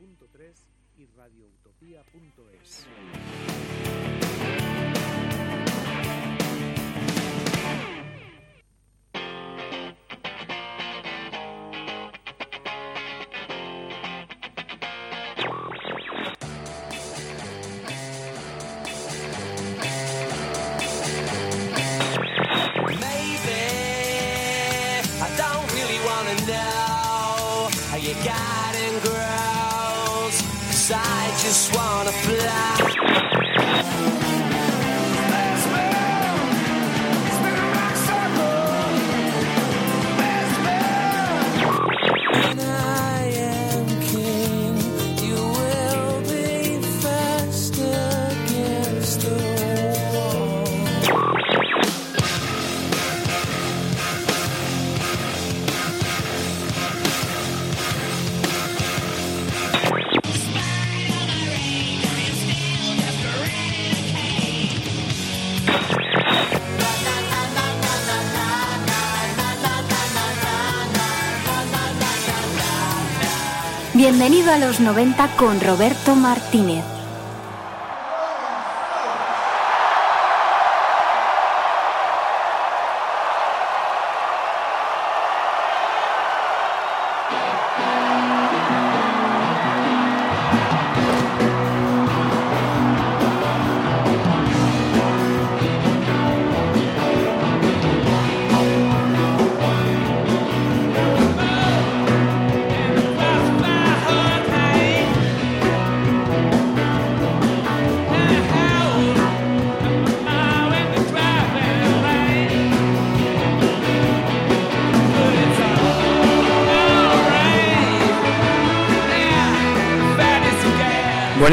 Radio 0.00 0.06
Utopía 0.06 0.42
107.3 0.42 0.54
y 0.96 1.06
radioutopía.es. 1.06 2.86
Bienvenido 74.30 74.54
a 74.54 74.64
los 74.64 74.78
90 74.78 75.36
con 75.36 75.60
Roberto 75.60 76.14
Martínez. 76.14 76.84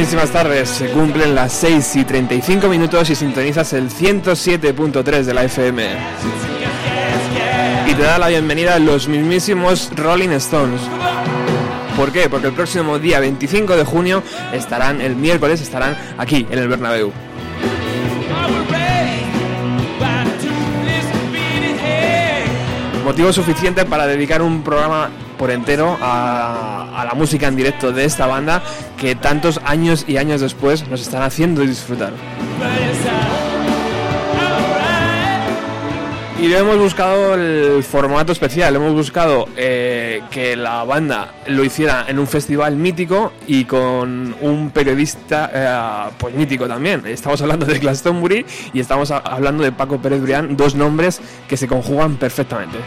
Buenísimas 0.10 0.32
tardes, 0.32 0.70
se 0.70 0.88
cumplen 0.92 1.36
las 1.36 1.52
6 1.52 1.98
y 1.98 2.06
35 2.06 2.70
minutos 2.70 3.10
y 3.10 3.16
sintonizas 3.16 3.74
el 3.74 3.90
107.3 3.90 5.24
de 5.24 5.34
la 5.34 5.44
FM. 5.44 5.86
Y 7.88 7.94
te 7.94 8.02
da 8.04 8.18
la 8.18 8.30
bienvenida 8.30 8.76
a 8.76 8.80
los 8.80 9.10
mismísimos 9.10 9.92
Rolling 9.98 10.30
Stones. 10.30 10.80
¿Por 11.98 12.14
qué? 12.14 12.30
Porque 12.30 12.48
el 12.48 12.54
próximo 12.54 12.98
día 13.00 13.20
25 13.20 13.76
de 13.76 13.84
junio 13.84 14.24
estarán, 14.54 15.02
el 15.02 15.18
miércoles 15.18 15.60
estarán 15.60 15.98
aquí 16.18 16.48
en 16.50 16.58
el 16.58 16.70
Bernabéu. 16.70 17.12
Motivo 23.04 23.34
suficiente 23.34 23.84
para 23.84 24.08
dedicar 24.08 24.42
un 24.42 24.64
programa 24.64 25.10
por 25.38 25.52
entero 25.52 25.98
a, 26.02 26.94
a 26.96 27.04
la 27.04 27.14
música 27.14 27.48
en 27.48 27.58
directo 27.58 27.92
de 27.92 28.06
esta 28.06 28.26
banda 28.26 28.64
que 28.98 29.16
tantos 29.16 29.62
años 29.64 30.06
y 30.08 30.18
años 30.18 30.42
después 30.42 30.88
nos 30.90 31.02
están 31.02 31.22
haciendo 31.22 31.62
disfrutar. 31.62 32.14
Y 36.40 36.54
hemos 36.54 36.78
buscado 36.78 37.34
el 37.34 37.84
formato 37.84 38.32
especial, 38.32 38.76
hemos 38.76 38.94
buscado 38.94 39.50
eh, 39.58 40.22
que 40.30 40.56
la 40.56 40.84
banda 40.84 41.34
lo 41.48 41.64
hiciera 41.64 42.06
en 42.08 42.20
un 42.20 42.28
festival 42.28 42.76
mítico 42.76 43.34
y 43.48 43.66
con 43.66 44.36
un 44.42 44.70
periodista 44.70 45.50
eh, 45.52 46.14
pues 46.20 46.36
mítico 46.36 46.68
también. 46.68 47.02
Estamos 47.08 47.42
hablando 47.42 47.66
de 47.66 47.80
Glastonbury 47.80 48.46
y 48.72 48.80
estamos 48.80 49.10
hablando 49.10 49.64
de 49.64 49.72
Paco 49.72 50.00
Pérez 50.00 50.22
Brián, 50.22 50.56
dos 50.56 50.76
nombres 50.76 51.22
que 51.50 51.58
se 51.58 51.68
conjugan 51.68 52.18
perfectamente. 52.18 52.78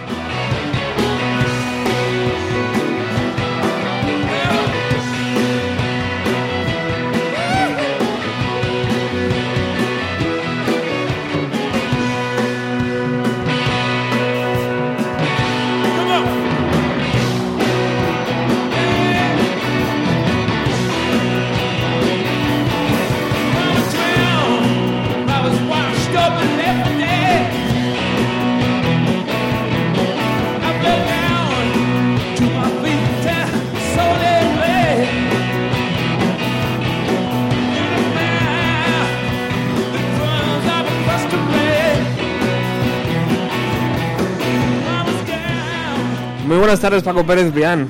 Buenas 46.71 46.83
tardes 46.83 47.03
Paco 47.03 47.27
Pérez 47.27 47.53
Brián. 47.53 47.89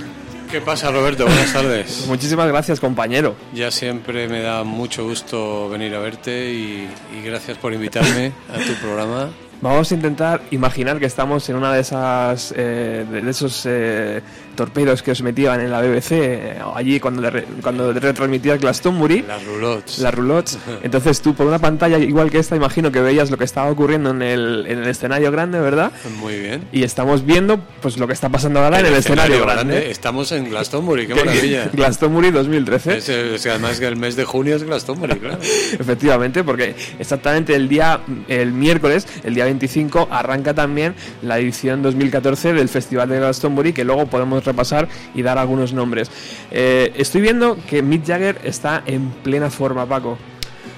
¿Qué 0.51 0.63
pasa, 0.63 0.91
Roberto? 0.91 1.27
Buenas 1.27 1.53
tardes. 1.53 2.07
Muchísimas 2.09 2.49
gracias 2.49 2.81
compañero. 2.81 3.37
Ya 3.53 3.71
siempre 3.71 4.27
me 4.27 4.41
da 4.41 4.65
mucho 4.65 5.05
gusto 5.05 5.69
venir 5.69 5.95
a 5.95 5.99
verte 5.99 6.51
y, 6.51 6.89
y 7.15 7.23
gracias 7.23 7.59
por 7.59 7.75
invitarme 7.75 8.33
a 8.49 8.57
tu 8.57 8.73
programa. 8.81 9.29
Vamos 9.61 9.93
a 9.93 9.95
intentar 9.95 10.41
imaginar 10.51 10.99
que 10.99 11.05
estamos 11.05 11.47
en 11.51 11.57
una 11.57 11.75
de 11.75 11.81
esas 11.81 12.55
eh, 12.57 13.05
de 13.11 13.31
esos 13.31 13.67
eh, 13.67 14.23
torpedos 14.60 15.02
que 15.02 15.11
os 15.12 15.23
metían 15.23 15.58
en 15.62 15.70
la 15.70 15.81
BBC 15.81 16.12
eh, 16.12 16.58
allí 16.75 17.00
cuando 17.00 17.23
le 17.23 17.31
re- 17.31 17.46
cuando 17.62 17.93
retransmitías 17.94 18.61
Glastonbury. 18.61 19.23
Las 19.26 19.43
roulottes. 19.46 19.99
Las 20.00 20.14
roulottes. 20.14 20.58
Entonces 20.82 21.23
tú 21.23 21.35
por 21.35 21.46
una 21.46 21.58
pantalla 21.58 21.96
igual 21.99 22.31
que 22.31 22.38
esta 22.38 22.56
imagino 22.56 22.93
que 22.93 23.00
veías 23.00 23.31
lo 23.31 23.38
que 23.38 23.44
estaba 23.44 23.70
ocurriendo 23.70 24.11
en 24.11 24.20
el, 24.20 24.67
en 24.69 24.81
el 24.81 24.88
escenario 24.88 25.31
grande, 25.32 25.58
¿verdad? 25.61 25.93
Muy 26.19 26.38
bien. 26.38 26.64
Y 26.73 26.82
estamos 26.82 27.25
viendo 27.25 27.58
pues 27.81 27.96
lo 27.96 28.06
que 28.06 28.12
está 28.12 28.29
pasando 28.29 28.61
ahora 28.61 28.81
en 28.81 28.87
el 28.87 28.94
escenario, 28.94 29.40
grande. 29.46 29.90
Estamos 29.90 30.31
en 30.32 30.44
Glastonbury, 30.50 31.06
qué 31.06 31.14
maravilla. 31.25 31.70
Glastonbury 31.73 32.31
2013. 32.31 32.96
Es, 32.99 33.08
es 33.08 33.43
que 33.43 33.49
además 33.50 33.81
que 33.81 33.87
el 33.87 33.96
mes 33.96 34.14
de 34.17 34.25
junio 34.26 34.56
es 34.56 34.62
Glastonbury, 34.64 35.17
claro. 35.19 35.38
Efectivamente, 35.79 36.44
porque 36.44 36.75
exactamente 36.99 37.55
el 37.55 37.69
día, 37.69 38.00
el 38.29 38.52
miércoles, 38.52 39.06
el 39.25 39.35
día 39.35 39.44
25, 39.44 40.08
arranca 40.11 40.52
también 40.55 40.94
la 41.23 41.38
edición 41.38 41.82
2014 41.82 42.52
del 42.52 42.69
Festival 42.69 43.08
de 43.08 43.19
Glastonbury, 43.19 43.73
que 43.73 43.85
luego 43.85 44.06
podemos 44.06 44.44
repasar 44.50 44.88
y 45.14 45.23
dar 45.23 45.38
algunos 45.38 45.73
nombres. 45.73 46.11
Eh, 46.50 46.93
estoy 46.97 47.20
viendo 47.20 47.56
que 47.69 47.82
Mick 47.82 48.06
Jagger 48.06 48.41
está 48.44 48.82
en 48.87 49.11
plena 49.11 49.50
forma, 49.50 49.87
Paco. 49.87 50.19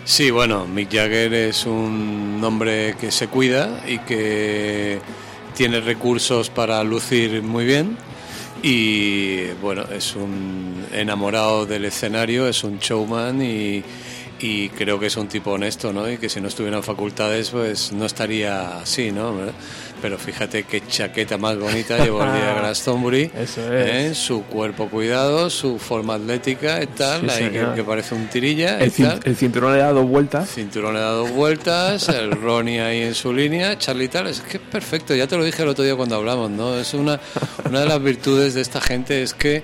Sí, 0.05 0.31
bueno, 0.31 0.67
Mick 0.67 0.93
Jagger 0.93 1.33
es 1.33 1.65
un 1.65 2.41
hombre 2.45 2.97
que 3.01 3.11
se 3.13 3.29
cuida 3.29 3.83
y 3.87 3.99
que 3.99 4.99
tiene 5.55 5.81
recursos 5.81 6.51
para 6.51 6.83
lucir 6.83 7.43
muy 7.43 7.65
bien. 7.65 7.97
Y 8.65 9.45
bueno, 9.61 9.85
es 9.93 10.15
un 10.15 10.87
enamorado 10.93 11.67
del 11.67 11.85
escenario, 11.85 12.49
es 12.49 12.63
un 12.63 12.79
showman 12.79 13.43
y, 13.43 13.83
y 14.41 14.69
creo 14.71 14.99
que 14.99 15.07
es 15.07 15.17
un 15.17 15.29
tipo 15.29 15.53
honesto, 15.53 15.93
¿no? 15.93 16.11
Y 16.11 16.19
que 16.19 16.29
si 16.29 16.41
no 16.41 16.49
estuviera 16.49 16.77
en 16.77 16.83
facultades, 16.83 17.51
pues 17.51 17.93
no 17.93 18.05
estaría 18.05 18.79
así, 18.79 19.11
¿no? 19.13 19.33
Pero 20.03 20.19
fíjate 20.19 20.65
qué 20.65 20.85
chaqueta 20.85 21.39
más 21.39 21.57
bonita 21.57 21.97
llevó 21.97 22.25
el 22.25 22.33
día 22.33 22.47
de 22.47 22.61
Glastonbury. 22.61 23.31
Eso 23.39 23.73
es. 23.73 23.89
¿eh? 23.89 24.15
Su 24.17 24.43
cuerpo 24.43 24.89
cuidado, 24.89 25.49
su 25.49 25.79
forma 25.79 26.15
atlética 26.15 26.83
y 26.83 26.89
tal, 26.89 27.31
Sí, 27.31 27.45
ahí 27.45 27.51
que, 27.75 27.85
parece 27.85 28.17
un 28.17 28.27
tirilla 28.27 28.81
El, 28.81 28.91
cinturón 28.91 29.75
le 29.75 29.81
ha 29.81 29.87
dado 29.87 30.03
vueltas. 30.03 30.51
Cinturón 30.51 30.95
le 30.95 31.01
da 31.01 31.11
dos 31.11 31.31
vueltas, 31.31 32.09
el 32.09 32.33
Ronnie 32.43 32.81
ahí 32.81 33.03
en 33.03 33.15
su 33.15 33.33
línea, 33.33 33.79
Charlie 33.79 34.09
tal, 34.09 34.27
es 34.27 34.41
que 34.41 34.57
es 34.57 34.63
perfecto, 34.63 35.15
ya 35.15 35.29
te 35.29 35.37
lo 35.37 35.45
dije 35.45 35.63
el 35.63 35.69
otro 35.69 35.85
día 35.85 35.95
cuando 35.95 36.17
hablamos, 36.17 36.51
¿no? 36.51 36.77
Es 36.77 36.95
una, 36.95 37.21
una 37.65 37.81
de 37.81 37.87
las 37.87 38.03
virtudes 38.03 38.55
de 38.55 38.61
esta 38.61 38.81
gente 38.81 39.23
es 39.23 39.35
que 39.35 39.63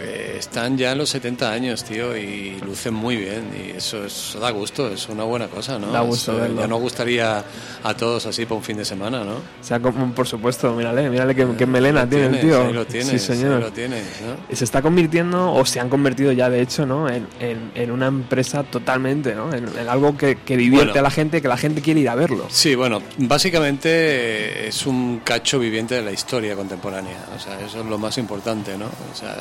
eh, 0.00 0.36
están 0.38 0.76
ya 0.78 0.92
en 0.92 0.98
los 0.98 1.10
70 1.10 1.50
años, 1.52 1.84
tío, 1.84 2.16
y 2.16 2.58
lucen 2.64 2.94
muy 2.94 3.16
bien, 3.16 3.44
y 3.56 3.76
eso, 3.76 4.04
eso 4.04 4.38
da 4.40 4.50
gusto, 4.50 4.88
es 4.88 5.08
una 5.08 5.24
buena 5.24 5.48
cosa, 5.48 5.78
¿no? 5.78 5.90
Da 5.92 6.00
gusto 6.00 6.32
Eso 6.32 6.40
verlo. 6.40 6.60
ya 6.60 6.66
nos 6.66 6.80
gustaría 6.80 7.44
a 7.84 7.94
todos 7.96 8.26
así 8.26 8.44
para 8.44 8.56
un 8.56 8.62
fin 8.64 8.76
de 8.76 8.84
semana, 8.84 9.24
¿no? 9.24 9.34
O 9.34 9.40
sea, 9.64 9.80
como, 9.80 10.12
por 10.14 10.26
supuesto, 10.26 10.72
mírale, 10.74 11.08
mírale 11.10 11.34
qué, 11.34 11.46
qué 11.56 11.66
melena 11.66 12.08
tiene 12.08 12.26
el 12.26 12.40
tío. 12.40 12.66
Ahí 12.66 12.72
lo 12.72 12.86
tienes, 12.86 13.08
sí, 13.08 13.18
señor. 13.34 13.54
ahí 13.56 13.60
lo 13.62 13.72
tienes, 13.72 14.02
¿no? 14.22 14.56
Se 14.56 14.64
está 14.64 14.82
convirtiendo, 14.82 15.52
o 15.52 15.64
se 15.64 15.80
han 15.80 15.88
convertido 15.88 16.32
ya 16.32 16.48
de 16.50 16.60
hecho, 16.62 16.86
¿no? 16.86 17.08
En, 17.08 17.26
en- 17.40 17.70
en 17.74 17.90
una 17.90 18.06
empresa 18.06 18.62
totalmente, 18.64 19.34
¿no? 19.34 19.52
En, 19.52 19.66
en 19.78 19.88
algo 19.88 20.16
que, 20.16 20.36
que 20.36 20.56
divierte 20.56 20.86
Bueno. 20.92 21.00
a 21.00 21.02
la 21.02 21.10
gente, 21.10 21.40
que 21.42 21.48
la 21.48 21.56
gente 21.56 21.80
quiere 21.82 22.00
ir 22.00 22.08
a 22.08 22.14
verlo. 22.14 22.46
Sí, 22.50 22.74
bueno, 22.74 23.00
básicamente 23.18 23.88
eh, 23.92 24.68
es 24.68 24.86
un 24.86 25.20
cacho 25.24 25.58
viviente 25.58 25.94
de 25.96 26.02
la 26.02 26.12
historia 26.12 26.54
contemporánea, 26.56 27.16
o 27.36 27.38
sea, 27.38 27.58
eso 27.60 27.80
es 27.80 27.86
lo 27.86 27.98
más 27.98 28.18
importante, 28.18 28.76
¿no? 28.78 28.86
O 28.86 29.14
sea, 29.16 29.36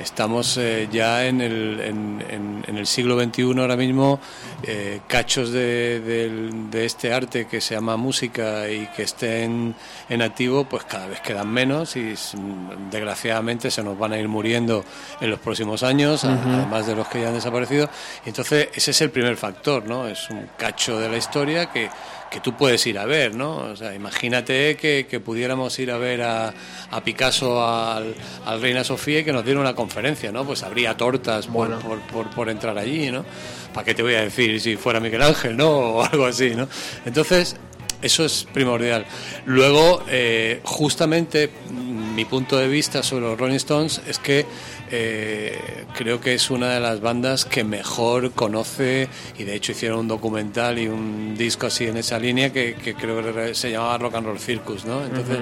estamos 0.00 0.56
eh, 0.58 0.88
ya 0.90 1.26
en 1.26 1.40
el, 1.40 1.80
en, 1.80 2.24
en- 2.28 2.64
en 2.66 2.76
el 2.78 2.86
siglo 2.86 3.18
XXI 3.22 3.42
ahora 3.60 3.76
mismo, 3.76 4.20
eh, 4.62 5.00
cachos 5.06 5.50
de, 5.52 6.00
del- 6.00 6.70
de 6.70 6.84
este 6.84 7.12
arte 7.12 7.46
que 7.46 7.60
se 7.60 7.74
llama 7.74 7.96
música 7.96 8.68
y 8.68 8.86
que 8.88 9.02
estén 9.02 9.74
en 10.08 10.22
activo, 10.22 10.64
pues 10.64 10.84
cada 10.84 11.06
vez 11.06 11.20
quedan 11.20 11.48
menos 11.48 11.96
y 11.96 12.14
desgraciadamente 12.90 13.70
se 13.70 13.82
nos 13.82 13.98
van 13.98 14.12
a 14.12 14.18
ir 14.18 14.28
muriendo 14.28 14.84
en 15.20 15.30
los 15.30 15.38
próximos 15.38 15.82
años, 15.82 16.24
además 16.24 16.86
de 16.86 16.94
los 16.94 17.08
que 17.08 17.20
ya 17.20 17.28
han 17.28 17.34
desaparecido. 17.34 17.88
Y 18.24 18.28
entonces 18.30 18.68
ese 18.74 18.90
es 18.90 19.00
el 19.00 19.10
primer 19.10 19.36
factor, 19.36 19.86
¿no? 19.86 20.06
Es 20.08 20.28
un 20.30 20.48
cacho 20.56 20.98
de 20.98 21.08
la 21.08 21.16
historia 21.16 21.66
que, 21.70 21.88
que 22.30 22.40
tú 22.40 22.56
puedes 22.56 22.86
ir 22.86 22.98
a 22.98 23.04
ver, 23.06 23.34
¿no? 23.34 23.56
O 23.56 23.76
sea, 23.76 23.94
imagínate 23.94 24.76
que, 24.76 25.06
que 25.08 25.20
pudiéramos 25.20 25.78
ir 25.78 25.90
a 25.90 25.98
ver 25.98 26.22
a, 26.22 26.52
a 26.90 27.00
Picasso 27.04 27.64
al, 27.66 28.14
al 28.44 28.60
Reina 28.60 28.84
Sofía 28.84 29.20
y 29.20 29.24
que 29.24 29.32
nos 29.32 29.44
diera 29.44 29.60
una 29.60 29.74
conferencia, 29.74 30.32
¿no? 30.32 30.44
Pues 30.44 30.62
habría 30.62 30.96
tortas 30.96 31.46
por, 31.46 31.68
Bueno. 31.68 31.78
por, 31.78 32.00
por, 32.00 32.30
por 32.30 32.48
entrar 32.48 32.76
allí, 32.78 33.10
¿no? 33.10 33.24
¿Para 33.72 33.84
qué 33.84 33.94
te 33.94 34.02
voy 34.02 34.14
a 34.14 34.22
decir 34.22 34.60
si 34.60 34.76
fuera 34.76 35.00
Miguel 35.00 35.22
Ángel, 35.22 35.56
¿no? 35.56 35.70
O 35.96 36.02
algo 36.02 36.26
así, 36.26 36.54
¿no? 36.54 36.68
Entonces, 37.04 37.56
eso 38.02 38.24
es 38.24 38.46
primordial. 38.52 39.06
Luego, 39.44 40.02
eh, 40.08 40.60
justamente, 40.64 41.50
mi 42.14 42.24
punto 42.24 42.56
de 42.56 42.68
vista 42.68 43.02
sobre 43.02 43.26
los 43.26 43.38
Rolling 43.38 43.56
Stones 43.56 44.00
es 44.06 44.18
que 44.18 44.46
eh, 44.90 45.84
creo 45.96 46.20
que 46.20 46.34
es 46.34 46.50
una 46.50 46.70
de 46.70 46.80
las 46.80 47.00
bandas 47.00 47.44
que 47.44 47.64
mejor 47.64 48.32
conoce 48.32 49.08
y 49.36 49.44
de 49.44 49.54
hecho 49.54 49.72
hicieron 49.72 50.00
un 50.00 50.08
documental 50.08 50.78
y 50.78 50.86
un 50.86 51.36
disco 51.36 51.66
así 51.66 51.84
en 51.84 51.96
esa 51.96 52.18
línea 52.18 52.52
que, 52.52 52.74
que 52.74 52.94
creo 52.94 53.22
que 53.34 53.54
se 53.54 53.70
llamaba 53.70 53.98
Rock 53.98 54.14
and 54.14 54.26
Roll 54.26 54.38
Circus, 54.38 54.84
¿no? 54.84 55.04
Entonces, 55.04 55.38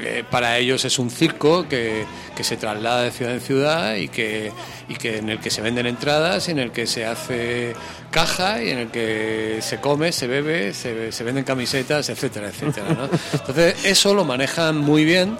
eh, 0.00 0.24
para 0.30 0.58
ellos 0.58 0.84
es 0.84 0.98
un 0.98 1.10
circo 1.10 1.68
que, 1.68 2.04
que 2.36 2.44
se 2.44 2.56
traslada 2.56 3.02
de 3.02 3.10
ciudad 3.10 3.34
en 3.34 3.40
ciudad 3.40 3.94
y 3.96 4.08
que, 4.08 4.52
y 4.88 4.94
que 4.94 5.18
en 5.18 5.30
el 5.30 5.40
que 5.40 5.50
se 5.50 5.60
venden 5.62 5.86
entradas 5.86 6.48
y 6.48 6.52
en 6.52 6.58
el 6.58 6.72
que 6.72 6.86
se 6.86 7.04
hace 7.04 7.74
caja 8.10 8.62
y 8.62 8.70
en 8.70 8.78
el 8.78 8.88
que 8.88 9.58
se 9.60 9.80
come, 9.80 10.12
se 10.12 10.26
bebe, 10.26 10.72
se, 10.74 11.12
se 11.12 11.24
venden 11.24 11.44
camisetas, 11.44 12.08
etcétera, 12.08 12.48
etcétera. 12.48 12.88
¿no? 12.90 13.04
Entonces 13.32 13.84
eso 13.84 14.14
lo 14.14 14.24
manejan 14.24 14.78
muy 14.78 15.04
bien 15.04 15.36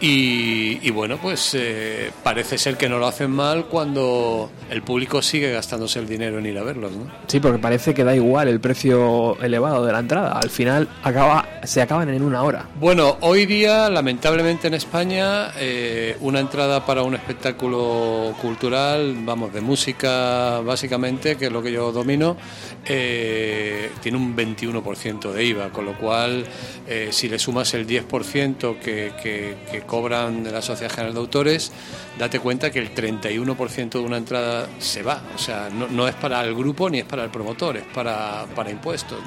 y, 0.00 0.78
y 0.86 0.90
bueno, 0.90 1.18
pues 1.20 1.54
eh, 1.54 2.10
parece 2.22 2.58
ser 2.58 2.76
que 2.76 2.88
no 2.88 2.98
lo 2.98 3.06
hacen 3.06 3.30
mal 3.30 3.66
cuando 3.66 4.50
el 4.70 4.82
público 4.82 5.22
sigue 5.22 5.52
gastándose 5.52 5.98
el 5.98 6.06
dinero 6.06 6.38
en 6.38 6.46
ir 6.46 6.58
a 6.58 6.62
verlos. 6.62 6.92
¿no? 6.92 7.10
Sí, 7.26 7.40
porque 7.40 7.58
parece 7.58 7.94
que 7.94 8.04
da 8.04 8.14
igual 8.14 8.48
el 8.48 8.60
precio 8.60 9.40
elevado 9.40 9.84
de 9.86 9.92
la 9.92 10.00
entrada. 10.00 10.38
Al 10.38 10.50
final 10.50 10.88
acaba, 11.02 11.48
se 11.64 11.80
acaban 11.80 12.08
en 12.08 12.22
una 12.22 12.42
hora. 12.42 12.68
Bueno, 12.78 13.16
hoy 13.20 13.46
día, 13.46 13.88
lamentablemente 13.88 14.68
en 14.68 14.74
España, 14.74 15.52
eh, 15.58 16.16
una 16.20 16.40
entrada 16.40 16.84
para 16.84 17.02
un 17.02 17.14
espectáculo 17.14 18.34
cultural, 18.40 19.16
vamos, 19.20 19.52
de 19.52 19.60
música 19.60 20.60
básicamente, 20.60 21.36
que 21.36 21.46
es 21.46 21.52
lo 21.52 21.62
que 21.62 21.72
yo 21.72 21.92
domino, 21.92 22.36
eh, 22.84 23.90
tiene 24.02 24.18
un 24.18 24.36
21% 24.36 25.32
de 25.32 25.44
IVA, 25.44 25.70
con 25.70 25.86
lo 25.86 25.96
cual, 25.96 26.44
eh, 26.86 27.08
si 27.10 27.28
le 27.28 27.38
sumas 27.38 27.72
el 27.74 27.86
10% 27.86 28.78
que, 28.78 29.12
que, 29.22 29.56
que 29.70 29.85
cobran 29.86 30.44
de 30.44 30.52
la 30.52 30.62
Sociedad 30.62 30.92
General 30.92 31.14
de 31.14 31.20
Autores, 31.20 31.72
date 32.18 32.40
cuenta 32.40 32.70
que 32.70 32.78
el 32.78 32.94
31% 32.94 33.90
de 33.90 33.98
una 33.98 34.16
entrada 34.16 34.68
se 34.78 35.02
va. 35.02 35.22
O 35.34 35.38
sea, 35.38 35.68
no, 35.70 36.08
es 36.08 36.14
para 36.14 36.42
el 36.44 36.54
grupo 36.54 36.90
ni 36.90 36.98
es 36.98 37.04
para 37.04 37.24
el 37.24 37.30
promotor, 37.30 37.76
es 37.76 37.84
para, 37.94 38.46
para 38.54 38.70
impuestos. 38.70 39.18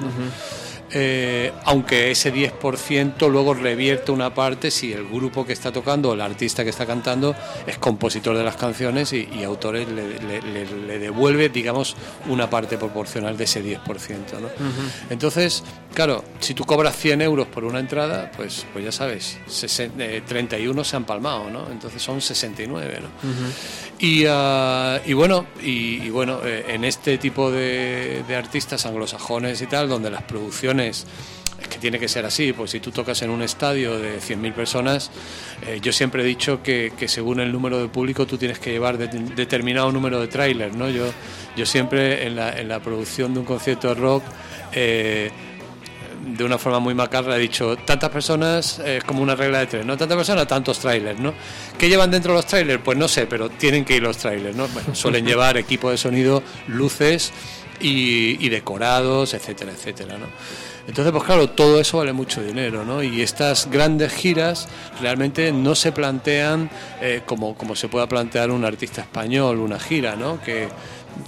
Eh, 0.92 1.52
aunque 1.66 2.10
ese 2.10 2.32
10% 2.34 3.28
luego 3.30 3.54
revierte 3.54 4.10
una 4.10 4.34
parte 4.34 4.70
si 4.72 4.92
el 4.92 5.06
grupo 5.06 5.46
que 5.46 5.52
está 5.52 5.70
tocando 5.70 6.10
o 6.10 6.14
el 6.14 6.20
artista 6.20 6.64
que 6.64 6.70
está 6.70 6.84
cantando 6.84 7.34
es 7.66 7.78
compositor 7.78 8.36
de 8.36 8.42
las 8.42 8.56
canciones 8.56 9.12
y, 9.12 9.28
y 9.32 9.44
autores 9.44 9.86
le, 9.88 10.18
le- 10.20 10.42
le- 10.42 10.86
le 10.86 10.98
devuelve, 10.98 11.48
digamos, 11.48 11.96
una 12.28 12.50
parte 12.50 12.76
proporcional 12.76 13.36
de 13.36 13.44
ese 13.44 13.62
10%. 13.64 13.78
¿no? 14.40 14.48
Entonces, 15.10 15.62
claro, 15.94 16.24
si 16.40 16.54
tú 16.54 16.64
cobras 16.64 16.96
100 16.96 17.22
euros 17.22 17.46
por 17.46 17.64
una 17.64 17.78
entrada, 17.78 18.30
pues, 18.36 18.66
pues 18.72 18.84
ya 18.84 18.92
sabes, 18.92 19.38
eh, 19.98 20.22
31 20.26 20.82
se 20.84 20.96
han 20.96 21.04
palmado, 21.04 21.50
¿no? 21.50 21.70
entonces 21.70 22.02
son 22.02 22.20
69. 22.20 22.98
¿no? 23.00 23.08
Y, 23.98 24.24
ah, 24.28 24.98
y 25.06 25.12
bueno, 25.12 25.46
y, 25.62 26.02
y 26.04 26.10
bueno 26.10 26.40
eh, 26.44 26.64
en 26.68 26.84
este 26.84 27.18
tipo 27.18 27.50
de, 27.50 28.24
de 28.26 28.34
artistas 28.36 28.86
anglosajones 28.86 29.60
y 29.60 29.66
tal, 29.66 29.88
donde 29.88 30.10
las 30.10 30.22
producciones 30.22 30.79
es 30.88 31.06
que 31.68 31.78
tiene 31.78 31.98
que 31.98 32.08
ser 32.08 32.24
así, 32.24 32.52
pues 32.54 32.70
si 32.70 32.80
tú 32.80 32.90
tocas 32.90 33.20
en 33.22 33.30
un 33.30 33.42
estadio 33.42 33.98
de 33.98 34.18
100.000 34.18 34.54
personas, 34.54 35.10
eh, 35.66 35.78
yo 35.82 35.92
siempre 35.92 36.22
he 36.22 36.24
dicho 36.26 36.62
que, 36.62 36.92
que 36.98 37.06
según 37.06 37.38
el 37.40 37.52
número 37.52 37.78
de 37.80 37.88
público 37.88 38.26
tú 38.26 38.38
tienes 38.38 38.58
que 38.58 38.70
llevar 38.72 38.96
de- 38.96 39.08
determinado 39.34 39.92
número 39.92 40.20
de 40.20 40.28
trailers, 40.28 40.74
¿no? 40.74 40.88
Yo, 40.88 41.04
yo 41.56 41.66
siempre 41.66 42.26
en 42.26 42.36
la, 42.36 42.58
en 42.58 42.68
la 42.68 42.80
producción 42.80 43.34
de 43.34 43.40
un 43.40 43.46
concierto 43.46 43.88
de 43.88 43.94
rock... 43.94 44.22
eh, 44.72 45.30
de 46.36 46.44
una 46.44 46.58
forma 46.58 46.80
muy 46.80 46.92
macarra 46.94 47.36
he 47.36 47.38
dicho 47.38 47.76
tantas 47.78 48.10
personas 48.10 48.78
eh, 48.80 48.98
es 48.98 49.04
como 49.04 49.22
una 49.22 49.34
regla 49.34 49.60
de 49.60 49.66
tres 49.66 49.86
no 49.86 49.96
tantas 49.96 50.18
personas 50.18 50.46
tantos 50.46 50.78
trailers 50.78 51.18
no 51.18 51.32
qué 51.78 51.88
llevan 51.88 52.10
dentro 52.10 52.34
los 52.34 52.44
trailers 52.44 52.82
pues 52.84 52.98
no 52.98 53.08
sé 53.08 53.26
pero 53.26 53.48
tienen 53.48 53.86
que 53.86 53.96
ir 53.96 54.02
los 54.02 54.18
trailers 54.18 54.54
no 54.54 54.68
Bueno, 54.68 54.94
suelen 54.94 55.24
llevar 55.30 55.56
equipo 55.56 55.90
de 55.90 55.96
sonido 55.96 56.42
luces 56.68 57.32
y, 57.80 58.36
y 58.44 58.48
decorados 58.50 59.32
etcétera 59.32 59.72
etcétera 59.72 60.18
no 60.18 60.26
entonces 60.88 61.12
pues 61.12 61.24
claro 61.24 61.50
todo 61.50 61.80
eso 61.80 61.98
vale 61.98 62.12
mucho 62.12 62.42
dinero 62.42 62.84
no 62.84 63.02
y 63.02 63.22
estas 63.22 63.68
grandes 63.70 64.12
giras 64.12 64.68
realmente 65.00 65.52
no 65.52 65.74
se 65.74 65.92
plantean 65.92 66.70
eh, 67.00 67.22
como 67.26 67.54
como 67.54 67.74
se 67.76 67.88
pueda 67.88 68.08
plantear 68.08 68.50
un 68.50 68.64
artista 68.64 69.00
español 69.02 69.58
una 69.58 69.78
gira 69.78 70.16
no 70.16 70.40
que 70.42 70.68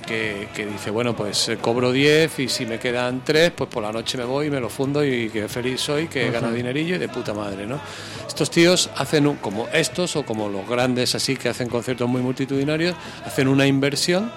que, 0.06 0.46
que 0.54 0.64
dice, 0.64 0.90
bueno, 0.90 1.14
pues 1.16 1.48
eh, 1.48 1.58
cobro 1.60 1.90
10 1.90 2.38
y 2.38 2.48
si 2.48 2.64
me 2.66 2.78
quedan 2.78 3.22
3, 3.24 3.50
pues 3.50 3.68
por 3.68 3.82
la 3.82 3.90
noche 3.90 4.16
me 4.16 4.24
voy 4.24 4.46
y 4.46 4.50
me 4.50 4.60
lo 4.60 4.68
fundo 4.70 5.04
y 5.04 5.28
que 5.28 5.48
feliz 5.48 5.80
soy, 5.80 6.06
que 6.06 6.30
gano 6.30 6.52
dinerillo 6.52 6.94
y 6.94 6.98
de 6.98 7.08
puta 7.08 7.34
madre, 7.34 7.66
¿no? 7.66 7.80
Estos 8.26 8.48
tíos 8.48 8.90
hacen, 8.96 9.26
un- 9.26 9.36
como 9.38 9.66
estos 9.72 10.14
o 10.14 10.24
como 10.24 10.48
los 10.48 10.68
grandes 10.68 11.16
así 11.16 11.34
que 11.36 11.48
hacen 11.48 11.68
conciertos 11.68 12.08
muy 12.08 12.22
multitudinarios, 12.22 12.94
hacen 13.26 13.48
una 13.48 13.66
inversión 13.66 14.30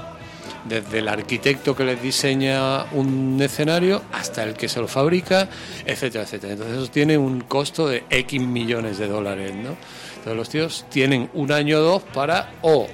desde 0.67 0.99
el 0.99 1.07
arquitecto 1.07 1.75
que 1.75 1.83
les 1.83 2.01
diseña 2.01 2.85
un 2.93 3.39
escenario 3.41 4.01
hasta 4.11 4.43
el 4.43 4.53
que 4.55 4.67
se 4.67 4.79
lo 4.79 4.87
fabrica, 4.87 5.47
etcétera, 5.85 6.23
etcétera. 6.23 6.53
Entonces 6.53 6.77
eso 6.77 6.91
tiene 6.91 7.17
un 7.17 7.41
costo 7.41 7.87
de 7.87 8.03
X 8.09 8.41
millones 8.41 8.97
de 8.97 9.07
dólares, 9.07 9.53
¿no? 9.53 9.75
Entonces 10.17 10.35
los 10.35 10.49
tíos 10.49 10.85
tienen 10.89 11.29
un 11.35 11.51
año 11.51 11.77
o 11.79 11.81
dos 11.81 12.03
para 12.03 12.49
o 12.63 12.87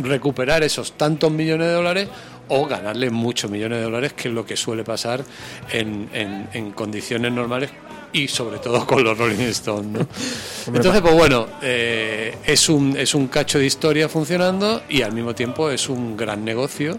recuperar 0.00 0.62
esos 0.62 0.92
tantos 0.92 1.30
millones 1.30 1.68
de 1.68 1.72
dólares 1.74 2.08
o 2.48 2.66
ganarle 2.66 3.10
muchos 3.10 3.50
millones 3.50 3.78
de 3.78 3.84
dólares, 3.84 4.12
que 4.14 4.28
es 4.28 4.34
lo 4.34 4.44
que 4.44 4.56
suele 4.56 4.84
pasar 4.84 5.22
en, 5.70 6.08
en- 6.12 6.48
en 6.52 6.72
condiciones 6.72 7.32
normales 7.32 7.70
y 8.12 8.28
sobre 8.28 8.58
todo 8.58 8.86
con 8.86 9.02
los 9.02 9.16
Rolling 9.16 9.38
Stones. 9.50 9.90
¿no? 9.92 10.06
Entonces, 10.74 11.00
pues 11.00 11.14
bueno, 11.14 11.46
eh, 11.62 12.36
es, 12.44 12.68
un, 12.68 12.96
es 12.96 13.14
un 13.14 13.28
cacho 13.28 13.58
de 13.58 13.66
historia 13.66 14.08
funcionando 14.08 14.82
y 14.88 15.02
al 15.02 15.12
mismo 15.12 15.34
tiempo 15.34 15.70
es 15.70 15.88
un 15.88 16.16
gran 16.16 16.44
negocio 16.44 16.98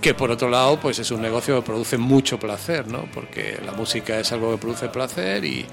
que 0.00 0.12
por 0.12 0.30
otro 0.30 0.50
lado 0.50 0.78
pues 0.78 0.98
es 0.98 1.10
un 1.12 1.22
negocio 1.22 1.56
que 1.56 1.62
produce 1.64 1.96
mucho 1.96 2.38
placer, 2.38 2.86
¿no? 2.88 3.06
Porque 3.14 3.58
la 3.64 3.72
música 3.72 4.20
es 4.20 4.30
algo 4.32 4.50
que 4.50 4.58
produce 4.58 4.88
placer 4.90 5.42
y, 5.46 5.64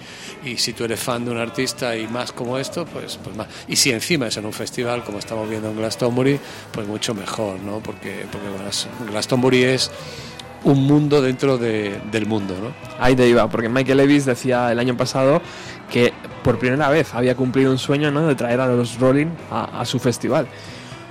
y 0.45 0.55
si 0.57 0.71
tú 0.71 0.85
eres 0.85 1.01
fan 1.01 1.25
de 1.25 1.31
un 1.31 1.37
artista 1.37 1.97
y 1.97 2.07
más 2.07 2.31
como 2.31 2.57
esto, 2.57 2.85
pues, 2.85 3.19
pues 3.21 3.35
más. 3.35 3.47
Y 3.67 3.75
si 3.75 3.91
encima 3.91 4.27
es 4.27 4.37
en 4.37 4.45
un 4.45 4.53
festival 4.53 5.03
como 5.03 5.19
estamos 5.19 5.49
viendo 5.49 5.69
en 5.69 5.75
Glastonbury, 5.75 6.39
pues 6.71 6.87
mucho 6.87 7.13
mejor, 7.13 7.59
¿no? 7.59 7.79
Porque, 7.79 8.25
porque 8.31 8.47
Glas- 8.47 8.87
Glastonbury 9.09 9.63
es 9.65 9.91
un 10.63 10.83
mundo 10.85 11.21
dentro 11.21 11.57
de- 11.57 11.99
del 12.11 12.25
mundo, 12.25 12.55
¿no? 12.61 12.71
Ahí 12.99 13.15
te 13.15 13.27
iba, 13.27 13.47
porque 13.49 13.69
Michael 13.69 13.97
Levis 13.97 14.25
decía 14.25 14.71
el 14.71 14.79
año 14.79 14.95
pasado 14.95 15.41
que 15.91 16.13
por 16.43 16.59
primera 16.59 16.89
vez 16.89 17.13
había 17.13 17.35
cumplido 17.35 17.71
un 17.71 17.77
sueño 17.77 18.11
¿no? 18.11 18.27
de 18.27 18.35
traer 18.35 18.59
a 18.61 18.67
los 18.67 18.99
Rolling 18.99 19.27
a, 19.51 19.81
a 19.81 19.85
su 19.85 19.99
festival. 19.99 20.47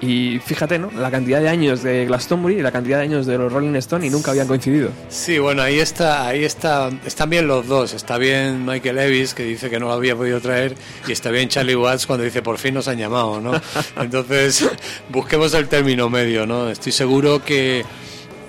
Y 0.03 0.39
fíjate, 0.43 0.79
¿no? 0.79 0.91
La 0.97 1.11
cantidad 1.11 1.41
de 1.43 1.51
años 1.51 1.83
de 1.83 2.07
Glastonbury 2.07 2.55
y 2.61 2.63
la 2.63 2.73
cantidad 2.73 2.97
de 2.97 3.03
años 3.05 3.27
de 3.27 3.37
los 3.37 3.53
Rolling 3.53 3.75
Stone 3.75 4.07
y 4.07 4.09
nunca 4.09 4.31
habían 4.31 4.47
coincidido. 4.47 4.89
Sí, 5.11 5.39
bueno, 5.39 5.61
ahí 5.61 5.79
está, 5.79 6.27
ahí 6.27 6.43
está, 6.43 6.89
están 7.05 7.29
bien 7.29 7.47
los 7.47 7.67
dos. 7.67 7.93
Está 7.93 8.17
bien 8.17 8.65
Michael 8.65 8.97
Levis, 8.97 9.35
que 9.35 9.43
dice 9.43 9.69
que 9.69 9.79
no 9.79 9.89
lo 9.89 9.93
había 9.93 10.17
podido 10.17 10.41
traer, 10.41 10.75
y 11.07 11.13
está 11.13 11.31
bien 11.31 11.51
Charlie 11.51 11.77
Watts 11.77 12.07
cuando 12.07 12.25
dice 12.25 12.41
por 12.41 12.57
fin 12.57 12.73
nos 12.73 12.89
han 12.89 12.97
llamado, 12.97 13.43
¿no? 13.43 13.53
Entonces, 14.01 14.67
busquemos 15.11 15.53
el 15.53 15.69
término 15.69 16.09
medio, 16.09 16.47
¿no? 16.47 16.71
Estoy 16.71 16.93
seguro 16.93 17.45
que, 17.45 17.85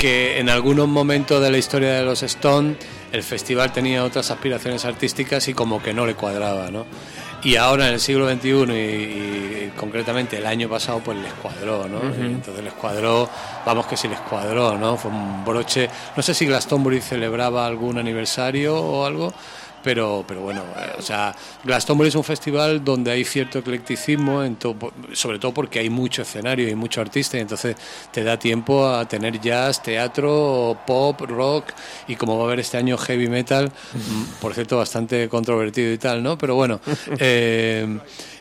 que 0.02 0.40
en 0.40 0.50
algunos 0.50 0.88
momentos 0.88 1.40
de 1.44 1.52
la 1.52 1.60
historia 1.60 1.94
de 1.94 2.02
los 2.02 2.24
Stone 2.24 2.76
el 3.12 3.22
festival 3.22 3.72
tenía 3.72 4.04
otras 4.04 4.32
aspiraciones 4.32 4.84
artísticas 4.84 5.48
y 5.48 5.54
como 5.54 5.80
que 5.80 5.94
no 5.94 6.08
le 6.08 6.16
cuadraba, 6.16 6.72
¿no? 6.72 6.88
Y 7.44 7.56
ahora 7.56 7.88
en 7.88 7.94
el 7.94 8.00
siglo 8.00 8.28
XXI 8.28 8.48
y, 8.48 8.74
y 8.74 9.74
concretamente 9.78 10.40
el 10.40 10.48
año 10.48 10.68
pasado 10.68 11.02
pues 11.06 11.20
les 11.20 11.32
cuadró, 11.34 11.88
¿no? 11.88 12.00
Y 12.18 12.22
entonces 12.32 12.64
les 12.64 12.74
cuadró, 12.74 13.30
vamos 13.64 13.86
que 13.86 13.96
sí 13.96 14.08
les 14.08 14.20
cuadró, 14.22 14.76
¿no? 14.76 14.98
Fue 14.98 15.12
un 15.12 15.46
broche, 15.46 15.88
no 16.18 16.24
sé 16.24 16.34
si 16.34 16.48
Glastonbury 16.48 17.00
celebraba 17.00 17.68
algún 17.68 18.00
aniversario 18.00 18.76
o 18.76 19.06
algo, 19.06 19.32
pero, 19.84 20.24
pero 20.28 20.42
bueno, 20.42 20.62
eh, 20.78 20.94
o 20.98 21.02
sea, 21.02 21.36
Glastonbury 21.64 22.10
es 22.10 22.16
un 22.16 22.24
festival 22.24 22.84
donde 22.84 23.12
hay 23.12 23.24
cierto 23.26 23.60
eclecticismo, 23.60 24.44
en 24.44 24.56
to- 24.56 24.76
sobre 25.14 25.40
todo 25.40 25.54
porque 25.54 25.80
hay 25.80 25.90
mucho 25.90 26.22
escenario 26.22 26.68
y 26.70 26.76
mucho 26.76 27.02
artista, 27.02 27.38
y 27.38 27.42
entonces 27.42 27.76
te 28.12 28.24
da 28.24 28.38
tiempo 28.38 28.88
a 28.88 29.08
tener 29.08 29.40
jazz, 29.40 29.82
teatro, 29.84 30.78
pop, 30.86 31.22
rock, 31.22 31.72
y 32.08 32.16
como 32.16 32.38
va 32.38 32.44
a 32.44 32.48
haber 32.48 32.60
este 32.60 32.78
año 32.78 32.98
heavy 32.98 33.28
metal, 33.28 33.72
mm, 33.94 34.24
por 34.42 34.54
cierto, 34.54 34.78
bastante 34.78 35.28
controvertido 35.30 35.92
y 35.94 35.98
tal, 35.98 36.22
¿no? 36.24 36.38
Pero 36.38 36.56
bueno, 36.56 36.80
eh, 37.20 38.00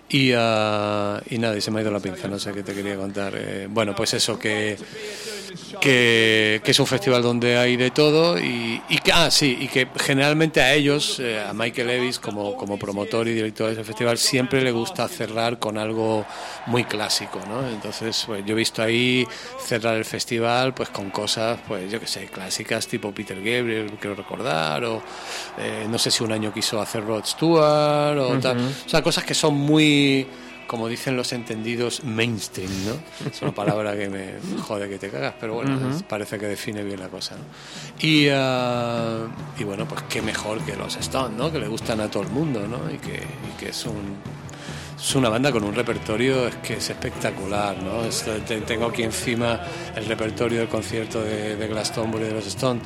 y, 0.08 0.32
ah, 0.36 1.20
y 1.30 1.38
nada, 1.38 1.56
y 1.56 1.60
se 1.60 1.70
me 1.70 1.78
ha 1.78 1.82
ido 1.82 1.92
la 1.92 2.00
pinza, 2.00 2.26
no 2.26 2.38
sé 2.38 2.52
qué 2.52 2.62
te 2.64 2.74
quería 2.74 2.96
contar. 2.96 3.32
Eh, 3.36 3.68
bueno, 3.70 3.94
pues 3.94 4.12
eso, 4.14 4.36
que, 4.38 4.76
que, 5.80 6.60
que 6.64 6.70
es 6.70 6.80
un 6.80 6.86
festival 6.86 7.22
donde 7.22 7.56
hay 7.56 7.76
de 7.76 7.90
todo 7.90 8.38
y, 8.38 8.80
y 8.88 8.98
que, 8.98 9.12
ah, 9.12 9.30
sí, 9.30 9.56
y 9.60 9.68
que 9.68 9.88
generalmente 9.96 10.60
a 10.60 10.74
ellos, 10.74 11.20
eh, 11.20 11.40
a 11.40 11.52
Michael 11.52 11.88
Levis 11.88 12.18
como, 12.18 12.56
como 12.56 12.78
promotor 12.78 13.28
y 13.28 13.32
director 13.32 13.68
de 13.68 13.74
ese 13.74 13.84
festival, 13.84 14.18
siempre 14.18 14.62
le 14.62 14.72
gusta 14.72 15.06
cerrar 15.08 15.58
con 15.58 15.78
algo 15.78 16.24
muy 16.66 16.84
clásico, 16.84 17.40
¿no? 17.48 17.68
Entonces, 17.68 18.24
pues, 18.26 18.44
yo 18.44 18.52
he 18.52 18.56
visto 18.56 18.82
ahí 18.82 19.26
cerrar 19.64 19.96
el 19.96 20.04
festival 20.04 20.74
pues 20.74 20.88
con 20.90 21.10
cosas, 21.10 21.58
pues 21.66 21.90
yo 21.90 22.00
que 22.00 22.06
sé, 22.06 22.26
clásicas 22.26 22.86
tipo 22.86 23.12
Peter 23.12 23.36
Gabriel, 23.36 23.92
quiero 24.00 24.16
recordar, 24.16 24.84
o 24.84 25.02
eh, 25.58 25.86
no 25.88 25.98
sé 25.98 26.10
si 26.10 26.22
un 26.22 26.32
año 26.32 26.52
quiso 26.52 26.80
hacer 26.80 27.04
Rod 27.04 27.24
Stewart, 27.24 28.18
o 28.18 28.38
tal. 28.38 28.58
O 28.58 28.88
sea, 28.88 29.02
cosas 29.02 29.24
que 29.24 29.34
son 29.34 29.54
muy 29.54 30.26
como 30.70 30.86
dicen 30.86 31.16
los 31.16 31.32
entendidos, 31.32 32.04
mainstream, 32.04 32.70
¿no? 32.86 33.26
Es 33.28 33.42
una 33.42 33.52
palabra 33.52 33.96
que 33.96 34.08
me 34.08 34.34
jode 34.62 34.88
que 34.88 34.98
te 34.98 35.08
cagas, 35.10 35.34
pero 35.40 35.54
bueno, 35.54 35.76
parece 36.08 36.38
que 36.38 36.46
define 36.46 36.84
bien 36.84 37.00
la 37.00 37.08
cosa. 37.08 37.34
¿no? 37.34 37.42
Y, 38.06 38.28
y 39.60 39.64
bueno, 39.64 39.84
pues 39.88 40.02
qué 40.08 40.22
mejor 40.22 40.60
que 40.60 40.76
los 40.76 40.96
Stones, 40.96 41.36
¿no? 41.36 41.50
Que 41.50 41.58
le 41.58 41.66
gustan 41.66 42.00
a 42.00 42.08
todo 42.08 42.22
el 42.22 42.28
mundo, 42.30 42.66
¿no? 42.68 42.88
Y 42.88 42.98
que, 42.98 43.16
y 43.16 43.58
que 43.58 43.70
es 43.70 43.84
un 43.84 44.16
es 44.96 45.14
una 45.16 45.30
banda 45.30 45.50
con 45.50 45.64
un 45.64 45.74
repertorio 45.74 46.46
es 46.46 46.56
que 46.56 46.74
es 46.74 46.90
espectacular, 46.90 47.82
¿no? 47.82 48.04
Es- 48.04 48.24
tengo 48.66 48.86
aquí 48.86 49.02
encima 49.02 49.58
el 49.96 50.04
repertorio 50.06 50.58
del 50.60 50.68
concierto 50.68 51.22
de, 51.22 51.56
de 51.56 51.66
Glastonbury 51.68 52.24
de 52.24 52.32
los 52.34 52.46
Stones. 52.46 52.82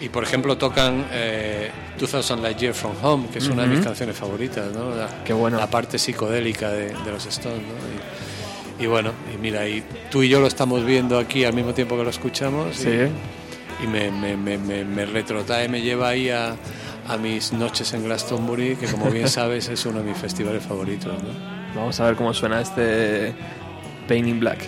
Y 0.00 0.08
por 0.08 0.24
ejemplo 0.24 0.58
tocan 0.58 1.06
eh, 1.12 1.70
2000 1.98 2.42
Light 2.42 2.58
Year 2.58 2.74
From 2.74 2.94
Home, 3.02 3.28
que 3.28 3.38
es 3.38 3.48
una 3.48 3.62
de 3.62 3.68
mis 3.68 3.80
canciones 3.80 4.16
favoritas, 4.16 4.72
¿no? 4.72 4.94
La, 4.94 5.08
Qué 5.24 5.32
bueno. 5.32 5.56
La 5.58 5.68
parte 5.68 5.98
psicodélica 5.98 6.70
de, 6.70 6.88
de 6.88 7.10
los 7.12 7.24
Stones, 7.26 7.60
¿no? 7.60 8.80
Y, 8.80 8.84
y 8.84 8.86
bueno, 8.86 9.12
y 9.32 9.38
mira, 9.38 9.68
y 9.68 9.82
tú 10.10 10.22
y 10.22 10.28
yo 10.28 10.40
lo 10.40 10.46
estamos 10.48 10.84
viendo 10.84 11.18
aquí 11.18 11.44
al 11.44 11.54
mismo 11.54 11.72
tiempo 11.74 11.96
que 11.96 12.02
lo 12.04 12.10
escuchamos. 12.10 12.76
Sí. 12.76 12.88
Y, 12.90 13.84
y 13.84 13.86
me, 13.86 14.10
me, 14.10 14.36
me, 14.36 14.58
me, 14.58 14.84
me 14.84 15.06
retrotrae, 15.06 15.68
me 15.68 15.80
lleva 15.80 16.08
ahí 16.08 16.28
a, 16.28 16.56
a 17.08 17.16
mis 17.16 17.52
noches 17.52 17.92
en 17.94 18.04
Glastonbury, 18.04 18.76
que 18.76 18.86
como 18.86 19.10
bien 19.10 19.28
sabes 19.40 19.68
es 19.68 19.86
uno 19.86 20.00
de 20.00 20.06
mis 20.06 20.18
festivales 20.18 20.64
favoritos, 20.64 21.12
¿no? 21.22 21.28
Vamos 21.74 21.98
a 22.00 22.06
ver 22.06 22.16
cómo 22.16 22.34
suena 22.34 22.60
este 22.60 23.32
Pain 24.08 24.28
in 24.28 24.40
Black. 24.40 24.58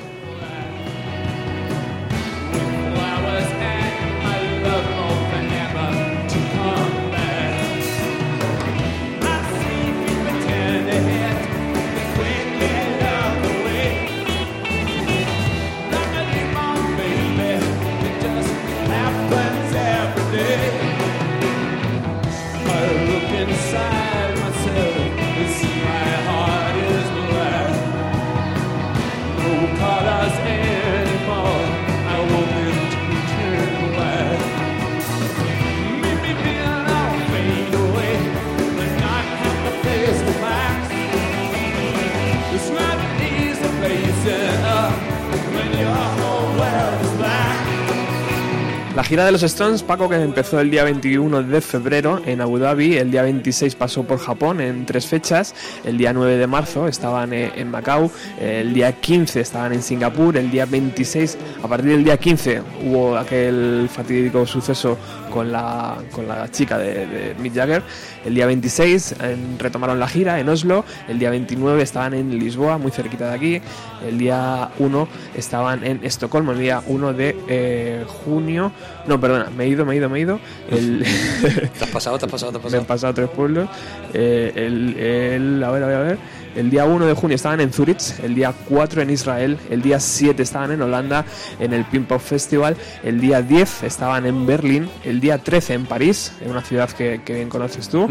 Gira 49.06 49.24
de 49.24 49.30
los 49.30 49.44
Stones, 49.44 49.84
Paco, 49.84 50.08
que 50.08 50.16
empezó 50.16 50.58
el 50.58 50.68
día 50.68 50.82
21 50.82 51.44
de 51.44 51.60
febrero 51.60 52.20
en 52.26 52.40
Abu 52.40 52.58
Dhabi, 52.58 52.96
el 52.96 53.12
día 53.12 53.22
26 53.22 53.76
pasó 53.76 54.02
por 54.02 54.18
Japón 54.18 54.60
en 54.60 54.84
tres 54.84 55.06
fechas, 55.06 55.54
el 55.84 55.96
día 55.96 56.12
9 56.12 56.36
de 56.36 56.46
marzo 56.48 56.88
estaban 56.88 57.32
eh, 57.32 57.52
en 57.54 57.70
Macao, 57.70 58.10
el 58.40 58.74
día 58.74 58.90
15 58.90 59.40
estaban 59.40 59.72
en 59.74 59.82
Singapur, 59.82 60.36
el 60.36 60.50
día 60.50 60.66
26, 60.66 61.38
a 61.62 61.68
partir 61.68 61.90
del 61.90 62.04
día 62.04 62.16
15 62.16 62.62
hubo 62.84 63.16
aquel 63.16 63.88
fatídico 63.92 64.46
suceso 64.46 64.96
con 65.30 65.50
la, 65.52 65.96
con 66.12 66.26
la 66.28 66.50
chica 66.50 66.78
de, 66.78 67.06
de 67.06 67.34
Mick 67.38 67.54
Jagger, 67.54 67.82
el 68.24 68.34
día 68.34 68.46
26 68.46 69.16
en- 69.20 69.58
retomaron 69.58 69.98
la 69.98 70.08
gira 70.08 70.38
en 70.40 70.48
Oslo, 70.48 70.84
el 71.08 71.18
día 71.18 71.30
29 71.30 71.82
estaban 71.82 72.14
en 72.14 72.38
Lisboa, 72.38 72.78
muy 72.78 72.90
cerquita 72.90 73.28
de 73.30 73.34
aquí, 73.34 73.60
el 74.08 74.18
día 74.18 74.70
1 74.78 75.08
estaban 75.36 75.84
en 75.84 76.00
Estocolmo, 76.04 76.52
el 76.52 76.58
día 76.60 76.82
1 76.86 77.12
de 77.12 77.36
eh, 77.48 78.04
junio, 78.24 78.72
no, 79.06 79.20
perdona, 79.20 79.50
me 79.56 79.64
he 79.64 79.68
ido, 79.68 79.84
me 79.84 79.94
he 79.94 79.96
ido, 79.98 80.08
me 80.08 80.18
he 80.18 80.22
ido, 80.22 80.40
el... 80.70 81.04
¿Te 81.78 81.84
has 81.84 81.90
pasado, 81.90 82.18
te 82.18 82.26
has 82.26 82.32
pasado, 82.32 82.52
te 82.52 82.58
has 82.58 82.64
Me 82.72 82.78
han 82.78 82.84
pasado? 82.84 83.12
pasado 83.12 83.14
tres 83.14 83.28
pueblos. 83.28 83.68
Eh, 84.14 84.52
el, 84.54 84.96
el- 84.98 85.64
a 85.64 85.70
ver, 85.70 85.82
a 85.82 85.86
ver, 85.86 85.96
a 85.96 86.00
ver. 86.02 86.18
El 86.56 86.70
día 86.70 86.86
1 86.86 87.06
de 87.06 87.12
junio 87.12 87.34
estaban 87.34 87.60
en 87.60 87.72
Zurich, 87.72 88.14
el 88.22 88.34
día 88.34 88.52
4 88.68 89.02
en 89.02 89.10
Israel, 89.10 89.58
el 89.70 89.82
día 89.82 90.00
7 90.00 90.42
estaban 90.42 90.72
en 90.72 90.80
Holanda 90.80 91.24
en 91.60 91.72
el 91.74 91.84
Pink 91.84 92.06
Pop 92.06 92.20
Festival, 92.20 92.76
el 93.04 93.20
día 93.20 93.42
10 93.42 93.82
estaban 93.82 94.24
en 94.24 94.46
Berlín, 94.46 94.88
el 95.04 95.20
día 95.20 95.38
13 95.38 95.74
en 95.74 95.86
París, 95.86 96.32
en 96.40 96.50
una 96.50 96.62
ciudad 96.62 96.88
que, 96.90 97.20
que 97.24 97.34
bien 97.34 97.48
conoces 97.48 97.88
tú, 97.88 98.08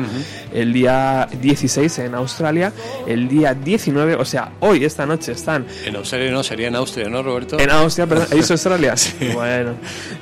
el 0.54 0.74
día 0.74 1.28
16 1.42 2.00
en 2.00 2.14
Australia, 2.16 2.72
el 3.08 3.28
día 3.28 3.54
19, 3.54 4.16
o 4.16 4.26
sea, 4.26 4.52
hoy, 4.60 4.86
esta 4.86 5.06
noche 5.06 5.32
están 5.32 5.66
En 5.86 5.96
Australia 5.96 6.32
no, 6.32 6.44
sería 6.44 6.68
en 6.68 6.76
Austria, 6.76 7.10
¿no, 7.10 7.24
Roberto? 7.24 7.60
en 7.60 7.72
Austria, 7.72 8.06
perdón, 8.06 8.28
¿he 8.32 8.36
dicho 8.36 8.54
Australia? 8.54 8.94
Bueno, 9.34 9.74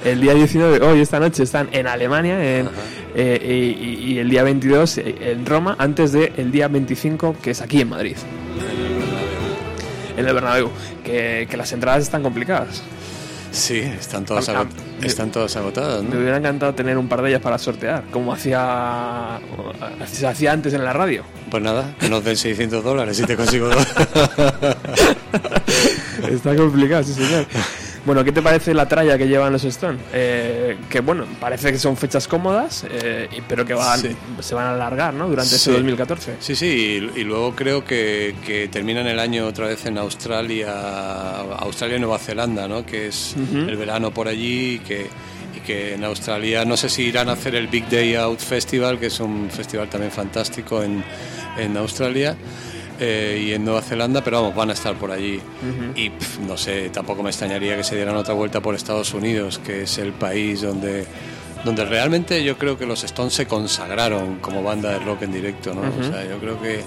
el 0.06 0.22
día 0.22 0.34
19, 0.34 0.86
hoy, 0.86 1.02
esta 1.02 1.20
noche, 1.20 1.44
están 1.44 1.68
en 1.72 1.88
Alemania 1.88 2.60
en, 2.60 2.70
eh, 3.16 3.76
y, 3.80 4.14
y 4.14 4.20
el 4.20 4.30
día 4.30 4.44
22 4.44 4.98
en 4.98 5.46
Roma, 5.46 5.76
antes 5.80 6.12
del 6.12 6.52
día 6.52 6.68
25, 6.68 7.36
que 7.42 7.52
es 7.52 7.62
aquí 7.62 7.82
en 7.82 7.90
Madrid. 7.90 8.16
En 10.18 10.28
el 10.28 10.34
Bernabéu, 10.34 10.70
que, 11.04 11.48
que 11.50 11.58
las 11.58 11.72
entradas 11.72 12.04
están 12.04 12.22
complicadas. 12.24 12.84
Sí, 13.54 13.80
están 13.80 14.26
todas, 14.26 14.50
están 15.04 15.32
todas 15.32 15.56
agotadas, 15.56 16.04
Me 16.04 16.18
hubiera 16.18 16.38
encantado 16.38 16.74
tener 16.74 16.98
un 16.98 17.08
par 17.08 17.22
de 17.22 17.30
ellas 17.30 17.42
para 17.42 17.60
sortear, 17.60 18.04
como 18.10 18.34
hacía, 18.34 19.40
se 20.08 20.26
hacía 20.26 20.52
antes 20.54 20.74
en 20.74 20.84
la 20.84 20.92
radio. 20.92 21.24
Pues 21.52 21.62
nada, 21.62 21.94
que 22.00 22.10
nos 22.10 22.24
den 22.24 22.36
600 22.36 22.84
dólares 22.84 23.20
y 23.20 23.24
te 23.24 23.36
consigo 23.36 23.68
dos. 23.70 23.78
Está 26.32 26.56
complicado, 26.56 27.04
sí, 27.04 27.14
señor. 27.14 27.46
Bueno, 28.06 28.22
¿qué 28.26 28.34
te 28.34 28.42
parece 28.42 28.74
la 28.74 28.86
tralla 28.86 29.18
que 29.18 29.30
llevan 29.30 29.54
los 29.54 29.64
Stone? 29.64 29.98
Eh, 30.12 30.76
que 30.90 31.00
bueno, 31.00 31.26
parece 31.40 31.72
que 31.72 31.78
son 31.80 31.96
fechas 31.96 32.28
cómodas, 32.28 32.86
eh, 32.90 33.30
pero 33.48 33.64
que 33.66 33.74
van, 33.74 33.98
Sí. 33.98 34.10
se 34.42 34.54
van 34.56 34.66
a 34.66 34.74
alargar, 34.74 35.14
¿no? 35.14 35.30
Durante 35.30 35.52
Sí. 35.52 35.56
este 35.56 35.72
2014. 35.72 36.36
Sí, 36.42 36.54
sí, 36.54 36.66
y, 37.16 37.22
y 37.22 37.24
luego 37.24 37.56
creo 37.56 37.86
que, 37.86 38.36
que 38.46 38.68
terminan 38.68 39.08
el 39.08 39.20
año 39.20 39.46
otra 39.48 39.68
vez 39.68 39.86
en 39.86 39.98
Australia, 39.98 40.74
Australia 41.60 41.96
y 41.96 42.00
Nueva 42.02 42.20
Zelanda, 42.20 42.68
¿no? 42.68 42.86
Que 42.86 43.08
es 43.08 43.36
el 43.38 43.78
verano 43.78 44.12
por 44.12 44.28
allí 44.28 44.76
y 44.76 44.80
que, 44.80 45.08
y 45.56 45.60
que 45.62 45.94
en 45.94 46.04
Australia 46.04 46.66
no 46.66 46.76
sé 46.76 46.90
si 46.90 47.04
irán 47.04 47.30
a 47.30 47.34
hacer 47.34 47.56
el 47.56 47.68
Big 47.68 47.88
Day 47.88 48.16
Out 48.16 48.40
Festival, 48.42 49.00
que 49.00 49.06
es 49.06 49.20
un 49.22 49.50
festival 49.50 49.88
también 49.88 50.12
fantástico 50.12 50.84
en, 50.84 51.02
en 51.58 51.78
Australia. 51.78 52.36
Eh, 53.06 53.44
y 53.48 53.54
en 53.54 53.66
Nueva 53.66 53.82
Zelanda, 53.82 54.24
pero 54.24 54.42
vamos, 54.42 54.56
van 54.56 54.70
a 54.70 54.74
estar 54.74 54.96
por 54.96 55.12
allí. 55.12 55.40
Y 55.96 56.10
pf, 56.10 56.40
no 56.42 56.58
sé, 56.58 56.90
tampoco 56.90 57.22
me 57.22 57.30
extrañaría 57.30 57.76
que 57.76 57.84
se 57.84 57.96
dieran 57.96 58.16
otra 58.16 58.34
vuelta 58.34 58.62
por 58.62 58.76
Estados 58.76 59.14
Unidos, 59.14 59.60
que 59.60 59.84
es 59.84 59.98
el 59.98 60.14
país 60.14 60.62
donde, 60.62 61.06
donde 61.66 61.84
realmente 61.84 62.42
yo 62.44 62.58
creo 62.58 62.78
que 62.78 62.86
los 62.86 63.04
Stones 63.04 63.34
se 63.34 63.46
consagraron 63.46 64.38
como 64.40 64.64
banda 64.64 64.92
de 64.92 65.00
rock 65.00 65.24
en 65.24 65.34
directo, 65.34 65.74
¿no? 65.74 65.82
O 65.82 66.04
sea, 66.04 66.24
yo 66.26 66.40
creo 66.40 66.62
que 66.62 66.82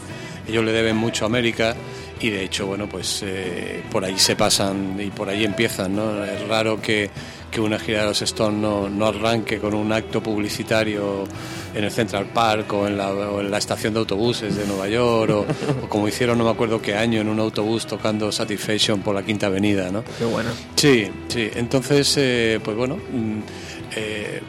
ellos 0.48 0.64
le 0.64 0.72
deben 0.72 0.96
mucho 0.96 1.24
a 1.24 1.26
América 1.26 1.76
y 2.20 2.30
de 2.30 2.44
hecho, 2.44 2.66
bueno, 2.66 2.88
pues 2.88 3.22
eh, 3.22 3.82
por 3.90 4.04
ahí 4.04 4.18
se 4.18 4.36
pasan 4.36 4.96
y 4.98 5.10
por 5.10 5.28
ahí 5.28 5.44
empiezan, 5.44 5.96
¿no? 5.96 6.24
Es 6.24 6.48
raro 6.48 6.80
que, 6.80 7.10
que 7.56 7.62
una 7.62 7.78
gira 7.78 8.00
de 8.00 8.08
los 8.08 8.20
Stones 8.20 8.60
no, 8.60 8.86
no 8.90 9.06
arranque 9.06 9.58
con 9.58 9.72
un 9.72 9.90
acto 9.90 10.22
publicitario 10.22 11.24
en 11.74 11.84
el 11.84 11.90
Central 11.90 12.26
Park 12.26 12.70
o 12.74 12.86
en 12.86 12.98
la, 12.98 13.10
o 13.10 13.40
en 13.40 13.50
la 13.50 13.56
estación 13.56 13.94
de 13.94 14.00
autobuses 14.00 14.54
de 14.54 14.66
Nueva 14.66 14.86
York 14.88 15.32
o, 15.32 15.46
o 15.84 15.88
como 15.88 16.06
hicieron 16.06 16.36
no 16.36 16.44
me 16.44 16.50
acuerdo 16.50 16.82
qué 16.82 16.94
año 16.94 17.22
en 17.22 17.28
un 17.28 17.40
autobús 17.40 17.86
tocando 17.86 18.30
Satisfaction 18.30 19.00
por 19.00 19.14
la 19.14 19.22
Quinta 19.22 19.46
Avenida, 19.46 19.90
¿no? 19.90 20.04
Qué 20.18 20.26
bueno. 20.26 20.50
Sí, 20.74 21.08
sí. 21.28 21.48
Entonces, 21.54 22.14
eh, 22.18 22.60
pues 22.62 22.76
bueno, 22.76 22.96
mm, 22.96 23.38
eh, 23.96 24.42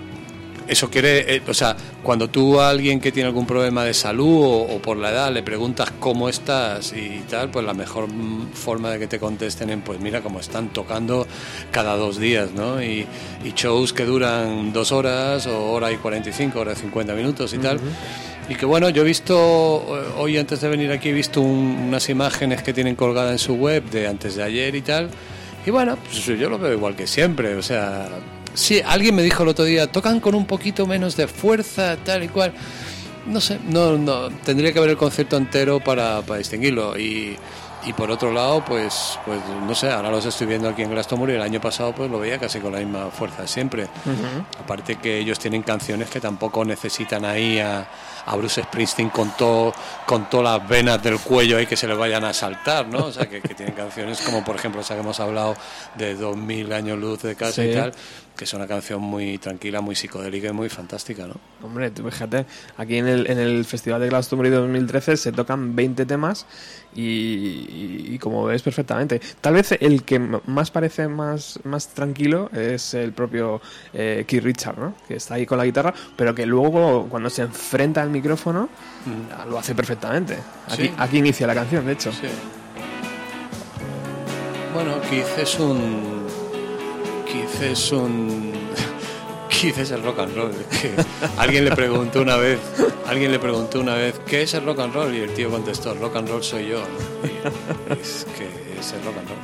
eso 0.67 0.89
quiere, 0.89 1.36
eh, 1.36 1.41
o 1.47 1.53
sea, 1.53 1.75
cuando 2.03 2.29
tú 2.29 2.59
a 2.59 2.69
alguien 2.69 3.00
que 3.00 3.12
tiene 3.12 3.27
algún 3.27 3.45
problema 3.45 3.83
de 3.83 3.93
salud 3.93 4.43
o, 4.43 4.62
o 4.75 4.81
por 4.81 4.97
la 4.97 5.12
edad 5.12 5.31
le 5.31 5.43
preguntas 5.43 5.91
cómo 6.00 6.29
estás 6.29 6.93
y 6.93 7.24
tal, 7.29 7.50
pues 7.50 7.65
la 7.65 7.74
mejor 7.74 8.07
mm, 8.12 8.51
forma 8.53 8.89
de 8.91 9.00
que 9.00 9.07
te 9.07 9.19
contesten 9.19 9.69
es, 9.69 9.79
pues 9.86 10.00
mira 10.00 10.21
cómo 10.21 10.39
están 10.39 10.69
tocando 10.69 11.25
cada 11.71 11.95
dos 11.95 12.17
días, 12.19 12.51
¿no? 12.53 12.81
Y, 12.81 13.05
y 13.43 13.51
shows 13.55 13.93
que 13.93 14.05
duran 14.05 14.74
dos 14.74 14.91
horas 14.91 15.47
o 15.47 15.71
hora 15.71 15.91
y 15.91 15.97
45, 15.97 16.59
hora 16.59 16.74
y 16.74 16.75
50 16.75 17.13
minutos 17.13 17.53
y 17.53 17.57
tal. 17.57 17.79
Y 18.50 18.55
que 18.55 18.65
bueno, 18.65 18.88
yo 18.89 19.01
he 19.01 19.05
visto, 19.05 19.36
eh, 19.36 20.13
hoy 20.17 20.38
antes 20.38 20.62
de 20.62 20.69
venir 20.69 20.91
aquí, 20.91 21.09
he 21.09 21.13
visto 21.13 21.41
un- 21.41 21.86
unas 21.89 22.07
imágenes 22.09 22.63
que 22.63 22.71
tienen 22.74 22.95
colgadas 22.95 23.33
en 23.33 23.39
su 23.39 23.55
web 23.55 23.83
de 23.89 24.07
antes 24.07 24.36
de 24.36 24.43
ayer 24.43 24.74
y 24.75 24.81
tal. 24.81 25.09
Y 25.65 25.69
bueno, 25.69 25.97
pues 25.97 26.24
yo 26.25 26.50
lo 26.50 26.57
veo 26.57 26.71
igual 26.71 26.95
que 26.95 27.07
siempre, 27.07 27.55
o 27.55 27.62
sea, 27.62 28.07
sí, 28.57 28.81
alguien 28.85 29.15
me 29.15 29.21
dijo 29.23 29.43
el 29.43 29.49
otro 29.49 29.65
día, 29.65 29.87
tocan 29.91 30.19
con 30.19 30.35
un 30.35 30.45
poquito 30.45 30.85
menos 30.85 31.15
de 31.15 31.27
fuerza, 31.27 31.95
tal 32.03 32.23
y 32.23 32.27
cual. 32.27 32.53
No 33.25 33.41
sé, 33.41 33.59
no, 33.67 33.97
no, 33.97 34.29
tendría 34.43 34.71
que 34.71 34.79
ver 34.79 34.89
el 34.89 34.97
concierto 34.97 35.35
entero 35.37 35.79
para, 35.81 36.21
para 36.21 36.37
distinguirlo. 36.39 36.97
Y, 36.97 37.37
y 37.85 37.93
por 37.93 38.09
otro 38.09 38.31
lado, 38.31 38.63
pues, 38.65 39.19
pues 39.25 39.39
no 39.65 39.75
sé, 39.75 39.89
ahora 39.91 40.09
los 40.09 40.25
estoy 40.25 40.47
viendo 40.47 40.69
aquí 40.69 40.81
en 40.81 40.91
Glastonbury, 40.91 41.33
el 41.33 41.41
año 41.41 41.59
pasado 41.59 41.93
pues 41.93 42.09
lo 42.09 42.19
veía 42.19 42.37
casi 42.39 42.59
con 42.59 42.71
la 42.71 42.79
misma 42.79 43.09
fuerza 43.11 43.45
siempre. 43.45 43.87
Aparte 44.59 44.95
que 44.95 45.17
ellos 45.19 45.39
tienen 45.39 45.61
canciones 45.61 46.09
que 46.09 46.19
tampoco 46.21 46.63
necesitan 46.63 47.25
ahí 47.25 47.59
a, 47.59 47.85
a 48.25 48.35
Bruce 48.37 48.63
Springsteen 48.63 49.09
con 49.09 49.31
todo 49.37 49.73
con 50.05 50.29
todas 50.29 50.59
las 50.59 50.69
venas 50.69 51.03
del 51.03 51.19
cuello 51.19 51.57
ahí 51.57 51.65
que 51.65 51.75
se 51.77 51.87
le 51.87 51.95
vayan 51.95 52.23
a 52.23 52.33
saltar, 52.33 52.87
¿no? 52.87 53.05
O 53.07 53.11
sea, 53.11 53.25
que, 53.27 53.41
que 53.41 53.53
tienen 53.53 53.75
canciones 53.75 54.21
como 54.21 54.43
por 54.43 54.55
ejemplo 54.55 54.79
esa 54.81 54.95
que 54.95 55.01
hemos 55.01 55.19
hablado 55.19 55.55
de 55.95 56.15
2000 56.15 56.71
años 56.73 56.97
luz 56.97 57.21
de 57.23 57.35
casa 57.35 57.61
Sí. 57.61 57.69
y 57.69 57.73
tal, 57.73 57.93
que 58.38 58.44
es 58.46 58.53
una 58.53 58.67
canción 58.67 59.01
muy 59.01 59.38
tranquila, 59.39 59.82
muy 59.82 59.96
psicodélica 59.96 60.50
y 60.50 60.53
muy 60.53 60.70
fantástica, 60.70 61.25
¿no? 61.27 61.34
Hombre, 61.63 61.89
tú 61.91 62.03
fíjate, 62.03 62.46
aquí 62.77 62.98
en 62.98 63.08
el, 63.08 63.29
en 63.29 63.39
el 63.39 63.65
Festival 63.65 64.00
de 64.00 64.10
Glastonbury 64.10 64.50
2013 64.51 65.17
se 65.17 65.32
tocan 65.32 65.75
20 65.75 66.06
temas 66.06 66.46
y, 66.96 67.01
y- 67.01 68.06
y 68.13 68.20
como 68.20 68.46
ves 68.46 68.62
perfectamente. 68.62 69.20
Tal 69.41 69.56
vez 69.56 69.72
el 69.79 70.03
que 70.03 70.20
más 70.20 70.70
parece 70.72 71.08
más, 71.08 71.60
más 71.63 71.88
tranquilo 71.90 72.50
es 72.53 72.94
el 72.94 73.11
propio 73.11 73.59
eh, 73.94 74.24
Keith 74.27 74.44
Richard, 74.44 74.77
¿no? 74.77 74.94
Que 75.07 75.16
está 75.16 75.33
ahí 75.33 75.46
con 75.48 75.57
la 75.57 75.66
guitarra, 75.66 75.94
pero 76.16 76.35
que 76.35 76.46
luego 76.46 77.07
cuando 77.09 77.29
se 77.31 77.42
enfrenta 77.42 78.01
al 78.03 78.09
micrófono 78.11 78.70
lo 79.50 79.57
hace 79.57 79.74
perfectamente. 79.74 80.38
Aquí, 80.68 80.83
Sí. 80.83 80.94
aquí 80.98 81.18
inicia 81.18 81.48
la 81.48 81.55
canción, 81.55 81.85
de 81.85 81.94
hecho. 81.94 82.11
Sí. 82.11 82.27
Bueno, 84.74 85.01
Keith 85.09 85.25
es 85.40 85.59
un. 85.59 86.17
Keith 87.37 87.61
es 87.71 87.91
un. 87.91 88.51
Keith 89.50 89.77
es 89.77 89.91
el 89.91 90.03
rock 90.03 90.19
and 90.19 90.35
roll. 90.35 90.51
es 90.51 90.77
que 90.79 90.91
alguien 91.37 91.65
le 91.65 91.71
preguntó 91.75 92.21
una 92.21 92.35
vez, 92.37 92.59
alguien 93.07 93.31
le 93.31 93.39
preguntó 93.39 93.79
una 93.79 93.95
vez, 93.95 94.15
¿qué 94.27 94.43
es 94.43 94.53
el 94.53 94.65
rock 94.65 94.79
and 94.79 94.93
roll? 94.93 95.15
Y 95.15 95.19
el 95.21 95.33
tío 95.33 95.50
contestó, 95.50 95.93
rock 95.95 96.15
and 96.17 96.29
roll 96.29 96.43
soy 96.43 96.67
yo. 96.67 96.79
¿no? 96.79 97.95
Es 97.95 98.25
que 98.37 98.79
es 98.79 98.93
el 98.93 99.03
rock 99.03 99.17
and 99.19 99.29
roll. 99.29 99.37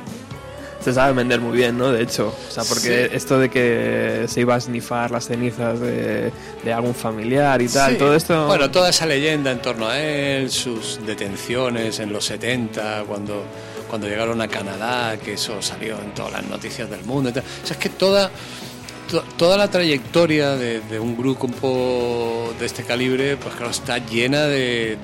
Se 0.80 0.92
sabe 0.92 1.14
vender 1.14 1.40
muy 1.40 1.56
bien, 1.56 1.78
¿no? 1.78 1.90
De 1.90 2.02
hecho, 2.02 2.28
o 2.28 2.50
sea, 2.52 2.62
porque 2.64 3.08
Sí. 3.10 3.16
esto 3.16 3.38
de 3.38 3.48
que 3.48 4.26
se 4.28 4.40
iba 4.42 4.54
a 4.54 4.60
snifar 4.60 5.10
las 5.10 5.26
cenizas 5.26 5.80
de, 5.80 6.30
de 6.62 6.72
algún 6.74 6.94
familiar 6.94 7.62
y 7.62 7.68
tal, 7.68 7.92
Sí. 7.92 7.98
todo 7.98 8.14
esto... 8.14 8.46
Bueno, 8.46 8.70
toda 8.70 8.90
esa 8.90 9.06
leyenda 9.06 9.50
en 9.50 9.62
torno 9.62 9.88
a 9.88 9.98
él, 9.98 10.50
sus 10.50 11.00
detenciones 11.06 12.00
en 12.00 12.12
los 12.12 12.26
70, 12.26 13.04
cuando, 13.08 13.44
cuando 13.94 14.08
llegaron 14.08 14.40
a 14.40 14.48
Canadá, 14.48 15.16
que 15.18 15.34
eso 15.34 15.62
salió 15.62 16.00
en 16.02 16.12
todas 16.14 16.32
las 16.32 16.44
noticias 16.46 16.90
del 16.90 17.04
mundo. 17.04 17.30
O 17.30 17.32
sea, 17.32 17.44
es 17.70 17.76
que 17.76 17.90
toda, 17.90 18.28
to- 19.08 19.22
toda 19.36 19.56
la 19.56 19.70
trayectoria 19.70 20.56
de, 20.56 20.80
de 20.80 20.98
un 20.98 21.16
grupo 21.16 22.52
de 22.58 22.66
este 22.66 22.82
calibre, 22.82 23.36
pues 23.36 23.54
claro, 23.54 23.70
está 23.70 23.98
llena 23.98 24.46
de, 24.46 24.98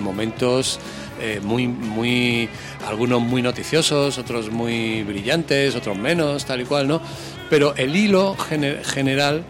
momentos 0.00 0.80
eh, 1.20 1.40
muy, 1.42 1.68
muy, 1.68 2.48
algunos 2.88 3.20
muy 3.20 3.42
noticiosos, 3.42 4.16
otros 4.16 4.50
muy 4.50 5.02
brillantes, 5.02 5.74
otros 5.76 5.96
menos, 5.98 6.46
tal 6.46 6.62
y 6.62 6.64
cual, 6.64 6.88
¿no? 6.88 7.02
Pero 7.50 7.74
el 7.76 7.94
hilo 7.94 8.34
gene- 8.34 8.82
general 8.82 9.44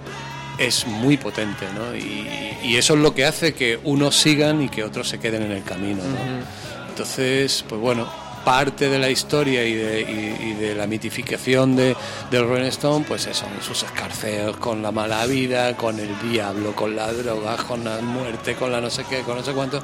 es 0.59 0.89
muy 0.89 1.17
potente, 1.19 1.67
¿no? 1.75 1.97
Y, 1.97 2.77
eso 2.77 2.95
es 2.95 3.01
lo 3.01 3.15
que 3.15 3.25
hace 3.27 3.55
que 3.55 3.79
unos 3.85 4.17
sigan 4.17 4.61
y 4.63 4.69
que 4.69 4.83
otros 4.83 5.09
se 5.09 5.19
queden 5.21 5.43
en 5.45 5.53
el 5.53 5.63
camino, 5.63 6.03
¿no? 6.03 6.72
Entonces, 6.93 7.65
pues 7.67 7.81
bueno, 7.81 8.07
parte 8.45 8.91
de 8.91 8.99
la 8.99 9.09
historia 9.09 9.65
y 9.65 9.75
de, 9.75 10.01
y- 10.03 10.53
de 10.53 10.75
la 10.75 10.87
mitificación 10.87 11.75
de, 11.75 11.97
del 12.31 12.47
Rolling 12.47 12.67
Stone, 12.69 13.05
pues 13.09 13.27
eso, 13.27 13.47
sus 13.67 13.83
escarceos 13.83 14.59
con 14.59 14.83
la 14.83 14.93
mala 14.93 15.25
vida, 15.25 15.75
con 15.75 15.99
el 15.99 16.11
diablo, 16.31 16.75
con 16.77 16.95
la 16.95 17.11
droga, 17.13 17.57
con 17.57 17.83
la 17.83 17.99
muerte, 18.03 18.55
con 18.55 18.71
la 18.71 18.81
no 18.83 18.91
sé 18.91 19.05
qué, 19.09 19.21
con 19.23 19.37
no 19.39 19.43
sé 19.43 19.53
cuánto. 19.53 19.83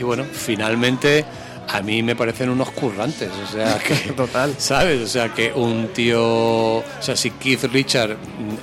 Y 0.00 0.02
bueno, 0.02 0.24
finalmente 0.32 1.24
a 1.68 1.80
mí 1.82 2.02
me 2.02 2.16
parecen 2.16 2.50
unos 2.50 2.70
currantes, 2.70 3.30
o 3.30 3.46
sea 3.46 3.78
que... 3.78 3.94
Total. 4.16 4.54
¿Sabes? 4.58 5.00
O 5.02 5.06
sea, 5.06 5.32
que 5.32 5.52
un 5.52 5.88
tío. 5.88 6.78
O 6.78 6.84
sea, 7.00 7.16
si 7.16 7.30
Keith 7.30 7.64
Richard 7.64 8.16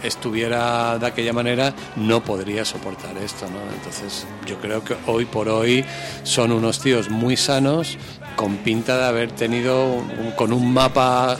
estuviera 0.03 0.97
de 0.97 1.07
aquella 1.07 1.33
manera, 1.33 1.73
no 1.95 2.23
podría 2.23 2.65
soportar 2.65 3.17
esto, 3.17 3.45
¿no? 3.49 3.59
Entonces, 3.73 4.27
yo 4.45 4.59
creo 4.59 4.83
que 4.83 4.95
hoy 5.07 5.25
por 5.25 5.49
hoy 5.49 5.83
son 6.23 6.51
unos 6.51 6.79
tíos 6.79 7.09
muy 7.09 7.35
sanos, 7.35 7.97
con 8.39 8.55
pinta 8.57 8.97
de 8.97 9.03
haber 9.05 9.31
tenido. 9.33 9.83
un- 9.95 10.31
con 10.37 10.53
un 10.53 10.71
mapa 10.73 11.37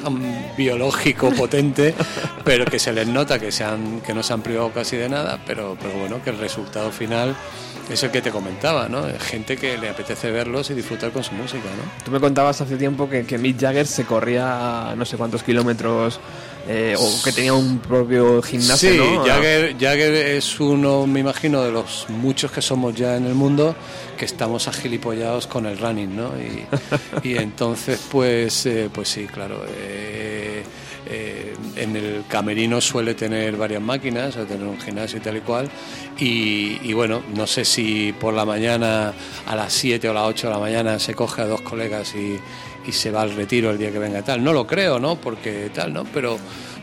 biológico 0.57 1.29
potente, 1.37 1.93
pero 2.43 2.65
que 2.65 2.79
se 2.79 2.91
les 2.91 3.07
nota 3.07 3.39
que, 3.39 3.51
se 3.51 3.63
han, 3.63 4.01
que 4.01 4.13
no 4.13 4.21
se 4.23 4.33
han 4.33 4.41
privado 4.41 4.71
casi 4.73 4.97
de 4.97 5.07
nada, 5.07 5.39
pero, 5.45 5.77
pero 5.81 5.93
bueno, 5.97 6.21
que 6.23 6.29
el 6.31 6.37
resultado 6.37 6.91
final. 6.91 7.35
Es 7.89 8.03
el 8.03 8.11
que 8.11 8.21
te 8.21 8.29
comentaba, 8.29 8.87
¿no? 8.87 9.01
Gente 9.19 9.57
que 9.57 9.75
le 9.79 9.89
apetece 9.89 10.29
verlos 10.29 10.69
y 10.69 10.75
disfrutar 10.75 11.09
con 11.09 11.23
su 11.23 11.33
música, 11.33 11.63
¿no? 11.75 12.03
Tú 12.05 12.11
me 12.11 12.19
contabas 12.19 12.61
hace 12.61 12.75
tiempo 12.77 13.09
que, 13.09 13.25
que 13.25 13.39
Mick 13.39 13.59
Jagger 13.59 13.87
se 13.87 14.05
corría 14.05 14.93
no 14.95 15.05
sé 15.05 15.17
cuántos 15.17 15.41
kilómetros 15.41 16.19
eh, 16.67 16.95
o 16.97 17.23
que 17.23 17.31
tenía 17.31 17.53
un 17.53 17.79
propio 17.79 18.41
gimnasio, 18.41 18.91
Sí, 18.91 18.97
¿no? 18.97 19.23
Jagger, 19.25 19.75
Jagger 19.79 20.13
es 20.13 20.59
uno, 20.59 21.07
me 21.07 21.21
imagino, 21.21 21.63
de 21.63 21.71
los 21.71 22.05
muchos 22.09 22.51
que 22.51 22.61
somos 22.61 22.93
ya 22.95 23.15
en 23.15 23.25
el 23.25 23.33
mundo 23.35 23.75
que 24.17 24.25
estamos 24.25 24.67
agilipollados 24.67 25.47
con 25.47 25.65
el 25.65 25.77
running, 25.77 26.15
¿no? 26.15 26.31
Y, 26.37 26.65
y 27.29 27.37
entonces, 27.37 27.99
pues, 28.11 28.65
eh, 28.65 28.89
pues 28.93 29.09
sí, 29.09 29.25
claro. 29.25 29.63
eh, 29.67 30.63
eh, 31.11 31.55
en 31.75 31.95
el 31.95 32.23
camerino 32.27 32.79
suele 32.81 33.15
tener 33.15 33.55
varias 33.55 33.81
máquinas, 33.81 34.33
suele 34.33 34.47
tener 34.47 34.67
un 34.67 34.79
gimnasio 34.79 35.17
y 35.17 35.21
tal 35.21 35.37
y 35.37 35.41
cual. 35.41 35.69
Y, 36.19 36.77
y 36.83 36.93
bueno, 36.93 37.23
no 37.35 37.47
sé 37.47 37.65
si 37.65 38.13
por 38.19 38.33
la 38.33 38.45
mañana 38.45 39.13
a 39.47 39.55
las 39.55 39.73
7 39.73 40.07
o 40.09 40.13
las 40.13 40.25
8 40.27 40.47
de 40.47 40.53
la 40.53 40.59
mañana 40.59 40.99
se 40.99 41.15
coge 41.15 41.41
a 41.41 41.45
dos 41.47 41.61
colegas 41.61 42.13
y, 42.15 42.37
y 42.85 42.91
se 42.91 43.11
va 43.11 43.21
al 43.21 43.35
retiro 43.35 43.71
el 43.71 43.77
día 43.77 43.91
que 43.91 43.99
venga 43.99 44.21
tal. 44.23 44.43
No 44.43 44.53
lo 44.53 44.65
creo, 44.67 44.99
¿no? 44.99 45.15
Porque 45.15 45.69
tal, 45.73 45.93
¿no? 45.93 46.03
Pero, 46.13 46.37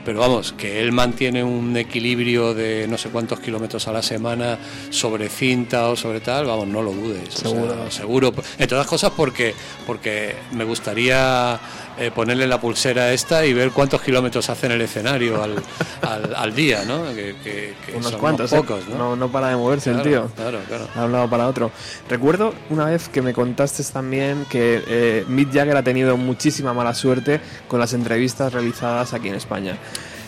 pero 0.04 0.20
vamos, 0.20 0.52
que 0.52 0.80
él 0.80 0.92
mantiene 0.92 1.42
un 1.42 1.76
equilibrio 1.76 2.54
de 2.54 2.86
no 2.88 2.96
sé 2.98 3.08
cuántos 3.10 3.40
kilómetros 3.40 3.88
a 3.88 3.92
la 3.92 4.02
semana 4.02 4.58
sobre 4.90 5.28
cinta 5.28 5.88
o 5.88 5.96
sobre 5.96 6.20
tal, 6.20 6.46
vamos, 6.46 6.68
no 6.68 6.82
lo 6.82 6.92
dudes. 6.92 7.28
o 7.28 7.38
sea, 7.38 7.50
Seguro. 7.50 7.90
seguro. 7.90 8.34
Entre 8.58 8.76
otras 8.76 8.86
cosas 8.86 9.12
porque, 9.16 9.54
porque 9.86 10.34
me 10.52 10.64
gustaría 10.64 11.58
eh, 11.98 12.10
ponerle 12.14 12.46
la 12.46 12.60
pulsera 12.60 13.12
esta 13.12 13.44
y 13.46 13.52
ver 13.54 13.70
cuántos 13.70 14.02
kilómetros 14.02 14.48
hace 14.50 14.66
en 14.66 14.72
el 14.72 14.80
escenario 14.82 15.42
al, 15.42 15.54
al, 16.02 16.34
al 16.34 16.54
día, 16.54 16.84
¿no? 16.86 17.04
Que, 17.14 17.34
que- 17.42 17.74
que 17.86 17.92
Unos 17.96 18.10
son 18.10 18.20
cuantos, 18.20 18.52
¿eh? 18.52 18.56
pocos, 18.56 18.86
¿no? 18.88 18.96
No, 18.98 19.16
no 19.16 19.28
para 19.32 19.48
de 19.48 19.56
moverse 19.56 19.90
el 19.90 20.02
Claro, 20.02 20.10
tío. 20.10 20.30
Claro, 20.36 20.60
claro. 20.68 20.88
De 20.94 21.04
un 21.04 21.12
lado 21.12 21.30
para 21.30 21.46
otro. 21.48 21.70
Recuerdo 22.08 22.54
una 22.70 22.86
vez 22.86 23.08
que 23.08 23.22
me 23.22 23.32
contaste 23.32 23.82
también 23.84 24.44
que 24.50 24.82
eh, 24.86 25.24
Mick 25.28 25.52
Jagger 25.52 25.76
ha 25.76 25.82
tenido 25.82 26.16
muchísima 26.16 26.74
mala 26.74 26.94
suerte 26.94 27.40
con 27.68 27.80
las 27.80 27.92
entrevistas 27.92 28.52
realizadas 28.52 29.14
aquí 29.14 29.28
en 29.28 29.34
España. 29.36 29.76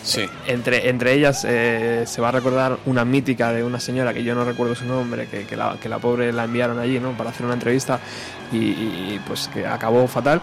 Sí. 0.01 0.21
Entre, 0.47 0.89
entre 0.89 1.13
ellas 1.13 1.45
eh, 1.47 2.05
se 2.07 2.21
va 2.21 2.29
a 2.29 2.31
recordar 2.31 2.77
una 2.85 3.03
mítica 3.03 3.51
de 3.51 3.63
una 3.63 3.79
señora 3.81 4.13
que 4.13 4.23
yo 4.23 4.33
no 4.33 4.45
recuerdo 4.45 4.73
su 4.73 4.85
nombre, 4.85 5.27
que, 5.27 5.43
que 5.45 5.55
la, 5.57 5.75
que 5.79 5.89
la 5.89 5.99
pobre 5.99 6.31
la 6.31 6.45
enviaron 6.45 6.79
allí 6.79 6.99
¿no? 6.99 7.11
para 7.17 7.31
hacer 7.31 7.45
una 7.45 7.55
entrevista 7.55 7.99
y, 8.51 8.57
y, 8.57 9.21
pues 9.27 9.49
que 9.53 9.67
acabó 9.67 10.07
fatal. 10.07 10.41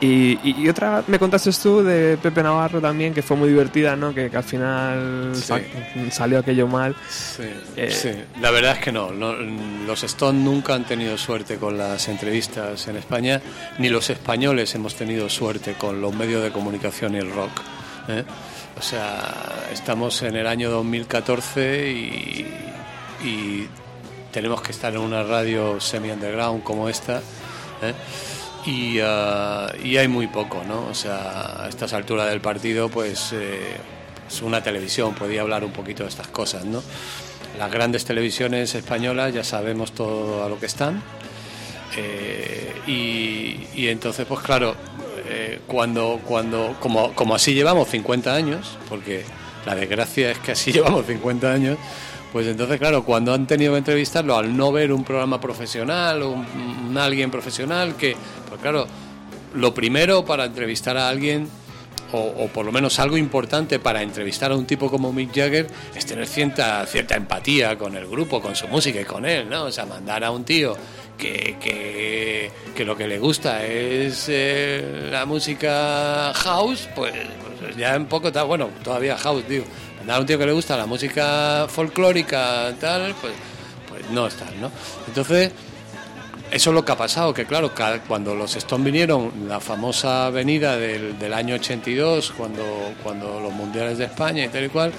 Y, 0.00 0.38
y- 0.48 0.54
y 0.58 0.68
otra 0.68 1.02
me 1.08 1.18
contaste 1.18 1.50
tú 1.60 1.82
de 1.82 2.16
Pepe 2.22 2.40
Navarro 2.42 2.80
también, 2.80 3.12
que 3.12 3.20
fue 3.20 3.36
muy 3.36 3.48
divertida, 3.48 3.96
¿no? 3.96 4.14
que, 4.14 4.30
que 4.30 4.36
al 4.36 4.44
final 4.44 5.32
Sí. 5.34 5.42
sa- 5.42 5.60
salió 6.12 6.38
aquello 6.38 6.68
mal. 6.68 6.94
Sí, 7.10 7.42
Eh, 7.76 7.90
sí. 7.90 8.10
la 8.40 8.52
verdad 8.52 8.74
es 8.74 8.78
que 8.78 8.92
no, 8.92 9.10
no, 9.10 9.32
Los 9.34 10.04
Stone 10.04 10.38
nunca 10.38 10.74
han 10.74 10.84
tenido 10.84 11.18
suerte 11.18 11.56
con 11.56 11.76
las 11.76 12.06
entrevistas 12.06 12.86
en 12.86 12.96
España, 12.96 13.40
ni 13.78 13.88
los 13.88 14.08
españoles 14.08 14.72
hemos 14.76 14.94
tenido 14.94 15.28
suerte 15.28 15.72
con 15.74 16.00
los 16.00 16.14
medios 16.14 16.44
de 16.44 16.52
comunicación 16.52 17.16
y 17.16 17.18
el 17.18 17.32
rock. 17.32 17.50
¿eh? 18.08 18.22
O 18.78 18.82
sea, 18.82 19.66
estamos 19.72 20.22
en 20.22 20.36
el 20.36 20.46
año 20.46 20.70
2014 20.70 21.90
y, 21.90 22.46
y 23.24 23.68
tenemos 24.30 24.62
que 24.62 24.70
estar 24.70 24.92
en 24.92 25.00
una 25.00 25.24
radio 25.24 25.80
semi-underground 25.80 26.62
como 26.62 26.88
esta. 26.88 27.16
¿eh? 27.82 27.94
Y, 28.68 28.98
ah, 29.02 29.72
y 29.82 29.96
hay 29.96 30.08
muy 30.08 30.26
poco, 30.26 30.62
¿no? 30.62 30.88
O 30.88 30.94
sea, 30.94 31.64
a 31.64 31.68
estas 31.70 31.94
alturas 31.94 32.28
del 32.28 32.42
partido, 32.42 32.90
pues 32.90 33.32
eh, 33.32 33.78
es 34.28 34.42
una 34.42 34.62
televisión, 34.62 35.14
podía 35.14 35.40
hablar 35.40 35.64
un 35.64 35.72
poquito 35.72 36.02
de 36.02 36.10
estas 36.10 36.28
cosas, 36.28 36.66
¿no? 36.66 36.82
Las 37.58 37.72
grandes 37.72 38.04
televisiones 38.04 38.74
españolas 38.74 39.32
ya 39.32 39.42
sabemos 39.42 39.92
todo 39.92 40.44
a 40.44 40.50
lo 40.50 40.60
que 40.60 40.66
están. 40.66 41.02
eh, 41.96 42.74
y, 43.74 43.88
entonces, 43.88 44.26
pues 44.26 44.40
claro, 44.40 44.76
cuando, 45.66 46.20
cuando 46.26 46.76
como, 46.78 47.14
como 47.14 47.34
así 47.34 47.54
llevamos 47.54 47.88
50 47.88 48.34
años, 48.34 48.76
porque 48.88 49.24
la 49.64 49.74
desgracia 49.74 50.30
es 50.30 50.38
que 50.40 50.52
así 50.52 50.72
llevamos 50.74 51.06
50 51.06 51.50
años, 51.50 51.78
pues 52.32 52.46
entonces, 52.46 52.78
claro, 52.78 53.04
cuando 53.04 53.32
han 53.32 53.46
tenido 53.46 53.72
que 53.72 53.78
entrevistarlo, 53.78 54.36
al 54.36 54.56
no 54.56 54.70
ver 54.72 54.92
un 54.92 55.04
programa 55.04 55.40
profesional 55.40 56.22
un, 56.22 56.46
un 56.88 56.98
alguien 56.98 57.30
profesional, 57.30 57.96
que, 57.96 58.16
pues 58.48 58.60
claro, 58.60 58.86
lo 59.54 59.72
primero 59.74 60.24
para 60.24 60.44
entrevistar 60.44 60.96
a 60.96 61.08
alguien, 61.08 61.48
o, 62.12 62.18
o 62.18 62.48
por 62.48 62.64
lo 62.64 62.72
menos 62.72 62.98
algo 62.98 63.16
importante 63.16 63.78
para 63.78 64.02
entrevistar 64.02 64.52
a 64.52 64.56
un 64.56 64.66
tipo 64.66 64.90
como 64.90 65.12
Mick 65.12 65.34
Jagger, 65.34 65.66
es 65.94 66.06
tener 66.06 66.26
cierta, 66.26 66.84
cierta 66.86 67.16
empatía 67.16 67.76
con 67.76 67.96
el 67.96 68.06
grupo, 68.06 68.40
con 68.40 68.56
su 68.56 68.68
música 68.68 69.00
y 69.00 69.04
con 69.04 69.26
él, 69.26 69.48
¿no? 69.48 69.64
O 69.64 69.72
sea, 69.72 69.86
mandar 69.86 70.24
a 70.24 70.30
un 70.30 70.44
tío 70.44 70.76
que, 71.18 71.56
que, 71.60 72.50
que 72.74 72.84
lo 72.84 72.96
que 72.96 73.06
le 73.06 73.18
gusta 73.18 73.64
es 73.64 74.26
eh, 74.28 75.08
la 75.10 75.26
música 75.26 76.32
house, 76.34 76.88
pues, 76.94 77.12
pues 77.60 77.76
ya 77.76 77.96
un 77.96 78.06
poco 78.06 78.28
está, 78.28 78.44
bueno, 78.44 78.70
todavía 78.82 79.16
house, 79.18 79.44
digo, 79.48 79.64
a 80.16 80.20
un 80.20 80.26
tío 80.26 80.38
que 80.38 80.46
le 80.46 80.52
gusta 80.52 80.76
la 80.76 80.86
música 80.86 81.66
folclórica, 81.68 82.72
tal, 82.80 83.14
pues, 83.20 83.34
pues 83.88 84.10
no 84.10 84.26
es 84.26 84.34
tal, 84.34 84.60
¿no? 84.60 84.70
Entonces, 85.06 85.52
eso 86.50 86.70
es 86.70 86.74
lo 86.74 86.84
que 86.84 86.92
ha 86.92 86.96
pasado, 86.96 87.34
que 87.34 87.44
claro, 87.44 87.72
cuando 88.06 88.34
los 88.34 88.56
Stones 88.56 88.84
vinieron, 88.86 89.30
la 89.46 89.60
famosa 89.60 90.26
avenida 90.26 90.76
del, 90.76 91.18
del 91.18 91.34
año 91.34 91.56
82, 91.56 92.32
cuando, 92.36 92.64
cuando 93.02 93.38
los 93.38 93.52
mundiales 93.52 93.98
de 93.98 94.06
España 94.06 94.44
y 94.44 94.48
tal 94.48 94.64
y 94.64 94.68
cual, 94.70 94.92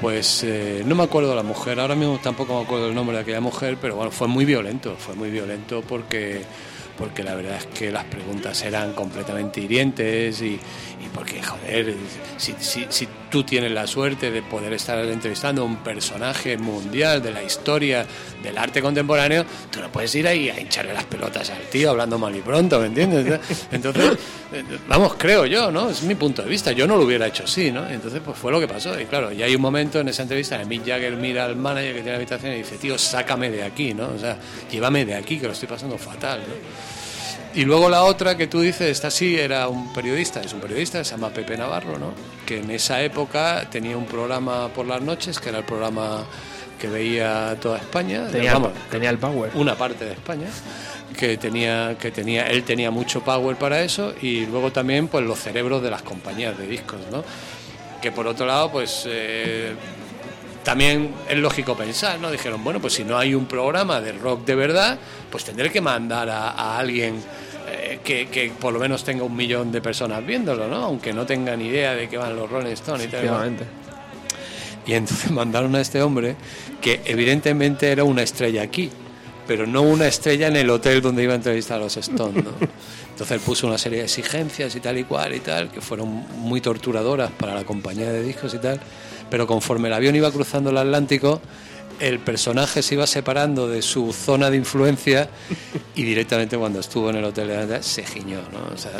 pues 0.00 0.42
eh, 0.42 0.82
no 0.84 0.96
me 0.96 1.04
acuerdo 1.04 1.30
de 1.30 1.36
la 1.36 1.44
mujer, 1.44 1.78
ahora 1.78 1.94
mismo 1.94 2.18
tampoco 2.20 2.58
me 2.58 2.64
acuerdo 2.64 2.88
el 2.88 2.94
nombre 2.96 3.16
de 3.16 3.22
aquella 3.22 3.40
mujer, 3.40 3.78
pero 3.80 3.94
bueno, 3.94 4.10
fue 4.10 4.26
muy 4.26 4.44
violento, 4.44 4.96
fue 4.98 5.14
muy 5.14 5.30
violento 5.30 5.82
porque, 5.86 6.42
porque 6.98 7.22
la 7.22 7.36
verdad 7.36 7.58
es 7.58 7.66
que 7.66 7.92
las 7.92 8.04
preguntas 8.06 8.60
eran 8.64 8.94
completamente 8.94 9.60
hirientes 9.60 10.42
y 10.42 10.58
porque, 11.14 11.42
joder, 11.42 11.94
si, 12.36 12.54
si, 12.58 12.86
si 12.88 13.08
tú 13.30 13.44
tienes 13.44 13.72
la 13.72 13.86
suerte 13.86 14.30
de 14.30 14.42
poder 14.42 14.72
estar 14.72 14.98
entrevistando 14.98 15.62
a 15.62 15.64
un 15.64 15.76
personaje 15.76 16.56
mundial 16.56 17.22
de 17.22 17.32
la 17.32 17.42
historia 17.42 18.06
del 18.42 18.56
arte 18.56 18.80
contemporáneo, 18.80 19.44
tú 19.70 19.80
no 19.80 19.90
puedes 19.90 20.14
ir 20.14 20.26
ahí 20.26 20.48
a 20.50 20.60
hincharle 20.60 20.92
las 20.92 21.04
pelotas 21.04 21.50
al 21.50 21.62
tío 21.70 21.90
hablando 21.90 22.18
mal 22.18 22.34
y 22.34 22.40
pronto, 22.40 22.80
¿me 22.80 22.86
entiendes? 22.86 23.40
Entonces, 23.72 24.18
eh, 24.52 24.64
vamos, 24.88 25.14
creo 25.18 25.46
yo, 25.46 25.70
¿no? 25.70 25.90
Es 25.90 26.02
mi 26.02 26.14
punto 26.14 26.42
de 26.42 26.48
vista, 26.48 26.72
yo 26.72 26.86
no 26.86 26.96
lo 26.96 27.04
hubiera 27.04 27.26
hecho 27.26 27.44
así, 27.44 27.70
¿no? 27.70 27.88
Entonces, 27.88 28.20
pues 28.24 28.36
fue 28.36 28.52
lo 28.52 28.60
que 28.60 28.68
pasó. 28.68 28.98
Y 28.98 29.06
claro, 29.06 29.32
y 29.32 29.42
hay 29.42 29.54
un 29.54 29.62
momento 29.62 30.00
en 30.00 30.08
esa 30.08 30.22
entrevista 30.22 30.60
en 30.60 30.68
Mick 30.68 30.86
Jagger 30.86 31.16
mira 31.16 31.44
al 31.44 31.56
manager 31.56 31.94
que 31.94 32.00
tiene 32.00 32.10
la 32.12 32.16
habitación 32.16 32.52
y 32.52 32.56
dice, 32.56 32.76
tío, 32.76 32.98
sácame 32.98 33.50
de 33.50 33.62
aquí, 33.62 33.94
¿no? 33.94 34.08
O 34.14 34.18
sea, 34.18 34.38
llévame 34.70 35.04
de 35.04 35.14
aquí, 35.14 35.38
que 35.38 35.46
lo 35.46 35.52
estoy 35.52 35.68
pasando 35.68 35.98
fatal, 35.98 36.40
¿no? 36.40 37.01
Y 37.54 37.64
luego 37.64 37.90
la 37.90 38.04
otra 38.04 38.36
que 38.36 38.46
tú 38.46 38.60
dices, 38.60 38.88
esta 38.88 39.10
sí 39.10 39.38
era 39.38 39.68
un 39.68 39.92
periodista, 39.92 40.40
es 40.40 40.52
un 40.54 40.60
periodista, 40.60 41.04
se 41.04 41.10
llama 41.12 41.30
Pepe 41.30 41.56
Navarro, 41.56 41.98
¿no? 41.98 42.12
Que 42.46 42.58
en 42.60 42.70
esa 42.70 43.02
época 43.02 43.68
tenía 43.70 43.96
un 43.96 44.06
programa 44.06 44.68
por 44.68 44.86
las 44.86 45.02
noches, 45.02 45.38
que 45.38 45.50
era 45.50 45.58
el 45.58 45.64
programa 45.64 46.24
que 46.80 46.88
veía 46.88 47.56
toda 47.60 47.78
España, 47.78 48.26
Tenía, 48.32 48.54
vamos, 48.54 48.72
tenía 48.90 49.10
el 49.10 49.18
power. 49.18 49.50
una 49.54 49.76
parte 49.76 50.04
de 50.04 50.12
España 50.12 50.48
que 51.16 51.36
tenía 51.36 51.96
que 52.00 52.10
tenía 52.10 52.46
él 52.46 52.64
tenía 52.64 52.90
mucho 52.90 53.22
power 53.22 53.56
para 53.56 53.82
eso 53.82 54.14
y 54.20 54.46
luego 54.46 54.72
también 54.72 55.06
pues 55.08 55.24
los 55.24 55.38
cerebros 55.38 55.82
de 55.82 55.90
las 55.90 56.02
compañías 56.02 56.56
de 56.56 56.66
discos 56.66 56.98
no 57.12 57.22
que 58.00 58.10
por 58.10 58.26
otro 58.26 58.46
lado 58.46 58.72
pues 58.72 59.04
eh, 59.06 59.74
también 60.62 61.12
es 61.28 61.38
lógico 61.38 61.76
pensar 61.76 62.20
no 62.20 62.30
dijeron 62.30 62.62
bueno 62.62 62.80
pues 62.80 62.94
si 62.94 63.04
no 63.04 63.18
hay 63.18 63.34
un 63.34 63.46
programa 63.46 64.00
de 64.00 64.12
rock 64.12 64.44
de 64.44 64.54
verdad 64.54 64.98
pues 65.30 65.44
tendré 65.44 65.70
que 65.70 65.80
mandar 65.80 66.28
a, 66.28 66.50
a 66.50 66.78
alguien 66.78 67.20
eh, 67.68 68.00
que, 68.04 68.28
que 68.28 68.50
por 68.50 68.72
lo 68.72 68.78
menos 68.78 69.04
tenga 69.04 69.24
un 69.24 69.34
millón 69.34 69.72
de 69.72 69.80
personas 69.80 70.24
viéndolo 70.24 70.68
no 70.68 70.76
aunque 70.76 71.12
no 71.12 71.26
tengan 71.26 71.60
idea 71.60 71.94
de 71.94 72.08
que 72.08 72.16
van 72.16 72.36
los 72.36 72.50
Rolling 72.50 72.72
Stones 72.72 73.06
y 73.06 73.08
tal 73.08 73.24
y 74.86 74.94
entonces 74.94 75.30
mandaron 75.30 75.74
a 75.74 75.80
este 75.80 76.02
hombre 76.02 76.36
que 76.80 77.00
evidentemente 77.04 77.90
era 77.90 78.04
una 78.04 78.22
estrella 78.22 78.62
aquí, 78.62 78.90
pero 79.46 79.66
no 79.66 79.82
una 79.82 80.06
estrella 80.06 80.48
en 80.48 80.56
el 80.56 80.70
hotel 80.70 81.00
donde 81.00 81.22
iba 81.22 81.32
a 81.32 81.36
entrevistar 81.36 81.78
a 81.78 81.84
los 81.84 81.96
Stones. 81.96 82.44
¿no? 82.44 82.50
Entonces 83.10 83.30
él 83.30 83.40
puso 83.40 83.66
una 83.66 83.78
serie 83.78 83.98
de 83.98 84.04
exigencias 84.04 84.74
y 84.74 84.80
tal 84.80 84.98
y 84.98 85.04
cual 85.04 85.34
y 85.34 85.40
tal, 85.40 85.70
que 85.70 85.80
fueron 85.80 86.08
muy 86.38 86.60
torturadoras 86.60 87.30
para 87.30 87.54
la 87.54 87.64
compañía 87.64 88.10
de 88.10 88.22
discos 88.22 88.54
y 88.54 88.58
tal, 88.58 88.80
pero 89.32 89.46
conforme 89.46 89.88
el 89.88 89.94
avión 89.94 90.14
iba 90.14 90.30
cruzando 90.30 90.68
el 90.68 90.76
Atlántico, 90.76 91.40
el 92.00 92.18
personaje 92.18 92.82
se 92.82 92.96
iba 92.96 93.06
separando 93.06 93.66
de 93.66 93.80
su 93.80 94.12
zona 94.12 94.50
de 94.50 94.58
influencia 94.58 95.30
y 95.96 96.02
directamente 96.02 96.58
cuando 96.58 96.80
estuvo 96.80 97.08
en 97.08 97.16
el 97.16 97.24
hotel 97.24 97.50
se 97.82 98.04
giñó, 98.04 98.42
¿no? 98.52 98.74
O 98.74 98.76
sea, 98.76 98.92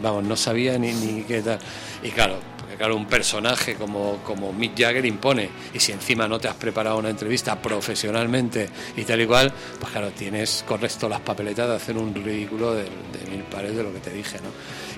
vamos, 0.00 0.24
no 0.24 0.34
sabía 0.34 0.78
ni, 0.78 0.94
ni 0.94 1.24
qué 1.24 1.42
tal. 1.42 1.58
Y 2.02 2.08
claro, 2.08 2.38
claro, 2.78 2.96
un 2.96 3.04
personaje 3.04 3.74
como, 3.74 4.16
como 4.24 4.50
Mick 4.50 4.78
Jagger 4.78 5.04
impone, 5.04 5.50
y 5.74 5.78
si 5.78 5.92
encima 5.92 6.26
no 6.26 6.40
te 6.40 6.48
has 6.48 6.54
preparado 6.54 6.96
una 6.96 7.10
entrevista 7.10 7.60
profesionalmente 7.60 8.70
y 8.96 9.04
tal 9.04 9.20
y 9.20 9.26
cual, 9.26 9.52
pues 9.78 9.92
claro, 9.92 10.08
tienes 10.12 10.64
correcto 10.66 11.06
las 11.06 11.20
papeletas 11.20 11.68
de 11.68 11.76
hacer 11.76 11.98
un 11.98 12.14
ridículo 12.14 12.72
de, 12.72 12.84
de 12.84 13.30
mil 13.30 13.42
pares 13.42 13.76
de 13.76 13.82
lo 13.82 13.92
que 13.92 13.98
te 13.98 14.10
dije, 14.10 14.38
¿no? 14.38 14.48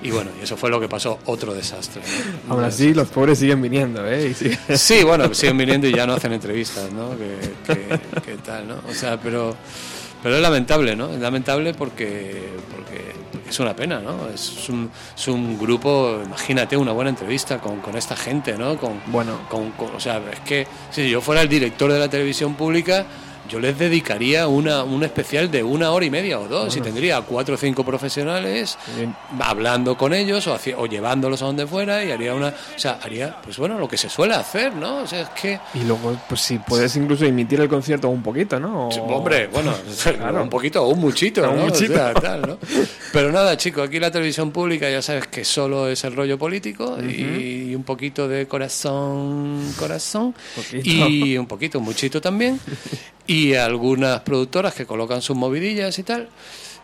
Y 0.02 0.10
bueno, 0.10 0.30
y 0.40 0.44
eso 0.44 0.56
fue 0.56 0.70
lo 0.70 0.78
que 0.80 0.88
pasó, 0.88 1.18
otro 1.26 1.54
desastre. 1.54 2.02
¿no? 2.48 2.54
Aún 2.54 2.64
así, 2.64 2.92
los 2.94 3.08
pobres 3.08 3.38
siguen 3.38 3.62
viniendo, 3.62 4.06
¿eh? 4.06 4.34
Sí. 4.76 5.02
Bueno, 5.04 5.32
siguen 5.34 5.56
viniendo 5.58 5.86
y 5.88 5.92
ya 5.94 6.06
no 6.06 6.14
hacen 6.14 6.32
entrevistas, 6.32 6.92
¿no? 6.92 7.10
Que, 7.16 7.74
que- 7.74 8.20
que 8.20 8.36
tal, 8.38 8.68
¿no? 8.68 8.76
O 8.88 8.94
sea, 8.94 9.18
pero, 9.20 9.54
pero 10.22 10.36
es 10.36 10.42
lamentable, 10.42 10.94
¿no? 10.96 11.10
Es 11.10 11.20
lamentable 11.20 11.72
porque, 11.74 12.48
porque, 12.74 13.12
porque 13.32 13.50
es 13.50 13.60
una 13.60 13.74
pena, 13.74 14.00
¿no? 14.00 14.28
Es 14.34 14.68
un, 14.68 14.90
es 15.16 15.28
un 15.28 15.58
grupo, 15.58 16.20
imagínate 16.24 16.76
una 16.76 16.92
buena 16.92 17.10
entrevista 17.10 17.58
con, 17.58 17.80
con 17.80 17.96
esta 17.96 18.16
gente, 18.16 18.56
¿no? 18.58 18.76
Con, 18.76 19.00
Bueno. 19.06 19.40
con, 19.48 19.70
con- 19.72 19.94
o 19.94 20.00
sea, 20.00 20.20
es 20.32 20.40
que 20.40 20.66
si 20.90 21.08
yo 21.08 21.20
fuera 21.20 21.40
el 21.42 21.48
director 21.48 21.90
de 21.92 21.98
la 21.98 22.08
televisión 22.08 22.54
pública, 22.54 23.06
yo 23.48 23.60
les 23.60 23.78
dedicaría 23.78 24.48
una, 24.48 24.84
un 24.84 25.02
especial 25.04 25.50
de 25.50 25.62
una 25.62 25.90
hora 25.92 26.04
y 26.06 26.10
media 26.10 26.38
o 26.40 26.48
dos 26.48 26.76
y 26.76 26.80
tendría 26.80 27.20
cuatro 27.22 27.54
o 27.54 27.58
cinco 27.58 27.84
profesionales 27.84 28.78
Bien. 28.96 29.14
hablando 29.40 29.96
con 29.96 30.14
ellos 30.14 30.46
o, 30.46 30.54
haci- 30.56 30.74
o 30.76 30.86
llevándolos 30.86 31.42
a 31.42 31.46
donde 31.46 31.66
fuera 31.66 32.04
y 32.04 32.10
haría 32.10 32.34
una, 32.34 32.48
o 32.48 32.78
sea, 32.78 32.98
haría, 33.02 33.36
pues 33.42 33.58
bueno, 33.58 33.78
lo 33.78 33.86
que 33.88 33.96
se 33.96 34.08
suele 34.08 34.34
hacer, 34.34 34.74
¿no? 34.74 34.98
O 34.98 35.06
sea, 35.06 35.20
es 35.22 35.28
que, 35.30 35.58
Y 35.74 35.80
luego, 35.84 36.16
pues 36.28 36.40
si 36.40 36.58
puedes 36.58 36.96
incluso 36.96 37.24
emitir 37.24 37.60
el 37.60 37.68
concierto 37.68 38.08
un 38.08 38.22
poquito, 38.22 38.58
¿no? 38.58 38.88
O- 38.88 39.16
hombre, 39.16 39.48
bueno, 39.48 39.74
Claro. 40.02 40.42
un 40.42 40.48
poquito 40.50 40.82
o 40.84 40.88
un 40.88 41.00
muchito, 41.00 41.42
Un 41.42 41.56
¿no? 41.56 41.62
O 41.64 41.66
muchito. 41.66 41.94
sea, 41.94 42.14
tal, 42.14 42.42
¿no? 42.42 42.58
Pero 43.12 43.30
nada, 43.30 43.56
chico, 43.56 43.82
aquí 43.82 44.00
la 44.00 44.10
televisión 44.10 44.50
pública 44.50 44.90
ya 44.90 45.02
sabes 45.02 45.26
que 45.28 45.44
solo 45.44 45.88
es 45.88 46.02
el 46.04 46.16
rollo 46.16 46.38
político 46.38 46.96
y 47.02 47.74
un 47.74 47.84
poquito 47.84 48.26
de 48.26 48.46
corazón, 48.48 49.72
corazón 49.78 50.34
Poquito. 50.56 51.08
y 51.08 51.36
un 51.38 51.46
poquito, 51.46 51.78
un 51.78 51.84
muchito 51.84 52.20
también 52.20 52.58
y 53.26 53.33
algunas 53.54 54.20
productoras 54.20 54.74
que 54.74 54.86
colocan 54.86 55.22
sus 55.22 55.36
movidillas 55.36 55.98
y 55.98 56.02
tal. 56.02 56.28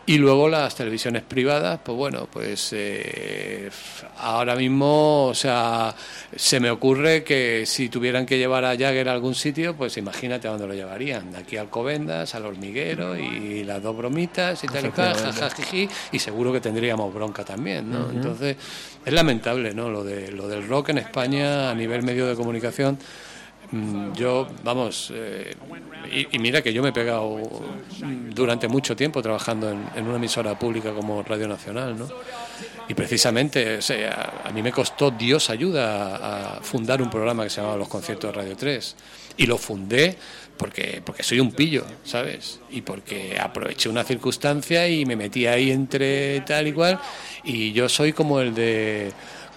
Y 0.07 0.17
luego 0.17 0.49
las 0.49 0.73
televisiones 0.73 1.21
privadas, 1.21 1.79
pues 1.85 1.95
bueno, 1.95 2.27
pues 2.31 2.69
eh, 2.73 3.69
ahora 4.17 4.55
mismo, 4.55 5.27
o 5.27 5.35
sea, 5.35 5.93
se 6.35 6.59
me 6.59 6.71
ocurre 6.71 7.23
que 7.23 7.65
si 7.67 7.87
tuvieran 7.87 8.25
que 8.25 8.39
llevar 8.39 8.65
a 8.65 8.75
Jagger 8.75 9.09
a 9.09 9.13
algún 9.13 9.35
sitio, 9.35 9.75
pues 9.75 9.97
imagínate 9.97 10.47
a 10.47 10.51
dónde 10.51 10.65
lo 10.65 10.73
llevarían. 10.73 11.31
De 11.31 11.37
aquí 11.37 11.57
a 11.57 11.61
Alcobendas, 11.61 12.33
al 12.33 12.47
hormiguero 12.47 13.15
y 13.15 13.63
las 13.63 13.81
dos 13.83 13.95
bromitas 13.95 14.63
y 14.63 14.67
tal 14.67 14.87
y 14.87 14.89
cual, 14.89 15.15
jajajiji, 15.15 15.87
y 16.11 16.17
seguro 16.17 16.51
que 16.51 16.61
tendríamos 16.61 17.13
bronca 17.13 17.45
también, 17.45 17.91
¿no? 17.91 18.09
Entonces, 18.09 18.57
es 19.05 19.13
lamentable, 19.13 19.75
¿no? 19.75 19.91
Lo, 19.91 20.03
de, 20.03 20.31
lo 20.31 20.47
del 20.47 20.67
rock 20.67 20.89
en 20.89 20.97
España 20.97 21.69
a 21.69 21.75
nivel 21.75 22.01
medio 22.01 22.25
de 22.25 22.35
comunicación. 22.35 22.97
Mm, 23.71 24.13
Yo, 24.13 24.47
vamos, 24.63 25.11
eh, 25.15 25.55
y, 26.31 26.39
mira 26.39 26.61
que 26.61 26.73
yo 26.73 26.83
me 26.83 26.89
he 26.89 26.93
pegado 26.93 27.37
mm, 27.37 28.31
durante 28.31 28.67
mucho 28.67 28.95
tiempo 28.95 29.21
trabajando 29.21 29.69
en, 29.69 30.05
una 30.05 30.17
emisora 30.17 30.57
pública 30.59 30.91
como 30.93 31.23
Radio 31.23 31.47
Nacional, 31.47 31.97
¿no? 31.97 32.07
Y 32.89 32.93
precisamente, 32.93 33.79
a 34.43 34.51
mí 34.53 34.61
me 34.61 34.73
costó 34.73 35.11
Dios 35.11 35.49
ayuda 35.49 36.17
a, 36.17 36.57
a 36.57 36.61
fundar 36.61 37.01
un 37.01 37.09
programa 37.09 37.43
que 37.43 37.49
se 37.49 37.57
llamaba 37.61 37.77
Los 37.77 37.87
Conciertos 37.87 38.33
de 38.33 38.41
Radio 38.41 38.57
3. 38.57 38.95
Y 39.37 39.45
lo 39.45 39.57
fundé 39.57 40.17
porque, 40.57 41.01
porque 41.03 41.23
soy 41.23 41.39
un 41.39 41.51
pillo, 41.51 41.85
¿sabes? 42.03 42.59
Y 42.69 42.81
porque 42.81 43.35
aproveché 43.39 43.89
una 43.89 44.03
circunstancia 44.03 44.87
y 44.87 45.05
me 45.05 45.15
metí 45.15 45.47
ahí 45.47 45.71
entre 45.71 46.41
tal 46.41 46.67
y 46.67 46.73
cual. 46.73 46.99
Y 47.43 47.71
yo 47.71 47.89
soy 47.89 48.13
como 48.13 48.41
el 48.41 48.53
de 48.53 49.11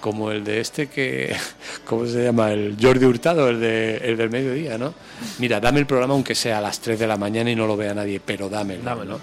como 0.05 0.31
el 0.31 0.45
de 0.45 0.61
este 0.61 0.89
que, 0.89 1.35
¿cómo 1.87 2.05
se 2.05 2.25
llama? 2.25 2.53
El 2.53 2.77
Jordi 2.79 3.07
Hurtado, 3.07 3.49
el, 3.49 3.59
de, 3.59 3.97
el 3.97 4.19
del 4.19 4.29
mediodía, 4.29 4.77
¿no? 4.77 4.93
Mira, 5.39 5.61
dame 5.61 5.81
el 5.81 5.87
programa 5.87 6.13
aunque 6.13 6.35
sea 6.35 6.59
a 6.59 6.61
las 6.61 6.79
3 6.81 6.99
de 6.99 7.07
la 7.07 7.17
mañana 7.17 7.51
y 7.51 7.57
no 7.57 7.67
lo 7.67 7.75
vea 7.75 7.95
nadie, 7.95 8.21
pero 8.21 8.51
dámelo, 8.51 9.03
¿no? 9.03 9.19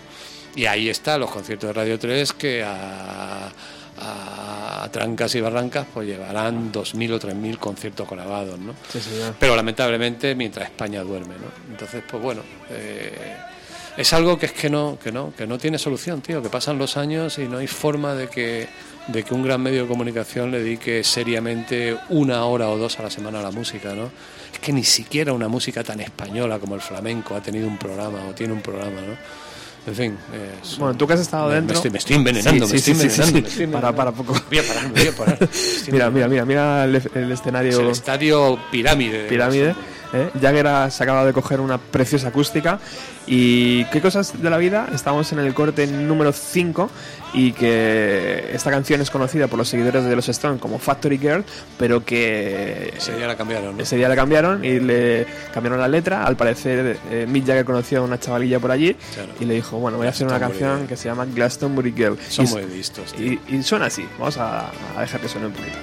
Y 0.56 0.66
ahí 0.66 0.90
está, 0.90 1.20
los 1.20 1.30
conciertos 1.30 1.68
de 1.68 1.74
Radio 1.74 2.00
3 2.00 2.34
que 2.34 2.64
a, 2.64 3.52
a 4.00 4.90
trancas 4.92 5.36
y 5.36 5.42
barrancas 5.42 5.86
pues 5.94 6.08
llevarán 6.08 6.74
2.000 6.74 7.14
o 7.14 7.20
3.000 7.20 7.58
conciertos 7.60 8.10
grabados, 8.10 8.58
¿no? 8.58 8.74
Sí, 8.92 9.00
señor. 9.02 9.36
Pero 9.40 9.56
lamentablemente 9.56 10.34
mientras 10.34 10.66
España 10.66 11.04
duerme, 11.04 11.36
¿no? 11.36 11.74
Entonces, 11.74 12.04
pues 12.10 12.24
bueno, 12.24 12.42
eh, 12.72 13.36
es 13.98 14.14
algo 14.14 14.40
que 14.40 14.48
es 14.48 14.54
que 14.54 14.72
no, 14.72 14.98
que 14.98 15.12
no, 15.12 15.32
que 15.38 15.46
no 15.46 15.60
tiene 15.60 15.78
solución, 15.78 16.22
tío, 16.22 16.42
que 16.42 16.50
pasan 16.50 16.80
los 16.80 16.98
años 16.98 17.38
y 17.38 17.48
no 17.48 17.60
hay 17.60 17.68
forma 17.68 18.16
de 18.16 18.30
que, 18.30 18.68
de 19.08 19.24
que 19.24 19.34
un 19.34 19.44
gran 19.44 19.62
medio 19.62 19.84
de 19.84 19.88
comunicación 19.88 20.52
le 20.52 20.60
dedique 20.64 21.04
seriamente 21.04 21.98
una 22.10 22.46
hora 22.46 22.70
o 22.70 22.78
dos 22.78 23.00
a 23.00 23.04
la 23.04 23.10
semana 23.10 23.40
a 23.40 23.44
la 23.44 23.52
música, 23.52 23.94
¿no? 23.94 24.12
Es 24.54 24.60
que 24.60 24.72
ni 24.74 24.84
siquiera 24.84 25.34
una 25.34 25.48
música 25.48 25.84
tan 25.84 26.00
española 26.02 26.60
como 26.60 26.76
el 26.76 26.82
flamenco 26.82 27.36
ha 27.36 27.42
tenido 27.42 27.68
un 27.68 27.78
programa 27.78 28.20
o 28.30 28.34
tiene 28.34 28.54
un 28.54 28.62
programa, 28.62 29.02
¿no? 29.02 29.42
En 29.88 29.96
fin, 29.96 30.18
es- 30.64 30.78
Bueno, 30.78 30.96
tú 30.96 31.08
que 31.08 31.14
has 31.14 31.22
estado 31.22 31.46
me, 31.46 31.50
me 31.50 31.56
dentro. 31.56 31.76
estoy, 31.78 31.90
me 31.92 31.98
estoy 31.98 32.16
envenenando, 32.18 32.68
Sí, 32.68 32.74
me 32.74 32.80
sí, 32.80 32.92
estoy 32.92 32.94
sí, 32.94 33.02
envenenando. 33.08 33.42
me 33.42 33.48
estoy 33.48 33.68
Para, 33.68 33.88
envenenando. 33.90 33.98
para 33.98 34.12
poco. 34.12 34.46
Voy 34.50 34.60
a 34.60 34.64
parar, 34.64 34.84
me 34.84 35.00
voy 35.00 35.08
a 35.08 35.16
parar. 35.16 35.50
Mira, 35.92 36.10
mira, 36.12 36.28
mira, 36.28 36.46
mira 36.46 36.84
el, 36.86 36.96
el 36.96 37.32
Es 37.32 37.40
escenario. 37.40 37.80
el 37.80 37.88
estadio 37.90 38.60
Pirámide. 38.72 39.24
de 39.24 39.30
pirámide. 39.30 39.76
¿Eh? 40.14 40.30
Jagger 40.40 40.68
ha- 40.68 40.90
se 40.92 41.04
acaba 41.04 41.26
de 41.26 41.34
coger 41.34 41.60
una 41.60 41.78
preciosa 41.78 42.30
acústica. 42.30 42.80
¿Y 43.28 43.86
qué 43.86 44.02
cosas 44.02 44.42
de 44.42 44.50
la 44.50 44.58
vida? 44.58 44.88
Estamos 44.94 45.32
en 45.32 45.40
el 45.40 45.54
corte 45.54 45.86
número 45.88 46.32
5 46.34 46.90
y 47.34 47.54
que 47.54 48.50
esta 48.52 48.72
canción 48.72 49.00
es 49.00 49.10
conocida 49.12 49.48
por 49.48 49.58
los 49.60 49.70
seguidores 49.70 50.04
de 50.04 50.16
los 50.16 50.28
Stones 50.28 50.60
como 50.60 50.80
Factory 50.80 51.18
Girl, 51.20 51.46
pero 51.78 52.04
que 52.04 52.94
Ese 52.98 53.16
día 53.16 53.28
la 53.28 53.38
cambiaron, 53.38 53.78
¿no? 53.78 53.84
ese 53.84 53.96
día 53.96 54.10
la 54.10 54.16
cambiaron 54.16 54.66
y 54.66 54.80
le 54.80 55.28
cambiaron 55.54 55.80
la 55.80 55.88
letra. 55.88 56.26
Al 56.26 56.36
parecer, 56.36 56.98
eh, 57.12 57.26
Mick 57.30 57.46
Jagger 57.46 57.64
conoció 57.64 58.00
a 58.00 58.02
una 58.02 58.20
chavalilla 58.20 58.60
por 58.60 58.72
allí 58.72 58.96
Claro. 59.14 59.30
y 59.40 59.46
le 59.46 59.54
dijo: 59.54 59.78
Bueno, 59.78 59.98
voy 59.98 60.08
a 60.08 60.10
hacer 60.10 60.28
una 60.28 60.40
canción 60.40 60.88
que 60.88 60.98
se 60.98 61.08
llama 61.08 61.26
Glastonbury 61.26 61.94
Girl. 61.94 62.18
Son 62.28 62.46
Y- 62.48 62.50
muy 62.50 62.64
listos, 62.66 63.14
tío. 63.14 63.26
y, 63.34 63.40
y 63.50 63.64
suena 63.64 63.86
así. 63.86 64.06
Vamos 64.20 64.38
a, 64.38 64.72
a 64.98 65.02
dejar 65.02 65.22
que 65.22 65.30
suene 65.30 65.48
un 65.48 65.54
poquito. 65.54 65.78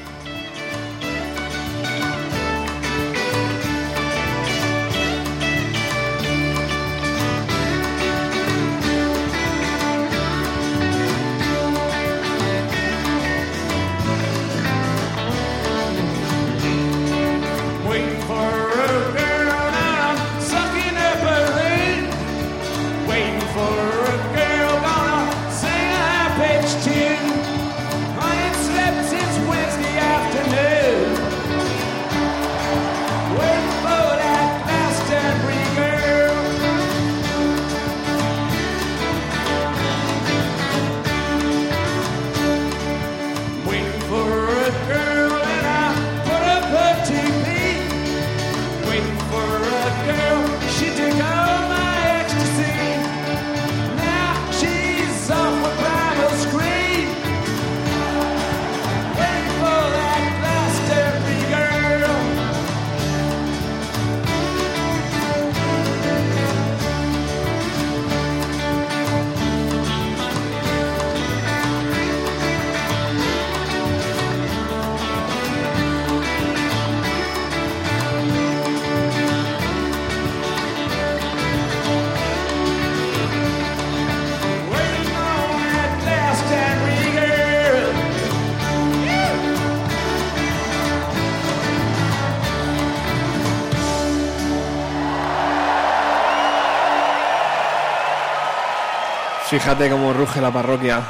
Fíjate 99.50 99.88
cómo 99.90 100.12
ruge 100.12 100.40
la 100.40 100.50
parroquia. 100.50 101.00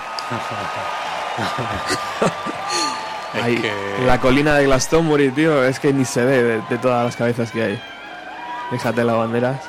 Es 3.35 3.43
Ahí, 3.45 3.57
que- 3.61 3.73
La 4.07 4.19
colina 4.19 4.55
de 4.57 4.65
Glastonbury, 4.65 5.31
tío, 5.31 5.63
es 5.63 5.79
que 5.79 5.93
ni 5.93 6.05
se 6.07 6.25
ve 6.25 6.43
de, 6.43 6.63
de 6.63 6.79
todas 6.79 7.05
las 7.05 7.15
cabezas 7.15 7.51
que 7.51 7.63
hay. 7.63 7.81
Fíjate 8.71 9.05
las 9.05 9.17
banderas. 9.17 9.61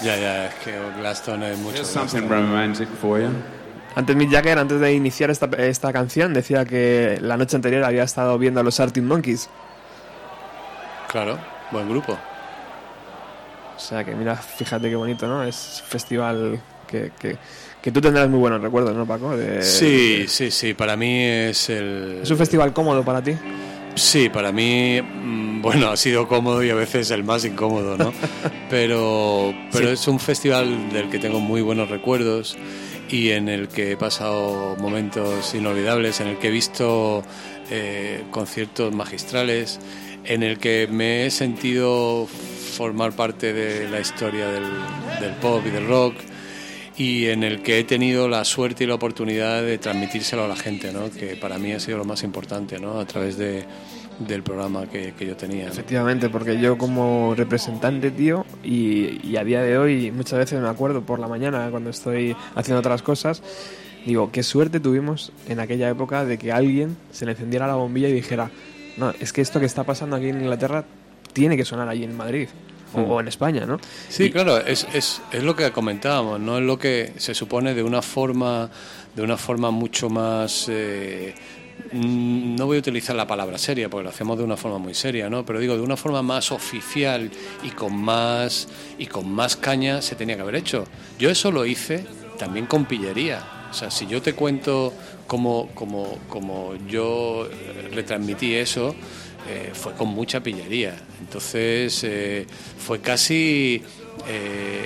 Ya, 0.00 0.16
ya, 0.16 0.46
es 0.46 0.54
que 0.54 0.78
Glaston 0.98 1.42
es 1.42 1.58
mucho. 1.58 1.84
Something 1.84 2.28
romantic 2.28 2.88
for 3.00 3.20
you. 3.20 3.30
Antes 3.96 4.14
Mick 4.16 4.30
Jagger, 4.30 4.58
antes 4.60 4.80
de 4.80 4.92
iniciar 4.94 5.30
esta, 5.30 5.46
esta 5.58 5.92
canción, 5.92 6.32
decía 6.32 6.64
que 6.64 7.18
la 7.20 7.36
noche 7.36 7.56
anterior 7.56 7.84
había 7.84 8.04
estado 8.04 8.38
viendo 8.38 8.60
a 8.60 8.62
los 8.62 8.78
Arctic 8.80 9.02
Monkeys. 9.02 9.50
Claro, 11.08 11.38
buen 11.72 11.88
grupo. 11.90 12.16
O 13.76 13.80
sea 13.80 14.04
que 14.04 14.14
mira, 14.14 14.36
fíjate 14.36 14.88
qué 14.88 14.96
bonito, 14.96 15.26
¿no? 15.26 15.42
Es 15.42 15.82
festival 15.86 16.60
que, 16.92 17.10
que, 17.18 17.36
que 17.82 17.90
tú 17.90 18.00
tendrás 18.00 18.28
muy 18.28 18.38
buenos 18.38 18.60
recuerdos, 18.62 18.94
¿no, 18.94 19.04
Paco? 19.06 19.36
De- 19.36 19.62
Sí, 19.62 20.26
sí, 20.28 20.50
sí, 20.52 20.74
para 20.74 20.96
mí 20.96 21.20
es 21.24 21.68
el... 21.70 22.20
Es 22.22 22.30
un 22.30 22.36
festival 22.38 22.72
cómodo 22.72 23.02
para 23.04 23.20
ti. 23.22 23.32
Sí, 23.96 24.28
para 24.28 24.52
mí, 24.52 25.00
mm, 25.02 25.60
Bueno, 25.62 25.88
ha 25.90 25.96
sido 25.96 26.26
cómodo 26.28 26.62
y 26.62 26.70
a 26.70 26.74
veces 26.74 27.10
el 27.10 27.24
más 27.24 27.44
incómodo, 27.44 27.96
¿no? 27.98 28.12
Pero, 28.70 29.52
pero 29.70 29.90
es 29.90 30.08
un 30.08 30.18
festival 30.18 30.90
del 30.92 31.10
que 31.10 31.18
tengo 31.18 31.40
muy 31.40 31.60
buenos 31.60 31.90
recuerdos 31.90 32.56
y 33.10 33.28
en 33.30 33.50
el 33.50 33.68
que 33.68 33.92
he 33.92 33.96
pasado 33.98 34.76
momentos 34.78 35.54
inolvidables, 35.54 36.20
en 36.20 36.28
el 36.28 36.38
que 36.38 36.48
he 36.48 36.50
visto 36.50 37.22
eh, 37.70 38.24
conciertos 38.30 38.94
magistrales, 38.94 39.78
en 40.24 40.42
el 40.42 40.58
que 40.58 40.88
me 40.90 41.26
he 41.26 41.30
sentido 41.30 42.26
formar 42.76 43.12
parte 43.12 43.52
de 43.52 43.90
la 43.90 44.00
historia 44.00 44.46
del, 44.48 44.64
del 45.20 45.32
pop 45.42 45.62
y 45.66 45.70
del 45.70 45.86
rock 45.86 46.14
y 46.96 47.26
en 47.26 47.42
el 47.42 47.62
que 47.62 47.78
he 47.78 47.84
tenido 47.84 48.28
la 48.28 48.44
suerte 48.44 48.84
y 48.84 48.86
la 48.86 48.94
oportunidad 48.94 49.62
de 49.62 49.78
transmitírselo 49.78 50.44
a 50.44 50.48
la 50.48 50.56
gente, 50.56 50.92
¿no? 50.92 51.10
que 51.10 51.36
para 51.36 51.58
mí 51.58 51.72
ha 51.72 51.80
sido 51.80 51.98
lo 51.98 52.04
más 52.04 52.22
importante 52.22 52.78
¿no? 52.78 53.00
a 53.00 53.06
través 53.06 53.38
de, 53.38 53.64
del 54.18 54.42
programa 54.42 54.86
que, 54.86 55.14
yo 55.18 55.36
tenía. 55.36 55.68
Efectivamente, 55.68 56.28
porque 56.28 56.60
yo 56.60 56.76
como 56.76 57.34
representante, 57.34 58.10
tío, 58.10 58.44
y, 58.62 59.36
a 59.36 59.44
día 59.44 59.62
de 59.62 59.78
hoy 59.78 60.10
muchas 60.10 60.38
veces 60.38 60.60
me 60.60 60.68
acuerdo 60.68 61.02
por 61.02 61.18
la 61.18 61.28
mañana 61.28 61.68
cuando 61.70 61.90
estoy 61.90 62.36
haciendo 62.54 62.80
otras 62.80 63.02
cosas, 63.02 63.42
digo, 64.04 64.30
qué 64.30 64.42
suerte 64.42 64.80
tuvimos 64.80 65.32
en 65.48 65.60
aquella 65.60 65.88
época 65.88 66.24
de 66.24 66.38
que 66.38 66.52
alguien 66.52 66.96
se 67.10 67.24
le 67.24 67.32
encendiera 67.32 67.66
la 67.66 67.74
bombilla 67.74 68.08
y 68.08 68.12
dijera, 68.12 68.50
no, 68.98 69.12
es 69.18 69.32
que 69.32 69.40
esto 69.40 69.60
que 69.60 69.66
está 69.66 69.84
pasando 69.84 70.16
aquí 70.16 70.28
en 70.28 70.40
Inglaterra 70.40 70.84
tiene 71.32 71.56
que 71.56 71.64
sonar 71.64 71.88
allí 71.88 72.04
en 72.04 72.16
Madrid 72.16 72.48
Mm. 72.94 73.10
o 73.10 73.20
en 73.20 73.28
España, 73.28 73.64
¿no? 73.66 73.78
Sí, 74.08 74.24
Y- 74.24 74.30
claro, 74.30 74.58
es, 74.58 74.86
es, 74.92 75.22
es 75.32 75.42
lo 75.42 75.54
que 75.56 75.70
comentábamos, 75.72 76.40
no 76.40 76.58
es 76.58 76.64
lo 76.64 76.78
que 76.78 77.12
se 77.16 77.34
supone 77.34 77.74
de 77.74 77.82
una 77.82 78.02
forma, 78.02 78.70
de 79.14 79.22
una 79.22 79.36
forma 79.36 79.70
mucho 79.70 80.08
más 80.10 80.66
eh, 80.68 81.34
mm, 81.92 82.56
no 82.56 82.66
voy 82.66 82.76
a 82.76 82.80
utilizar 82.80 83.16
la 83.16 83.26
palabra 83.26 83.58
seria 83.58 83.88
porque 83.88 84.04
lo 84.04 84.10
hacemos 84.10 84.38
de 84.38 84.44
una 84.44 84.56
forma 84.56 84.78
muy 84.78 84.94
seria, 84.94 85.28
¿no? 85.30 85.44
Pero 85.44 85.58
digo 85.60 85.74
de 85.76 85.82
una 85.82 85.96
forma 85.96 86.22
más 86.22 86.52
oficial 86.52 87.30
y 87.62 87.70
con 87.70 87.96
más 87.96 88.68
y 88.98 89.06
con 89.06 89.30
más 89.32 89.56
caña 89.56 90.02
se 90.02 90.14
tenía 90.14 90.36
que 90.36 90.42
haber 90.42 90.56
hecho. 90.56 90.84
Yo 91.18 91.30
eso 91.30 91.50
lo 91.50 91.64
hice 91.66 92.04
también 92.38 92.66
con 92.66 92.84
pillería. 92.84 93.42
O 93.70 93.74
sea, 93.74 93.90
si 93.90 94.06
yo 94.06 94.20
te 94.20 94.34
cuento 94.34 94.92
cómo, 95.26 95.70
cómo, 95.74 96.18
cómo 96.28 96.74
yo 96.88 97.46
eh, 97.50 97.88
retransmití 97.94 98.54
eso, 98.54 98.94
eh, 99.48 99.70
fue 99.74 99.92
con 99.94 100.08
mucha 100.08 100.40
pillería. 100.40 100.94
Entonces 101.20 102.02
eh, 102.04 102.46
fue 102.78 103.00
casi 103.00 103.82
eh, 104.28 104.82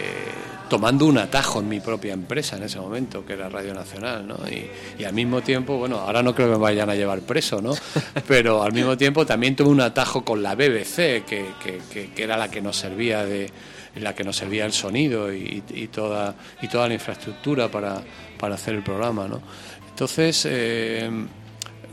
tomando 0.68 1.06
un 1.06 1.18
atajo 1.18 1.60
en 1.60 1.68
mi 1.68 1.80
propia 1.80 2.12
empresa 2.12 2.56
en 2.56 2.64
ese 2.64 2.78
momento, 2.80 3.24
que 3.24 3.34
era 3.34 3.48
Radio 3.48 3.72
Nacional, 3.74 4.26
¿no? 4.26 4.36
Y, 4.50 4.68
y 5.00 5.04
al 5.04 5.12
mismo 5.12 5.40
tiempo, 5.42 5.76
bueno, 5.78 5.98
ahora 6.00 6.22
no 6.22 6.34
creo 6.34 6.48
que 6.48 6.52
me 6.54 6.58
vayan 6.58 6.90
a 6.90 6.94
llevar 6.94 7.20
preso, 7.20 7.60
¿no? 7.62 7.72
Pero 8.28 8.62
al 8.62 8.72
mismo 8.72 8.96
tiempo 8.96 9.24
también 9.24 9.54
tuve 9.54 9.68
un 9.68 9.80
atajo 9.80 10.24
con 10.24 10.42
la 10.42 10.54
BBC, 10.54 11.24
que, 11.24 11.46
que- 11.62 11.80
que- 11.92 12.10
que 12.14 12.22
era 12.22 12.36
la 12.36 12.50
que 12.50 12.60
nos 12.60 12.76
servía 12.76 13.24
de 13.24 13.50
la 13.96 14.14
que 14.14 14.24
nos 14.24 14.36
servía 14.36 14.66
el 14.66 14.72
sonido 14.74 15.32
y, 15.32 15.62
y 15.70 15.86
toda 15.88 16.34
y 16.60 16.68
toda 16.68 16.86
la 16.86 16.92
infraestructura 16.94 17.70
para, 17.70 18.02
para 18.38 18.56
hacer 18.56 18.74
el 18.74 18.82
programa, 18.82 19.26
¿no? 19.26 19.40
Entonces 19.88 20.46
eh, 20.50 21.08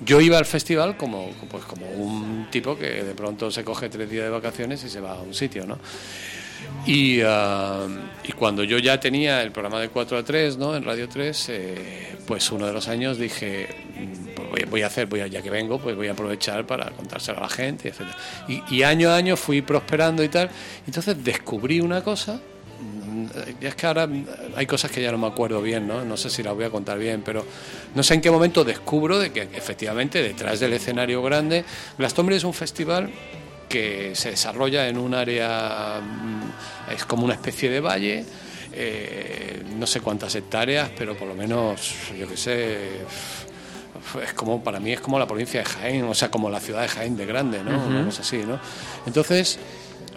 yo 0.05 0.21
iba 0.21 0.37
al 0.37 0.45
festival 0.45 0.97
como, 0.97 1.29
pues 1.49 1.63
como 1.65 1.89
un 1.91 2.47
tipo 2.51 2.77
que 2.77 3.03
de 3.03 3.13
pronto 3.13 3.51
se 3.51 3.63
coge 3.63 3.89
tres 3.89 4.09
días 4.09 4.25
de 4.25 4.29
vacaciones 4.29 4.83
y 4.83 4.89
se 4.89 4.99
va 4.99 5.13
a 5.13 5.21
un 5.21 5.33
sitio, 5.33 5.65
¿no? 5.65 5.77
Y, 6.85 7.21
ah, 7.21 7.87
y 8.23 8.31
cuando 8.33 8.63
yo 8.63 8.77
ya 8.77 8.99
tenía 8.99 9.41
el 9.41 9.51
programa 9.51 9.79
de 9.79 9.89
4 9.89 10.17
a 10.17 10.23
3, 10.23 10.57
¿no? 10.57 10.75
En 10.75 10.83
Radio 10.83 11.07
3, 11.07 11.49
eh, 11.49 12.17
pues 12.25 12.51
uno 12.51 12.67
de 12.67 12.73
los 12.73 12.87
años 12.87 13.17
dije, 13.17 13.67
mm, 13.97 14.35
pues 14.35 14.49
voy, 14.49 14.63
voy 14.69 14.81
a 14.81 14.87
hacer, 14.87 15.07
voy 15.07 15.21
a, 15.21 15.27
ya 15.27 15.41
que 15.41 15.49
vengo, 15.49 15.79
pues 15.79 15.95
voy 15.95 16.07
a 16.07 16.11
aprovechar 16.11 16.65
para 16.65 16.91
contárselo 16.91 17.39
a 17.39 17.41
la 17.41 17.49
gente, 17.49 17.89
etc. 17.89 18.01
Y, 18.47 18.75
y 18.75 18.83
año 18.83 19.09
a 19.09 19.15
año 19.15 19.37
fui 19.37 19.61
prosperando 19.61 20.23
y 20.23 20.29
tal. 20.29 20.49
Entonces 20.85 21.23
descubrí 21.23 21.79
una 21.79 22.01
cosa, 22.01 22.41
es 23.61 23.75
que 23.75 23.87
ahora 23.87 24.07
mm, 24.07 24.25
hay 24.55 24.65
cosas 24.65 24.91
que 24.91 25.01
ya 25.01 25.11
no 25.11 25.17
me 25.17 25.27
acuerdo 25.27 25.61
bien, 25.61 25.87
¿no? 25.87 26.03
No 26.03 26.17
sé 26.17 26.29
si 26.29 26.43
las 26.43 26.53
voy 26.53 26.65
a 26.65 26.69
contar 26.69 26.97
bien, 26.97 27.21
pero 27.23 27.45
no 27.95 28.03
sé 28.03 28.15
en 28.15 28.21
qué 28.21 28.31
momento 28.31 28.63
descubro 28.63 29.19
de 29.19 29.31
que 29.31 29.41
efectivamente 29.41 30.21
detrás 30.21 30.59
del 30.59 30.73
escenario 30.73 31.21
grande, 31.21 31.65
Glastonbury 31.97 32.37
es 32.37 32.43
un 32.43 32.53
festival 32.53 33.09
que 33.69 34.15
se 34.15 34.31
desarrolla 34.31 34.87
en 34.87 34.97
un 34.97 35.13
área, 35.13 35.99
mm, 36.01 36.93
es 36.93 37.05
como 37.05 37.25
una 37.25 37.33
especie 37.33 37.69
de 37.69 37.79
valle, 37.79 38.25
eh, 38.71 39.63
no 39.77 39.87
sé 39.87 40.01
cuántas 40.01 40.35
hectáreas, 40.35 40.89
pero 40.97 41.15
por 41.15 41.27
lo 41.27 41.35
menos, 41.35 41.93
yo 42.17 42.27
qué 42.27 42.37
sé, 42.37 42.77
es 44.23 44.33
como, 44.33 44.63
para 44.63 44.79
mí 44.79 44.91
es 44.91 44.99
como 44.99 45.17
la 45.17 45.27
provincia 45.27 45.59
de 45.59 45.65
Jaén, 45.65 46.03
o 46.03 46.13
sea, 46.13 46.29
como 46.29 46.49
la 46.49 46.59
ciudad 46.59 46.81
de 46.81 46.87
Jaén 46.87 47.15
de 47.15 47.25
grande, 47.25 47.63
¿no? 47.63 47.85
Una 47.85 48.05
cosa 48.05 48.21
así, 48.21 48.37
¿no? 48.37 48.59
Entonces, 49.05 49.59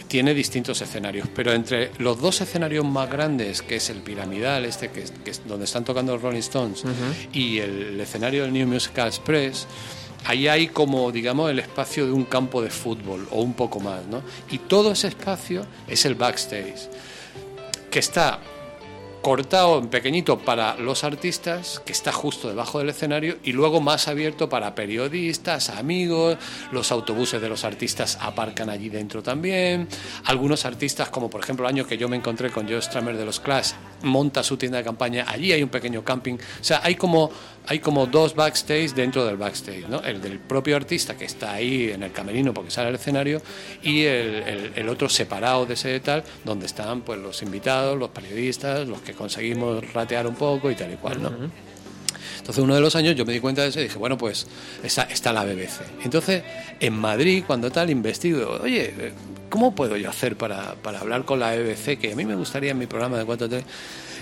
tiene 0.09 0.35
distintos 0.35 0.81
escenarios, 0.81 1.29
pero 1.35 1.53
entre 1.53 1.91
los 1.99 2.21
dos 2.21 2.41
escenarios 2.41 2.85
más 2.85 3.11
grandes, 3.11 3.63
que 3.63 3.77
es 3.77 3.91
el 3.91 3.99
piramidal, 3.99 4.65
este 4.65 4.91
que 4.91 5.03
es, 5.03 5.11
que 5.25 5.31
es 5.31 5.47
donde 5.47 5.65
están 5.65 5.85
tocando 5.85 6.13
los 6.13 6.23
Rolling 6.23 6.39
Stones, 6.39 6.85
y 7.33 7.59
el 7.59 8.01
escenario 8.01 8.43
del 8.43 8.53
New 8.53 8.67
Musical 8.67 9.09
Express, 9.09 9.67
ahí 10.25 10.49
hay 10.49 10.69
como, 10.69 11.11
digamos, 11.13 11.51
el 11.51 11.59
espacio 11.59 12.07
de 12.07 12.13
un 12.13 12.25
campo 12.25 12.63
de 12.63 12.71
fútbol 12.71 13.27
o 13.31 13.43
un 13.43 13.55
poco 13.55 13.81
más, 13.81 14.07
¿no? 14.07 14.23
Y 14.51 14.59
todo 14.59 14.93
ese 14.93 15.09
espacio 15.09 15.67
es 15.89 16.05
el 16.05 16.15
backstage, 16.15 16.89
que 17.91 17.99
está 17.99 18.41
cortado 19.31 19.81
en 19.81 19.89
pequeñito 19.89 20.39
para 20.39 20.77
los 20.77 21.03
artistas, 21.03 21.83
que 21.85 21.91
está 21.91 22.13
justo 22.13 22.47
debajo 22.47 22.79
del 22.79 22.91
escenario, 22.91 23.39
y 23.43 23.51
luego 23.51 23.81
más 23.81 24.07
abierto 24.07 24.49
para 24.49 24.77
periodistas, 24.77 25.69
amigos, 25.71 26.37
los 26.71 26.93
autobuses 26.93 27.41
de 27.43 27.49
los 27.49 27.65
artistas 27.65 28.19
aparcan 28.21 28.71
allí 28.71 28.89
dentro 28.89 29.25
también, 29.25 29.89
algunos 30.27 30.65
artistas, 30.65 31.09
como 31.09 31.29
por 31.29 31.41
ejemplo 31.43 31.67
el 31.67 31.75
año 31.75 31.89
que 31.89 31.99
yo 31.99 32.09
me 32.09 32.15
encontré 32.17 32.51
con 32.51 32.69
Joe 32.69 32.81
Stramer 32.81 33.17
de 33.17 33.25
los 33.25 33.41
Clash, 33.41 33.73
monta 34.05 34.45
su 34.45 34.57
tienda 34.57 34.79
de 34.79 34.85
campaña, 34.85 35.25
allí 35.27 35.51
hay 35.53 35.65
un 35.65 35.71
pequeño 35.71 36.05
camping, 36.05 36.35
o 36.35 36.39
sea, 36.65 36.81
hay 36.85 36.95
como, 36.95 37.29
hay 37.67 37.81
como 37.81 38.07
dos 38.07 38.37
backstage 38.37 38.95
dentro 38.95 39.25
del 39.27 39.39
backstage, 39.39 39.89
¿no? 39.89 40.05
el 40.05 40.21
del 40.23 40.39
propio 40.39 40.77
artista 40.77 41.17
que 41.17 41.25
está 41.25 41.53
ahí 41.53 41.91
en 41.91 42.05
el 42.05 42.13
camerino 42.13 42.55
porque 42.55 42.71
sale 42.71 42.91
al 42.91 42.95
escenario, 42.95 43.43
y 43.83 44.03
el, 44.05 44.35
el- 44.45 44.73
el 44.77 44.89
otro 44.89 45.09
separado 45.09 45.67
de 45.67 45.75
ese 45.75 45.99
tal, 45.99 46.23
donde 46.45 46.67
están 46.67 47.01
pues 47.01 47.19
los 47.19 47.43
invitados, 47.43 47.99
los 47.99 48.11
periodistas, 48.11 48.87
los 48.87 49.01
que 49.01 49.16
conseguimos 49.17 49.93
ratear 49.93 50.27
un 50.27 50.35
poco 50.35 50.71
y 50.71 50.75
tal 50.75 50.93
y 50.93 50.97
cual, 50.97 51.23
¿no? 51.23 51.31
Entonces, 52.39 52.63
uno 52.63 52.75
de 52.77 52.81
los 52.81 52.95
años 52.95 53.17
yo 53.17 53.25
me 53.25 53.33
di 53.33 53.41
cuenta 53.41 53.63
de 53.63 53.69
eso 53.69 53.81
y 53.81 53.85
dije, 53.85 53.99
bueno, 53.99 54.17
pues 54.17 54.47
está, 54.85 55.03
está 55.05 55.33
la 55.33 55.45
BBC. 55.45 55.81
Entonces, 56.05 56.45
en 56.79 56.95
Madrid, 56.95 57.43
cuando 57.45 57.73
tal, 57.73 57.91
investigo, 57.91 58.61
oye, 58.63 58.95
eh, 58.97 59.13
¿cómo 59.51 59.75
puedo 59.75 59.97
yo 59.97 60.09
hacer 60.09 60.37
para, 60.37 60.75
para 60.77 61.01
hablar 61.01 61.25
con 61.25 61.41
la 61.41 61.57
BBC? 61.57 61.99
Que 61.99 62.13
a 62.13 62.17
mí 62.17 62.25
me 62.25 62.37
gustaría 62.37 62.71
en 62.71 62.79
mi 62.79 62.87
programa 62.87 63.19
de 63.19 63.25
4 63.25 63.49
3. 63.49 63.65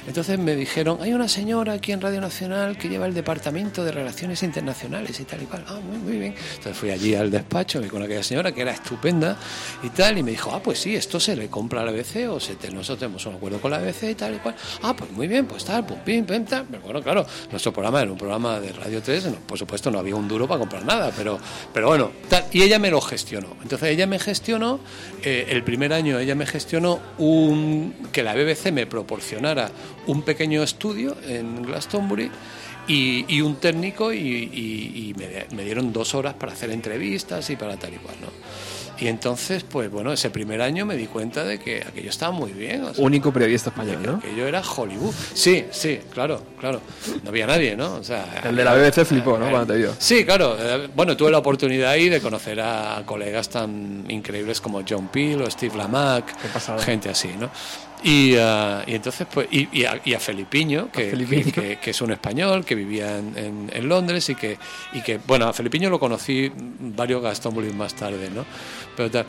Entonces 0.06 0.38
me 0.38 0.54
dijeron, 0.54 0.98
hay 1.00 1.12
una 1.14 1.28
señora 1.28 1.72
aquí 1.72 1.90
en 1.92 2.00
Radio 2.00 2.20
Nacional 2.20 2.76
que 2.76 2.88
lleva 2.88 3.06
el 3.06 3.14
departamento 3.14 3.82
de 3.84 3.90
Relaciones 3.90 4.42
Internacionales 4.42 5.18
y 5.18 5.24
tal 5.24 5.42
y 5.42 5.46
cual. 5.46 5.64
Ah, 5.66 5.78
muy, 5.82 5.96
muy 5.96 6.18
bien. 6.18 6.34
Entonces 6.50 6.76
fui 6.76 6.90
allí 6.90 7.14
al 7.14 7.30
despacho 7.30 7.82
y 7.82 7.88
con 7.88 8.02
aquella 8.02 8.22
señora 8.22 8.52
que 8.52 8.60
era 8.60 8.72
estupenda 8.72 9.38
y 9.82 9.88
tal, 9.88 10.18
y 10.18 10.22
me 10.22 10.32
dijo, 10.32 10.52
ah, 10.52 10.60
pues 10.62 10.78
sí, 10.78 10.94
esto 10.94 11.18
se 11.18 11.34
le 11.34 11.48
compra 11.48 11.80
a 11.80 11.84
la 11.84 11.90
BBC 11.92 12.28
o 12.28 12.38
se 12.38 12.56
te- 12.56 12.70
nosotros 12.70 12.98
tenemos 12.98 13.24
un 13.26 13.36
acuerdo 13.36 13.60
con 13.60 13.70
la 13.70 13.78
BBC 13.78 14.10
y 14.10 14.14
tal 14.14 14.34
y 14.34 14.38
cual. 14.38 14.54
Ah, 14.82 14.94
pues 14.94 15.10
muy 15.10 15.26
bien, 15.26 15.46
pues 15.46 15.64
tal, 15.64 15.86
pum, 15.86 15.98
pim, 16.04 16.26
pim, 16.26 16.44
tal. 16.44 16.66
Pero 16.70 16.82
bueno, 16.82 17.02
claro, 17.02 17.26
nuestro 17.50 17.72
programa 17.72 18.02
era 18.02 18.12
un 18.12 18.18
programa 18.18 18.60
de 18.60 18.72
Radio 18.72 19.00
3, 19.02 19.24
no, 19.26 19.32
por 19.46 19.58
supuesto 19.58 19.90
no 19.90 19.98
había 19.98 20.16
un 20.16 20.28
duro 20.28 20.46
para 20.46 20.60
comprar 20.60 20.84
nada, 20.84 21.10
pero, 21.16 21.38
pero 21.72 21.88
bueno, 21.88 22.10
tal. 22.28 22.44
Y 22.52 22.62
ella 22.62 22.78
me 22.78 22.90
lo 22.90 23.00
gestionó. 23.00 23.56
Entonces 23.62 23.88
ella 23.88 24.06
me 24.06 24.18
gestionó, 24.18 24.80
eh, 25.22 25.46
el 25.48 25.64
primer 25.64 25.92
año 25.94 26.18
ella 26.18 26.34
me 26.34 26.44
gestionó 26.44 27.00
un, 27.16 27.94
que 28.12 28.22
la 28.22 28.34
BBC 28.34 28.70
me 28.70 28.86
proporcionara 28.86 29.70
un 30.06 30.22
pequeño 30.22 30.62
estudio 30.62 31.16
en 31.26 31.62
Glastonbury 31.62 32.30
y, 32.86 33.24
y 33.34 33.40
un 33.40 33.56
técnico 33.56 34.12
y, 34.12 34.18
y- 34.18 35.08
y 35.10 35.14
me, 35.18 35.46
me 35.56 35.64
dieron 35.64 35.92
dos 35.92 36.14
horas 36.14 36.34
para 36.34 36.52
hacer 36.52 36.70
entrevistas 36.70 37.48
y 37.50 37.56
para 37.56 37.76
tal 37.76 37.94
y 37.94 37.96
cual, 37.96 38.16
¿no? 38.20 38.28
Y 38.96 39.08
entonces, 39.08 39.64
pues 39.64 39.90
bueno, 39.90 40.12
ese 40.12 40.30
primer 40.30 40.62
año 40.62 40.86
me 40.86 40.96
di 40.96 41.06
cuenta 41.08 41.42
de 41.42 41.58
que 41.58 41.78
aquello 41.84 42.10
estaba 42.10 42.30
muy 42.30 42.52
bien. 42.52 42.84
o 42.84 42.94
sea, 42.94 43.04
Único 43.04 43.32
periodista 43.32 43.70
español, 43.70 43.98
¿no? 44.06 44.20
que 44.20 44.36
yo 44.36 44.46
era 44.46 44.60
Hollywood. 44.62 45.12
Sí, 45.34 45.64
sí, 45.72 45.98
claro, 46.12 46.40
claro. 46.60 46.80
No 47.24 47.30
había 47.30 47.44
nadie, 47.44 47.74
¿no? 47.74 47.94
O 47.96 48.04
sea, 48.04 48.40
El 48.44 48.54
de 48.54 48.62
la 48.62 48.72
BBC 48.74 49.04
flipó, 49.04 49.36
¿no? 49.36 49.50
Cuando 49.50 49.72
te 49.72 49.80
vio. 49.80 49.92
Sí, 49.98 50.24
claro. 50.24 50.56
eh, 50.60 50.88
Bueno, 50.94 51.16
tuve 51.16 51.32
la 51.32 51.38
oportunidad 51.38 51.90
ahí 51.90 52.08
de 52.08 52.20
conocer 52.20 52.60
a 52.60 53.02
colegas 53.04 53.48
tan 53.48 54.04
increíbles 54.08 54.60
como 54.60 54.82
John 54.88 55.08
Peel 55.08 55.42
o 55.42 55.50
Steve 55.50 55.76
Lamack, 55.76 56.32
gente 56.84 57.08
así, 57.08 57.30
¿no? 57.36 57.50
Y, 58.06 58.36
ah, 58.38 58.84
y 58.86 58.94
entonces, 58.94 59.26
pues, 59.32 59.48
y, 59.50 59.66
y 59.72 59.84
a, 59.86 59.98
y 60.04 60.12
a 60.12 60.20
Felipiño, 60.20 60.92
que, 60.92 61.08
A 61.08 61.10
Felipiño. 61.10 61.50
que- 61.52 61.78
que 61.78 61.90
es 61.90 62.00
un 62.02 62.12
español 62.12 62.62
que 62.64 62.74
vivía 62.74 63.18
en, 63.18 63.36
en- 63.36 63.70
en 63.72 63.88
Londres 63.88 64.28
y 64.28 64.34
que, 64.34 64.58
y 64.92 65.00
que, 65.00 65.18
bueno, 65.26 65.46
a 65.46 65.52
Felipiño 65.54 65.88
lo 65.88 65.98
conocí 65.98 66.52
varios 66.54 67.22
Glastonbury 67.22 67.72
más 67.72 67.94
tarde, 67.94 68.28
¿no? 68.30 68.44
Pero 68.94 69.10
tal. 69.10 69.24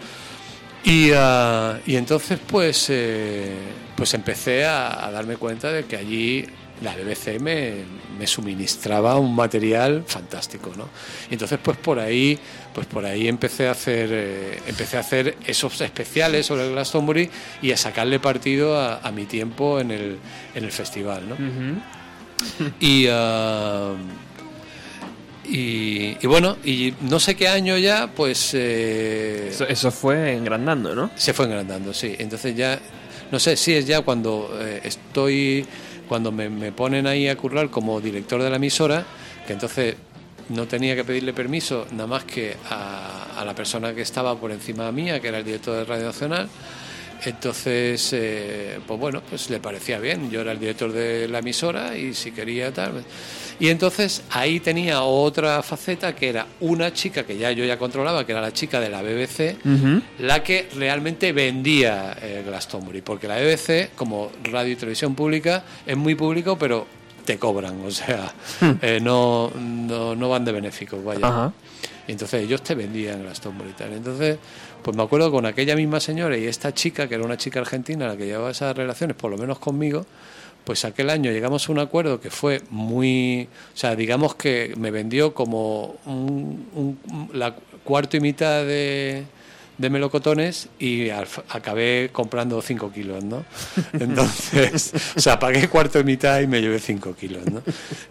Y, 0.83 1.09
ah, 1.15 1.79
y 1.87 1.95
entonces 1.95 2.37
pues, 2.45 2.87
eh, 2.89 3.49
pues 3.95 4.13
empecé 4.13 4.65
a, 4.65 5.05
a 5.07 5.09
darme 5.11 5.37
cuenta 5.37 5.71
de 5.71 5.85
que 5.85 5.95
allí 5.95 6.45
la 6.83 6.93
BBC 6.95 7.39
me, 7.39 7.73
me 8.19 8.27
suministraba 8.27 9.17
un 9.17 9.33
material 9.35 10.03
fantástico, 10.05 10.73
¿no? 10.77 10.89
Y 11.29 11.33
entonces 11.33 11.57
pues 11.61 11.77
por 11.77 11.99
ahí 11.99 12.37
pues 12.73 12.85
por 12.87 13.05
ahí 13.05 13.27
empecé 13.27 13.67
a 13.67 13.71
hacer 13.71 14.09
eh, 14.11 14.59
empecé 14.67 14.97
a 14.97 14.99
hacer 14.99 15.37
esos 15.47 15.79
especiales 15.81 16.45
sobre 16.45 16.65
el 16.65 16.71
Glastonbury 16.73 17.29
y 17.61 17.71
a 17.71 17.77
sacarle 17.77 18.19
partido 18.19 18.77
a, 18.77 18.99
a 18.99 19.11
mi 19.11 19.25
tiempo 19.25 19.79
en 19.79 19.91
el, 19.91 20.17
en 20.53 20.63
el 20.63 20.71
festival, 20.71 21.29
¿no? 21.29 21.35
Y, 22.81 23.07
ah, 23.09 23.93
y, 25.47 26.17
y 26.21 26.27
bueno, 26.27 26.57
y 26.65 26.93
no 27.01 27.19
sé 27.19 27.35
qué 27.35 27.47
año 27.47 27.77
ya, 27.77 28.07
pues 28.07 28.51
eh, 28.53 29.49
Eso, 29.51 29.67
eso 29.67 29.91
fue 29.91 30.33
engrandando, 30.33 30.95
¿no? 30.95 31.11
se 31.15 31.33
fue 31.33 31.45
engrandando, 31.45 31.93
sí. 31.93 32.15
Entonces 32.17 32.55
ya, 32.55 32.79
no 33.31 33.39
sé, 33.39 33.55
sí 33.55 33.73
es 33.73 33.85
ya 33.85 34.01
cuando 34.01 34.57
eh, 34.59 34.81
estoy, 34.83 35.65
cuando 36.07 36.31
me, 36.31 36.71
ponen 36.71 37.07
ahí 37.07 37.27
a 37.27 37.35
currar 37.35 37.69
como 37.69 37.99
director 38.01 38.41
de 38.41 38.49
la 38.49 38.55
emisora, 38.57 39.05
que 39.45 39.53
entonces 39.53 39.95
no 40.49 40.67
tenía 40.67 40.95
que 40.95 41.03
pedirle 41.03 41.33
permiso 41.33 41.87
nada 41.91 42.07
más 42.07 42.23
que 42.23 42.55
a, 42.69 43.39
a 43.39 43.45
la 43.45 43.55
persona 43.55 43.93
que 43.93 44.01
estaba 44.01 44.35
por 44.35 44.51
encima 44.51 44.91
mía, 44.91 45.19
que 45.19 45.27
era 45.27 45.39
el 45.39 45.45
director 45.45 45.75
de 45.75 45.85
Radio 45.85 46.05
Nacional. 46.05 46.49
Entonces, 47.25 48.09
eh, 48.13 48.79
pues 48.85 48.99
bueno, 48.99 49.21
pues 49.29 49.49
le 49.49 49.59
parecía 49.59 49.99
bien. 49.99 50.29
Yo 50.29 50.41
era 50.41 50.51
el 50.51 50.59
director 50.59 50.91
de 50.91 51.27
la 51.27 51.39
emisora 51.39 51.97
y 51.97 52.13
si 52.13 52.31
quería 52.31 52.71
tal. 52.73 52.91
pues. 52.91 53.05
Y 53.59 53.69
entonces 53.69 54.21
ahí 54.31 54.59
tenía 54.59 55.01
otra 55.03 55.63
faceta 55.63 56.13
que 56.13 56.27
era 56.29 56.45
una 56.59 56.91
chica 56.93 57.23
que 57.23 57.37
ya 57.37 57.51
yo 57.51 57.63
ya 57.63 57.77
controlaba, 57.77 58.25
que 58.25 58.33
era 58.33 58.41
la 58.41 58.51
chica 58.51 58.79
de 58.81 58.89
la 58.89 59.01
BBC, 59.01 59.55
la 60.19 60.43
que 60.43 60.67
realmente 60.75 61.31
vendía 61.31 62.17
eh, 62.21 62.43
Glastonbury. 62.45 63.01
Porque 63.01 63.27
la 63.27 63.37
BBC, 63.37 63.95
como 63.95 64.29
radio 64.43 64.73
y 64.73 64.75
televisión 64.75 65.15
pública, 65.15 65.63
es 65.85 65.95
muy 65.95 66.15
público, 66.15 66.57
pero 66.57 66.85
te 67.23 67.39
cobran, 67.39 67.81
o 67.83 67.91
sea, 67.91 68.31
eh, 68.81 68.99
no, 69.01 69.51
no, 69.57 70.15
no 70.15 70.29
van 70.29 70.45
de 70.45 70.51
benéficos, 70.51 71.03
vaya. 71.03 71.27
Ajá. 71.27 71.53
Y 72.07 72.11
entonces 72.11 72.43
ellos 72.43 72.61
te 72.61 72.75
vendían 72.75 73.21
y 73.69 73.73
tal. 73.73 73.93
Entonces, 73.93 74.37
pues 74.83 74.95
me 74.95 75.03
acuerdo 75.03 75.31
con 75.31 75.45
aquella 75.45 75.75
misma 75.75 75.99
señora 75.99 76.37
y 76.37 76.45
esta 76.45 76.73
chica, 76.73 77.07
que 77.07 77.15
era 77.15 77.23
una 77.23 77.37
chica 77.37 77.59
argentina, 77.59 78.07
la 78.07 78.15
que 78.17 78.25
llevaba 78.25 78.51
esas 78.51 78.75
relaciones, 78.77 79.15
por 79.15 79.31
lo 79.31 79.37
menos 79.37 79.57
conmigo, 79.59 80.05
pues 80.63 80.85
aquel 80.85 81.09
año 81.09 81.31
llegamos 81.31 81.67
a 81.67 81.71
un 81.71 81.79
acuerdo 81.79 82.19
que 82.19 82.29
fue 82.29 82.61
muy. 82.69 83.47
O 83.73 83.77
sea, 83.77 83.95
digamos 83.95 84.35
que 84.35 84.73
me 84.77 84.91
vendió 84.91 85.33
como 85.33 85.95
un, 86.05 86.67
un- 86.73 87.29
la 87.33 87.55
cuarto 87.83 88.17
y 88.17 88.19
mitad 88.19 88.63
de, 88.65 89.25
de 89.77 89.89
melocotones 89.89 90.69
y 90.79 91.09
al- 91.09 91.27
acabé 91.49 92.09
comprando 92.11 92.61
5 92.61 92.91
kilos, 92.91 93.23
¿no? 93.23 93.43
Entonces, 93.99 94.93
o 95.15 95.19
sea, 95.19 95.37
pagué 95.39 95.67
cuarto 95.67 95.99
y 95.99 96.03
mitad 96.03 96.39
y 96.39 96.47
me 96.47 96.61
llevé 96.61 96.79
5 96.79 97.13
kilos, 97.15 97.45
¿no? 97.51 97.61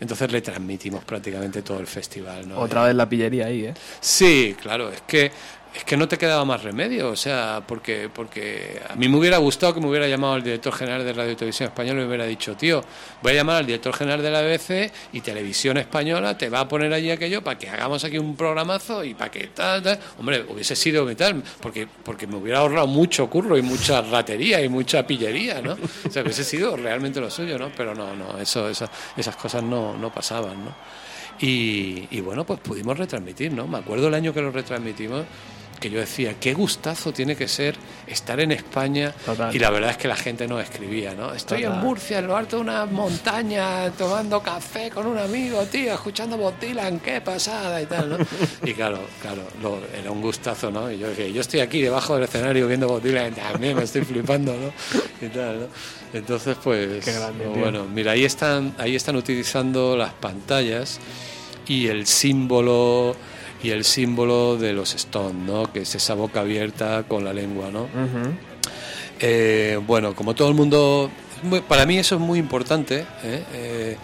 Entonces 0.00 0.30
le 0.32 0.40
transmitimos 0.42 1.04
prácticamente 1.04 1.62
todo 1.62 1.80
el 1.80 1.86
festival, 1.86 2.48
¿no? 2.48 2.58
Otra 2.58 2.84
vez 2.84 2.94
la 2.94 3.08
pillería 3.08 3.46
ahí, 3.46 3.66
¿eh? 3.66 3.74
Sí, 4.00 4.54
claro, 4.60 4.90
es 4.90 5.00
que 5.02 5.30
es 5.74 5.82
que 5.84 5.96
no 5.96 6.06
te 6.06 6.16
quedaba 6.16 6.44
más 6.44 6.62
remedio, 6.62 7.08
o 7.10 7.16
sea, 7.16 7.60
porque 7.66 8.08
porque 8.12 8.80
a 8.88 8.94
mí 8.94 9.08
me 9.08 9.16
hubiera 9.18 9.38
gustado 9.38 9.74
que 9.74 9.80
me 9.80 9.88
hubiera 9.88 10.06
llamado 10.06 10.36
el 10.36 10.44
director 10.44 10.72
general 10.72 11.04
de 11.04 11.12
Radio 11.12 11.32
y 11.32 11.36
Televisión 11.36 11.68
Española 11.68 11.98
y 11.98 12.02
me 12.02 12.08
hubiera 12.08 12.26
dicho, 12.26 12.54
tío, 12.56 12.80
voy 13.22 13.32
a 13.32 13.34
llamar 13.34 13.56
al 13.56 13.66
director 13.66 13.92
general 13.92 14.22
de 14.22 14.30
la 14.30 14.42
BBC 14.42 14.92
y 15.12 15.20
Televisión 15.20 15.76
Española 15.78 16.38
te 16.38 16.48
va 16.48 16.60
a 16.60 16.68
poner 16.68 16.92
allí 16.92 17.10
aquello 17.10 17.42
para 17.42 17.58
que 17.58 17.68
hagamos 17.68 18.04
aquí 18.04 18.18
un 18.18 18.36
programazo 18.36 19.02
y 19.02 19.14
para 19.14 19.30
que 19.32 19.48
tal, 19.48 19.82
tal. 19.82 19.98
Hombre, 20.18 20.44
hubiese 20.48 20.76
sido 20.76 21.04
tal, 21.16 21.42
porque 21.60 21.88
porque 22.04 22.26
me 22.28 22.36
hubiera 22.36 22.60
ahorrado 22.60 22.86
mucho 22.86 23.28
curro 23.28 23.58
y 23.58 23.62
mucha 23.62 24.00
ratería 24.02 24.62
y 24.62 24.68
mucha 24.68 25.04
pillería, 25.06 25.60
¿no? 25.60 25.76
O 26.06 26.10
sea, 26.10 26.22
hubiese 26.22 26.44
sido 26.44 26.76
realmente 26.76 27.20
lo 27.20 27.30
suyo, 27.30 27.58
¿no? 27.58 27.70
Pero 27.76 27.94
no, 27.96 28.14
no, 28.14 28.38
eso, 28.38 28.68
eso- 28.68 28.88
esas 29.16 29.34
cosas 29.36 29.62
no, 29.64 29.96
no 29.96 30.12
pasaban, 30.14 30.64
¿no? 30.64 30.74
Y, 31.40 32.06
y 32.12 32.20
bueno, 32.20 32.44
pues 32.44 32.60
pudimos 32.60 32.96
retransmitir, 32.96 33.52
¿no? 33.52 33.66
Me 33.66 33.78
acuerdo 33.78 34.06
el 34.06 34.14
año 34.14 34.32
que 34.32 34.40
lo 34.40 34.52
retransmitimos 34.52 35.24
que 35.80 35.90
yo 35.90 36.00
decía, 36.00 36.34
qué 36.40 36.54
gustazo 36.54 37.12
tiene 37.12 37.36
que 37.36 37.46
ser 37.48 37.76
estar 38.06 38.40
en 38.40 38.52
España 38.52 39.12
Total. 39.24 39.54
y 39.54 39.58
la 39.58 39.70
verdad 39.70 39.90
es 39.90 39.96
que 39.98 40.08
la 40.08 40.16
gente 40.16 40.46
no 40.46 40.58
escribía, 40.60 41.14
¿no? 41.14 41.32
Estoy 41.34 41.64
en. 41.64 41.72
Murcia, 41.78 42.18
en 42.20 42.26
lo 42.26 42.36
alto 42.36 42.56
de 42.56 42.62
una 42.62 42.86
montaña, 42.86 43.90
tomando 43.90 44.42
café 44.42 44.90
con 44.90 45.06
un 45.06 45.18
amigo, 45.18 45.62
tío, 45.64 45.92
escuchando 45.92 46.36
Bob 46.38 46.54
Dylan, 46.60 47.00
qué 47.00 47.20
pasada 47.20 47.80
y 47.82 47.86
tal, 47.86 48.10
¿no? 48.10 48.18
Y 48.64 48.72
claro, 48.72 49.00
claro, 49.20 49.42
lo- 49.62 49.80
era 49.98 50.10
un 50.10 50.22
gustazo, 50.22 50.70
¿no? 50.70 50.90
Y 50.90 50.98
yo 50.98 51.08
dije, 51.10 51.32
yo 51.32 51.40
estoy 51.42 51.60
aquí 51.60 51.82
debajo 51.82 52.14
del 52.14 52.24
escenario 52.24 52.66
viendo 52.66 52.88
Bob 52.88 53.02
Dylan, 53.02 53.34
también 53.34 53.76
me 53.76 53.82
estoy 53.84 54.02
flipando, 54.02 54.54
¿no? 54.54 54.72
Y 55.26 55.28
tal, 55.30 55.60
¿no? 55.60 55.66
Entonces, 56.14 56.56
pues, 56.62 57.04
Qué 57.04 57.12
grande, 57.12 57.44
tío. 57.44 57.54
bueno, 57.60 57.84
mira, 57.84 58.12
ahí 58.12 58.24
están, 58.24 58.74
ahí 58.78 58.94
están 58.94 59.16
utilizando 59.16 59.96
las 59.96 60.12
pantallas 60.12 61.00
y 61.66 61.88
el 61.88 62.06
símbolo 62.06 63.16
y 63.62 63.70
el 63.70 63.84
símbolo 63.84 64.56
de 64.56 64.72
los 64.72 64.94
Stones, 64.94 65.34
¿no? 65.46 65.72
Que 65.72 65.80
es 65.80 65.94
esa 65.94 66.14
boca 66.14 66.40
abierta 66.40 67.04
con 67.08 67.24
la 67.24 67.32
lengua, 67.32 67.70
¿no? 67.70 67.88
Eh, 69.20 69.78
bueno, 69.86 70.14
como 70.14 70.34
todo 70.34 70.48
el 70.48 70.54
mundo, 70.54 71.10
para 71.68 71.86
mí 71.86 71.98
eso 71.98 72.16
es 72.16 72.20
muy 72.20 72.38
importante 72.38 73.06
¿eh? 73.22 73.44
Eh, 73.54 73.96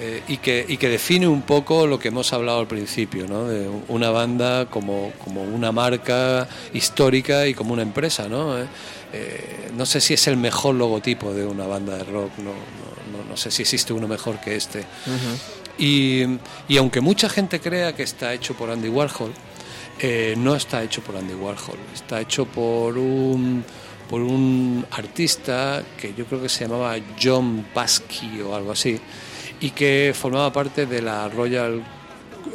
eh, 0.00 0.22
y, 0.26 0.38
que, 0.38 0.64
y 0.68 0.76
que 0.76 0.88
define 0.88 1.28
un 1.28 1.42
poco 1.42 1.86
lo 1.86 1.98
que 2.00 2.08
hemos 2.08 2.32
hablado 2.32 2.58
al 2.60 2.66
principio, 2.66 3.26
¿no? 3.28 3.46
De 3.46 3.68
una 3.88 4.10
banda 4.10 4.66
como, 4.66 5.12
como 5.22 5.42
una 5.42 5.70
marca 5.70 6.48
histórica 6.72 7.46
y 7.46 7.54
como 7.54 7.72
una 7.74 7.82
empresa, 7.82 8.28
¿no? 8.28 8.56
Eh, 9.12 9.70
no 9.76 9.86
sé 9.86 10.00
si 10.00 10.14
es 10.14 10.26
el 10.26 10.36
mejor 10.36 10.74
logotipo 10.74 11.32
de 11.32 11.46
una 11.46 11.66
banda 11.68 11.96
de 11.96 12.02
rock, 12.04 12.30
no, 12.38 12.44
no, 12.50 13.18
no- 13.18 13.24
no 13.30 13.36
sé 13.36 13.50
si 13.52 13.62
existe 13.62 13.92
uno 13.92 14.08
mejor 14.08 14.40
que 14.40 14.56
este. 14.56 14.84
Y, 15.78 16.22
y 16.68 16.76
aunque 16.76 17.00
mucha 17.00 17.28
gente 17.28 17.60
crea 17.60 17.94
que 17.94 18.04
está 18.04 18.32
hecho 18.32 18.54
por 18.54 18.70
Andy 18.70 18.88
Warhol, 18.88 19.32
eh, 19.98 20.34
no 20.36 20.56
está 20.56 20.82
hecho 20.82 21.02
por 21.02 21.16
Andy 21.16 21.34
Warhol, 21.34 21.78
está 21.92 22.20
hecho 22.20 22.46
por 22.46 22.98
un, 22.98 23.64
por 24.08 24.20
un 24.20 24.84
artista 24.90 25.82
que 25.96 26.14
yo 26.14 26.26
creo 26.26 26.42
que 26.42 26.48
se 26.48 26.64
llamaba 26.64 26.96
John 27.20 27.66
Basky 27.72 28.40
o 28.40 28.54
algo 28.54 28.72
así, 28.72 29.00
y 29.60 29.70
que 29.70 30.12
formaba 30.14 30.52
parte 30.52 30.86
de 30.86 31.00
la 31.00 31.28
Royal, 31.28 31.82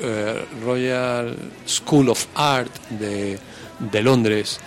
eh, 0.02 0.46
Royal 0.64 1.36
School 1.66 2.10
of 2.10 2.26
Art 2.36 2.74
de, 2.90 3.40
de 3.80 4.02
Londres, 4.04 4.60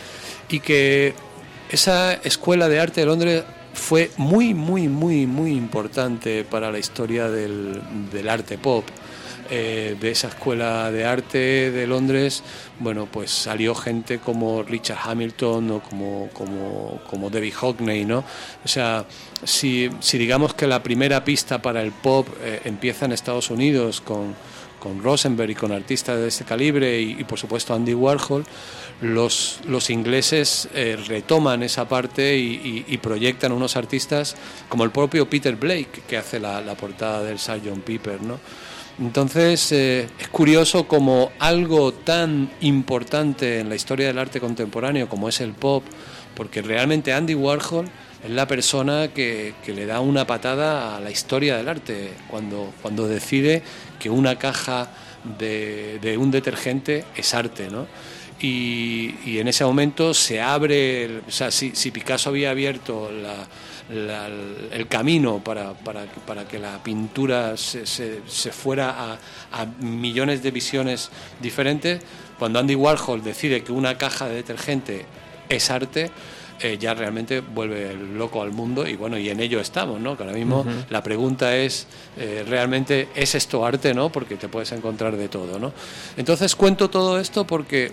y 0.49 0.61
que 0.61 1.15
esa 1.71 2.15
escuela 2.15 2.69
de 2.69 2.81
arte 2.81 3.01
de 3.01 3.07
Londres 3.07 3.45
fue 3.75 4.11
muy, 4.17 4.55
muy, 4.55 4.89
muy, 4.89 5.27
muy 5.27 5.53
importante 5.53 6.45
para 6.45 6.71
la 6.71 6.79
historia 6.79 7.29
del, 7.29 7.81
del 8.11 8.29
arte 8.29 8.59
pop. 8.59 8.85
Eh, 9.55 9.97
de 10.01 10.11
esa 10.11 10.29
escuela 10.29 10.91
de 10.91 11.05
arte 11.05 11.71
de 11.71 11.87
Londres, 11.87 12.43
bueno, 12.79 13.07
pues 13.11 13.31
salió 13.31 13.75
gente 13.75 14.19
como 14.19 14.63
Richard 14.63 14.99
Hamilton 15.05 15.73
o 15.73 15.81
como, 15.81 16.31
como, 16.33 17.01
como 17.11 17.29
Debbie 17.29 17.51
Hockney, 17.51 18.07
¿no? 18.07 18.25
O 18.65 18.69
sea, 18.69 19.05
si, 19.45 19.91
si 20.01 20.17
digamos 20.17 20.55
que 20.55 20.67
la 20.67 20.83
primera 20.83 21.23
pista 21.23 21.61
para 21.61 21.83
el 21.83 21.93
pop 21.93 22.29
eh, 22.41 22.63
empieza 22.65 23.05
en 23.05 23.13
Estados 23.13 23.51
Unidos 23.51 24.01
con, 24.01 24.35
con 24.83 25.01
Rosenberg 25.01 25.51
y 25.53 25.55
con 25.55 25.71
artistas 25.71 26.19
de 26.19 26.27
este 26.27 26.45
calibre 26.45 27.01
y, 27.01 27.23
por 27.23 27.39
supuesto 27.39 27.73
Andy 27.73 27.95
Warhol, 27.95 28.45
los, 29.01 29.61
los 29.69 29.91
ingleses 29.91 30.69
eh, 30.75 30.99
retoman 31.07 31.63
esa 31.63 31.89
parte 31.89 32.37
y, 32.37 32.99
proyectan 33.01 33.53
unos 33.53 33.77
artistas 33.77 34.35
como 34.69 34.83
el 34.83 34.91
propio 34.91 35.31
Peter 35.31 35.55
Blake 35.55 36.03
que 36.09 36.17
hace 36.17 36.41
la, 36.41 36.61
la 36.61 36.75
portada 36.75 37.23
del 37.23 37.39
Sgt. 37.39 37.81
Pepper, 37.85 38.23
¿no? 38.23 38.41
Entonces 38.99 39.71
eh, 39.71 40.09
es 40.19 40.29
curioso 40.29 40.89
como 40.89 41.31
algo 41.39 41.93
tan 41.93 42.51
importante 42.61 43.61
en 43.61 43.69
la 43.69 43.77
historia 43.77 44.09
del 44.09 44.19
arte 44.19 44.41
contemporáneo 44.41 45.09
como 45.09 45.29
es 45.29 45.41
el 45.41 45.53
pop, 45.53 45.85
porque 46.35 46.61
realmente 46.61 47.13
Andy 47.13 47.37
Warhol 47.37 47.89
es 48.25 48.31
la 48.31 48.47
persona 48.47 49.09
que, 49.09 49.55
que 49.65 49.73
le 49.75 49.87
da 49.87 50.01
una 50.01 50.27
patada 50.27 50.97
a 50.97 51.01
la 51.01 51.11
historia 51.11 51.57
del 51.57 51.69
arte 51.69 52.13
cuando, 52.29 52.73
cuando 52.83 53.09
decide 53.09 53.63
que 53.99 54.11
una 54.11 54.39
caja 54.39 54.91
de, 55.39 55.99
de 56.01 56.17
un 56.17 56.31
detergente 56.31 57.05
es 57.17 57.35
arte, 57.35 57.69
¿no? 57.71 57.87
Y, 58.41 59.15
y 59.25 59.39
en 59.39 59.47
ese 59.47 59.65
momento 59.65 60.15
se 60.15 60.41
abre, 60.41 61.19
o 61.29 61.31
sea, 61.31 61.53
si, 61.53 61.77
si 61.77 61.93
Picasso 61.93 62.31
había 62.31 62.51
abierto 62.51 63.09
el 63.91 64.89
camino 64.89 65.39
para, 65.45 65.75
para, 65.75 66.05
para 66.27 66.47
que 66.49 66.59
la 66.59 66.83
pintura 66.83 67.57
se, 67.57 67.87
se- 67.87 68.21
se 68.27 68.51
fuera 68.53 68.91
a, 69.13 69.19
a 69.53 69.67
millones 69.81 70.43
de 70.43 70.51
visiones 70.51 71.11
diferentes, 71.41 72.01
cuando 72.39 72.59
Andy 72.59 72.75
Warhol 72.75 73.23
decide 73.23 73.63
que 73.63 73.73
una 73.73 73.97
caja 73.97 74.29
de 74.29 74.35
detergente 74.37 75.07
es 75.49 75.71
arte, 75.71 76.11
eh, 76.63 76.79
ya 76.79 76.95
realmente 76.95 77.41
vuelve 77.41 77.95
loco 77.95 78.41
al 78.41 78.53
mundo 78.53 78.87
y 78.87 78.95
bueno, 78.95 79.19
y 79.19 79.29
en 79.29 79.41
ello 79.41 79.59
estamos, 79.59 80.01
¿no? 80.01 80.17
Que 80.17 80.23
ahora 80.23 80.37
mismo 80.37 80.65
la 80.91 81.03
pregunta 81.03 81.57
es, 81.57 81.89
eh, 82.17 82.45
¿realmente 82.47 83.09
es 83.17 83.35
esto 83.35 83.67
arte, 83.67 83.93
no? 83.95 84.11
Porque 84.11 84.37
te 84.37 84.49
puedes 84.49 84.71
encontrar 84.71 85.17
de 85.17 85.29
todo, 85.29 85.59
¿no? 85.59 85.73
Entonces 86.17 86.55
cuento 86.55 86.89
todo 86.89 87.19
esto 87.19 87.45
porque 87.45 87.91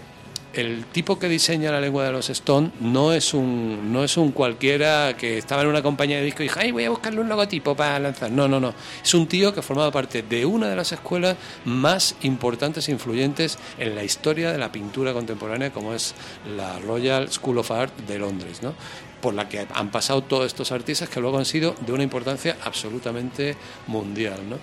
el 0.54 0.86
tipo 0.86 1.20
que 1.20 1.28
diseña 1.28 1.72
la 1.72 1.80
lengua 1.80 2.06
de 2.06 2.12
los 2.12 2.30
Stone 2.30 2.72
no 2.80 3.14
es 3.14 3.34
un 3.34 3.93
no 3.93 4.04
es 4.04 4.18
un 4.18 4.32
cualquiera 4.32 5.16
que 5.16 5.38
estaba 5.38 5.62
en 5.62 5.68
una 5.68 5.82
compañía 5.82 6.18
de 6.18 6.24
disco 6.24 6.41
y 6.41 6.47
dijo, 6.47 6.60
ay, 6.60 6.72
voy 6.72 6.86
a 6.86 6.89
buscarle 6.89 7.22
un 7.22 7.30
logotipo 7.30 7.76
para 7.76 8.00
lanzar. 8.00 8.32
No, 8.32 8.47
no, 8.47 8.60
no. 8.60 8.74
Es 9.04 9.14
un 9.14 9.28
tío 9.28 9.54
que 9.54 9.60
ha 9.60 9.64
formado 9.64 9.91
parte 9.91 10.24
de 10.24 10.45
una 10.45 10.68
de 10.68 10.76
las 10.76 10.91
escuelas 10.91 11.38
más 11.66 12.16
importantes 12.22 12.88
e 12.88 12.91
influyentes 12.91 13.58
en 13.78 13.95
la 13.95 14.04
historia 14.04 14.52
de 14.52 14.58
la 14.58 14.72
pintura 14.72 15.14
contemporánea, 15.14 15.72
como 15.72 15.93
es 15.93 16.16
la 16.58 16.80
Royal 16.80 17.32
School 17.32 17.60
of 17.60 17.72
Art 17.72 17.95
de 18.08 18.20
Londres, 18.20 18.62
¿no? 18.62 18.74
Por 19.22 19.34
la 19.34 19.47
que 19.49 19.67
han 19.74 19.91
pasado 19.91 20.24
todos 20.24 20.45
estos 20.45 20.72
artistas 20.72 21.09
que 21.09 21.20
luego 21.20 21.38
han 21.38 21.45
sido 21.45 21.76
de 21.86 21.91
una 21.91 22.03
importancia 22.03 22.57
absolutamente 22.63 23.55
mundial. 23.88 24.39
¿no? 24.49 24.57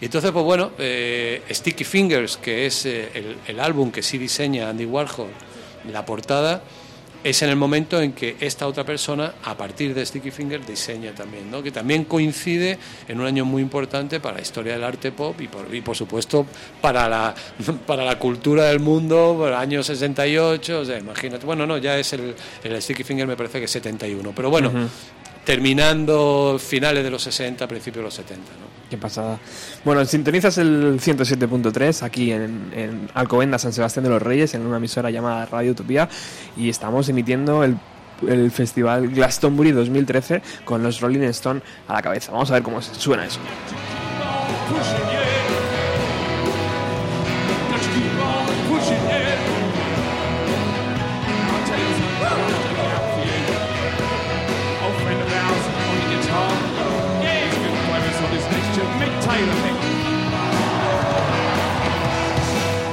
Y 0.00 0.04
entonces, 0.04 0.30
pues 0.30 0.44
bueno, 0.44 0.72
eh, 0.78 1.42
Sticky 1.50 1.84
Fingers, 1.84 2.36
que 2.36 2.66
es 2.66 2.86
eh, 2.86 3.10
el, 3.14 3.36
el 3.46 3.60
álbum 3.60 3.90
que 3.90 4.02
sí 4.02 4.18
diseña 4.18 4.68
Andy 4.68 4.84
Warhol, 4.84 5.30
la 5.90 6.04
portada, 6.04 6.62
es 7.24 7.42
en 7.42 7.50
el 7.50 7.56
momento 7.56 8.00
en 8.00 8.12
que 8.12 8.36
esta 8.40 8.66
otra 8.66 8.84
persona, 8.84 9.34
a 9.44 9.56
partir 9.56 9.94
de 9.94 10.04
Sticky 10.04 10.30
Fingers, 10.30 10.66
diseña 10.66 11.12
también, 11.12 11.50
¿no? 11.50 11.62
que 11.62 11.70
también 11.70 12.04
coincide 12.04 12.78
en 13.08 13.20
un 13.20 13.26
año 13.26 13.44
muy 13.44 13.62
importante 13.62 14.20
para 14.20 14.36
la 14.36 14.42
historia 14.42 14.72
del 14.72 14.84
arte 14.84 15.12
pop 15.12 15.40
y 15.40 15.48
por, 15.48 15.72
y 15.74 15.80
por 15.80 15.96
supuesto 15.96 16.46
para 16.80 17.08
la, 17.08 17.34
para 17.86 18.04
la 18.04 18.18
cultura 18.18 18.64
del 18.64 18.80
mundo, 18.80 19.34
por 19.38 19.48
el 19.48 19.54
año 19.54 19.82
68, 19.82 20.80
o 20.80 20.84
sea, 20.84 20.98
imagínate, 20.98 21.46
bueno, 21.46 21.66
no, 21.66 21.78
ya 21.78 21.98
es 21.98 22.12
el, 22.12 22.34
el 22.64 22.82
Sticky 22.82 23.04
Finger 23.04 23.26
me 23.26 23.36
parece 23.36 23.58
que 23.58 23.66
es 23.66 23.70
71, 23.70 24.32
pero 24.34 24.50
bueno, 24.50 24.72
terminando 25.44 26.58
finales 26.58 27.04
de 27.04 27.10
los 27.10 27.22
60, 27.22 27.66
principios 27.66 28.02
de 28.02 28.04
los 28.04 28.14
70. 28.14 28.42
¿no? 28.52 28.71
Qué 28.92 28.98
pasada. 28.98 29.38
Bueno, 29.86 30.04
sintonizas 30.04 30.58
el 30.58 31.00
107.3 31.00 32.02
aquí 32.02 32.30
en, 32.30 32.70
en 32.76 33.08
Alcobendas, 33.14 33.62
San 33.62 33.72
Sebastián 33.72 34.04
de 34.04 34.10
los 34.10 34.20
Reyes, 34.20 34.52
en 34.52 34.66
una 34.66 34.76
emisora 34.76 35.08
llamada 35.10 35.46
Radio 35.46 35.72
Utopía, 35.72 36.10
y 36.58 36.68
estamos 36.68 37.08
emitiendo 37.08 37.64
el, 37.64 37.78
el 38.28 38.50
festival 38.50 39.08
Glastonbury 39.08 39.72
2013 39.72 40.42
con 40.66 40.82
los 40.82 41.00
Rolling 41.00 41.22
Stone 41.22 41.62
a 41.88 41.94
la 41.94 42.02
cabeza. 42.02 42.32
Vamos 42.32 42.50
a 42.50 42.54
ver 42.54 42.62
cómo 42.62 42.82
suena 42.82 43.24
eso. 43.24 43.40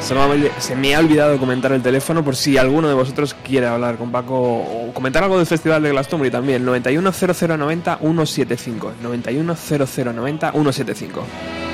Se 0.10 0.76
me, 0.76 0.96
ha, 0.96 1.00
olvidado 1.00 1.38
comentar 1.38 1.72
el 1.72 1.84
teléfono 1.84 2.24
por 2.24 2.36
si 2.36 2.58
alguno 2.58 2.88
de 2.88 2.96
vosotros 2.96 3.36
quiere 3.44 3.68
hablar 3.68 3.98
con 3.98 4.12
Paco 4.12 4.40
o 4.40 4.92
comentar 4.92 5.24
algo 5.24 5.38
del 5.38 5.46
festival 5.46 5.84
de 5.84 5.92
Glastonbury 5.92 6.32
también. 6.32 6.66
910090 6.66 8.00
175. 8.00 8.94
910090 9.04 10.52
175. 10.52 11.69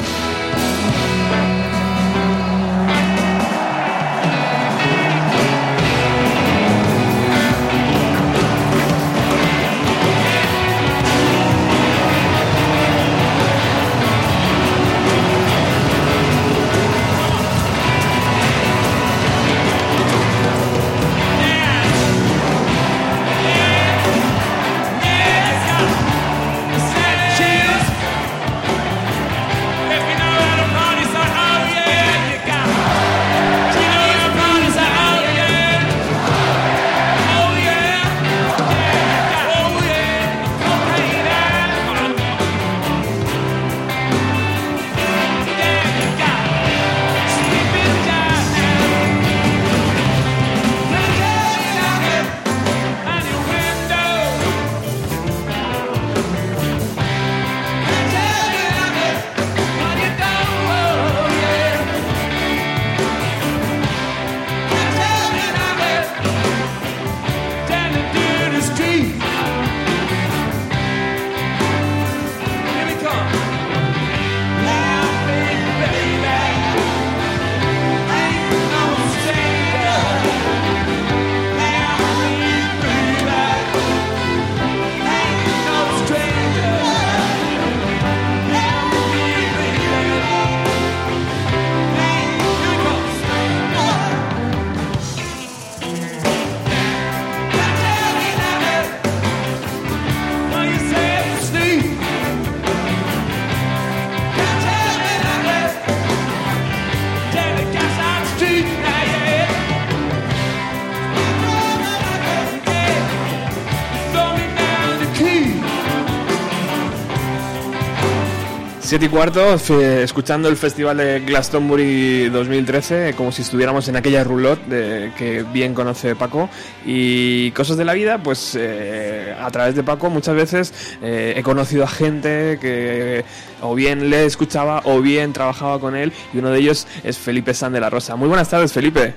7 118.95 119.07
y 119.07 119.09
cuarto, 119.09 119.55
escuchando 119.55 120.47
el 120.47 120.55
festival 120.55 120.95
de 120.95 121.19
Glastonbury 121.19 122.29
2013, 122.29 123.13
como 123.17 123.33
si 123.33 123.41
estuviéramos 123.41 123.89
en 123.89 123.97
aquella 123.97 124.23
roulotte 124.23 124.65
de, 124.67 125.11
que 125.17 125.43
bien 125.43 125.73
conoce 125.73 126.15
Paco. 126.15 126.49
Y 126.85 127.51
cosas 127.51 127.75
de 127.75 127.83
la 127.83 127.91
vida, 127.91 128.23
pues 128.23 128.55
eh, 128.57 129.35
a 129.37 129.51
través 129.51 129.75
de 129.75 129.83
Paco 129.83 130.09
muchas 130.09 130.33
veces 130.33 130.97
eh, 131.01 131.33
he 131.35 131.43
conocido 131.43 131.83
a 131.83 131.89
gente 131.89 132.57
que 132.61 133.25
o 133.61 133.75
bien 133.75 134.09
le 134.09 134.23
escuchaba 134.23 134.81
o 134.85 135.01
bien 135.01 135.33
trabajaba 135.33 135.77
con 135.77 135.97
él. 135.97 136.13
Y 136.33 136.37
uno 136.37 136.49
de 136.49 136.59
ellos 136.59 136.87
es 137.03 137.17
Felipe 137.17 137.53
San 137.53 137.73
de 137.73 137.81
la 137.81 137.89
Rosa. 137.89 138.15
Muy 138.15 138.29
buenas 138.29 138.47
tardes, 138.47 138.71
Felipe. 138.71 139.13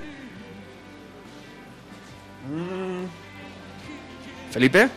Mm. 2.51 4.51
¿Felipe? 4.51 4.89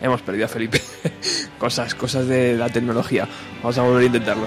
Hemos 0.00 0.22
perdido 0.22 0.46
a 0.46 0.48
Felipe. 0.48 0.80
cosas, 1.58 1.94
cosas 1.94 2.26
de 2.26 2.56
la 2.56 2.68
tecnología. 2.68 3.28
Vamos 3.62 3.78
a 3.78 3.82
volver 3.82 4.02
a 4.02 4.06
intentarlo. 4.06 4.46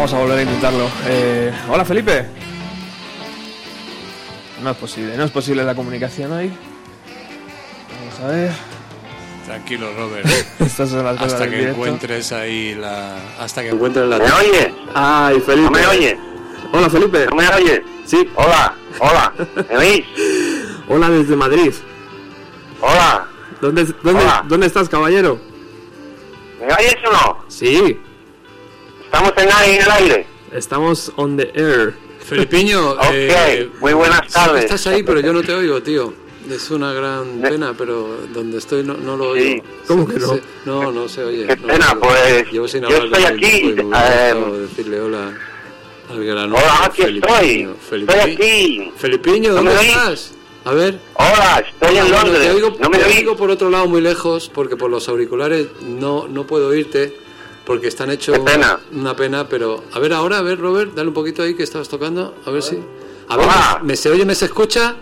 Vamos 0.00 0.14
a 0.14 0.18
volver 0.18 0.38
a 0.38 0.42
intentarlo. 0.42 0.90
Eh, 1.08 1.52
hola 1.68 1.84
Felipe. 1.84 2.24
No 4.62 4.70
es 4.70 4.76
posible, 4.78 5.14
no 5.14 5.24
es 5.24 5.30
posible 5.30 5.62
la 5.62 5.74
comunicación 5.74 6.32
hoy. 6.32 6.50
Vamos 7.98 8.20
a 8.20 8.26
ver. 8.28 8.50
Tranquilo, 9.44 9.92
Robert. 9.94 10.26
Estas 10.58 10.88
son 10.88 11.04
las 11.04 11.18
cosas 11.18 11.34
hasta 11.34 11.50
que 11.50 11.56
directo. 11.56 11.72
encuentres 11.76 12.32
ahí 12.32 12.74
la. 12.76 13.18
Hasta 13.38 13.60
que 13.60 13.68
encuentres 13.68 14.08
la. 14.08 14.18
¿Me 14.18 14.32
oyes? 14.32 14.68
Ay, 14.94 15.38
Felipe. 15.40 15.64
¿No 15.64 15.70
me 15.70 15.86
oyes? 15.86 16.16
Hola 16.72 16.88
Felipe. 16.88 17.26
¿No 17.26 17.36
me 17.36 17.48
oyes? 17.48 17.82
Sí. 18.06 18.30
Hola, 18.36 18.74
hola. 19.00 19.34
¿Me 19.68 19.76
oís? 19.76 20.04
Hola 20.88 21.10
desde 21.10 21.36
Madrid. 21.36 21.74
Hola. 22.80 23.26
¿Dónde, 23.60 23.84
dónde, 24.02 24.22
Hola. 24.22 24.44
¿dónde 24.48 24.66
estás, 24.66 24.88
caballero? 24.88 25.38
¿Me 26.58 26.72
oyes 26.72 26.96
o 27.06 27.12
no? 27.12 27.44
Sí, 27.48 28.00
Estamos 29.12 29.32
en, 29.36 29.80
el 29.80 29.90
aire. 29.90 30.26
estamos 30.52 31.12
on 31.16 31.36
the 31.36 31.50
air. 31.54 31.94
Felipiño, 32.24 32.90
Ok, 32.92 33.06
eh, 33.10 33.68
muy 33.80 33.92
buenas 33.92 34.28
tardes. 34.28 34.64
Estás 34.64 34.86
ahí, 34.86 35.02
pero 35.02 35.20
yo 35.20 35.32
no 35.32 35.42
te 35.42 35.52
oigo, 35.52 35.82
tío. 35.82 36.14
Es 36.48 36.70
una 36.70 36.92
gran 36.92 37.40
pena, 37.40 37.74
pero 37.76 38.18
donde 38.32 38.58
estoy 38.58 38.82
no, 38.84 38.94
no 38.94 39.16
lo 39.16 39.34
Sí. 39.34 39.40
oigo. 39.40 39.64
¿Cómo 39.88 40.06
que 40.06 40.18
no? 40.18 40.38
No, 40.64 40.92
no 40.92 41.08
se 41.08 41.24
oye. 41.24 41.46
Qué 41.46 41.56
no 41.56 41.66
pena, 41.66 41.90
oye. 41.92 42.00
pues, 42.00 42.52
Llevo 42.52 42.68
sin 42.68 42.82
yo 42.82 42.96
estoy 42.96 43.24
aquí, 43.24 43.50
tiempo 43.74 43.90
eh, 43.96 44.58
decirle 44.60 45.00
hola 45.00 45.32
al 46.08 46.24
grano. 46.24 46.54
Hola, 46.56 46.84
aquí 46.84 47.02
estoy. 47.02 47.68
Estoy 47.92 48.20
aquí. 48.20 48.92
Felipiño, 48.96 49.50
¿No 49.50 49.56
¿dónde 49.56 49.74
estás? 49.88 50.32
A 50.64 50.72
ver. 50.72 50.98
Hola, 51.14 51.64
estoy 51.68 51.96
en 51.98 52.10
Londres. 52.10 52.40
te 52.42 52.50
oigo, 52.52 52.76
¿No 52.78 52.90
me 52.90 52.98
te 52.98 53.04
oigo 53.06 53.36
por 53.36 53.50
otro 53.50 53.70
lado 53.70 53.86
muy 53.88 54.00
lejos 54.00 54.50
porque 54.52 54.76
por 54.76 54.90
los 54.90 55.08
auriculares 55.08 55.66
no, 55.82 56.26
no 56.28 56.46
puedo 56.46 56.68
oírte 56.68 57.16
porque 57.64 57.88
están 57.88 58.10
hechos 58.10 58.38
pena. 58.40 58.80
una 58.92 59.14
pena, 59.14 59.48
pero 59.48 59.84
a 59.92 59.98
ver 59.98 60.12
ahora, 60.12 60.38
a 60.38 60.42
ver 60.42 60.58
Robert, 60.58 60.92
dale 60.94 61.08
un 61.08 61.14
poquito 61.14 61.42
ahí 61.42 61.54
que 61.54 61.62
estabas 61.62 61.88
tocando, 61.88 62.34
a 62.44 62.50
ver 62.50 62.62
si... 62.62 62.76
A 63.28 63.36
ver, 63.36 63.46
Hola. 63.46 63.78
¿me, 63.82 63.88
me 63.88 63.96
se 63.96 64.10
oye, 64.10 64.24
me 64.24 64.34
se 64.34 64.46
escucha? 64.46 64.96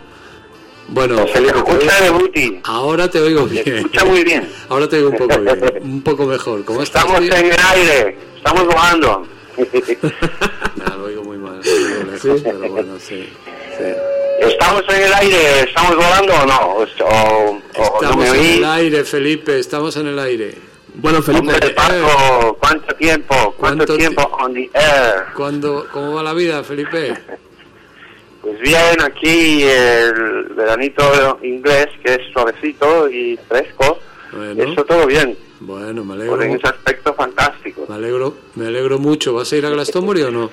Bueno, 0.88 1.26
Se 1.32 1.40
le 1.40 1.48
escucha 1.48 2.00
de 2.00 2.60
ahora 2.64 3.10
te 3.10 3.20
oigo 3.20 3.46
Se 3.48 3.62
bien. 3.62 3.76
escucha 3.78 4.04
muy 4.06 4.24
bien. 4.24 4.50
Ahora 4.70 4.88
te 4.88 4.96
oigo 4.96 5.10
un 5.10 5.16
poco 5.18 5.38
bien, 5.38 5.60
un 5.82 6.02
poco 6.02 6.24
mejor. 6.26 6.64
¿Cómo 6.64 6.82
estás? 6.82 7.02
Estamos 7.04 7.20
tío? 7.22 7.34
en 7.36 7.46
el 7.46 7.56
aire. 7.74 8.18
Estamos 8.36 8.64
volando. 8.66 9.26
Nah, 10.76 10.96
lo 10.96 11.04
oigo 11.04 11.24
muy 11.24 11.36
mal, 11.36 11.60
pero 11.62 12.70
bueno, 12.70 12.92
sí. 12.98 13.28
sí. 13.76 13.84
¿Estamos 14.40 14.82
en 14.88 15.02
el 15.02 15.12
aire? 15.14 15.60
¿Estamos 15.64 15.96
volando 15.96 16.32
o 16.34 16.46
no? 16.46 16.60
O, 16.60 16.82
o- 16.82 17.60
no 17.72 17.84
Estamos 18.00 18.28
en 18.36 18.44
el 18.58 18.64
aire, 18.64 19.04
Felipe, 19.04 19.58
estamos 19.58 19.96
en 19.96 20.06
el 20.06 20.18
aire. 20.18 20.54
Bueno, 20.98 21.22
Felipe, 21.22 21.52
Hombre, 21.52 21.70
Paco, 21.70 22.56
¿cuánto 22.60 22.94
tiempo? 22.96 23.34
¿Cuánto, 23.56 23.86
¿Cuánto 23.86 23.96
tiempo 23.96 24.22
ti- 24.22 24.44
on 24.44 24.54
the 24.54 24.70
air? 24.74 25.24
¿Cuándo, 25.34 25.86
¿Cómo 25.92 26.14
va 26.14 26.22
la 26.22 26.34
vida, 26.34 26.62
Felipe? 26.64 27.14
Pues 28.40 28.60
bien, 28.60 29.02
aquí 29.02 29.62
el 29.64 30.44
veranito 30.56 31.38
inglés, 31.42 31.88
que 32.02 32.14
es 32.14 32.20
suavecito 32.32 33.10
y 33.10 33.38
fresco. 33.48 33.98
Bueno. 34.32 34.62
Eso 34.62 34.84
todo 34.84 35.06
bien. 35.06 35.36
Bueno, 35.60 36.04
me 36.04 36.14
Pues 36.14 36.28
en 36.28 36.30
alegro. 36.32 36.56
ese 36.56 36.68
aspecto 36.68 37.12
fantástico. 37.14 37.84
Me 37.88 37.96
alegro, 37.96 38.34
me 38.54 38.68
alegro 38.68 38.98
mucho. 39.00 39.34
¿Vas 39.34 39.52
a 39.52 39.56
ir 39.56 39.66
a 39.66 39.70
Glastonbury 39.70 40.22
o 40.22 40.30
no? 40.30 40.50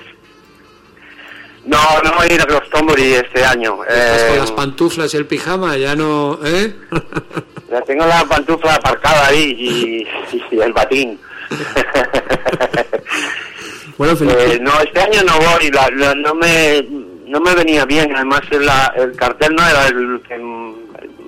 No, 1.66 1.78
no 2.04 2.12
voy 2.16 2.28
a 2.30 2.34
ir 2.34 2.40
a 2.40 2.44
Glastonbury 2.44 3.14
este 3.14 3.44
año. 3.44 3.82
Estás 3.84 4.22
con 4.24 4.34
Eh, 4.34 4.38
las 4.38 4.52
pantuflas 4.52 5.12
y 5.12 5.16
el 5.16 5.26
pijama, 5.26 5.76
ya 5.76 5.96
no, 5.96 6.38
¿eh? 6.44 6.74
ya 7.70 7.80
tengo 7.82 8.06
la 8.06 8.24
pantufla 8.24 8.76
aparcada 8.76 9.26
ahí 9.26 9.56
y, 9.58 10.06
y 10.54 10.60
el 10.60 10.72
batín. 10.72 11.18
bueno, 13.98 14.16
Felipe, 14.16 14.54
Eh, 14.54 14.58
no, 14.60 14.70
este 14.80 15.00
año 15.00 15.22
no 15.24 15.32
voy, 15.38 15.70
la- 15.70 15.90
la- 15.90 16.14
no 16.14 16.34
me 16.34 16.86
no 17.26 17.40
me 17.40 17.54
venía 17.56 17.84
bien, 17.84 18.14
además 18.14 18.42
el, 18.52 18.64
la- 18.64 18.92
el 18.96 19.16
cartel 19.16 19.56
no 19.56 19.66
era 19.68 19.88
el 19.88 20.22
que 20.28 20.38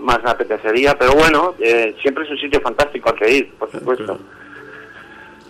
más 0.01 0.23
me 0.23 0.31
apetecería, 0.31 0.97
pero 0.97 1.15
bueno, 1.15 1.57
eh, 1.59 1.97
siempre 2.01 2.25
es 2.25 2.31
un 2.31 2.39
sitio 2.39 2.61
fantástico 2.61 3.09
al 3.09 3.17
que 3.17 3.31
ir, 3.33 3.53
por 3.59 3.69
supuesto. 3.73 4.17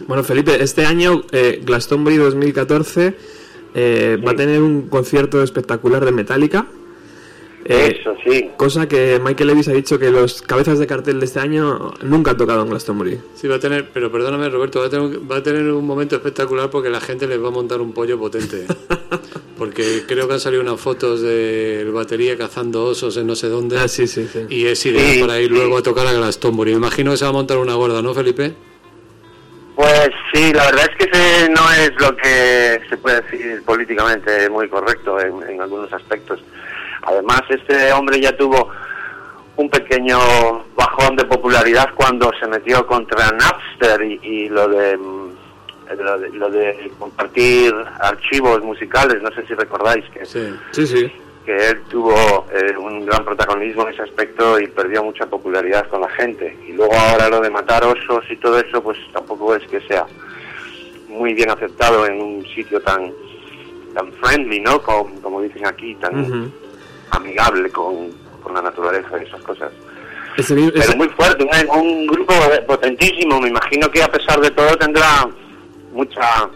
bueno, 0.06 0.24
Felipe, 0.24 0.62
este 0.62 0.86
año 0.86 1.22
eh, 1.32 1.60
Glastonbury 1.62 2.16
2014 2.16 3.14
eh, 3.74 4.18
va 4.26 4.32
a 4.32 4.36
tener 4.36 4.60
un 4.62 4.88
concierto 4.88 5.42
espectacular 5.42 6.04
de 6.04 6.12
Metallica. 6.12 6.66
Eh, 7.64 7.98
Eso 8.00 8.14
sí. 8.24 8.50
Cosa 8.56 8.88
que 8.88 9.20
Michael 9.22 9.48
Levis 9.48 9.68
ha 9.68 9.72
dicho 9.72 9.98
que 9.98 10.10
los 10.10 10.40
cabezas 10.40 10.78
de 10.78 10.86
cartel 10.86 11.20
de 11.20 11.26
este 11.26 11.40
año 11.40 11.92
nunca 12.02 12.30
han 12.30 12.36
tocado 12.38 12.62
en 12.62 12.70
Glastonbury. 12.70 13.18
Sí, 13.34 13.46
va 13.46 13.56
a 13.56 13.60
tener, 13.60 13.90
pero 13.92 14.10
perdóname, 14.10 14.48
Roberto, 14.48 14.80
va 14.80 14.86
a, 14.86 14.90
tener, 14.90 15.30
va 15.30 15.36
a 15.38 15.42
tener 15.42 15.70
un 15.70 15.84
momento 15.86 16.16
espectacular 16.16 16.70
porque 16.70 16.88
la 16.88 17.00
gente 17.00 17.26
les 17.26 17.42
va 17.42 17.48
a 17.48 17.50
montar 17.50 17.80
un 17.82 17.92
pollo 17.92 18.18
potente. 18.18 18.64
Porque 19.58 20.04
creo 20.06 20.28
que 20.28 20.34
han 20.34 20.40
salido 20.40 20.62
unas 20.62 20.80
fotos 20.80 21.20
del 21.20 21.90
batería 21.90 22.38
cazando 22.38 22.84
osos 22.84 23.16
en 23.16 23.26
no 23.26 23.34
sé 23.34 23.48
dónde. 23.48 23.76
Ah, 23.76 23.88
sí, 23.88 24.06
sí, 24.06 24.28
sí. 24.32 24.42
Y 24.48 24.66
es 24.66 24.86
ideal 24.86 25.14
Sí, 25.14 25.20
para 25.20 25.40
ir 25.40 25.48
sí. 25.48 25.54
luego 25.56 25.78
a 25.78 25.82
tocar 25.82 26.06
a 26.06 26.12
Glastonbury. 26.12 26.70
Me 26.70 26.76
imagino 26.76 27.10
que 27.10 27.16
se 27.16 27.24
va 27.24 27.30
a 27.30 27.32
montar 27.32 27.58
una 27.58 27.74
gorda, 27.74 28.00
¿no, 28.00 28.14
Felipe? 28.14 28.54
Pues 29.78 30.10
sí, 30.34 30.52
la 30.52 30.64
verdad 30.64 30.90
es 30.90 30.96
que 30.96 31.08
ese 31.08 31.48
no 31.50 31.70
es 31.70 31.92
lo 32.00 32.16
que 32.16 32.80
se 32.90 32.96
puede 32.96 33.20
decir 33.20 33.62
políticamente 33.64 34.50
muy 34.50 34.68
correcto 34.68 35.20
en, 35.20 35.40
en 35.48 35.60
algunos 35.60 35.92
aspectos. 35.92 36.40
Además, 37.02 37.42
este 37.48 37.92
hombre 37.92 38.20
ya 38.20 38.36
tuvo 38.36 38.72
un 39.54 39.70
pequeño 39.70 40.18
bajón 40.74 41.14
de 41.14 41.24
popularidad 41.26 41.90
cuando 41.94 42.32
se 42.40 42.48
metió 42.48 42.84
contra 42.88 43.30
Napster 43.30 44.02
y, 44.02 44.48
lo 44.48 44.66
de 44.66 44.96
mm, 44.96 45.30
lo 45.96 46.18
de, 46.18 46.28
lo 46.30 46.50
de 46.50 46.90
compartir 46.98 47.72
archivos 48.00 48.60
musicales, 48.64 49.22
no 49.22 49.30
sé 49.30 49.46
si 49.46 49.54
recordáis 49.54 50.04
que, 50.10 50.26
Sí. 50.26 50.58
Sí, 50.72 50.86
sí. 50.88 51.12
Que 51.48 51.70
él 51.70 51.82
tuvo 51.88 52.44
eh, 52.52 52.76
un 52.76 53.06
gran 53.06 53.24
protagonismo 53.24 53.84
en 53.84 53.94
ese 53.94 54.02
aspecto 54.02 54.60
y 54.60 54.66
perdió 54.66 55.02
mucha 55.02 55.24
popularidad 55.24 55.88
con 55.88 56.02
la 56.02 56.08
gente. 56.10 56.54
Y 56.68 56.72
luego 56.72 56.92
ahora 56.94 57.30
lo 57.30 57.40
de 57.40 57.48
matar 57.48 57.82
osos 57.84 58.22
y 58.28 58.36
todo 58.36 58.58
eso, 58.58 58.82
pues 58.82 58.98
tampoco 59.14 59.54
es 59.54 59.66
que 59.66 59.80
sea 59.88 60.04
muy 61.08 61.32
bien 61.32 61.48
aceptado 61.48 62.04
en 62.04 62.20
un 62.20 62.46
sitio 62.54 62.78
tan 62.82 63.10
tan 63.94 64.12
friendly, 64.12 64.60
¿no? 64.60 64.82
Como, 64.82 65.08
como 65.22 65.40
dicen 65.40 65.66
aquí, 65.66 65.94
tan 65.94 66.52
amigable 67.12 67.70
con, 67.70 68.10
con 68.42 68.52
la 68.52 68.60
naturaleza 68.60 69.08
y 69.18 69.26
esas 69.26 69.40
cosas. 69.40 69.72
Ese 70.36 70.54
Pero 70.54 70.96
muy 70.96 71.08
fuerte, 71.08 71.44
un, 71.44 71.80
un 71.80 72.06
grupo 72.08 72.34
potentísimo. 72.66 73.40
Me 73.40 73.48
imagino 73.48 73.90
que 73.90 74.02
a 74.02 74.08
pesar 74.08 74.38
de 74.38 74.50
todo 74.50 74.76
tendrá 74.76 75.26
mucha 75.94 76.50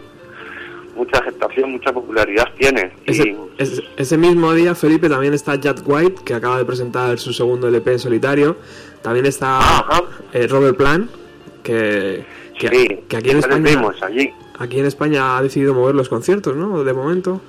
mucha 0.95 1.17
aceptación, 1.19 1.71
mucha 1.71 1.91
popularidad 1.91 2.47
tiene. 2.57 2.91
Ese, 3.05 3.29
Y- 3.29 3.37
ese- 3.57 3.83
ese 3.97 4.17
mismo 4.17 4.53
día, 4.53 4.75
Felipe, 4.75 5.09
también 5.09 5.33
está 5.33 5.55
Jack 5.55 5.79
White, 5.85 6.21
que 6.25 6.33
acaba 6.33 6.57
de 6.57 6.65
presentar 6.65 7.17
su 7.19 7.33
segundo 7.33 7.67
LP 7.67 7.93
en 7.93 7.99
solitario. 7.99 8.57
También 9.01 9.25
está 9.25 9.59
eh, 10.33 10.47
Robert 10.47 10.77
Plant, 10.77 11.09
que, 11.63 12.25
que, 12.59 12.67
sí, 12.69 12.87
que 13.07 13.17
aquí, 13.17 13.31
en 13.31 13.37
España, 13.39 13.69
vimos 13.71 14.01
allí. 14.01 14.31
aquí 14.59 14.79
en 14.79 14.85
España 14.85 15.37
ha 15.37 15.41
decidido 15.41 15.73
mover 15.73 15.95
los 15.95 16.09
conciertos, 16.09 16.55
¿no? 16.55 16.83
De 16.83 16.93
momento 16.93 17.41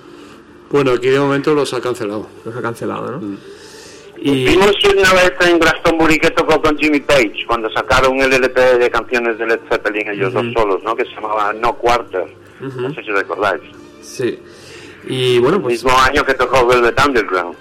Bueno, 0.71 0.93
aquí 0.93 1.09
de 1.09 1.21
momento 1.21 1.55
los 1.55 1.73
ha 1.75 1.81
cancelado. 1.81 2.27
los 2.45 2.57
ha 2.57 2.63
cancelado, 2.63 3.11
¿no? 3.13 3.19
Mm. 3.19 3.37
Y 4.17 4.45
Vimos 4.47 4.73
una 4.97 5.13
vez 5.13 5.33
en 5.47 5.59
Glastonbury 5.59 6.19
que 6.19 6.31
tocó 6.31 6.61
con 6.63 6.79
Jimmy 6.79 7.01
Page 7.01 7.45
cuando 7.47 7.69
sacaron 7.71 8.19
el 8.21 8.33
LP 8.33 8.79
de 8.79 8.91
canciones 8.91 9.37
de 9.39 9.47
Led 9.47 9.61
Zeppelin, 9.69 10.09
ellos 10.09 10.33
dos 10.33 10.47
solos, 10.57 10.83
¿no? 10.83 10.97
Que 10.97 11.05
se 11.05 11.11
llamaba 11.11 11.53
No 11.53 11.75
Quarter. 11.75 12.25
No 12.77 12.95
sé 12.95 13.03
si 13.03 13.11
recordáis. 13.11 13.62
sí. 14.03 14.39
Y 15.07 15.39
bueno, 15.39 15.57
El 15.57 15.62
pues 15.62 15.85
mismo 15.85 15.99
año 16.01 16.25
que 16.25 16.33
tocó 16.33 16.67
Velvet 16.67 16.99
Underground. 17.07 17.55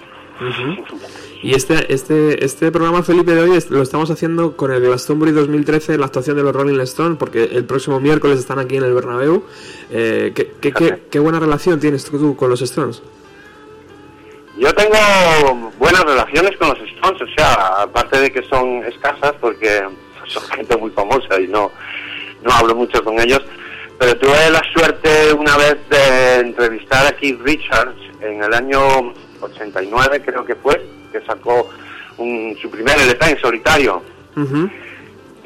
Y 1.42 1.54
este, 1.54 1.92
este, 1.92 2.42
este 2.42 2.72
programa, 2.72 3.02
Felipe, 3.02 3.34
de 3.34 3.42
hoy 3.42 3.58
lo 3.68 3.82
estamos 3.82 4.10
haciendo 4.10 4.56
con 4.56 4.72
el 4.72 4.80
Glastonbury 4.80 5.32
2013, 5.32 5.98
la 5.98 6.06
actuación 6.06 6.38
de 6.38 6.42
los 6.42 6.54
Rolling 6.56 6.80
Stones, 6.80 7.18
porque 7.18 7.44
el 7.44 7.66
próximo 7.66 8.00
miércoles 8.00 8.38
están 8.38 8.58
aquí 8.58 8.76
en 8.78 8.84
el 8.84 8.94
Bernabéu. 8.94 9.44
Eh, 9.90 10.32
¿qué, 10.34 10.52
qué, 10.58 10.72
qué- 10.72 11.02
qué 11.10 11.18
buena 11.18 11.38
relación 11.38 11.78
tienes 11.80 12.04
tú 12.06 12.34
con 12.34 12.48
los 12.48 12.62
Stones? 12.62 13.02
Yo 14.56 14.72
tengo 14.72 15.70
buenas 15.78 16.02
relaciones 16.04 16.56
con 16.56 16.68
los 16.68 16.78
Stones, 16.78 17.20
o 17.20 17.26
sea, 17.36 17.52
aparte 17.82 18.20
de 18.20 18.32
que 18.32 18.42
son 18.44 18.82
escasas 18.84 19.34
porque 19.40 19.82
son 20.28 20.42
gente 20.44 20.76
muy 20.78 20.90
famosa 20.92 21.38
y 21.40 21.48
no, 21.48 21.70
no 22.42 22.52
hablo 22.52 22.74
mucho 22.74 23.04
con 23.04 23.20
ellos, 23.20 23.42
pero 23.98 24.16
tuve 24.16 24.50
la 24.50 24.62
suerte 24.72 25.32
una 25.32 25.56
vez 25.56 25.76
de 25.88 26.40
entrevistar 26.40 27.06
a 27.06 27.12
Keith 27.16 27.40
Richards 27.42 27.96
en 28.20 28.42
el 28.42 28.52
año 28.54 29.12
89 29.40 30.22
creo 30.24 30.44
que 30.44 30.54
fue, 30.56 30.84
que 31.12 31.20
sacó 31.22 31.68
un- 32.18 32.56
su 32.60 32.70
primer 32.70 32.98
LP 32.98 33.30
en 33.30 33.40
solitario 33.40 34.02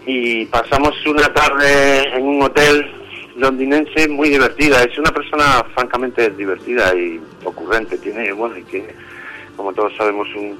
y 0.07 0.47
pasamos 0.47 0.95
una 1.07 1.33
tarde 1.33 2.09
en 2.17 2.25
un 2.25 2.43
hotel 2.43 2.91
londinense 3.37 4.09
muy 4.09 4.31
divertida. 4.31 4.83
Es 4.83 4.99
una 4.99 5.11
persona 5.13 5.63
francamente 5.75 6.31
divertida 6.31 6.95
y 6.95 7.21
ocurrente. 7.45 7.99
Tiene, 7.99 8.33
bueno, 8.33 8.57
y 8.57 8.63
que, 8.65 8.95
como 9.57 9.73
todos 9.73 9.93
sabemos, 9.97 10.27
un 10.35 10.59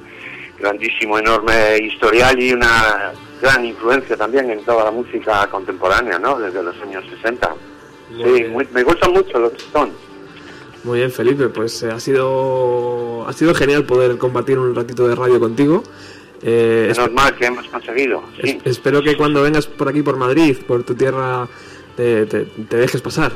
grandísimo, 0.59 1.17
enorme 1.17 1.77
historial 1.79 2.39
y 2.39 2.53
una 2.53 3.11
gran 3.41 3.65
influencia 3.65 4.15
también 4.15 4.49
en 4.51 4.63
toda 4.63 4.85
la 4.85 4.91
música 4.91 5.47
contemporánea, 5.47 6.19
¿no? 6.19 6.37
Desde 6.39 6.61
los 6.63 6.79
años 6.81 7.03
60. 7.09 7.49
Sí, 8.09 8.43
muy- 8.49 8.67
me 8.73 8.83
gustan 8.83 9.11
mucho 9.13 9.39
los 9.39 9.53
Stones. 9.53 9.93
Muy 10.83 10.99
bien, 10.99 11.11
Felipe, 11.11 11.49
pues 11.49 11.83
eh, 11.83 11.91
ha 11.91 11.99
sido 11.99 13.25
ha 13.27 13.33
sido 13.33 13.53
genial 13.53 13.85
poder 13.85 14.17
compartir 14.17 14.57
un 14.57 14.73
ratito 14.73 15.07
de 15.07 15.15
radio 15.15 15.39
contigo. 15.39 15.83
Eh, 16.41 16.87
Es 16.89 16.97
normal 16.97 17.35
que 17.35 17.45
hemos 17.47 17.67
conseguido. 17.67 18.23
es- 18.41 18.51
Sí. 18.51 18.59
espero 18.65 19.03
que 19.03 19.17
cuando 19.17 19.41
vengas 19.41 19.67
por 19.67 19.89
aquí, 19.89 20.01
por 20.01 20.15
Madrid, 20.17 20.57
por 20.65 20.83
tu 20.83 20.95
tierra, 20.95 21.47
te, 21.97 22.25
te- 22.25 22.45
te 22.45 22.77
dejes 22.77 23.01
pasar. 23.01 23.33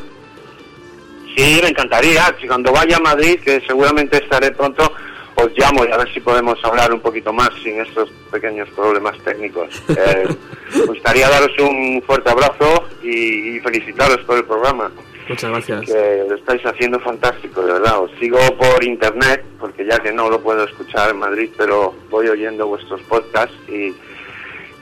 Sí, 1.36 1.59
me 1.61 1.69
encantaría. 1.69 2.34
Si 2.39 2.47
cuando 2.47 2.71
vaya 2.71 2.97
a 2.97 2.99
Madrid, 3.01 3.39
que 3.43 3.59
seguramente 3.67 4.17
estaré 4.24 4.51
pronto, 4.51 4.91
os 5.36 5.51
llamo 5.57 5.86
y 5.86 5.91
a 5.91 5.97
ver 5.97 6.13
si 6.13 6.19
podemos 6.19 6.63
hablar 6.63 6.93
un 6.93 6.99
poquito 6.99 7.34
más 7.34 7.49
sin 7.63 7.79
estos 7.81 8.09
pequeños 8.31 8.69
problemas 8.69 9.17
técnicos. 9.23 9.81
Eh, 9.95 10.27
me 10.75 10.86
gustaría 10.86 11.29
daros 11.29 11.51
un 11.59 12.01
fuerte 12.05 12.29
abrazo 12.29 12.84
y, 13.03 13.55
y 13.55 13.59
felicitaros 13.59 14.17
por 14.25 14.38
el 14.38 14.43
programa, 14.43 14.91
Muchas 15.27 15.51
gracias. 15.51 15.86
que 15.86 16.25
lo 16.27 16.36
estáis 16.36 16.65
haciendo 16.65 16.99
fantástico, 16.99 17.61
de 17.61 17.73
verdad. 17.73 18.01
Os 18.01 18.11
sigo 18.19 18.39
por 18.57 18.84
internet, 18.84 19.43
porque 19.59 19.86
ya 19.86 19.99
que 19.99 20.11
no 20.11 20.29
lo 20.29 20.41
puedo 20.41 20.63
escuchar 20.63 21.11
en 21.11 21.17
Madrid, 21.17 21.49
pero 21.57 21.93
voy 22.09 22.27
oyendo 22.27 22.67
vuestros 22.67 23.01
podcasts 23.03 23.55
y, 23.69 23.93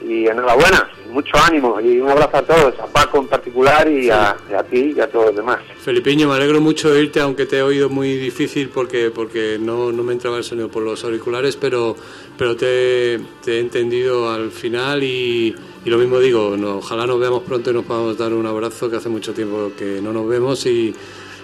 y 0.04 0.26
enhorabuena, 0.26 0.88
mucho 1.10 1.32
ánimo 1.36 1.80
y 1.80 2.00
un 2.00 2.10
abrazo 2.10 2.36
a 2.38 2.42
todos, 2.42 2.78
a 2.80 2.86
Paco 2.86 3.18
en 3.18 3.28
particular 3.28 3.88
y 3.88 4.10
a, 4.10 4.36
y 4.50 4.54
a 4.54 4.62
ti 4.62 4.94
y 4.96 5.00
a 5.00 5.08
todos 5.08 5.26
los 5.26 5.36
demás. 5.36 5.60
Felipiño, 5.78 6.28
me 6.28 6.34
alegro 6.34 6.60
mucho 6.60 6.90
de 6.90 7.00
oírte, 7.00 7.20
aunque 7.20 7.46
te 7.46 7.58
he 7.58 7.62
oído 7.62 7.88
muy 7.88 8.16
difícil 8.16 8.68
porque, 8.70 9.10
porque 9.10 9.58
no, 9.60 9.92
no 9.92 10.02
me 10.02 10.12
entraba 10.12 10.38
el 10.38 10.44
sonido 10.44 10.68
por 10.68 10.82
los 10.82 11.04
auriculares, 11.04 11.56
pero, 11.56 11.96
pero 12.36 12.56
te, 12.56 13.20
te 13.44 13.56
he 13.56 13.60
entendido 13.60 14.30
al 14.30 14.50
final 14.50 15.02
y, 15.02 15.54
y 15.84 15.90
lo 15.90 15.98
mismo 15.98 16.18
digo, 16.18 16.56
no, 16.56 16.78
ojalá 16.78 17.06
nos 17.06 17.20
veamos 17.20 17.42
pronto 17.42 17.70
y 17.70 17.74
nos 17.74 17.84
podamos 17.84 18.16
dar 18.16 18.32
un 18.32 18.46
abrazo, 18.46 18.90
que 18.90 18.96
hace 18.96 19.08
mucho 19.08 19.32
tiempo 19.32 19.72
que 19.76 20.00
no 20.02 20.12
nos 20.12 20.28
vemos 20.28 20.64
y, 20.66 20.94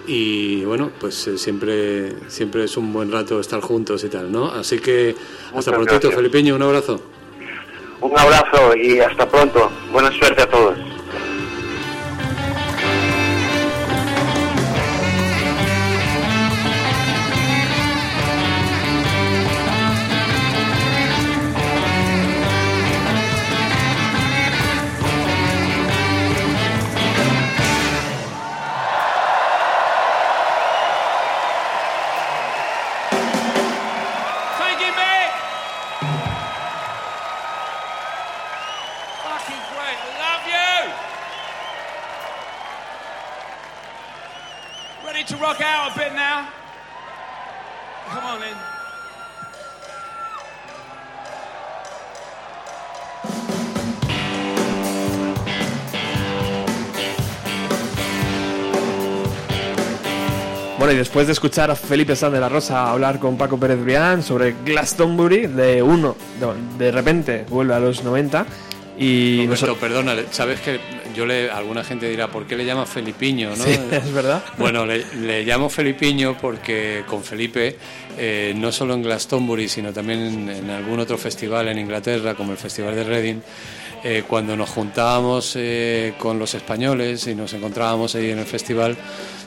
y 0.06 0.64
bueno, 0.64 0.90
pues 0.98 1.26
eh, 1.28 1.38
siempre, 1.38 2.12
siempre 2.28 2.64
es 2.64 2.76
un 2.76 2.92
buen 2.92 3.12
rato 3.12 3.38
estar 3.40 3.60
juntos 3.60 4.02
y 4.04 4.08
tal, 4.08 4.32
¿no? 4.32 4.46
Así 4.50 4.78
que 4.78 5.10
hasta 5.10 5.54
Muchas 5.54 5.74
prontito, 5.74 6.08
gracias. 6.08 6.14
Felipiño, 6.14 6.56
un 6.56 6.62
abrazo. 6.62 7.17
Un 8.00 8.18
abrazo 8.18 8.76
y 8.76 9.00
hasta 9.00 9.28
pronto. 9.28 9.70
Buena 9.90 10.10
suerte 10.12 10.42
a 10.42 10.50
todos. 10.50 10.78
Bueno, 60.78 60.92
y 60.92 60.96
después 60.96 61.26
de 61.26 61.32
escuchar 61.32 61.72
a 61.72 61.74
Felipe 61.74 62.14
Sanz 62.14 62.32
de 62.32 62.40
la 62.40 62.48
Rosa 62.48 62.90
hablar 62.90 63.18
con 63.18 63.36
Paco 63.36 63.58
Pérez 63.58 63.82
Brián 63.82 64.22
sobre 64.22 64.54
Glastonbury, 64.64 65.48
de 65.48 65.82
uno, 65.82 66.14
de 66.78 66.92
repente 66.92 67.44
vuelve 67.48 67.74
a 67.74 67.80
los 67.80 68.04
90 68.04 68.46
y... 68.98 69.46
Roberto, 69.46 69.66
noso- 69.66 69.76
perdona, 69.76 70.14
sabes 70.30 70.60
que 70.60 70.78
yo 71.14 71.24
le, 71.26 71.50
alguna 71.50 71.84
gente 71.84 72.08
dirá, 72.08 72.28
¿por 72.28 72.46
qué 72.46 72.56
le 72.56 72.64
llamas 72.64 72.88
Felipiño? 72.88 73.50
¿no? 73.50 73.64
Sí, 73.64 73.70
es 73.90 74.12
verdad. 74.12 74.42
Bueno, 74.58 74.84
le, 74.86 75.04
le 75.16 75.44
llamo 75.44 75.68
Felipiño 75.68 76.36
porque 76.40 77.04
con 77.06 77.22
Felipe, 77.24 77.76
eh, 78.16 78.52
no 78.56 78.72
solo 78.72 78.94
en 78.94 79.02
Glastonbury, 79.02 79.68
sino 79.68 79.92
también 79.92 80.20
en, 80.20 80.48
en 80.48 80.70
algún 80.70 81.00
otro 81.00 81.16
festival 81.18 81.68
en 81.68 81.78
Inglaterra, 81.78 82.34
como 82.34 82.52
el 82.52 82.58
Festival 82.58 82.94
de 82.94 83.04
Reading, 83.04 83.40
eh, 84.04 84.24
cuando 84.26 84.56
nos 84.56 84.70
juntábamos 84.70 85.54
eh, 85.56 86.14
con 86.18 86.38
los 86.38 86.54
españoles 86.54 87.26
y 87.26 87.34
nos 87.34 87.52
encontrábamos 87.52 88.14
ahí 88.14 88.30
en 88.30 88.38
el 88.38 88.46
festival, 88.46 88.96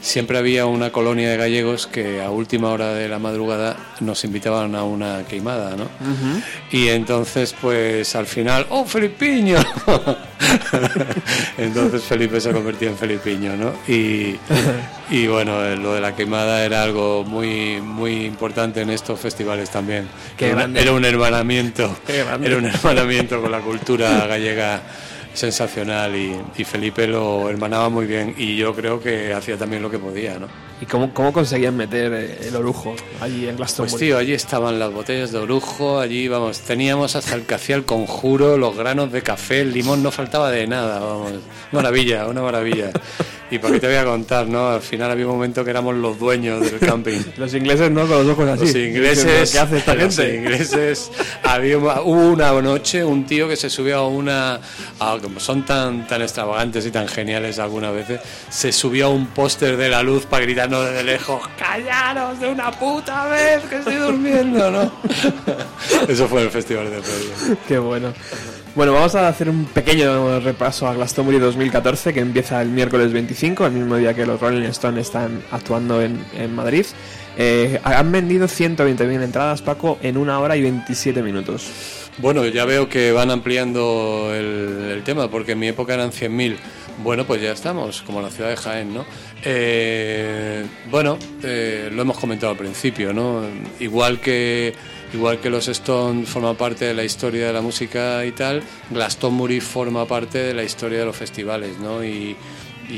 siempre 0.01 0.37
había 0.37 0.65
una 0.65 0.91
colonia 0.91 1.29
de 1.29 1.37
gallegos 1.37 1.87
que 1.87 2.21
a 2.21 2.29
última 2.29 2.69
hora 2.69 2.93
de 2.93 3.07
la 3.07 3.19
madrugada 3.19 3.77
nos 3.99 4.23
invitaban 4.23 4.75
a 4.75 4.83
una 4.83 5.23
queimada, 5.27 5.75
¿no? 5.75 5.87
Y 6.71 6.87
entonces, 6.89 7.55
pues 7.59 8.15
al 8.15 8.25
final, 8.25 8.65
¡oh, 8.69 8.85
Felipiño! 8.85 9.57
entonces 11.57 12.03
Felipe 12.03 12.39
se 12.41 12.51
convirtió 12.51 12.89
en 12.89 12.97
Felipiño, 12.97 13.55
¿no? 13.55 13.73
Y, 13.87 14.35
y 15.09 15.27
bueno, 15.27 15.75
lo 15.75 15.93
de 15.93 16.01
la 16.01 16.15
queimada 16.15 16.63
era 16.65 16.83
algo 16.83 17.23
muy, 17.23 17.81
muy 17.81 18.25
importante 18.25 18.81
en 18.81 18.89
estos 18.89 19.19
festivales 19.19 19.69
también. 19.69 20.07
Qué 20.37 20.47
era, 20.47 20.55
grande. 20.55 20.81
era 20.81 20.93
un 20.93 21.05
hermanamiento, 21.05 21.95
Qué 22.05 22.23
grande. 22.23 22.47
era 22.47 22.57
un 22.57 22.65
hermanamiento 22.65 23.41
con 23.41 23.51
la 23.51 23.59
cultura 23.59 24.25
gallega 24.27 24.81
sensacional 25.33 26.15
y, 26.15 26.35
y 26.57 26.63
Felipe 26.63 27.07
lo 27.07 27.49
hermanaba 27.49 27.89
muy 27.89 28.05
bien 28.05 28.35
y 28.37 28.55
yo 28.57 28.75
creo 28.75 28.99
que 28.99 29.33
hacía 29.33 29.57
también 29.57 29.81
lo 29.81 29.89
que 29.89 29.99
podía, 29.99 30.37
¿no? 30.39 30.47
¿Y 30.81 30.85
cómo, 30.87 31.13
cómo 31.13 31.31
conseguían 31.31 31.77
meter 31.77 32.11
eh, 32.11 32.47
el 32.47 32.55
orujo 32.55 32.95
allí 33.19 33.47
en 33.47 33.55
Glastonbury? 33.55 33.91
Pues 33.91 33.99
tío, 33.99 34.17
allí 34.17 34.33
estaban 34.33 34.79
las 34.79 34.91
botellas 34.91 35.31
de 35.31 35.37
orujo, 35.37 35.99
allí 35.99 36.27
vamos, 36.27 36.59
teníamos 36.61 37.15
hasta 37.15 37.35
el 37.35 37.45
hacía 37.53 37.75
el 37.75 37.85
conjuro, 37.85 38.57
los 38.57 38.75
granos 38.75 39.11
de 39.11 39.21
café, 39.21 39.61
el 39.61 39.73
limón, 39.73 40.01
no 40.01 40.09
faltaba 40.09 40.49
de 40.49 40.65
nada, 40.65 40.99
vamos, 40.99 41.33
maravilla, 41.71 42.25
una 42.27 42.41
maravilla. 42.41 42.91
Y 43.51 43.59
por 43.59 43.71
qué 43.71 43.79
te 43.81 43.87
voy 43.87 43.97
a 43.97 44.05
contar, 44.05 44.47
¿no? 44.47 44.69
Al 44.69 44.81
final 44.81 45.11
había 45.11 45.27
un 45.27 45.33
momento 45.33 45.63
que 45.63 45.69
éramos 45.71 45.93
los 45.95 46.17
dueños 46.17 46.61
del 46.61 46.79
camping. 46.79 47.19
Los 47.37 47.53
ingleses 47.53 47.91
no, 47.91 48.07
con 48.07 48.25
los 48.25 48.27
ojos 48.29 48.47
así. 48.49 48.65
Los 48.65 48.75
ingleses, 48.75 49.51
¿Qué 49.51 49.59
hace 49.59 49.77
esta 49.79 49.93
los 49.93 50.15
gente? 50.15 50.35
ingleses, 50.37 51.11
había 51.43 51.77
hubo 51.77 52.31
una 52.31 52.51
noche 52.61 53.03
un 53.03 53.25
tío 53.25 53.47
que 53.49 53.55
se 53.57 53.69
subió 53.69 53.97
a 53.97 54.07
una, 54.07 54.59
a- 54.99 55.17
como 55.21 55.39
son 55.39 55.65
tan 55.65 56.07
tan 56.07 56.21
extravagantes 56.21 56.85
y 56.85 56.91
tan 56.91 57.07
geniales 57.09 57.59
algunas 57.59 57.93
veces, 57.93 58.21
se 58.49 58.71
subió 58.71 59.07
a 59.07 59.09
un 59.09 59.27
póster 59.27 59.75
de 59.75 59.89
la 59.89 60.01
luz 60.01 60.25
para 60.25 60.43
gritarnos 60.43 60.85
desde 60.85 61.03
lejos, 61.03 61.41
callaros 61.59 62.39
de 62.39 62.47
una 62.49 62.71
puta 62.71 63.25
vez 63.27 63.61
que 63.69 63.77
estoy 63.79 63.95
durmiendo, 63.95 64.71
¿no? 64.71 64.91
Eso 66.07 66.27
fue 66.27 66.43
el 66.43 66.51
festival 66.51 66.85
de 66.89 66.97
Reading. 67.01 67.57
Qué 67.67 67.77
bueno. 67.79 68.13
Bueno, 68.73 68.93
vamos 68.93 69.15
a 69.15 69.27
hacer 69.27 69.49
un 69.49 69.65
pequeño 69.65 70.39
repaso 70.39 70.87
a 70.87 70.93
Glastonbury 70.93 71.39
2014 71.39 72.13
que 72.13 72.21
empieza 72.21 72.61
el 72.61 72.69
miércoles 72.69 73.11
25, 73.11 73.65
el 73.65 73.73
mismo 73.73 73.97
día 73.97 74.13
que 74.13 74.25
los 74.25 74.39
Rolling 74.39 74.63
Stones 74.69 75.07
están 75.07 75.43
actuando 75.51 76.01
en, 76.01 76.23
en 76.37 76.55
Madrid. 76.55 76.85
Eh, 77.37 77.81
han 77.83 78.11
vendido 78.13 78.47
120.000 78.47 79.23
entradas, 79.23 79.61
Paco, 79.61 79.97
en 80.01 80.15
una 80.15 80.39
hora 80.39 80.55
y 80.55 80.61
27 80.61 81.21
minutos. 81.21 81.69
Bueno, 82.17 82.45
ya 82.45 82.65
veo 82.65 82.87
que 82.87 83.11
van 83.11 83.31
ampliando 83.31 84.31
el, 84.33 85.01
tema, 85.03 85.29
porque 85.29 85.53
en 85.53 85.59
mi 85.59 85.67
época 85.67 85.93
eran 85.93 86.11
100.000. 86.11 86.55
Bueno, 87.03 87.25
pues 87.25 87.41
ya 87.41 87.51
estamos, 87.51 88.01
como 88.03 88.21
la 88.21 88.29
ciudad 88.29 88.49
de 88.49 88.57
Jaén, 88.57 88.93
¿no? 88.93 89.05
Eh, 89.43 90.65
bueno, 90.89 91.17
eh, 91.43 91.89
lo 91.91 92.03
hemos 92.03 92.17
comentado 92.19 92.51
al 92.51 92.57
principio, 92.57 93.11
¿no? 93.11 93.41
Igual 93.79 94.19
que, 94.19 94.73
igual 95.13 95.39
que 95.39 95.49
los 95.49 95.67
Stones 95.67 96.29
forman 96.29 96.55
parte 96.55 96.85
de 96.85 96.93
la 96.93 97.03
historia 97.03 97.47
de 97.47 97.53
la 97.53 97.61
música 97.61 98.25
y 98.25 98.31
tal, 98.31 98.63
Glastonbury 98.89 99.59
forma 99.59 100.05
parte 100.05 100.37
de 100.37 100.53
la 100.53 100.63
historia 100.63 100.99
de 100.99 101.05
los 101.05 101.15
festivales, 101.15 101.77
¿no? 101.79 102.03
Y, 102.03 102.35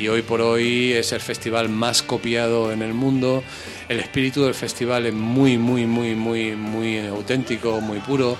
hoy 0.10 0.24
por 0.24 0.42
hoy 0.42 0.92
es 0.94 1.12
el 1.12 1.20
festival 1.20 1.70
más 1.70 2.02
copiado 2.02 2.72
en 2.72 2.82
el 2.82 2.96
mundo. 2.96 3.44
El 3.88 4.00
espíritu 4.00 4.44
del 4.44 4.56
festival 4.56 5.06
es 5.06 5.14
muy, 5.14 5.60
muy, 5.60 5.86
muy, 5.86 6.16
muy, 6.16 6.56
muy 6.56 6.98
auténtico, 6.98 7.80
muy 7.80 8.00
puro. 8.00 8.36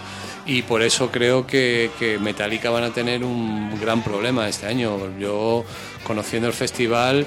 Y 0.48 0.64
por 0.64 0.82
eso 0.82 1.12
creo 1.12 1.46
que, 1.46 1.92
que 2.00 2.18
Metallica 2.18 2.72
van 2.72 2.86
a 2.86 2.90
tener 2.90 3.24
un 3.24 3.80
gran 3.80 4.04
problema 4.04 4.50
este 4.50 4.66
año. 4.66 5.16
Yo, 5.20 5.64
conociendo 6.04 6.48
el 6.48 6.56
festival, 6.56 7.24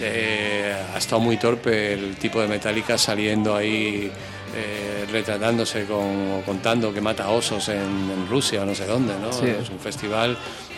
eh, 0.00 0.74
ha 0.92 0.98
estado 0.98 1.20
muy 1.20 1.36
torpe 1.36 1.92
el 1.92 2.16
tipo 2.16 2.40
de 2.40 2.48
Metallica 2.48 2.98
saliendo 2.98 3.54
ahí 3.54 4.10
eh, 4.54 5.06
retratándose 5.10 5.84
con, 5.84 6.32
o 6.32 6.42
contando 6.44 6.92
que 6.92 7.00
mata 7.00 7.28
osos 7.30 7.68
en, 7.68 7.78
en 7.78 8.28
Rusia 8.28 8.62
o 8.62 8.64
no 8.64 8.74
sé 8.74 8.86
dónde, 8.86 9.14
¿no? 9.18 9.32
Sí. 9.32 9.46
Es 9.46 9.70
un 9.70 9.78
festival 9.78 10.36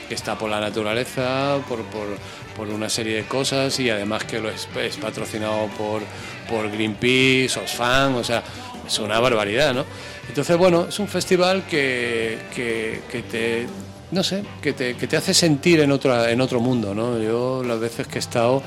que 0.08 0.14
está 0.14 0.36
por 0.36 0.50
la 0.50 0.60
naturaleza, 0.60 1.58
por, 1.68 1.84
por, 1.84 2.08
por 2.56 2.68
una 2.68 2.88
serie 2.88 3.16
de 3.16 3.24
cosas 3.26 3.78
y 3.78 3.90
además 3.90 4.24
que 4.24 4.40
lo 4.40 4.50
es, 4.50 4.68
es 4.76 4.96
patrocinado 4.96 5.68
por, 5.78 6.02
por 6.48 6.70
Greenpeace, 6.70 7.60
Osfam, 7.60 8.16
o 8.16 8.24
sea, 8.24 8.42
es 8.86 8.98
una 8.98 9.20
barbaridad, 9.20 9.72
¿no? 9.72 9.84
Entonces, 10.28 10.56
bueno, 10.56 10.86
es 10.88 10.98
un 10.98 11.06
festival 11.06 11.64
que, 11.64 12.38
que, 12.54 13.02
que 13.10 13.22
te, 13.22 13.66
no 14.10 14.24
sé, 14.24 14.42
que 14.60 14.72
te, 14.72 14.96
que 14.96 15.06
te 15.06 15.16
hace 15.16 15.32
sentir 15.32 15.80
en, 15.80 15.92
otra, 15.92 16.30
en 16.30 16.40
otro 16.40 16.60
mundo, 16.60 16.94
¿no? 16.94 17.20
Yo 17.20 17.62
las 17.64 17.78
veces 17.78 18.08
que 18.08 18.16
he 18.16 18.18
estado 18.18 18.62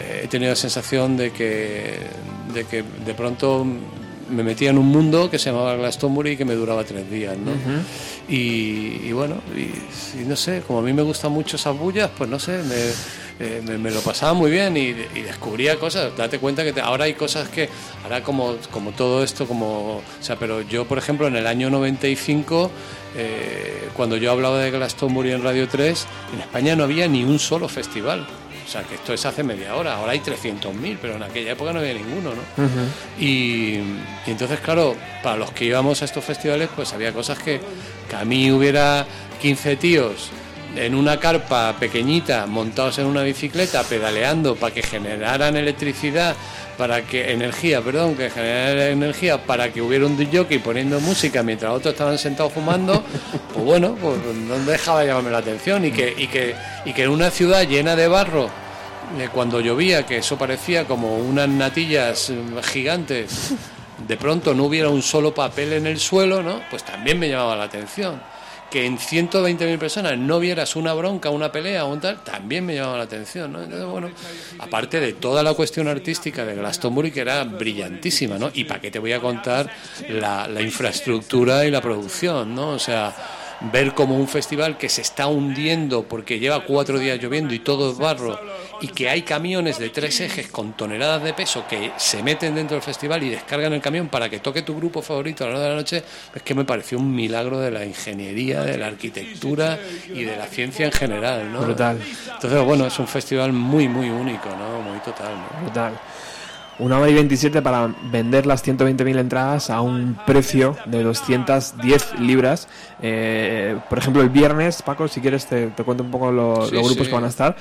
eh, 0.00 0.22
he 0.24 0.28
tenido 0.28 0.50
la 0.50 0.56
sensación 0.56 1.16
de 1.16 1.30
que, 1.30 1.98
de 2.52 2.64
que 2.64 2.82
de 3.04 3.14
pronto 3.14 3.64
me 4.30 4.42
metía 4.42 4.70
en 4.70 4.78
un 4.78 4.86
mundo 4.86 5.30
que 5.30 5.38
se 5.38 5.50
llamaba 5.50 5.74
Glastonbury 5.76 6.32
y 6.32 6.36
que 6.36 6.44
me 6.44 6.54
duraba 6.54 6.84
tres 6.84 7.10
días, 7.10 7.36
¿no? 7.36 7.52
y, 8.28 9.00
y 9.06 9.12
bueno, 9.12 9.36
y, 9.56 10.20
y 10.20 10.24
no 10.26 10.36
sé, 10.36 10.62
como 10.66 10.80
a 10.80 10.82
mí 10.82 10.92
me 10.92 11.02
gustan 11.02 11.32
mucho 11.32 11.56
esas 11.56 11.76
bullas, 11.76 12.10
pues 12.16 12.28
no 12.28 12.38
sé, 12.38 12.62
me, 12.64 13.46
eh, 13.46 13.62
me, 13.64 13.78
me 13.78 13.90
lo 13.90 14.00
pasaba 14.00 14.34
muy 14.34 14.50
bien 14.50 14.76
y, 14.76 14.88
y 14.88 15.22
descubría 15.22 15.78
cosas. 15.78 16.16
Date 16.16 16.38
cuenta 16.38 16.62
que 16.64 16.72
te- 16.72 16.80
ahora 16.80 17.04
hay 17.04 17.14
cosas 17.14 17.48
que, 17.48 17.68
ahora 18.04 18.22
como, 18.22 18.56
como 18.70 18.92
todo 18.92 19.22
esto, 19.24 19.46
como, 19.46 19.96
o 19.98 20.02
sea, 20.20 20.36
pero 20.36 20.60
yo, 20.62 20.84
por 20.86 20.98
ejemplo, 20.98 21.26
en 21.26 21.36
el 21.36 21.46
año 21.46 21.70
95, 21.70 22.70
eh, 23.16 23.88
cuando 23.94 24.16
yo 24.16 24.30
hablaba 24.32 24.58
de 24.60 24.70
Glastonbury 24.70 25.32
en 25.32 25.42
Radio 25.42 25.66
3, 25.68 26.06
en 26.34 26.40
España 26.40 26.76
no 26.76 26.84
había 26.84 27.08
ni 27.08 27.24
un 27.24 27.38
solo 27.38 27.68
festival. 27.68 28.26
O 28.68 28.70
sea, 28.70 28.82
que 28.82 28.96
esto 28.96 29.14
es 29.14 29.24
hace 29.24 29.42
media 29.42 29.74
hora, 29.76 29.94
ahora 29.94 30.12
hay 30.12 30.20
300.000, 30.20 30.98
pero 31.00 31.16
en 31.16 31.22
aquella 31.22 31.52
época 31.52 31.72
no 31.72 31.78
había 31.78 31.94
ninguno, 31.94 32.32
¿no? 32.34 32.62
Y, 33.18 33.76
y 34.26 34.30
entonces, 34.30 34.60
claro, 34.60 34.94
para 35.22 35.38
los 35.38 35.52
que 35.52 35.64
íbamos 35.64 36.02
a 36.02 36.04
estos 36.04 36.22
festivales, 36.22 36.68
pues 36.76 36.92
había 36.92 37.12
cosas 37.14 37.38
que, 37.38 37.62
que 38.10 38.16
a 38.16 38.26
mí 38.26 38.52
hubiera 38.52 39.06
15 39.40 39.76
tíos 39.76 40.28
en 40.76 40.94
una 40.94 41.18
carpa 41.18 41.76
pequeñita, 41.80 42.44
montados 42.46 42.98
en 42.98 43.06
una 43.06 43.22
bicicleta, 43.22 43.82
pedaleando 43.84 44.54
para 44.54 44.74
que 44.74 44.82
generaran 44.82 45.56
electricidad, 45.56 46.36
para 46.78 47.02
que 47.02 47.32
energía, 47.32 47.82
perdón, 47.82 48.14
que 48.14 48.30
generaran 48.30 48.92
energía 48.92 49.44
para 49.44 49.72
que 49.72 49.82
hubiera 49.82 50.06
un 50.06 50.16
DJ 50.16 50.60
poniendo 50.60 51.00
música 51.00 51.42
mientras 51.42 51.72
otros 51.72 51.92
estaban 51.92 52.16
sentados 52.16 52.52
fumando, 52.52 53.02
pues 53.52 53.64
bueno, 53.64 53.96
pues 54.00 54.16
no 54.34 54.56
dejaba 54.60 55.00
de 55.00 55.08
llamarme 55.08 55.32
la 55.32 55.38
atención 55.38 55.84
y 55.84 55.90
que, 55.90 56.14
y 56.16 56.28
que, 56.28 56.54
y 56.84 56.92
que 56.92 57.02
en 57.02 57.10
una 57.10 57.30
ciudad 57.30 57.66
llena 57.66 57.96
de 57.96 58.06
barro 58.06 58.48
eh, 59.18 59.28
cuando 59.34 59.60
llovía, 59.60 60.06
que 60.06 60.18
eso 60.18 60.38
parecía 60.38 60.84
como 60.84 61.16
unas 61.18 61.48
natillas 61.48 62.30
eh, 62.30 62.36
gigantes, 62.62 63.54
de 64.06 64.16
pronto 64.16 64.54
no 64.54 64.64
hubiera 64.64 64.88
un 64.88 65.02
solo 65.02 65.34
papel 65.34 65.72
en 65.72 65.86
el 65.86 65.98
suelo, 65.98 66.44
¿no? 66.44 66.62
Pues 66.70 66.84
también 66.84 67.18
me 67.18 67.28
llamaba 67.28 67.56
la 67.56 67.64
atención. 67.64 68.20
Que 68.70 68.84
en 68.84 68.98
120.000 68.98 69.78
personas 69.78 70.18
no 70.18 70.38
vieras 70.40 70.76
una 70.76 70.92
bronca, 70.92 71.30
una 71.30 71.50
pelea 71.50 71.84
o 71.86 71.92
un 71.92 72.00
tal, 72.00 72.22
también 72.22 72.66
me 72.66 72.74
llamaba 72.74 72.98
la 72.98 73.04
atención, 73.04 73.52
¿no? 73.52 73.62
Entonces, 73.62 73.86
bueno, 73.88 74.10
aparte 74.58 75.00
de 75.00 75.14
toda 75.14 75.42
la 75.42 75.54
cuestión 75.54 75.88
artística 75.88 76.44
de 76.44 76.54
Glastonbury, 76.54 77.10
que 77.10 77.20
era 77.20 77.44
brillantísima, 77.44 78.38
¿no? 78.38 78.50
Y 78.52 78.64
para 78.64 78.80
qué 78.80 78.90
te 78.90 78.98
voy 78.98 79.12
a 79.12 79.20
contar 79.20 79.70
la, 80.10 80.46
la 80.48 80.60
infraestructura 80.60 81.64
y 81.64 81.70
la 81.70 81.80
producción, 81.80 82.54
¿no? 82.54 82.70
O 82.70 82.78
sea, 82.78 83.14
ver 83.60 83.94
como 83.94 84.16
un 84.16 84.28
festival 84.28 84.78
que 84.78 84.88
se 84.88 85.02
está 85.02 85.26
hundiendo 85.26 86.04
porque 86.04 86.38
lleva 86.38 86.64
cuatro 86.64 86.98
días 86.98 87.18
lloviendo 87.18 87.54
y 87.54 87.58
todo 87.58 87.90
es 87.92 87.98
barro 87.98 88.38
y 88.80 88.88
que 88.88 89.08
hay 89.08 89.22
camiones 89.22 89.78
de 89.78 89.88
tres 89.90 90.20
ejes 90.20 90.48
con 90.48 90.72
toneladas 90.74 91.22
de 91.24 91.34
peso 91.34 91.64
que 91.68 91.92
se 91.96 92.22
meten 92.22 92.54
dentro 92.54 92.76
del 92.76 92.82
festival 92.82 93.22
y 93.24 93.30
descargan 93.30 93.72
el 93.72 93.80
camión 93.80 94.08
para 94.08 94.28
que 94.28 94.38
toque 94.38 94.62
tu 94.62 94.76
grupo 94.76 95.02
favorito 95.02 95.44
a 95.44 95.48
la 95.48 95.54
hora 95.54 95.62
de 95.64 95.68
la 95.70 95.74
noche, 95.76 96.04
es 96.34 96.42
que 96.42 96.54
me 96.54 96.64
pareció 96.64 96.98
un 96.98 97.14
milagro 97.14 97.58
de 97.58 97.70
la 97.70 97.84
ingeniería, 97.84 98.62
de 98.62 98.78
la 98.78 98.86
arquitectura 98.86 99.78
y 100.08 100.22
de 100.22 100.36
la 100.36 100.46
ciencia 100.46 100.86
en 100.86 100.92
general, 100.92 101.52
¿no? 101.52 101.60
Brutal. 101.62 101.98
Entonces, 102.34 102.64
bueno, 102.64 102.86
es 102.86 102.98
un 102.98 103.08
festival 103.08 103.52
muy, 103.52 103.88
muy 103.88 104.08
único, 104.08 104.48
¿no? 104.50 104.80
Muy 104.82 104.98
total, 105.00 105.34
¿no? 105.34 105.62
Brutal. 105.62 105.98
Una 106.80 106.98
hora 107.00 107.10
y 107.10 107.14
27 107.14 107.60
para 107.60 107.92
vender 108.12 108.46
las 108.46 108.64
120.000 108.64 109.18
entradas 109.18 109.68
a 109.68 109.80
un 109.80 110.16
precio 110.26 110.76
de 110.86 111.02
210 111.02 112.20
libras. 112.20 112.68
Eh, 113.02 113.76
por 113.88 113.98
ejemplo, 113.98 114.22
el 114.22 114.28
viernes, 114.28 114.82
Paco, 114.82 115.08
si 115.08 115.20
quieres 115.20 115.46
te, 115.46 115.66
te 115.68 115.82
cuento 115.82 116.04
un 116.04 116.10
poco 116.12 116.30
lo- 116.30 116.66
Sí, 116.66 116.74
los 116.74 116.84
grupos 116.84 117.06
sí, 117.06 117.10
que 117.10 117.14
van 117.14 117.24
a 117.24 117.28
estar. 117.28 117.56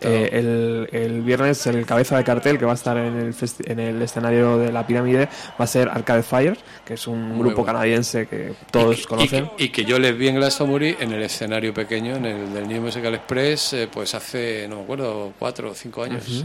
Eh, 0.00 0.30
el, 0.32 0.88
el 0.92 1.20
viernes 1.20 1.66
el 1.66 1.84
cabeza 1.84 2.16
de 2.16 2.24
cartel 2.24 2.58
que 2.58 2.64
va 2.64 2.72
a 2.72 2.74
estar 2.74 2.96
en 2.96 3.14
el, 3.18 3.34
en 3.66 3.78
el 3.78 4.00
escenario 4.00 4.56
de 4.56 4.72
la 4.72 4.86
pirámide 4.86 5.28
va 5.60 5.64
a 5.64 5.66
ser 5.66 5.88
Arcade 5.90 6.22
Fire, 6.22 6.56
que 6.84 6.94
es 6.94 7.06
un 7.06 7.20
Muy 7.28 7.38
grupo 7.40 7.56
bueno. 7.62 7.66
canadiense 7.74 8.26
que 8.26 8.54
todos 8.70 9.00
y, 9.00 9.04
conocen. 9.04 9.50
que, 9.56 9.64
y 9.64 9.68
que 9.68 9.84
yo 9.84 9.98
les 9.98 10.16
vi 10.16 10.28
en 10.28 10.36
Glastonbury 10.36 10.96
en 10.98 11.12
el 11.12 11.22
escenario 11.22 11.74
pequeño, 11.74 12.16
en 12.16 12.24
el 12.24 12.54
del 12.54 12.68
New 12.68 12.80
Musical 12.82 13.14
Express, 13.14 13.74
eh, 13.74 13.88
pues 13.92 14.14
hace, 14.14 14.66
no 14.68 14.76
me 14.76 14.82
acuerdo, 14.84 15.32
cuatro 15.38 15.70
o 15.70 15.74
cinco 15.74 16.02
años. 16.04 16.24
Sí. 16.24 16.44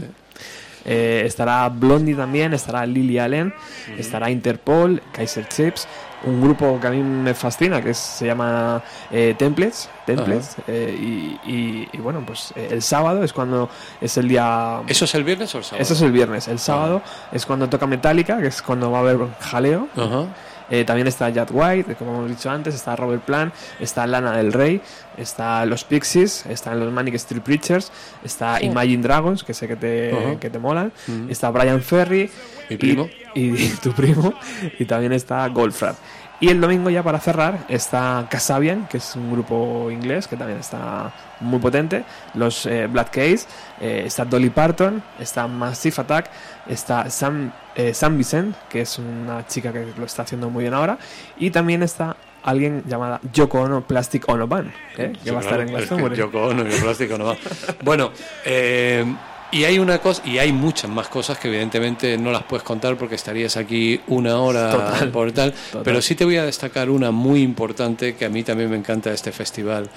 Eh, 0.90 1.22
estará 1.26 1.68
Blondie 1.68 2.14
también, 2.14 2.54
estará 2.54 2.86
Lily 2.86 3.18
Allen, 3.18 3.52
estará 3.98 4.30
Interpol, 4.30 5.02
Kaiser 5.12 5.46
Chips, 5.46 5.86
un 6.24 6.40
grupo 6.40 6.78
que 6.80 6.86
a 6.86 6.90
mí 6.90 7.02
me 7.02 7.34
fascina 7.34 7.82
que 7.82 7.90
es- 7.90 7.98
se 7.98 8.24
llama 8.26 8.82
eh, 9.10 9.34
Templates, 9.38 9.90
Templates 10.06 10.56
eh, 10.66 10.96
y, 10.98 11.50
y- 11.52 11.88
y 11.92 11.98
bueno, 11.98 12.22
pues 12.26 12.52
eh, 12.56 12.68
el 12.70 12.80
sábado 12.82 13.22
es 13.22 13.32
cuando 13.34 13.68
es 14.00 14.16
el 14.16 14.28
día... 14.28 14.80
¿Eso 14.88 15.04
es 15.04 15.14
el 15.14 15.24
viernes 15.24 15.54
o 15.54 15.58
el 15.58 15.64
sábado? 15.64 15.82
Eso 15.82 15.92
es 15.94 16.00
el 16.00 16.10
viernes, 16.12 16.48
el 16.48 16.58
sábado 16.58 17.02
es 17.32 17.44
cuando 17.44 17.68
toca 17.68 17.86
Metallica, 17.86 18.38
que 18.40 18.46
es 18.48 18.62
cuando 18.62 18.90
va 18.90 18.98
a 18.98 19.00
haber 19.02 19.18
jaleo. 19.40 19.88
Ajá. 19.94 20.24
Eh, 20.70 20.84
también 20.84 21.06
está 21.06 21.30
Jack 21.30 21.48
White, 21.52 21.94
como 21.94 22.14
hemos 22.16 22.28
dicho 22.28 22.50
antes, 22.50 22.74
está 22.74 22.94
Robert 22.94 23.22
Plant, 23.22 23.54
está 23.80 24.06
Lana 24.06 24.36
del 24.36 24.52
Rey, 24.52 24.80
está 25.16 25.64
los 25.64 25.84
Pixies, 25.84 26.44
están 26.46 26.78
los 26.78 26.92
Manic 26.92 27.14
Street 27.14 27.42
Preachers, 27.42 27.90
está 28.22 28.60
Imagine 28.62 29.02
Dragons, 29.02 29.44
que 29.44 29.54
sé 29.54 29.66
que 29.66 29.76
te, 29.76 30.36
que 30.40 30.50
te 30.50 30.58
molan, 30.58 30.92
está 31.28 31.50
Brian 31.50 31.80
Ferry, 31.82 32.30
Mi 32.68 32.74
y- 32.74 32.78
primo. 32.78 33.08
Y, 33.34 33.68
tu 33.82 33.92
primo, 33.92 34.34
y 34.78 34.84
también 34.84 35.12
está 35.12 35.46
Goldfrapp. 35.48 35.96
Y 36.40 36.50
el 36.50 36.60
domingo 36.60 36.88
ya 36.88 37.02
para 37.02 37.18
cerrar 37.18 37.58
está 37.68 38.26
Casabian, 38.30 38.86
que 38.86 38.98
es 38.98 39.16
un 39.16 39.32
grupo 39.32 39.90
inglés 39.90 40.28
que 40.28 40.36
también 40.36 40.60
está 40.60 41.12
muy 41.40 41.58
potente, 41.58 42.04
los 42.34 42.64
eh, 42.66 42.86
Black 42.86 43.10
Keys, 43.10 43.48
eh, 43.80 44.04
está 44.06 44.24
Dolly 44.24 44.50
Parton, 44.50 45.02
está 45.18 45.48
Massive 45.48 45.96
Attack, 45.98 46.30
está 46.68 47.10
Sam, 47.10 47.50
eh, 47.74 47.92
Sam 47.92 48.16
Vicent, 48.16 48.56
que 48.68 48.82
es 48.82 48.98
una 48.98 49.46
chica 49.48 49.72
que 49.72 49.86
lo 49.96 50.04
está 50.04 50.22
haciendo 50.22 50.48
muy 50.48 50.62
bien 50.62 50.74
ahora, 50.74 50.98
y 51.38 51.50
también 51.50 51.82
está 51.82 52.16
alguien 52.44 52.84
llamada 52.86 53.20
Yoko 53.32 53.62
Ono 53.62 53.82
Plastic 53.82 54.28
Ono 54.28 54.46
Band, 54.46 54.70
¿eh? 54.96 55.12
que 55.12 55.24
Sí, 55.24 55.30
va 55.30 55.38
a 55.38 55.40
estar 55.40 55.56
claro, 55.56 55.62
en 55.62 55.68
Glastonbury. 55.76 56.16
Yoko 56.16 56.46
Ono 56.46 56.62
y 56.68 56.72
el 56.72 56.82
plástico 56.82 57.18
no 57.18 57.24
va. 57.26 57.36
Bueno, 57.82 58.12
eh, 58.44 59.04
y 59.50 59.64
hay 59.64 59.78
una 59.78 59.98
cosa, 59.98 60.22
y 60.26 60.38
hay 60.38 60.52
muchas 60.52 60.90
más 60.90 61.08
cosas 61.08 61.38
que 61.38 61.48
evidentemente 61.48 62.18
no 62.18 62.30
las 62.30 62.42
puedes 62.42 62.62
contar 62.62 62.96
porque 62.96 63.14
estarías 63.14 63.56
aquí 63.56 64.00
una 64.08 64.38
hora 64.40 64.70
Total, 64.70 65.10
por 65.10 65.32
tal, 65.32 65.52
total. 65.52 65.82
pero 65.84 66.02
sí 66.02 66.14
te 66.14 66.24
voy 66.24 66.36
a 66.36 66.44
destacar 66.44 66.90
una 66.90 67.10
muy 67.10 67.42
importante 67.42 68.14
que 68.14 68.24
a 68.24 68.28
mí 68.28 68.42
también 68.42 68.70
me 68.70 68.76
encanta 68.76 69.08
de 69.10 69.16
este 69.16 69.32
festival 69.32 69.88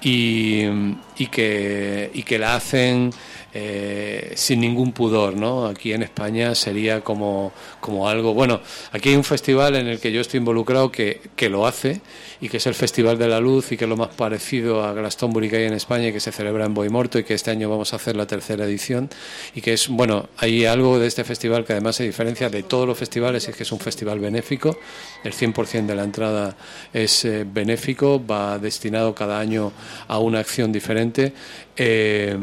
y, 0.00 0.62
y 1.18 1.26
que, 1.26 2.10
y 2.14 2.22
que 2.22 2.38
la 2.38 2.54
hacen 2.56 3.10
eh, 3.54 4.32
sin 4.34 4.60
ningún 4.60 4.92
pudor, 4.92 5.36
¿no? 5.36 5.66
Aquí 5.66 5.92
en 5.92 6.02
España 6.02 6.54
sería 6.54 7.02
como, 7.02 7.52
como 7.80 8.08
algo, 8.08 8.34
bueno, 8.34 8.60
aquí 8.90 9.10
hay 9.10 9.16
un 9.16 9.24
festival 9.24 9.76
en 9.76 9.86
el 9.86 10.00
que 10.00 10.10
yo 10.10 10.20
estoy 10.20 10.38
involucrado 10.38 10.90
que, 10.90 11.20
que 11.36 11.48
lo 11.48 11.66
hace 11.66 12.00
y 12.40 12.48
que 12.48 12.56
es 12.56 12.66
el 12.66 12.74
Festival 12.74 13.16
de 13.16 13.28
la 13.28 13.40
Luz 13.40 13.72
y 13.72 13.76
que 13.76 13.84
es 13.84 13.88
lo 13.88 13.96
más 13.96 14.08
parecido 14.08 14.84
a 14.84 14.92
Glastonbury 14.92 15.48
que 15.48 15.56
hay 15.56 15.64
en 15.64 15.72
España 15.72 16.08
y 16.08 16.12
que 16.12 16.20
se 16.20 16.32
celebra 16.32 16.66
en 16.66 16.74
Boimorto 16.74 17.18
y 17.18 17.24
que 17.24 17.34
este 17.34 17.50
año 17.50 17.70
vamos 17.70 17.92
a 17.92 17.96
hacer 17.96 18.16
la 18.16 18.26
tercera 18.26 18.64
edición 18.64 19.08
y 19.54 19.60
que 19.60 19.72
es, 19.72 19.88
bueno, 19.88 20.28
hay 20.38 20.64
algo 20.66 20.98
de 20.98 21.06
este 21.06 21.24
festival 21.24 21.64
que 21.64 21.72
además 21.74 21.96
se 21.96 22.04
diferencia 22.04 22.50
de 22.50 22.62
todos 22.64 22.86
los 22.86 22.98
festivales 22.98 23.48
es 23.48 23.56
que 23.56 23.62
es 23.62 23.72
un 23.72 23.80
festival 23.80 24.18
benéfico, 24.18 24.78
el 25.22 25.32
100% 25.32 25.86
de 25.86 25.94
la 25.94 26.04
entrada 26.04 26.56
es 26.92 27.24
eh, 27.24 27.46
benéfico, 27.46 28.24
va 28.24 28.58
destinado 28.58 29.14
cada 29.14 29.38
año 29.38 29.72
a 30.08 30.18
una 30.18 30.40
acción 30.40 30.72
diferente. 30.72 31.32
Eh, 31.76 32.36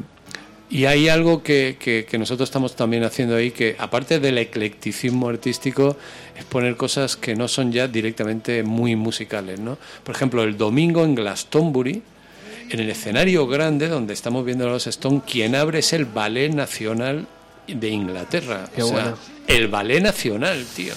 y 0.72 0.86
hay 0.86 1.10
algo 1.10 1.44
que, 1.44 1.76
que- 1.80 2.06
que 2.10 2.18
nosotros 2.18 2.48
estamos 2.50 2.76
también 2.76 3.04
haciendo 3.04 3.36
ahí, 3.36 3.52
que 3.52 3.76
aparte 3.78 4.20
del 4.20 4.38
eclecticismo 4.38 5.28
artístico, 5.30 5.98
es 6.38 6.46
poner 6.46 6.78
cosas 6.78 7.16
que 7.18 7.36
no 7.36 7.48
son 7.48 7.72
ya 7.72 7.88
directamente 7.88 8.64
muy 8.64 8.96
musicales. 8.96 9.60
¿no? 9.60 9.78
Por 10.04 10.16
ejemplo, 10.16 10.44
el 10.44 10.58
domingo 10.58 11.04
en 11.04 11.14
Glastonbury, 11.16 12.02
en 12.70 12.80
el 12.80 12.90
escenario 12.90 13.48
grande 13.48 13.90
donde 13.90 14.14
estamos 14.14 14.46
viendo 14.46 14.66
a 14.66 14.70
los 14.72 14.88
Stone, 14.88 15.22
quien 15.30 15.56
abre 15.56 15.80
es 15.80 15.92
el 15.92 16.06
Ballet 16.06 16.54
Nacional 16.54 17.28
de 17.68 17.90
Inglaterra. 17.90 18.70
Qué 18.74 18.82
o 18.84 18.88
sea, 18.88 18.94
bueno. 18.96 19.18
el 19.48 19.68
Ballet 19.68 20.02
Nacional, 20.02 20.66
tío. 20.76 20.94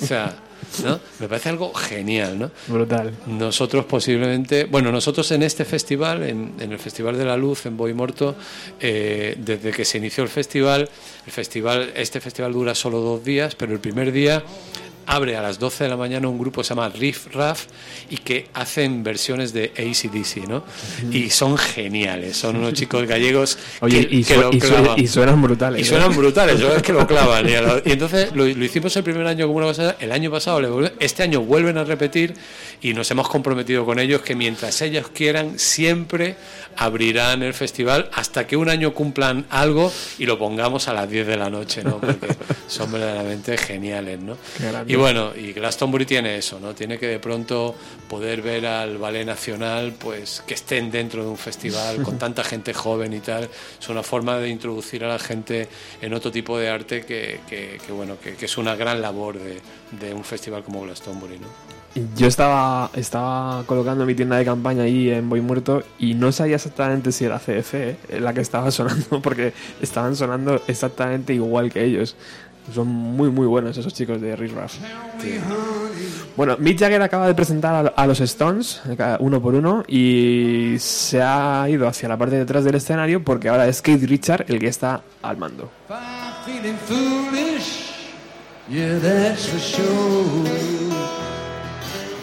O 0.00 0.04
sea, 0.06 0.34
¿no? 0.82 1.00
me 1.20 1.28
parece 1.28 1.48
algo 1.48 1.72
genial, 1.74 2.38
¿no? 2.38 2.50
Brutal. 2.68 3.12
Nosotros 3.26 3.84
posiblemente, 3.84 4.64
bueno, 4.64 4.90
nosotros 4.90 5.30
en 5.32 5.42
este 5.42 5.64
festival, 5.64 6.22
en, 6.22 6.54
en 6.58 6.72
el 6.72 6.78
Festival 6.78 7.16
de 7.16 7.24
la 7.24 7.36
Luz 7.36 7.66
en 7.66 7.76
Boimorto, 7.76 8.34
eh, 8.80 9.34
desde 9.38 9.70
que 9.70 9.84
se 9.84 9.98
inició 9.98 10.24
el 10.24 10.30
festival, 10.30 10.88
el 11.26 11.32
festival, 11.32 11.92
este 11.94 12.20
festival 12.20 12.52
dura 12.52 12.74
solo 12.74 13.00
dos 13.00 13.24
días, 13.24 13.54
pero 13.54 13.72
el 13.72 13.80
primer 13.80 14.12
día 14.12 14.42
abre 15.06 15.36
a 15.36 15.42
las 15.42 15.58
12 15.58 15.84
de 15.84 15.90
la 15.90 15.96
mañana 15.96 16.28
un 16.28 16.38
grupo 16.38 16.60
que 16.60 16.64
se 16.68 16.74
llama 16.74 16.88
Riff 16.88 17.34
Raff 17.34 17.66
y 18.10 18.16
que 18.18 18.48
hacen 18.54 19.02
versiones 19.02 19.52
de 19.52 19.72
ACDC, 19.76 20.48
¿no? 20.48 20.64
Y 21.10 21.30
son 21.30 21.56
geniales, 21.58 22.36
son 22.36 22.56
unos 22.56 22.72
chicos 22.74 23.06
gallegos 23.06 23.58
Oye, 23.80 24.06
que, 24.08 24.16
y, 24.16 24.24
que 24.24 24.34
su- 24.34 24.40
lo 24.40 24.50
y 24.52 24.60
su- 24.60 24.68
clavan. 24.68 24.98
y 25.00 25.06
suenan 25.06 25.42
brutales. 25.42 25.80
Y 25.80 25.82
¿eh? 25.82 25.86
suenan 25.86 26.16
brutales, 26.16 26.58
yo 26.60 26.74
es 26.74 26.82
que 26.82 26.92
lo 26.92 27.06
clavan. 27.06 27.48
Y, 27.48 27.54
a 27.54 27.62
lo- 27.62 27.78
y 27.84 27.92
entonces 27.92 28.30
lo, 28.34 28.44
lo 28.46 28.64
hicimos 28.64 28.96
el 28.96 29.02
primer 29.04 29.26
año 29.26 29.46
como 29.46 29.58
una 29.58 29.66
cosa, 29.66 29.96
el 30.00 30.12
año 30.12 30.30
pasado, 30.30 30.60
este 31.00 31.22
año 31.22 31.40
vuelven 31.40 31.78
a 31.78 31.84
repetir 31.84 32.34
y 32.80 32.94
nos 32.94 33.10
hemos 33.10 33.28
comprometido 33.28 33.84
con 33.84 33.98
ellos 33.98 34.22
que 34.22 34.34
mientras 34.34 34.80
ellos 34.82 35.08
quieran, 35.14 35.58
siempre 35.58 36.36
abrirán 36.76 37.42
el 37.42 37.54
festival 37.54 38.08
hasta 38.12 38.46
que 38.46 38.56
un 38.56 38.68
año 38.68 38.94
cumplan 38.94 39.46
algo 39.50 39.92
y 40.18 40.26
lo 40.26 40.38
pongamos 40.38 40.88
a 40.88 40.92
las 40.94 41.08
10 41.08 41.26
de 41.26 41.36
la 41.36 41.50
noche, 41.50 41.82
¿no? 41.84 41.98
Porque 41.98 42.28
son 42.66 42.90
verdaderamente 42.92 43.56
geniales, 43.58 44.20
¿no? 44.20 44.36
Y 44.92 44.96
bueno, 44.96 45.32
y 45.36 45.52
Glastonbury 45.52 46.06
tiene 46.06 46.36
eso, 46.36 46.58
¿no? 46.60 46.74
Tiene 46.74 46.98
que 46.98 47.06
de 47.06 47.18
pronto 47.18 47.74
poder 48.08 48.42
ver 48.42 48.66
al 48.66 48.98
ballet 48.98 49.24
nacional, 49.26 49.94
pues 49.98 50.42
que 50.46 50.54
estén 50.54 50.90
dentro 50.90 51.22
de 51.22 51.28
un 51.30 51.38
festival 51.38 52.02
con 52.02 52.18
tanta 52.18 52.44
gente 52.44 52.72
joven 52.74 53.12
y 53.12 53.20
tal. 53.20 53.48
Es 53.80 53.88
una 53.88 54.02
forma 54.02 54.38
de 54.38 54.48
introducir 54.48 55.04
a 55.04 55.08
la 55.08 55.18
gente 55.18 55.68
en 56.00 56.14
otro 56.14 56.30
tipo 56.30 56.58
de 56.58 56.68
arte 56.68 57.04
que, 57.04 57.40
que- 57.48 57.78
que, 57.84 57.92
bueno, 57.92 58.16
que, 58.22 58.34
que 58.34 58.46
es 58.46 58.56
una 58.58 58.74
gran 58.76 59.00
labor 59.02 59.38
de, 59.38 59.60
de 60.00 60.14
un 60.14 60.24
festival 60.24 60.62
como 60.62 60.82
Glastonbury, 60.82 61.38
¿no? 61.38 61.46
Yo 62.16 62.26
estaba, 62.26 62.90
estaba 62.94 63.62
colocando 63.66 64.04
mi 64.04 64.16
tienda 64.16 64.36
de 64.36 64.44
campaña 64.44 64.82
ahí 64.82 65.10
en 65.10 65.28
Boy 65.28 65.40
Muerto 65.40 65.84
y 65.98 66.14
no 66.14 66.32
sabía 66.32 66.56
exactamente 66.56 67.12
si 67.12 67.24
era 67.24 67.38
CDC 67.38 67.74
eh, 67.74 67.96
la 68.20 68.34
que 68.34 68.40
estaba 68.40 68.70
sonando, 68.72 69.22
porque 69.22 69.52
estaban 69.80 70.16
sonando 70.16 70.60
exactamente 70.66 71.34
igual 71.34 71.70
que 71.70 71.84
ellos. 71.84 72.16
Son 72.72 72.88
muy, 72.88 73.30
muy 73.30 73.46
buenos 73.46 73.76
esos 73.76 73.92
chicos 73.92 74.20
de 74.20 74.34
Riff 74.34 74.54
Raff. 74.54 74.74
Bueno, 76.36 76.56
Mick 76.58 76.80
Jagger 76.80 77.02
acaba 77.02 77.26
de 77.28 77.34
presentar 77.34 77.74
a, 77.74 77.88
a 77.90 78.06
los 78.06 78.20
Stones, 78.20 78.80
eh, 78.88 79.16
uno 79.20 79.40
por 79.40 79.54
uno, 79.54 79.84
y 79.86 80.74
se 80.78 81.22
ha 81.22 81.68
ido 81.68 81.86
hacia 81.86 82.08
la 82.08 82.16
parte 82.16 82.36
de 82.36 82.42
atrás 82.42 82.64
del 82.64 82.74
escenario 82.74 83.22
porque 83.22 83.50
ahora 83.50 83.68
es 83.68 83.82
Keith 83.82 84.02
Richard 84.02 84.46
el 84.48 84.58
que 84.58 84.66
está 84.66 85.02
al 85.22 85.36
mando. 85.36 85.70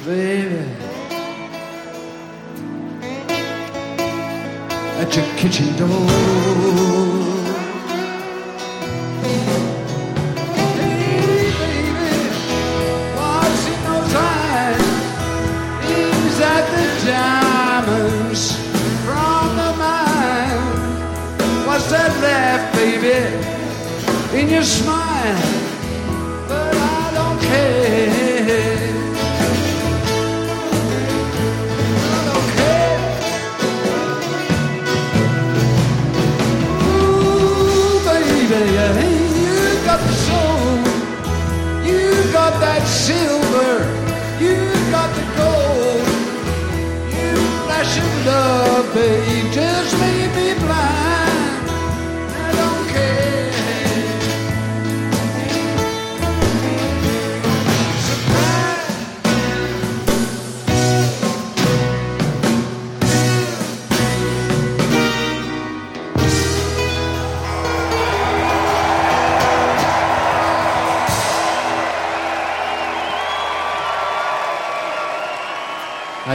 Baby. 0.06 0.66
At 5.00 5.16
your 5.16 5.26
kitchen 5.38 5.76
door. 5.78 7.42
Diamonds 17.04 18.56
from 19.06 19.58
the 19.58 19.74
mine? 19.76 21.66
What's 21.66 21.90
that 21.90 22.12
laugh, 22.22 22.74
baby? 22.76 23.52
in 24.34 24.50
your 24.50 24.64
smile, 24.64 25.61
that 42.62 42.86
silver, 42.88 44.01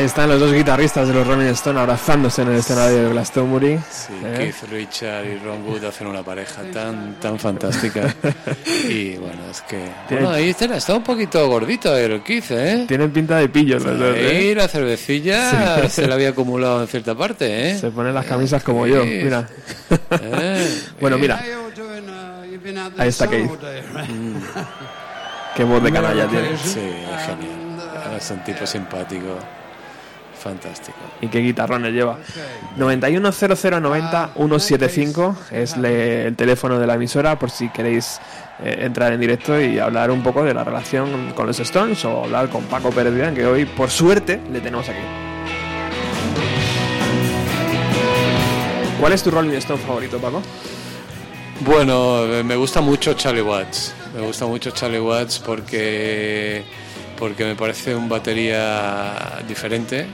están 0.07 0.29
los 0.29 0.41
dos 0.41 0.53
guitarristas 0.53 1.07
de 1.09 1.15
los 1.15 1.27
Rolling 1.27 1.47
Stone 1.51 1.79
abrazándose 1.79 2.43
en 2.43 2.49
el 2.49 2.57
escenario 2.57 3.05
de 3.05 3.09
Glastonbury. 3.11 3.79
Sí, 3.91 4.13
¿eh? 4.25 4.35
Keith 4.39 4.71
Richard 4.71 5.27
y 5.27 5.39
Ron 5.39 5.67
Wood 5.67 5.85
hacen 5.85 6.07
una 6.07 6.23
pareja 6.23 6.63
tan 6.73 7.15
tan 7.21 7.39
fantástica. 7.39 8.15
y 8.89 9.17
bueno, 9.17 9.43
es 9.51 9.61
que. 9.63 9.79
Bueno, 10.11 10.31
ahí 10.31 10.51
está, 10.51 10.65
está 10.77 10.95
un 10.95 11.03
poquito 11.03 11.47
gordito 11.49 11.97
el 11.97 12.23
Keith, 12.23 12.51
¿eh? 12.51 12.85
Tienen 12.89 13.11
pinta 13.13 13.37
de 13.39 13.49
pillos 13.49 13.85
los 13.85 13.99
dos, 13.99 14.15
¿eh? 14.17 14.55
La 14.57 14.69
cervecilla 14.69 15.83
Sí. 15.83 15.89
se 15.91 16.07
la 16.07 16.15
había 16.15 16.31
acumulado 16.31 16.81
en 16.83 16.89
cierta 16.89 17.15
parte, 17.15 17.71
¿eh? 17.71 17.79
Se 17.79 17.91
ponen 17.91 18.15
las 18.15 18.25
camisas 18.27 18.63
como 18.63 18.87
yo, 18.87 19.05
mira. 19.05 19.47
Eh. 20.11 20.81
bueno, 21.01 21.19
mira? 21.19 21.41
Uh, 21.45 23.01
Ahí 23.01 23.09
está 23.09 23.29
Keith. 23.29 23.51
right? 23.95 24.11
qué 25.55 25.65
voz 25.65 25.83
de 25.83 25.93
canalla 25.93 26.27
tiene. 26.27 26.57
Sí, 26.59 26.81
genial. 26.81 28.17
Es 28.17 28.31
un 28.31 28.43
tipo 28.45 28.67
simpático. 28.67 29.39
Fantástico. 30.47 30.97
Y 31.21 31.27
qué 31.27 31.41
guitarrones 31.41 31.93
lleva. 31.93 32.19
910090-175 32.79 35.35
es 35.51 35.77
le- 35.77 36.27
el 36.29 36.37
teléfono 36.37 36.79
de 36.79 36.87
la 36.87 36.95
emisora 36.95 37.37
por 37.39 37.51
si 37.51 37.69
queréis 37.71 38.21
eh, 38.63 38.77
entrar 38.83 39.13
en 39.13 39.21
directo 39.21 39.61
y 39.61 39.79
hablar 39.81 40.11
un 40.13 40.23
poco 40.23 40.45
de 40.45 40.55
la 40.55 40.63
relación 40.63 41.33
con 41.35 41.47
los 41.49 41.59
Stones 41.61 42.05
o 42.05 42.25
hablar 42.25 42.49
con 42.49 42.63
Paco 42.65 42.91
Pérez 42.91 43.13
Vidal, 43.15 43.35
que 43.35 43.45
hoy 43.45 43.65
por 43.65 43.91
suerte 43.91 44.41
le 44.53 44.61
tenemos 44.61 44.89
aquí. 44.89 45.01
¿Cuál 49.01 49.13
es 49.13 49.23
tu 49.23 49.31
Rolling 49.31 49.51
Stone 49.57 49.79
favorito, 49.81 50.19
Paco? 50.19 50.43
Bueno, 51.61 52.23
me 52.45 52.57
gusta 52.57 52.81
mucho 52.81 53.15
Charlie 53.15 53.43
Watts. 53.43 53.95
Me 54.15 54.23
gusta 54.23 54.47
mucho 54.47 54.71
Charlie 54.71 55.01
Watts 55.01 55.39
porque, 55.41 56.65
porque 57.19 57.45
me 57.45 57.55
parece 57.57 57.95
un 57.95 58.09
batería 58.09 59.39
diferente 59.47 60.07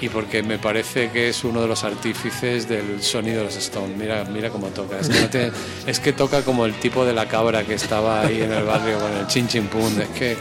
y 0.00 0.08
porque 0.08 0.42
me 0.42 0.58
parece 0.58 1.10
que 1.10 1.28
es 1.28 1.44
uno 1.44 1.60
de 1.62 1.68
los 1.68 1.84
artífices 1.84 2.68
del 2.68 3.02
sonido 3.02 3.38
de 3.38 3.44
los 3.44 3.56
Stones. 3.56 3.96
Mira, 3.96 4.24
mira 4.24 4.50
cómo 4.50 4.68
toca. 4.68 4.98
Es 5.00 5.08
que, 5.08 5.20
no 5.20 5.28
tiene- 5.28 5.50
es 5.86 6.00
que 6.00 6.12
toca 6.12 6.42
como 6.42 6.64
el 6.66 6.74
tipo 6.74 7.04
de 7.04 7.12
la 7.12 7.26
cabra 7.26 7.64
que 7.64 7.74
estaba 7.74 8.22
ahí 8.22 8.42
en 8.42 8.52
el 8.52 8.64
barrio 8.64 8.98
con 8.98 9.12
el 9.12 9.26
chin 9.26 9.46
chin 9.48 9.66
pum. 9.66 10.00
Es 10.00 10.08
que 10.10 10.36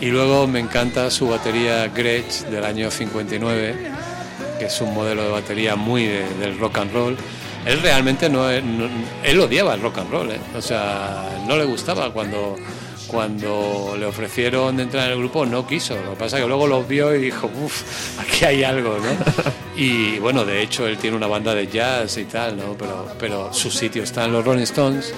y 0.00 0.06
luego 0.06 0.46
me 0.46 0.58
encanta 0.60 1.10
su 1.10 1.28
batería 1.28 1.86
Gretsch 1.88 2.46
del 2.50 2.64
año 2.64 2.90
59 2.90 3.76
que 4.58 4.66
es 4.66 4.80
un 4.80 4.92
modelo 4.94 5.22
de 5.24 5.30
batería 5.30 5.74
muy 5.76 6.04
de- 6.06 6.28
del 6.40 6.58
rock 6.58 6.78
and 6.78 6.92
roll. 6.92 7.16
Él 7.64 7.80
realmente 7.80 8.28
no, 8.28 8.50
no- 8.60 8.88
él 9.22 9.40
odiaba 9.40 9.74
el 9.74 9.80
rock 9.80 9.98
and 9.98 10.10
roll, 10.10 10.30
¿eh? 10.32 10.40
o 10.56 10.60
sea, 10.60 11.28
no 11.46 11.56
le 11.56 11.64
gustaba 11.64 12.12
cuando 12.12 12.56
cuando 13.12 13.94
le 13.98 14.06
ofrecieron 14.06 14.76
de 14.76 14.84
entrar 14.84 15.06
en 15.06 15.12
el 15.12 15.18
grupo 15.18 15.44
no 15.44 15.66
quiso. 15.66 15.94
Lo 15.94 16.12
que 16.12 16.16
pasa 16.16 16.38
es 16.38 16.42
que 16.42 16.48
luego 16.48 16.66
los 16.66 16.88
vio 16.88 17.14
y 17.14 17.20
dijo, 17.20 17.48
uff, 17.62 18.18
aquí 18.18 18.44
hay 18.46 18.64
algo, 18.64 18.96
¿no? 18.98 19.52
Y 19.76 20.18
bueno, 20.18 20.44
de 20.44 20.62
hecho 20.62 20.86
él 20.86 20.98
tiene 20.98 21.16
una 21.16 21.26
banda 21.26 21.54
de 21.54 21.66
jazz 21.66 22.18
y 22.18 22.24
tal, 22.24 22.56
¿no? 22.56 22.74
Pero, 22.78 23.08
pero 23.18 23.52
su 23.54 23.70
sitio 23.70 24.02
está 24.02 24.24
en 24.26 24.32
los 24.32 24.44
Rolling 24.44 24.64
Stones 24.64 25.14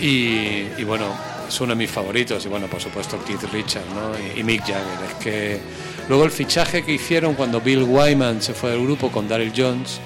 y, 0.00 0.66
y 0.76 0.84
bueno, 0.84 1.06
es 1.48 1.60
uno 1.60 1.70
de 1.74 1.76
mis 1.76 1.90
favoritos. 1.90 2.44
Y 2.46 2.48
bueno, 2.48 2.66
por 2.66 2.80
supuesto 2.80 3.18
Keith 3.24 3.42
Richards 3.52 3.86
¿no? 3.94 4.12
y, 4.18 4.40
y 4.40 4.42
Mick 4.42 4.60
Jagger. 4.60 5.08
Es 5.08 5.14
que 5.22 5.60
luego 6.08 6.24
el 6.24 6.30
fichaje 6.30 6.84
que 6.84 6.92
hicieron 6.92 7.34
cuando 7.34 7.60
Bill 7.60 7.84
Wyman 7.84 8.42
se 8.42 8.54
fue 8.54 8.70
del 8.70 8.82
grupo 8.82 9.10
con 9.10 9.28
Daryl 9.28 9.52
Jones 9.56 10.00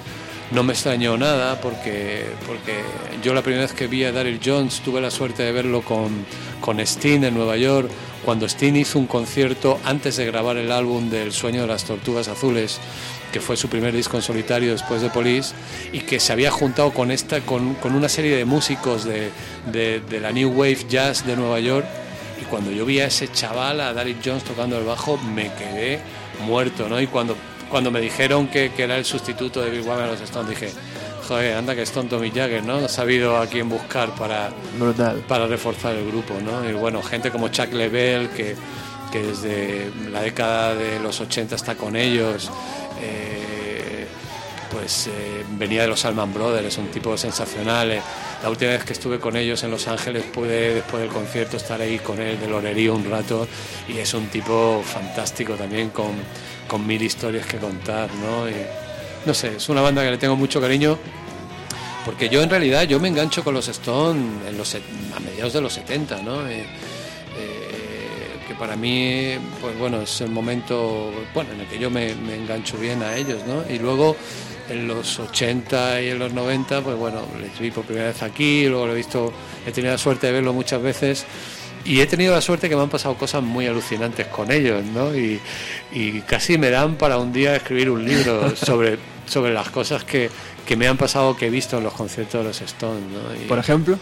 no 0.51 0.63
me 0.63 0.73
extrañó 0.73 1.17
nada 1.17 1.59
porque, 1.59 2.25
porque 2.45 2.81
yo 3.23 3.33
la 3.33 3.41
primera 3.41 3.63
vez 3.63 3.73
que 3.73 3.87
vi 3.87 4.03
a 4.03 4.11
Daryl 4.11 4.39
Jones 4.43 4.81
tuve 4.81 5.01
la 5.01 5.09
suerte 5.09 5.43
de 5.43 5.51
verlo 5.51 5.81
con, 5.81 6.25
con 6.61 6.85
Steen 6.85 7.23
en 7.23 7.33
Nueva 7.33 7.57
York 7.57 7.89
cuando 8.23 8.47
Steen 8.47 8.75
hizo 8.75 8.99
un 8.99 9.07
concierto 9.07 9.79
antes 9.83 10.17
de 10.17 10.25
grabar 10.25 10.57
el 10.57 10.71
álbum 10.71 11.09
del 11.09 11.31
Sueño 11.31 11.61
de 11.61 11.67
las 11.67 11.85
Tortugas 11.85 12.27
Azules 12.27 12.79
que 13.31 13.41
fue 13.41 13.57
su 13.57 13.67
primer 13.69 13.93
disco 13.93 14.17
en 14.17 14.23
solitario 14.23 14.71
después 14.71 15.01
de 15.01 15.09
Police 15.09 15.53
y 15.91 15.99
que 16.01 16.19
se 16.19 16.31
había 16.31 16.51
juntado 16.51 16.91
con 16.91 17.11
esta 17.11 17.41
con, 17.41 17.73
con 17.75 17.95
una 17.95 18.07
serie 18.07 18.35
de 18.35 18.45
músicos 18.45 19.03
de, 19.03 19.31
de, 19.71 20.19
la 20.19 20.31
New 20.31 20.51
Wave 20.51 20.85
Jazz 20.87 21.25
de 21.25 21.35
Nueva 21.35 21.59
York 21.59 21.85
y 22.41 22.45
cuando 22.45 22.71
yo 22.71 22.85
vi 22.85 22.99
a 22.99 23.07
ese 23.07 23.31
chaval, 23.31 23.81
a 23.81 23.93
Daryl 23.93 24.17
Jones 24.23 24.43
tocando 24.43 24.77
el 24.77 24.85
bajo, 24.85 25.17
me 25.17 25.51
quedé 25.53 25.99
muerto, 26.45 26.87
¿no? 26.89 26.99
Y 26.99 27.07
cuando, 27.07 27.35
cuando 27.69 27.91
me 27.91 27.99
dijeron 28.01 28.47
que, 28.47 28.71
que 28.71 28.83
era 28.83 28.97
el 28.97 29.05
sustituto 29.05 29.61
de 29.61 29.69
Bill 29.69 29.81
Wyman 29.81 30.01
a 30.01 30.07
los 30.07 30.21
Stones, 30.21 30.49
dije, 30.49 30.71
joder, 31.27 31.57
anda 31.57 31.75
que 31.75 31.81
es 31.81 31.91
tonto 31.91 32.19
Mick 32.19 32.35
Jagger, 32.35 32.63
¿no? 32.63 32.75
Ha 32.77 32.87
sabido 32.87 33.37
a 33.37 33.47
quién 33.47 33.67
buscar 33.69 34.09
para, 34.15 34.51
Brutal. 34.77 35.23
para 35.27 35.47
reforzar 35.47 35.95
el 35.95 36.05
grupo, 36.07 36.35
¿no? 36.43 36.67
Y 36.69 36.73
bueno, 36.73 37.01
gente 37.01 37.31
como 37.31 37.47
Chuck 37.49 37.73
Level, 37.73 38.29
que, 38.29 38.55
que 39.11 39.23
desde 39.23 39.91
la 40.11 40.21
década 40.21 40.75
de 40.75 40.99
los 40.99 41.19
80 41.19 41.55
está 41.55 41.75
con 41.75 41.95
ellos, 41.95 42.51
eh, 43.01 44.05
pues 44.71 45.07
eh, 45.07 45.43
venía 45.57 45.81
de 45.83 45.87
los 45.87 46.03
Alman 46.05 46.33
Brothers, 46.33 46.77
un 46.77 46.87
tipo 46.87 47.17
sensacional. 47.17 47.91
eh. 47.91 48.01
La 48.43 48.49
última 48.49 48.71
vez 48.71 48.83
que 48.83 48.93
estuve 48.93 49.19
con 49.19 49.35
ellos 49.35 49.63
en 49.63 49.71
Los 49.71 49.87
Ángeles 49.87 50.23
pude, 50.25 50.75
después 50.75 51.01
del 51.01 51.11
concierto, 51.11 51.57
estar 51.57 51.79
ahí 51.81 51.97
con 51.97 52.21
él 52.21 52.39
de 52.39 52.47
lorerío 52.47 52.93
un 52.93 53.09
rato 53.09 53.47
y 53.87 53.97
es 53.97 54.13
un 54.13 54.27
tipo 54.27 54.83
fantástico 54.85 55.53
también 55.53 55.89
con, 55.89 56.11
con 56.67 56.85
mil 56.85 57.01
historias 57.01 57.45
que 57.45 57.57
contar, 57.57 58.09
¿no? 58.15 58.49
Y, 58.49 58.53
no 59.25 59.33
sé, 59.33 59.55
es 59.57 59.69
una 59.69 59.81
banda 59.81 60.03
que 60.03 60.11
le 60.11 60.17
tengo 60.17 60.35
mucho 60.35 60.61
cariño 60.61 60.97
porque 62.05 62.29
yo 62.29 62.43
en 62.43 62.49
realidad 62.49 62.83
yo 62.83 62.99
me 62.99 63.07
engancho 63.07 63.43
con 63.43 63.55
los 63.55 63.67
Stones 63.67 64.47
en 64.47 64.57
los, 64.57 64.75
a 64.75 65.19
mediados 65.19 65.53
de 65.53 65.61
los 65.61 65.73
70, 65.73 66.21
¿no? 66.21 66.47
Eh, 66.47 66.61
eh, 67.35 68.37
que 68.47 68.53
para 68.53 68.75
mí, 68.75 69.33
pues 69.59 69.77
bueno, 69.79 70.01
es 70.01 70.21
el 70.21 70.29
momento 70.29 71.11
bueno, 71.33 71.53
en 71.53 71.61
el 71.61 71.67
que 71.67 71.79
yo 71.79 71.89
me, 71.89 72.13
me 72.13 72.35
engancho 72.35 72.77
bien 72.77 73.01
a 73.01 73.15
ellos, 73.15 73.41
¿no? 73.47 73.63
Y 73.73 73.79
luego 73.79 74.15
en 74.69 74.87
los 74.87 75.19
80 75.19 76.01
y 76.03 76.09
en 76.09 76.19
los 76.19 76.31
90, 76.31 76.81
pues 76.81 76.95
bueno, 76.95 77.23
les 77.41 77.57
vi 77.59 77.71
por 77.71 77.85
primera 77.85 78.07
vez 78.07 78.21
aquí, 78.21 78.67
luego 78.67 78.85
lo 78.85 78.93
he 78.93 78.97
visto, 78.97 79.33
he 79.65 79.71
tenido 79.71 79.93
la 79.93 79.97
suerte 79.97 80.27
de 80.27 80.33
verlo 80.33 80.53
muchas 80.53 80.81
veces 80.83 81.25
y 81.85 82.01
he 82.01 82.07
tenido 82.07 82.33
la 82.33 82.41
suerte 82.41 82.67
que 82.67 82.75
me 82.75 82.81
han 82.81 82.89
pasado 82.89 83.15
cosas 83.15 83.43
muy 83.43 83.67
alucinantes 83.67 84.27
con 84.27 84.51
ellos, 84.51 84.83
¿no? 84.85 85.15
Y, 85.15 85.39
y 85.93 86.21
casi 86.21 86.57
me 86.57 86.69
dan 86.71 86.95
para 86.95 87.17
un 87.17 87.31
día 87.31 87.55
escribir 87.55 87.89
un 87.91 88.03
libro 88.03 88.55
sobre, 88.55 88.97
sobre 89.27 89.53
las 89.53 89.69
cosas 89.69 90.03
que, 90.03 90.29
que 90.65 90.75
me 90.75 90.87
han 90.87 90.97
pasado, 90.97 91.37
que 91.37 91.45
he 91.47 91.49
visto 91.49 91.77
en 91.77 91.83
los 91.83 91.93
conciertos 91.93 92.41
de 92.41 92.47
los 92.47 92.61
Stones, 92.61 93.03
¿no? 93.11 93.35
Y- 93.35 93.47
Por 93.47 93.59
ejemplo, 93.59 93.99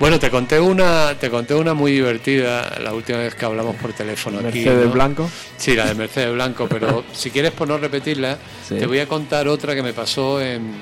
bueno, 0.00 0.18
te 0.18 0.28
conté 0.30 0.58
una, 0.58 1.14
te 1.20 1.30
conté 1.30 1.54
una 1.54 1.72
muy 1.74 1.92
divertida 1.92 2.78
la 2.82 2.92
última 2.94 3.18
vez 3.18 3.34
que 3.34 3.44
hablamos 3.44 3.76
por 3.76 3.92
teléfono 3.92 4.38
aquí. 4.38 4.60
Mercedes 4.64 4.86
¿no? 4.86 4.92
Blanco. 4.92 5.30
Sí, 5.56 5.74
la 5.76 5.86
de 5.86 5.94
Mercedes 5.94 6.32
Blanco, 6.34 6.66
pero 6.68 7.04
si 7.12 7.30
quieres 7.30 7.52
por 7.52 7.68
no 7.68 7.78
repetirla, 7.78 8.38
Sí. 8.66 8.76
te 8.76 8.86
voy 8.86 8.98
a 8.98 9.06
contar 9.06 9.46
otra 9.46 9.74
que 9.74 9.82
me 9.82 9.92
pasó 9.92 10.40
en, 10.40 10.72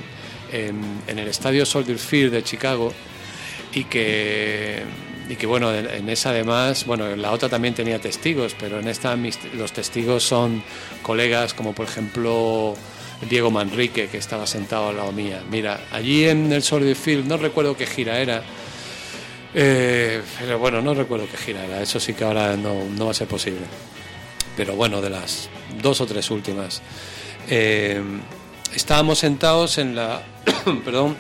en, 0.53 0.81
en 1.07 1.19
el 1.19 1.29
estadio 1.29 1.67
Soldier 1.67 1.99
Field 1.99 2.33
de 2.33 2.43
Chicago 2.45 2.93
y 3.75 3.85
que 3.85 4.83
y 5.29 5.37
que 5.37 5.47
bueno, 5.47 5.75
en, 5.75 6.09
esa 6.09 6.31
además, 6.31 6.87
bueno, 6.87 7.15
la 7.15 7.33
otra 7.33 7.49
también 7.49 7.75
tenía 7.75 8.01
testigos, 8.01 8.57
pero 8.59 8.81
en 8.81 8.89
esta 8.89 9.17
los 9.55 9.73
testigos 9.73 10.23
son 10.23 10.63
colegas 11.03 11.53
como 11.53 11.75
por 11.75 11.87
ejemplo 11.87 12.75
Diego 13.29 13.51
Manrique, 13.51 14.09
que 14.09 14.17
estaba 14.17 14.47
sentado 14.47 14.89
al 14.89 14.97
lado 14.97 15.13
mía. 15.13 15.43
Mira, 15.51 15.81
allí 15.93 16.25
en 16.25 16.53
el 16.53 16.63
Soldier 16.63 16.97
Field, 16.97 17.27
no 17.27 17.37
recuerdo 17.37 17.77
qué 17.77 17.87
gira 17.87 18.19
era, 18.21 18.43
eh, 19.55 20.23
pero 20.39 20.59
bueno, 20.59 20.81
no 20.81 20.95
recuerdo 20.95 21.27
qué 21.31 21.37
gira 21.37 21.65
era, 21.65 21.83
eso 21.83 22.01
sí 22.01 22.15
que 22.15 22.25
ahora 22.25 22.57
no, 22.57 22.85
no 22.85 23.07
va 23.07 23.11
a 23.11 23.15
ser 23.15 23.29
posible. 23.29 23.67
Pero 24.57 24.75
bueno, 24.77 25.01
de 25.03 25.11
las 25.11 25.51
dos 25.83 26.01
o 26.01 26.07
tres 26.07 26.31
últimas. 26.31 26.83
Eh, 27.51 28.03
estábamos 28.75 29.19
sentados 29.19 29.79
en 29.79 29.95
la, 29.95 30.23
perdón, 30.85 31.17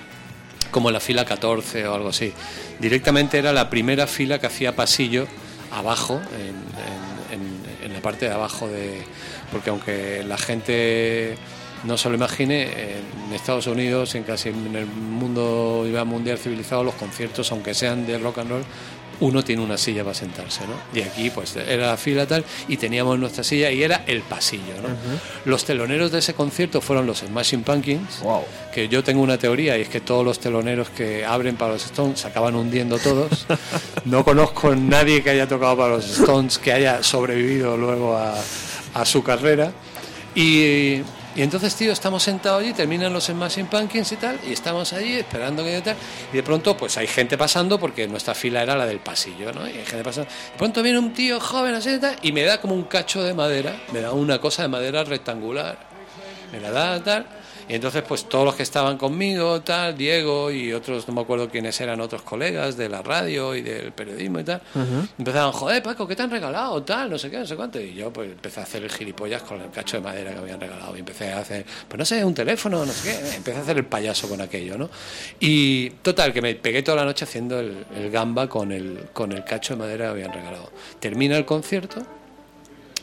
como 0.70 0.88
en 0.88 0.94
la 0.94 1.00
fila 1.00 1.24
14 1.24 1.86
o 1.86 1.94
algo 1.94 2.08
así. 2.08 2.32
Directamente 2.78 3.38
era 3.38 3.52
la 3.52 3.70
primera 3.70 4.06
fila 4.06 4.38
que 4.38 4.46
hacía 4.46 4.76
pasillo 4.76 5.26
abajo, 5.72 6.20
en, 6.38 7.92
la 7.92 8.02
parte 8.02 8.28
de 8.28 8.34
abajo 8.34 8.68
de... 8.68 9.02
Porque 9.50 9.70
aunque 9.70 10.22
la 10.22 10.38
gente 10.38 11.36
no 11.84 11.96
se 11.96 12.08
lo 12.08 12.14
imagine, 12.14 12.64
en 12.64 13.32
Estados 13.34 13.66
Unidos, 13.66 14.14
en 14.14 14.22
casi 14.22 14.50
en 14.50 14.76
el 14.76 14.86
mundo 14.86 15.84
mundial 16.06 16.38
civilizado, 16.38 16.84
los 16.84 16.94
conciertos, 16.94 17.50
aunque 17.50 17.74
sean 17.74 18.06
de 18.06 18.18
rock 18.18 18.38
and 18.38 18.50
roll, 18.50 18.64
uno 19.20 19.42
tiene 19.42 19.62
una 19.62 19.76
silla 19.78 20.02
para 20.04 20.14
sentarse, 20.14 20.60
¿no? 20.66 20.74
Y 20.98 21.02
aquí, 21.02 21.30
pues, 21.30 21.56
era 21.56 21.88
la 21.88 21.96
fila 21.96 22.26
tal, 22.26 22.44
y 22.68 22.76
teníamos 22.76 23.18
nuestra 23.18 23.42
silla 23.44 23.70
y 23.70 23.82
era 23.82 24.04
el 24.06 24.22
pasillo, 24.22 24.74
¿no? 24.82 24.88
Los 25.44 25.64
teloneros 25.64 26.12
de 26.12 26.18
ese 26.20 26.34
concierto 26.34 26.80
fueron 26.80 27.06
los 27.06 27.18
Smashing 27.18 27.62
Pumpkins, 27.64 28.20
Wow. 28.22 28.44
que 28.72 28.88
yo 28.88 29.02
tengo 29.02 29.22
una 29.22 29.38
teoría 29.38 29.76
y 29.76 29.82
es 29.82 29.88
que 29.88 30.00
todos 30.00 30.24
los 30.24 30.38
teloneros 30.38 30.88
que 30.90 31.24
abren 31.24 31.56
para 31.56 31.72
los 31.72 31.84
Stones 31.84 32.20
se 32.20 32.28
acaban 32.28 32.54
hundiendo 32.54 32.98
todos. 32.98 33.46
No 34.04 34.24
conozco 34.24 34.74
nadie 34.74 35.22
que 35.22 35.30
haya 35.30 35.46
tocado 35.48 35.76
para 35.76 35.96
los 35.96 36.04
Stones 36.20 36.58
que 36.58 36.72
haya 36.72 37.02
sobrevivido 37.02 37.76
luego 37.76 38.16
a, 38.16 38.34
a 38.94 39.04
su 39.04 39.22
carrera. 39.22 39.72
Y, 40.34 41.02
y 41.38 41.42
entonces, 41.42 41.74
tío, 41.76 41.92
estamos 41.92 42.22
sentados 42.22 42.60
allí, 42.60 42.72
terminan 42.72 43.12
los 43.12 43.26
Smashing 43.26 43.68
Pumpkins 43.68 44.12
y 44.12 44.16
tal, 44.16 44.38
y 44.44 44.52
estamos 44.52 44.92
allí 44.92 45.14
esperando 45.14 45.62
que 45.62 45.80
tal, 45.80 45.96
y 46.32 46.36
de 46.36 46.42
pronto, 46.42 46.76
pues 46.76 46.98
hay 46.98 47.06
gente 47.06 47.38
pasando, 47.38 47.78
porque 47.78 48.06
nuestra 48.06 48.34
fila 48.34 48.62
era 48.62 48.76
la 48.76 48.84
del 48.84 48.98
pasillo, 48.98 49.52
¿no? 49.52 49.66
Y 49.66 49.78
hay 49.78 49.86
gente 49.86 50.02
pasando. 50.02 50.28
De 50.28 50.58
pronto 50.58 50.82
viene 50.82 50.98
un 50.98 51.12
tío 51.12 51.38
joven 51.38 51.74
así 51.74 51.90
y 51.90 51.98
tal, 51.98 52.16
y 52.22 52.32
me 52.32 52.42
da 52.42 52.60
como 52.60 52.74
un 52.74 52.82
cacho 52.82 53.22
de 53.22 53.34
madera, 53.34 53.80
me 53.92 54.00
da 54.00 54.12
una 54.12 54.40
cosa 54.40 54.62
de 54.62 54.68
madera 54.68 55.04
rectangular 55.04 55.88
me 56.52 56.60
la 56.60 56.70
da 56.70 57.02
tal 57.02 57.26
y 57.68 57.74
entonces 57.74 58.02
pues 58.06 58.28
todos 58.28 58.44
los 58.44 58.54
que 58.54 58.62
estaban 58.62 58.96
conmigo 58.96 59.60
tal 59.60 59.96
Diego 59.96 60.50
y 60.50 60.72
otros 60.72 61.06
no 61.08 61.14
me 61.14 61.20
acuerdo 61.20 61.48
quiénes 61.48 61.80
eran 61.80 62.00
otros 62.00 62.22
colegas 62.22 62.76
de 62.76 62.88
la 62.88 63.02
radio 63.02 63.54
y 63.54 63.62
del 63.62 63.92
periodismo 63.92 64.40
y 64.40 64.44
tal 64.44 64.62
empezaban 65.18 65.52
joder 65.52 65.82
Paco 65.82 66.06
qué 66.06 66.16
te 66.16 66.22
han 66.22 66.30
regalado 66.30 66.82
tal 66.82 67.10
no 67.10 67.18
sé 67.18 67.30
qué 67.30 67.38
no 67.38 67.46
sé 67.46 67.56
cuánto 67.56 67.80
y 67.80 67.94
yo 67.94 68.12
pues 68.12 68.30
empecé 68.30 68.60
a 68.60 68.62
hacer 68.62 68.82
el 68.82 68.90
gilipollas 68.90 69.42
con 69.42 69.60
el 69.60 69.70
cacho 69.70 69.96
de 69.96 70.02
madera 70.02 70.30
que 70.30 70.36
me 70.36 70.42
habían 70.42 70.60
regalado 70.60 70.96
y 70.96 71.00
empecé 71.00 71.32
a 71.32 71.40
hacer 71.40 71.64
pues 71.86 71.98
no 71.98 72.04
sé 72.04 72.24
un 72.24 72.34
teléfono 72.34 72.84
no 72.84 72.92
sé 72.92 73.10
qué 73.10 73.36
empecé 73.36 73.58
a 73.58 73.62
hacer 73.62 73.76
el 73.76 73.84
payaso 73.84 74.28
con 74.28 74.40
aquello 74.40 74.78
no 74.78 74.88
y 75.40 75.90
total 76.02 76.32
que 76.32 76.42
me 76.42 76.54
pegué 76.54 76.82
toda 76.82 76.98
la 76.98 77.04
noche 77.04 77.24
haciendo 77.24 77.60
el, 77.60 77.84
el 77.94 78.10
gamba 78.10 78.48
con 78.48 78.72
el 78.72 79.08
con 79.12 79.32
el 79.32 79.44
cacho 79.44 79.74
de 79.74 79.80
madera 79.80 80.06
que 80.06 80.14
me 80.14 80.24
habían 80.24 80.32
regalado. 80.32 80.70
Termina 81.00 81.36
el 81.36 81.44
concierto 81.44 82.06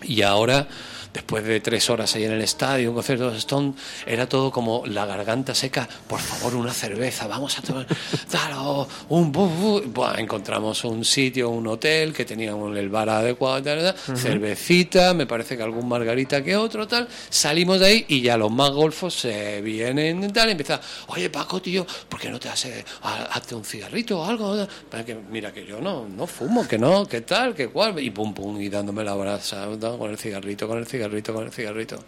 y 0.04 0.22
ahora, 0.22 0.68
después 1.16 1.44
de 1.46 1.60
tres 1.62 1.90
horas 1.90 2.14
ahí 2.16 2.26
en 2.26 2.34
el 2.34 2.42
estadio, 2.42 2.90
un 2.90 2.96
concierto 2.96 3.24
de 3.26 3.30
los 3.32 3.40
Stones, 3.40 3.76
era 4.06 4.28
todo 4.30 4.52
como 4.52 4.84
la 4.86 5.06
garganta 5.06 5.56
seca. 5.56 5.88
Por 6.08 6.20
favor, 6.20 6.56
una 6.56 6.74
cerveza, 6.74 7.26
vamos 7.28 7.58
a 7.58 7.62
tomar. 7.64 7.88
Claro, 8.30 8.88
un 9.10 9.32
bu, 9.32 9.48
bu. 9.48 9.82
Buah, 9.86 10.20
encontramos 10.20 10.84
un 10.84 11.06
sitio, 11.06 11.50
un 11.50 11.66
hotel 11.68 12.12
que 12.14 12.26
tenía 12.26 12.54
un- 12.54 12.76
el 12.76 12.90
bar 12.90 13.10
adecuado, 13.10 13.64
tal, 13.64 13.80
tal, 13.82 14.18
cervecita, 14.18 15.14
me 15.14 15.26
parece 15.26 15.56
que 15.56 15.64
algún 15.64 15.88
margarita 15.88 16.44
que 16.44 16.56
otro, 16.58 16.86
tal. 16.88 17.08
Salimos 17.30 17.80
de 17.80 17.86
ahí 17.86 18.06
y 18.10 18.22
ya 18.22 18.38
los 18.38 18.52
más 18.52 18.72
golfos 18.72 19.14
se 19.14 19.62
vienen 19.62 20.32
tal. 20.34 20.50
Y 20.50 20.52
empieza, 20.52 20.82
oye 21.08 21.30
Paco, 21.30 21.62
tío, 21.62 21.86
¿por 22.10 22.20
qué 22.20 22.30
no 22.30 22.40
te 22.40 22.50
haces, 22.50 22.84
ha- 23.04 23.24
hazte 23.32 23.56
un 23.56 23.64
cigarrito 23.64 24.20
o 24.20 24.26
algo? 24.26 24.68
Para 24.92 25.06
que, 25.06 25.16
mira, 25.16 25.54
que 25.54 25.66
yo 25.66 25.80
no, 25.80 26.06
no 26.08 26.28
fumo, 26.28 26.68
que 26.68 26.78
no, 26.78 27.06
que 27.06 27.22
tal, 27.22 27.56
que 27.56 27.70
cual. 27.70 27.98
Y 28.04 28.10
pum, 28.10 28.34
pum, 28.34 28.60
y 28.62 28.68
dándome 28.70 29.04
la 29.06 29.14
brasa, 29.16 29.68
con 29.98 30.12
el 30.12 30.18
cigarrito, 30.18 30.68
con 30.68 30.78
el 30.78 30.86
cigarrito, 30.86 31.05
con 31.34 31.46
el 31.46 31.52
cigarrito. 31.52 32.04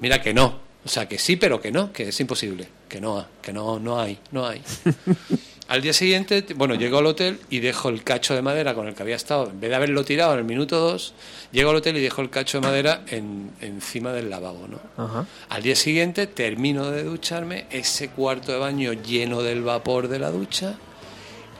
Mira 0.00 0.20
que 0.20 0.34
no. 0.34 0.72
O 0.84 0.88
sea, 0.88 1.08
que 1.08 1.16
sí, 1.18 1.36
pero 1.36 1.60
que 1.60 1.70
no, 1.70 1.92
que 1.92 2.08
es 2.08 2.20
imposible. 2.20 2.66
Que 2.88 3.00
no, 3.00 3.24
que 3.40 3.52
no, 3.52 3.78
no 3.78 4.00
hay, 4.00 4.18
no 4.32 4.46
hay. 4.46 4.60
Al 5.68 5.80
día 5.80 5.92
siguiente, 5.92 6.44
bueno, 6.54 6.74
llego 6.74 6.98
al 6.98 7.06
hotel 7.06 7.40
y 7.48 7.60
dejo 7.60 7.88
el 7.88 8.04
cacho 8.04 8.34
de 8.34 8.42
madera 8.42 8.74
con 8.74 8.88
el 8.88 8.94
que 8.94 9.02
había 9.02 9.16
estado. 9.16 9.48
En 9.48 9.58
vez 9.58 9.70
de 9.70 9.76
haberlo 9.76 10.04
tirado 10.04 10.34
en 10.34 10.40
el 10.40 10.44
minuto 10.44 10.78
dos, 10.78 11.14
llego 11.50 11.70
al 11.70 11.76
hotel 11.76 11.96
y 11.96 12.00
dejo 12.00 12.20
el 12.20 12.28
cacho 12.28 12.60
de 12.60 12.66
madera 12.66 13.04
en, 13.06 13.50
encima 13.60 14.12
del 14.12 14.28
lavabo, 14.28 14.68
¿no? 14.68 14.80
Ajá. 15.02 15.24
Al 15.48 15.62
día 15.62 15.74
siguiente 15.74 16.26
termino 16.26 16.90
de 16.90 17.04
ducharme, 17.04 17.66
ese 17.70 18.10
cuarto 18.10 18.52
de 18.52 18.58
baño 18.58 18.92
lleno 18.92 19.40
del 19.42 19.62
vapor 19.62 20.08
de 20.08 20.18
la 20.18 20.30
ducha, 20.30 20.76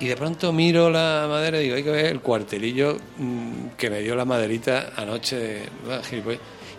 y 0.03 0.09
de 0.09 0.17
pronto 0.17 0.53
miro 0.53 0.91
la 0.91 1.27
madera 1.29 1.61
y 1.61 1.65
digo, 1.65 1.77
hay 1.77 1.85
que 1.85 1.91
ver 1.93 2.07
el 2.07 2.21
cuartelillo 2.21 2.97
mm, 3.19 3.77
que 3.79 3.89
me 3.89 4.01
dio 4.01 4.17
la 4.17 4.25
maderita 4.25 4.95
anoche. 4.97 5.63
ah. 5.89 6.01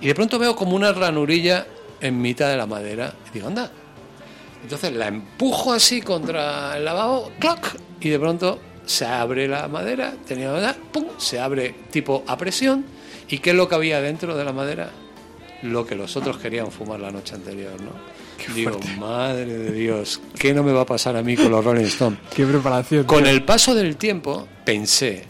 Y 0.02 0.08
de 0.08 0.14
pronto 0.14 0.38
veo 0.38 0.58
como 0.58 0.76
una 0.76 0.92
ranurilla 0.92 1.66
en 2.02 2.22
mitad 2.22 2.50
de 2.50 2.58
la 2.58 2.66
madera. 2.66 3.14
Y 3.30 3.36
digo, 3.36 3.48
anda. 3.48 3.72
Entonces 4.62 4.92
la 4.92 5.08
empujo 5.08 5.72
así 5.72 6.02
contra 6.02 6.76
el 6.76 6.84
lavabo, 6.84 7.32
¡clac! 7.40 7.78
Y 8.02 8.10
de 8.10 8.20
pronto 8.20 8.60
se 8.86 9.06
abre 9.06 9.48
la 9.48 9.70
madera, 9.70 10.16
tenía 10.28 10.48
la 10.48 10.54
madera, 10.56 10.76
¡pum! 10.92 11.06
Se 11.18 11.40
abre 11.40 11.74
tipo 11.92 12.26
a 12.28 12.36
presión. 12.36 12.84
¿Y 13.30 13.40
qué 13.40 13.52
es 13.52 13.56
lo 13.56 13.70
que 13.70 13.76
había 13.76 14.02
dentro 14.02 14.36
de 14.36 14.44
la 14.44 14.52
madera? 14.52 14.90
Lo 15.62 15.86
que 15.86 15.96
los 15.96 16.18
otros 16.18 16.40
querían 16.40 16.74
fumar 16.74 17.00
la 17.00 17.10
noche 17.10 17.36
anterior, 17.36 17.80
¿no? 17.80 17.92
Digo, 18.54 18.80
madre 18.98 19.46
de 19.46 19.72
Dios, 19.72 20.22
¿qué 20.38 20.54
no 20.54 20.64
me 20.64 20.72
va 20.72 20.82
a 20.82 20.86
pasar 20.86 21.16
a 21.16 21.24
mí 21.24 21.36
con 21.36 21.52
los 21.52 21.64
Rolling 21.64 21.86
Stones? 21.86 22.20
Qué 22.36 22.46
preparación. 22.46 23.06
Con 23.06 23.24
tío. 23.24 23.32
el 23.32 23.44
paso 23.44 23.76
del 23.76 23.96
tiempo 23.98 24.48
pensé 24.66 25.24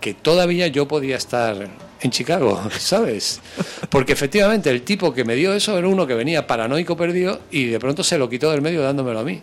que 0.00 0.14
todavía 0.14 0.66
yo 0.66 0.88
podía 0.88 1.16
estar 1.16 1.68
en 2.00 2.10
Chicago, 2.10 2.60
¿sabes? 2.78 3.40
Porque 3.88 4.12
efectivamente 4.12 4.70
el 4.70 4.82
tipo 4.82 5.14
que 5.14 5.24
me 5.24 5.34
dio 5.34 5.54
eso 5.54 5.78
era 5.78 5.88
uno 5.88 6.06
que 6.06 6.14
venía 6.14 6.46
paranoico 6.46 6.96
perdido 6.96 7.40
y 7.50 7.66
de 7.66 7.78
pronto 7.78 8.02
se 8.02 8.18
lo 8.18 8.28
quitó 8.28 8.50
del 8.50 8.62
medio 8.62 8.82
dándomelo 8.82 9.20
a 9.20 9.24
mí. 9.24 9.40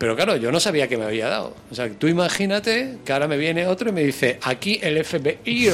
Pero 0.00 0.16
claro, 0.16 0.36
yo 0.36 0.50
no 0.50 0.58
sabía 0.60 0.88
que 0.88 0.96
me 0.96 1.04
había 1.04 1.28
dado. 1.28 1.54
O 1.70 1.74
sea, 1.74 1.86
tú 1.90 2.08
imagínate 2.08 2.96
que 3.04 3.12
ahora 3.12 3.28
me 3.28 3.36
viene 3.36 3.66
otro 3.66 3.90
y 3.90 3.92
me 3.92 4.02
dice, 4.02 4.38
aquí 4.42 4.80
el 4.82 5.04
FBI, 5.04 5.70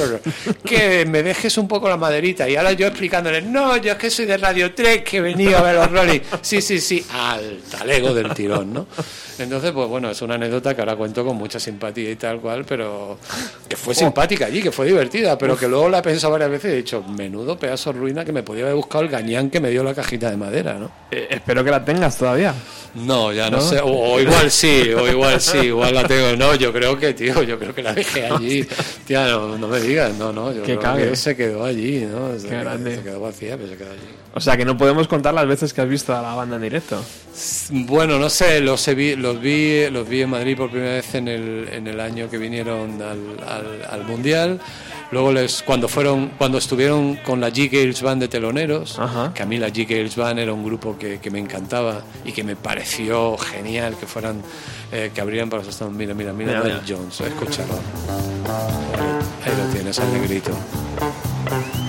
que 0.65 1.05
me 1.05 1.23
dejes 1.23 1.57
un 1.57 1.69
poco 1.69 1.87
la 1.87 1.95
maderita. 1.95 2.49
Y 2.49 2.57
ahora 2.57 2.73
yo 2.73 2.87
explicándole, 2.87 3.41
no, 3.41 3.77
yo 3.77 3.93
es 3.93 3.97
que 3.97 4.09
soy 4.09 4.25
de 4.25 4.35
Radio 4.35 4.73
3, 4.73 5.01
que 5.03 5.21
venido 5.21 5.57
a 5.57 5.61
ver 5.61 5.75
los 5.75 5.89
Rolling. 5.89 6.19
Sí, 6.41 6.61
sí, 6.61 6.81
sí, 6.81 7.05
al 7.13 7.59
talego 7.71 8.13
del 8.13 8.33
tirón, 8.33 8.73
¿no? 8.73 8.87
Entonces, 9.39 9.71
pues 9.71 9.87
bueno, 9.87 10.09
es 10.09 10.21
una 10.21 10.35
anécdota 10.35 10.73
que 10.75 10.81
ahora 10.81 10.95
cuento 10.95 11.23
con 11.23 11.35
mucha 11.37 11.59
simpatía 11.59 12.09
y 12.09 12.15
tal 12.15 12.39
cual, 12.39 12.65
pero 12.65 13.17
que 13.69 13.75
fue 13.75 13.93
simpática 13.93 14.47
allí, 14.47 14.61
que 14.63 14.71
fue 14.71 14.87
divertida, 14.87 15.37
pero 15.37 15.55
que 15.57 15.67
luego 15.67 15.89
la 15.89 15.99
he 15.99 16.01
pensado 16.01 16.31
varias 16.33 16.49
veces 16.49 16.71
y 16.71 16.73
he 16.73 16.77
dicho, 16.77 17.03
menudo 17.03 17.57
pedazo 17.57 17.93
de 17.93 17.99
ruina 17.99 18.25
que 18.25 18.31
me 18.31 18.41
podía 18.43 18.63
haber 18.63 18.75
buscado 18.75 19.03
el 19.03 19.09
gañán 19.09 19.49
que 19.49 19.59
me 19.59 19.69
dio 19.69 19.83
la 19.83 19.93
cajita 19.93 20.31
de 20.31 20.37
madera, 20.37 20.73
¿no? 20.75 20.89
Eh, 21.11 21.27
espero 21.29 21.63
que 21.63 21.69
la 21.71 21.85
tengas 21.85 22.17
todavía. 22.17 22.53
No, 22.95 23.31
ya 23.31 23.49
no, 23.51 23.57
¿No? 23.57 23.63
sé, 23.63 23.79
o, 23.79 23.85
o 23.87 24.19
igual 24.19 24.49
sí, 24.49 24.91
o 24.93 25.07
igual 25.07 25.39
sí, 25.39 25.57
igual 25.59 25.93
la 25.93 26.07
tengo. 26.07 26.35
No, 26.35 26.55
yo 26.55 26.73
creo 26.73 26.97
que, 26.97 27.13
tío, 27.13 27.43
yo 27.43 27.59
creo 27.59 27.75
que 27.75 27.83
la 27.83 27.93
dejé 27.93 28.25
allí. 28.25 28.65
Tía, 29.05 29.27
no, 29.27 29.55
no 29.57 29.67
me 29.67 29.79
digas, 29.79 30.15
no, 30.15 30.33
no, 30.33 30.51
yo 30.51 30.63
Qué 30.63 30.77
creo 30.77 30.79
cague. 30.81 31.09
que 31.11 31.15
se 31.15 31.35
quedó 31.35 31.63
allí, 31.63 32.07
¿no? 32.11 32.39
Se, 32.39 32.47
Qué 32.47 32.57
grande. 32.57 32.95
se 32.95 33.03
quedó 33.03 33.19
vacía, 33.19 33.55
pero 33.55 33.69
se 33.69 33.77
quedó 33.77 33.91
allí. 33.91 33.99
O 34.37 34.39
sea 34.39 34.55
que 34.55 34.65
no 34.65 34.77
podemos 34.77 35.07
contar 35.07 35.33
las 35.33 35.47
veces 35.47 35.73
que 35.73 35.81
has 35.81 35.89
visto 35.89 36.15
a 36.15 36.21
la 36.21 36.35
banda 36.35 36.57
en 36.57 36.61
directo. 36.61 37.03
Bueno, 37.71 38.19
no 38.19 38.29
sé, 38.29 38.59
los, 38.61 38.85
vi, 38.95 39.15
los, 39.15 39.41
vi, 39.41 39.89
los 39.89 40.07
vi 40.07 40.21
en 40.21 40.29
Madrid 40.29 40.55
por 40.55 40.69
primera 40.69 40.93
vez 40.93 41.15
en 41.15 41.27
el, 41.27 41.67
en 41.71 41.87
el 41.87 41.99
año 41.99 42.29
que 42.29 42.37
vinieron 42.37 43.01
al, 43.01 43.43
al, 43.47 43.85
al 43.89 44.03
Mundial. 44.05 44.59
Luego 45.11 45.31
les, 45.31 45.63
cuando 45.63 45.87
fueron, 45.87 46.31
cuando 46.37 46.59
estuvieron 46.59 47.15
con 47.17 47.41
la 47.41 47.49
G 47.49 47.67
Gales 47.71 48.01
Band 48.03 48.21
de 48.21 48.27
teloneros, 48.27 48.99
Ajá. 48.99 49.33
que 49.33 49.41
a 49.41 49.45
mí 49.47 49.57
la 49.57 49.69
G 49.69 49.87
Gales 49.89 50.15
Band 50.15 50.37
era 50.37 50.53
un 50.53 50.63
grupo 50.63 50.97
que, 50.99 51.19
que 51.19 51.31
me 51.31 51.39
encantaba 51.39 52.03
y 52.23 52.31
que 52.31 52.43
me 52.43 52.55
pareció 52.55 53.37
genial 53.39 53.95
que 53.99 54.05
fueran, 54.05 54.41
eh, 54.91 55.09
que 55.15 55.19
abrieran 55.21 55.49
para 55.49 55.63
los 55.63 55.69
Stones. 55.73 55.97
Mira, 55.97 56.13
mira, 56.13 56.31
mira, 56.33 56.61
Mira, 56.61 56.63
mira. 56.63 56.81
Jones, 56.87 57.21
escúchalo. 57.21 57.73
Ahí 59.45 59.53
lo 59.57 59.73
tienes, 59.73 59.97
al 59.97 60.13
negrito. 60.13 60.51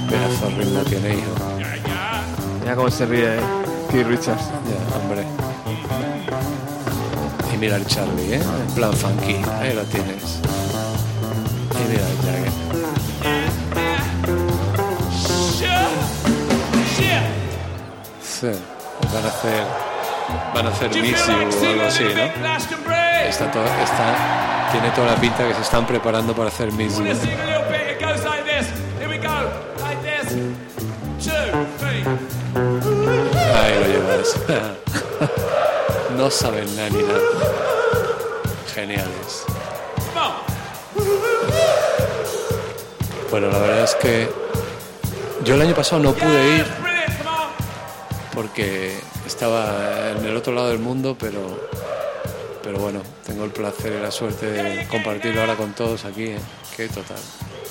Pedazo 0.09 0.49
ritmo 0.57 0.81
tiene, 0.85 1.11
hijo. 1.15 1.88
Mira 2.69 2.77
cómo 2.77 2.91
se 2.91 3.07
ríe 3.07 3.35
eh, 3.35 3.41
Keith 3.91 4.07
Richards. 4.07 4.43
Ya, 4.45 4.99
hombre. 4.99 5.25
Y 7.51 7.57
mira 7.57 7.77
el 7.77 7.87
Charlie, 7.87 8.35
¿eh? 8.35 8.43
En 8.43 8.75
plan 8.75 8.93
funky. 8.93 9.37
Ahí 9.59 9.73
lo 9.73 9.85
tienes. 9.85 10.39
Y 11.73 11.89
mira 11.89 12.07
el 12.07 12.19
Jagger. 12.27 12.53
Sí. 18.23 18.51
Van 19.15 19.25
a 19.25 19.29
hacer... 19.29 19.65
Van 20.55 20.67
a 20.67 20.69
hacer 20.69 20.91
Miss 21.01 21.27
You 21.27 21.33
o 21.33 21.71
algo 21.71 21.85
así, 21.87 22.05
¿no? 22.05 23.27
Está 23.27 23.51
todo, 23.51 23.65
está, 23.65 24.69
tiene 24.73 24.91
toda 24.91 25.13
la 25.13 25.17
pinta 25.17 25.49
que 25.49 25.55
se 25.55 25.63
están 25.63 25.87
preparando 25.87 26.35
para 26.35 26.49
hacer 26.49 26.71
Miss 26.73 26.99
You. 26.99 27.05
no 36.17 36.31
saben 36.31 36.75
nada 36.77 36.91
ni 36.91 37.03
nada. 37.03 37.21
Geniales. 38.75 39.45
Bueno, 43.31 43.51
la 43.51 43.59
verdad 43.59 43.85
es 43.85 43.95
que 43.97 44.29
yo 45.45 45.55
el 45.55 45.63
año 45.63 45.75
pasado 45.75 46.03
no 46.03 46.13
pude 46.15 46.57
ir 46.57 46.67
porque 48.35 48.99
estaba 49.27 50.13
en 50.17 50.25
el 50.25 50.37
otro 50.37 50.55
lado 50.55 50.69
del 50.69 50.79
mundo, 50.79 51.17
pero, 51.19 51.69
pero 52.63 52.79
bueno, 52.79 53.03
tengo 53.27 53.45
el 53.45 53.51
placer 53.51 53.93
y 53.99 54.03
la 54.03 54.11
suerte 54.11 54.47
de 54.47 54.89
compartirlo 54.89 55.43
ahora 55.43 55.57
con 55.57 55.75
todos 55.75 56.05
aquí. 56.05 56.25
¿eh? 56.25 56.39
Qué 56.75 56.89
total. 56.89 57.19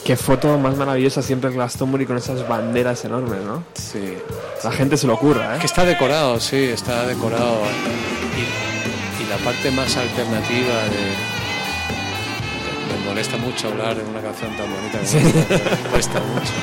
Qué 0.03 0.15
foto 0.15 0.57
más 0.57 0.75
maravillosa 0.77 1.21
siempre 1.21 1.51
Glastonbury 1.51 2.05
con 2.05 2.17
esas 2.17 2.47
banderas 2.47 3.03
enormes, 3.03 3.41
¿no? 3.43 3.63
Sí. 3.73 4.17
La 4.63 4.71
gente 4.71 4.95
se 4.95 5.05
lo 5.05 5.13
ocurra, 5.15 5.55
¿eh? 5.57 5.59
Que 5.59 5.65
está 5.65 5.83
decorado, 5.83 6.39
sí, 6.39 6.55
está 6.63 7.05
decorado. 7.05 7.59
Y, 8.37 9.23
y 9.23 9.27
la 9.27 9.37
parte 9.37 9.69
más 9.71 9.97
alternativa 9.97 10.83
de. 10.85 11.37
Me 12.99 13.05
molesta 13.09 13.35
mucho 13.37 13.67
hablar 13.67 13.95
de 13.97 14.03
una 14.03 14.21
canción 14.21 14.55
tan 14.55 14.67
bonita 14.71 14.99
como 14.99 15.27
esta, 15.27 15.75
me 15.83 15.89
cuesta 15.89 16.19
mucho. 16.21 16.53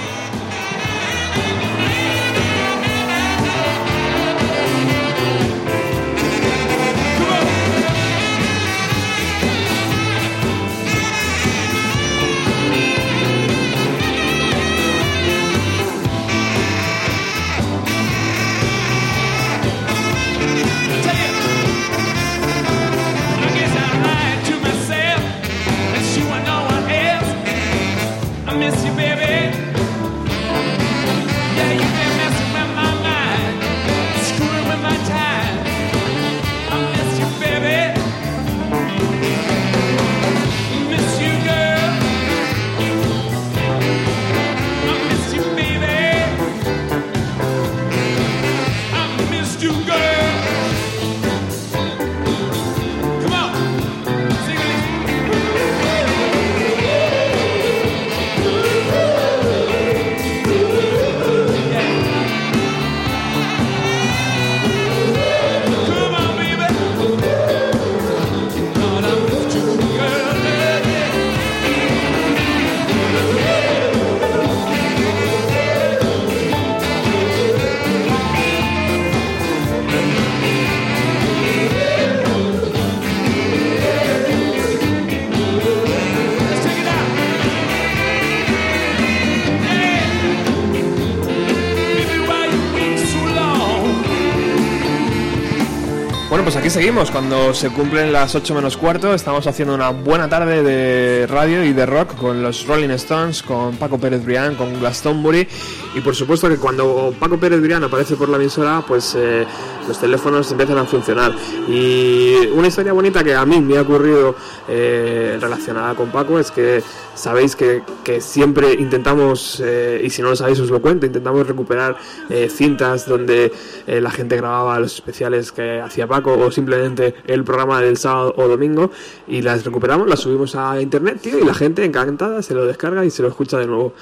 Seguimos. 96.75 97.13
Cuando 97.13 97.55
se 97.55 97.71
cumplen 97.71 98.13
las 98.13 98.35
8 98.35 98.53
menos 98.53 98.77
cuarto, 98.77 99.15
estamos 99.15 99.47
haciendo 99.47 99.77
una 99.77 99.91
buena 99.91 100.29
tarde 100.29 100.65
de 100.65 101.25
radio 101.29 101.63
y 101.63 101.73
de 101.73 101.87
rock 101.87 102.17
con 102.17 102.43
los 102.43 102.67
Rolling 102.67 102.91
Stones, 102.91 103.45
con 103.45 103.77
Paco 103.77 103.97
Pérez 103.97 104.25
Brián, 104.25 104.57
con 104.57 104.81
Glastonbury. 104.81 105.47
Y 105.95 106.01
por 106.01 106.17
supuesto 106.17 106.49
que 106.49 106.57
cuando 106.57 107.15
Paco 107.17 107.39
Pérez 107.39 107.61
Brián 107.61 107.85
aparece 107.85 108.17
por 108.17 108.29
la 108.29 108.39
emisora, 108.39 108.83
pues 108.85 109.15
eh, 109.17 109.47
los 109.87 109.99
teléfonos 109.99 110.51
empiezan 110.51 110.79
a 110.79 110.85
funcionar. 110.85 111.33
Y 111.69 112.49
una 112.55 112.69
historia 112.69 112.93
bonita 112.93 113.23
que 113.23 113.35
a 113.35 113.45
mí 113.45 113.61
me 113.61 113.79
ha 113.79 113.83
ocurrido 113.83 114.35
eh, 114.69 115.39
relacionada 115.41 115.95
con 115.95 116.11
Paco 116.11 116.39
es 116.39 116.51
que 116.51 116.83
sabéis 117.15 117.57
que, 117.57 117.83
que 118.03 118.21
siempre 118.21 118.73
intentamos, 118.75 119.63
eh, 119.65 120.01
y 120.05 120.11
si 120.11 120.23
no 120.23 120.31
lo 120.31 120.37
sabéis 120.37 120.61
os 120.61 120.71
lo 120.71 120.81
cuento, 120.81 121.07
intentamos 121.07 121.47
recuperar 121.47 121.97
eh, 122.29 122.49
cintas 122.51 123.07
donde 123.07 123.53
eh, 123.87 124.01
la 124.01 124.11
gente 124.11 124.37
grababa 124.37 124.79
los 124.79 124.95
especiales 124.95 125.53
que 125.53 125.81
hacía 125.81 126.07
Paco 126.07 126.37
o 126.37 126.51
simplemente 126.51 127.15
el 127.27 127.45
programa 127.45 127.81
del 127.81 127.97
sábado 127.97 128.35
o 128.37 128.49
domingo 128.49 128.91
y 129.27 129.43
las 129.43 129.65
recuperamos, 129.65 130.09
las 130.09 130.21
subimos 130.21 130.55
a 130.57 130.81
internet, 130.81 131.19
tío, 131.21 131.39
y 131.39 131.45
la 131.45 131.55
gente 131.55 131.85
encantada 131.85 132.43
se 132.43 132.55
lo 132.55 132.67
descarga 132.67 133.05
y 133.05 133.11
se 133.11 133.23
lo 133.23 133.29
escucha 133.29 133.59
de 133.59 133.67
nuevo. 133.67 133.95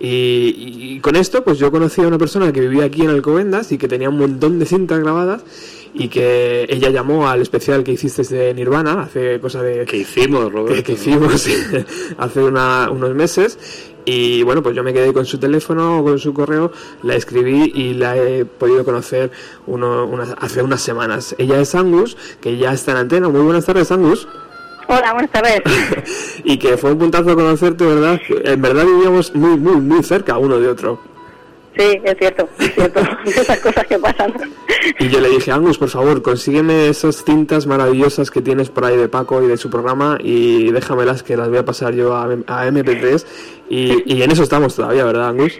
Y, 0.00 0.98
con 1.00 1.16
esto, 1.16 1.44
pues 1.44 1.58
yo 1.58 1.70
conocí 1.70 2.00
a 2.02 2.08
una 2.08 2.18
persona 2.18 2.52
que 2.52 2.60
vivía 2.60 2.84
aquí 2.84 3.02
en 3.02 3.10
Alcobendas 3.10 3.70
y 3.72 3.78
que 3.78 3.88
tenía 3.88 4.08
un 4.08 4.18
montón 4.18 4.58
de 4.58 4.66
cintas 4.66 4.98
grabadas 5.00 5.44
y 5.94 6.08
que 6.08 6.66
ella 6.68 6.90
llamó 6.90 7.28
al 7.28 7.40
especial 7.42 7.84
que 7.84 7.92
hiciste 7.92 8.22
de 8.24 8.52
Nirvana 8.54 9.02
hace 9.02 9.38
cosa 9.40 9.62
de 9.62 9.84
Que 9.84 9.98
hicimos, 9.98 10.50
Roberto. 10.52 10.74
que, 10.74 10.82
que 10.82 10.92
hicimos 10.92 11.46
hace 12.18 12.42
una- 12.42 12.90
unos 12.90 13.14
meses. 13.14 13.58
Y 14.06 14.42
bueno 14.42 14.62
pues 14.62 14.74
yo 14.76 14.82
me 14.82 14.92
quedé 14.92 15.14
con 15.14 15.24
su 15.24 15.38
teléfono 15.38 16.02
con 16.04 16.18
su 16.18 16.34
correo 16.34 16.70
la 17.02 17.14
escribí 17.14 17.72
y 17.74 17.94
la 17.94 18.18
he 18.18 18.44
podido 18.44 18.84
conocer 18.84 19.30
uno, 19.66 20.04
unas- 20.06 20.34
hace 20.40 20.62
unas 20.62 20.82
semanas. 20.82 21.34
Ella 21.38 21.60
es 21.60 21.74
Angus 21.74 22.16
que 22.40 22.58
ya 22.58 22.72
está 22.74 22.90
en 22.92 22.98
antena. 22.98 23.28
Muy 23.30 23.40
buenas 23.40 23.64
tardes 23.64 23.90
Angus 23.92 24.26
Hola, 24.88 25.12
buenas 25.12 25.30
tardes. 25.30 25.62
y 26.44 26.58
que 26.58 26.76
fue 26.76 26.92
un 26.92 26.98
puntazo 26.98 27.34
conocerte 27.34 27.84
verdad 27.84 28.20
en 28.28 28.62
verdad 28.62 28.84
vivíamos 28.84 29.34
muy 29.34 29.56
muy 29.56 29.76
muy 29.76 30.02
cerca 30.02 30.38
uno 30.38 30.58
de 30.58 30.68
otro 30.68 31.00
Sí, 31.76 32.00
es 32.04 32.16
cierto, 32.18 32.48
es 32.60 32.72
cierto. 32.72 33.00
Esas 33.24 33.58
cosas 33.58 33.84
que 33.86 33.98
pasan. 33.98 34.32
Y 35.00 35.08
yo 35.08 35.20
le 35.20 35.28
dije, 35.28 35.50
Angus, 35.50 35.76
por 35.76 35.88
favor, 35.88 36.22
consígueme 36.22 36.88
esas 36.88 37.24
cintas 37.24 37.66
maravillosas 37.66 38.30
que 38.30 38.42
tienes 38.42 38.68
por 38.68 38.84
ahí 38.84 38.96
de 38.96 39.08
Paco 39.08 39.42
y 39.42 39.48
de 39.48 39.56
su 39.56 39.70
programa 39.70 40.18
y 40.20 40.70
déjamelas 40.70 41.24
que 41.24 41.36
las 41.36 41.48
voy 41.48 41.58
a 41.58 41.64
pasar 41.64 41.94
yo 41.94 42.14
a, 42.14 42.24
a 42.26 42.68
MP3. 42.68 43.26
Y, 43.70 44.14
y 44.14 44.22
en 44.22 44.30
eso 44.30 44.44
estamos 44.44 44.76
todavía, 44.76 45.04
¿verdad, 45.04 45.30
Angus? 45.30 45.58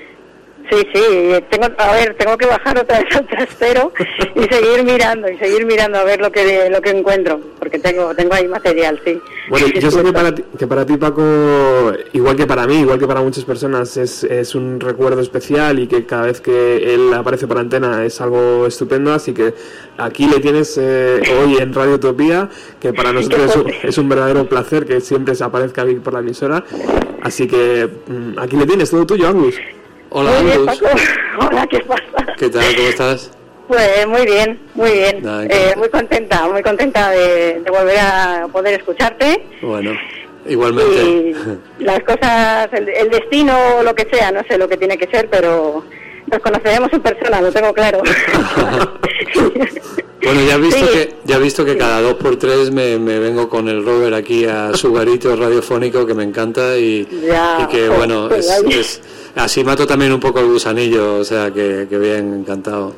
Sí, 0.75 0.89
sí, 0.93 1.45
tengo, 1.51 1.69
a 1.79 1.93
ver, 1.93 2.17
tengo 2.17 2.37
que 2.37 2.47
bajar 2.47 2.79
otra 2.79 2.99
vez 2.99 3.15
al 3.15 3.27
trastero 3.27 3.93
y 4.35 4.43
seguir 4.53 4.83
mirando, 4.85 5.29
y 5.29 5.39
seguir 5.39 5.67
mirando 5.67 5.99
a 5.99 6.05
ver 6.05 6.21
lo 6.21 6.33
que 6.33 6.69
lo 6.69 6.81
que 6.81 6.91
encuentro, 6.91 7.41
porque 7.61 7.79
tengo 7.79 8.13
tengo 8.15 8.35
ahí 8.35 8.49
material, 8.49 9.01
sí. 9.05 9.21
Bueno, 9.49 9.69
yo 9.69 9.91
sé 9.91 10.03
que 10.03 10.13
para, 10.13 10.35
ti, 10.35 10.45
que 10.59 10.67
para 10.67 10.85
ti, 10.85 10.97
Paco, 10.97 11.23
igual 12.13 12.37
que 12.37 12.47
para 12.47 12.67
mí, 12.67 12.81
igual 12.81 12.99
que 12.99 13.07
para 13.07 13.21
muchas 13.21 13.45
personas, 13.45 13.97
es, 13.97 14.25
es 14.25 14.55
un 14.55 14.81
recuerdo 14.81 15.21
especial 15.21 15.79
y 15.79 15.87
que 15.87 16.07
cada 16.07 16.27
vez 16.27 16.41
que 16.41 16.95
él 16.95 17.13
aparece 17.15 17.47
por 17.47 17.59
antena 17.59 18.05
es 18.05 18.21
algo 18.21 18.67
estupendo. 18.67 19.13
Así 19.13 19.33
que 19.33 19.55
aquí 19.99 20.27
le 20.27 20.41
tienes 20.41 20.77
eh, 20.81 21.21
hoy 21.41 21.59
en 21.59 21.73
Radio 21.73 21.95
Utopía, 21.95 22.49
que 22.81 22.93
para 22.93 23.13
nosotros 23.13 23.51
es 23.51 23.57
un, 23.57 23.73
es 23.83 23.99
un 23.99 24.09
verdadero 24.09 24.49
placer 24.49 24.87
que 24.87 25.01
siempre 25.01 25.35
se 25.35 25.45
aparezca 25.45 25.85
por 26.03 26.15
la 26.15 26.21
emisora. 26.21 26.65
Así 27.23 27.47
que 27.47 27.89
mm, 28.07 28.39
aquí 28.39 28.57
le 28.57 28.67
tienes, 28.67 28.91
todo 28.91 29.07
tuyo, 29.07 29.29
Angus. 29.29 29.55
Hola, 30.16 30.39
Angus. 30.39 30.66
Paco. 30.78 30.86
Hola, 31.51 31.66
¿qué 31.66 31.81
pasa? 31.81 32.35
¿Qué 32.39 32.49
tal? 32.49 32.77
¿Cómo 32.77 32.89
estás? 32.89 33.31
Pues 33.66 34.07
muy 34.07 34.24
bien, 34.27 34.61
muy 34.74 34.93
bien. 34.93 35.23
Nada, 35.23 35.45
Eh, 35.47 35.74
muy 35.77 35.89
contenta, 35.89 36.47
muy 36.49 36.62
contenta 36.62 37.11
de, 37.11 37.61
de 37.65 37.70
volver 37.70 37.99
a 37.99 38.47
poder 38.53 38.74
escucharte. 38.78 39.45
Bueno, 39.61 39.91
igualmente. 40.47 41.03
Y 41.03 41.35
las 41.82 42.01
cosas, 42.05 42.69
el, 42.74 42.89
el 42.91 43.11
destino 43.11 43.57
o 43.78 43.82
lo 43.82 43.93
que 43.95 44.07
sea, 44.12 44.31
no 44.31 44.43
sé 44.49 44.57
lo 44.59 44.69
que 44.69 44.77
tiene 44.77 44.97
que 44.97 45.09
ser, 45.09 45.28
pero 45.28 45.85
nos 46.31 46.41
conoceremos 46.41 46.93
en 46.93 47.01
persona, 47.03 47.41
lo 47.41 47.51
tengo 47.51 47.73
claro. 47.73 48.01
Bueno, 50.24 50.41
ya 50.49 50.55
has 50.55 50.61
visto 50.62 50.86
Sí. 50.86 50.91
que 50.91 51.15
ya 51.27 51.36
has 51.36 51.43
visto 51.43 51.65
que 51.66 51.77
cada 51.77 52.01
dos 52.01 52.15
por 52.15 52.36
tres 52.39 52.70
me, 52.70 52.99
me 52.99 53.19
vengo 53.19 53.51
con 53.51 53.69
el 53.69 53.85
Robert 53.85 54.15
aquí 54.15 54.47
a 54.47 54.73
su 54.73 54.91
garito 54.91 55.36
radiofónico 55.36 56.07
que 56.07 56.15
me 56.15 56.24
encanta 56.24 56.78
y, 56.78 57.07
Ya, 57.27 57.59
y 57.62 57.66
que 57.70 57.89
jo, 57.89 57.95
bueno 57.97 58.28
pues 58.31 58.49
es, 58.49 58.74
es- 58.74 59.03
así 59.36 59.65
mato 59.65 59.86
también 59.86 60.12
un 60.12 60.20
poco 60.20 60.40
el 60.40 60.47
gusanillo, 60.47 61.16
o 61.16 61.24
sea 61.24 61.51
que, 61.51 61.86
que 61.89 61.98
bien, 61.98 62.35
encantado. 62.35 62.94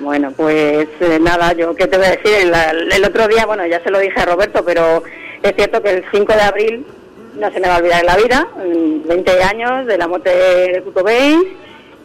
Bueno, 0.00 0.32
pues 0.36 0.88
eh, 1.00 1.18
nada, 1.20 1.52
yo 1.52 1.74
qué 1.74 1.86
te 1.86 1.98
voy 1.98 2.06
a 2.06 2.10
decir, 2.10 2.32
el, 2.42 2.92
el 2.92 3.04
otro 3.04 3.28
día, 3.28 3.44
bueno, 3.46 3.66
ya 3.66 3.82
se 3.82 3.90
lo 3.90 3.98
dije 3.98 4.18
a 4.18 4.26
Roberto, 4.26 4.64
pero 4.64 5.02
es 5.42 5.54
cierto 5.54 5.82
que 5.82 5.90
el 5.90 6.04
5 6.10 6.32
de 6.32 6.40
abril 6.40 6.86
no 7.38 7.50
se 7.52 7.60
me 7.60 7.68
va 7.68 7.76
a 7.76 7.78
olvidar 7.78 8.00
en 8.00 8.06
la 8.06 8.16
vida, 8.16 8.48
mm, 8.56 9.08
20 9.08 9.42
años 9.42 9.86
de 9.86 9.98
la 9.98 10.08
muerte 10.08 10.30
de 10.30 10.82
Kurt 10.82 10.96
Cobain, 10.96 11.42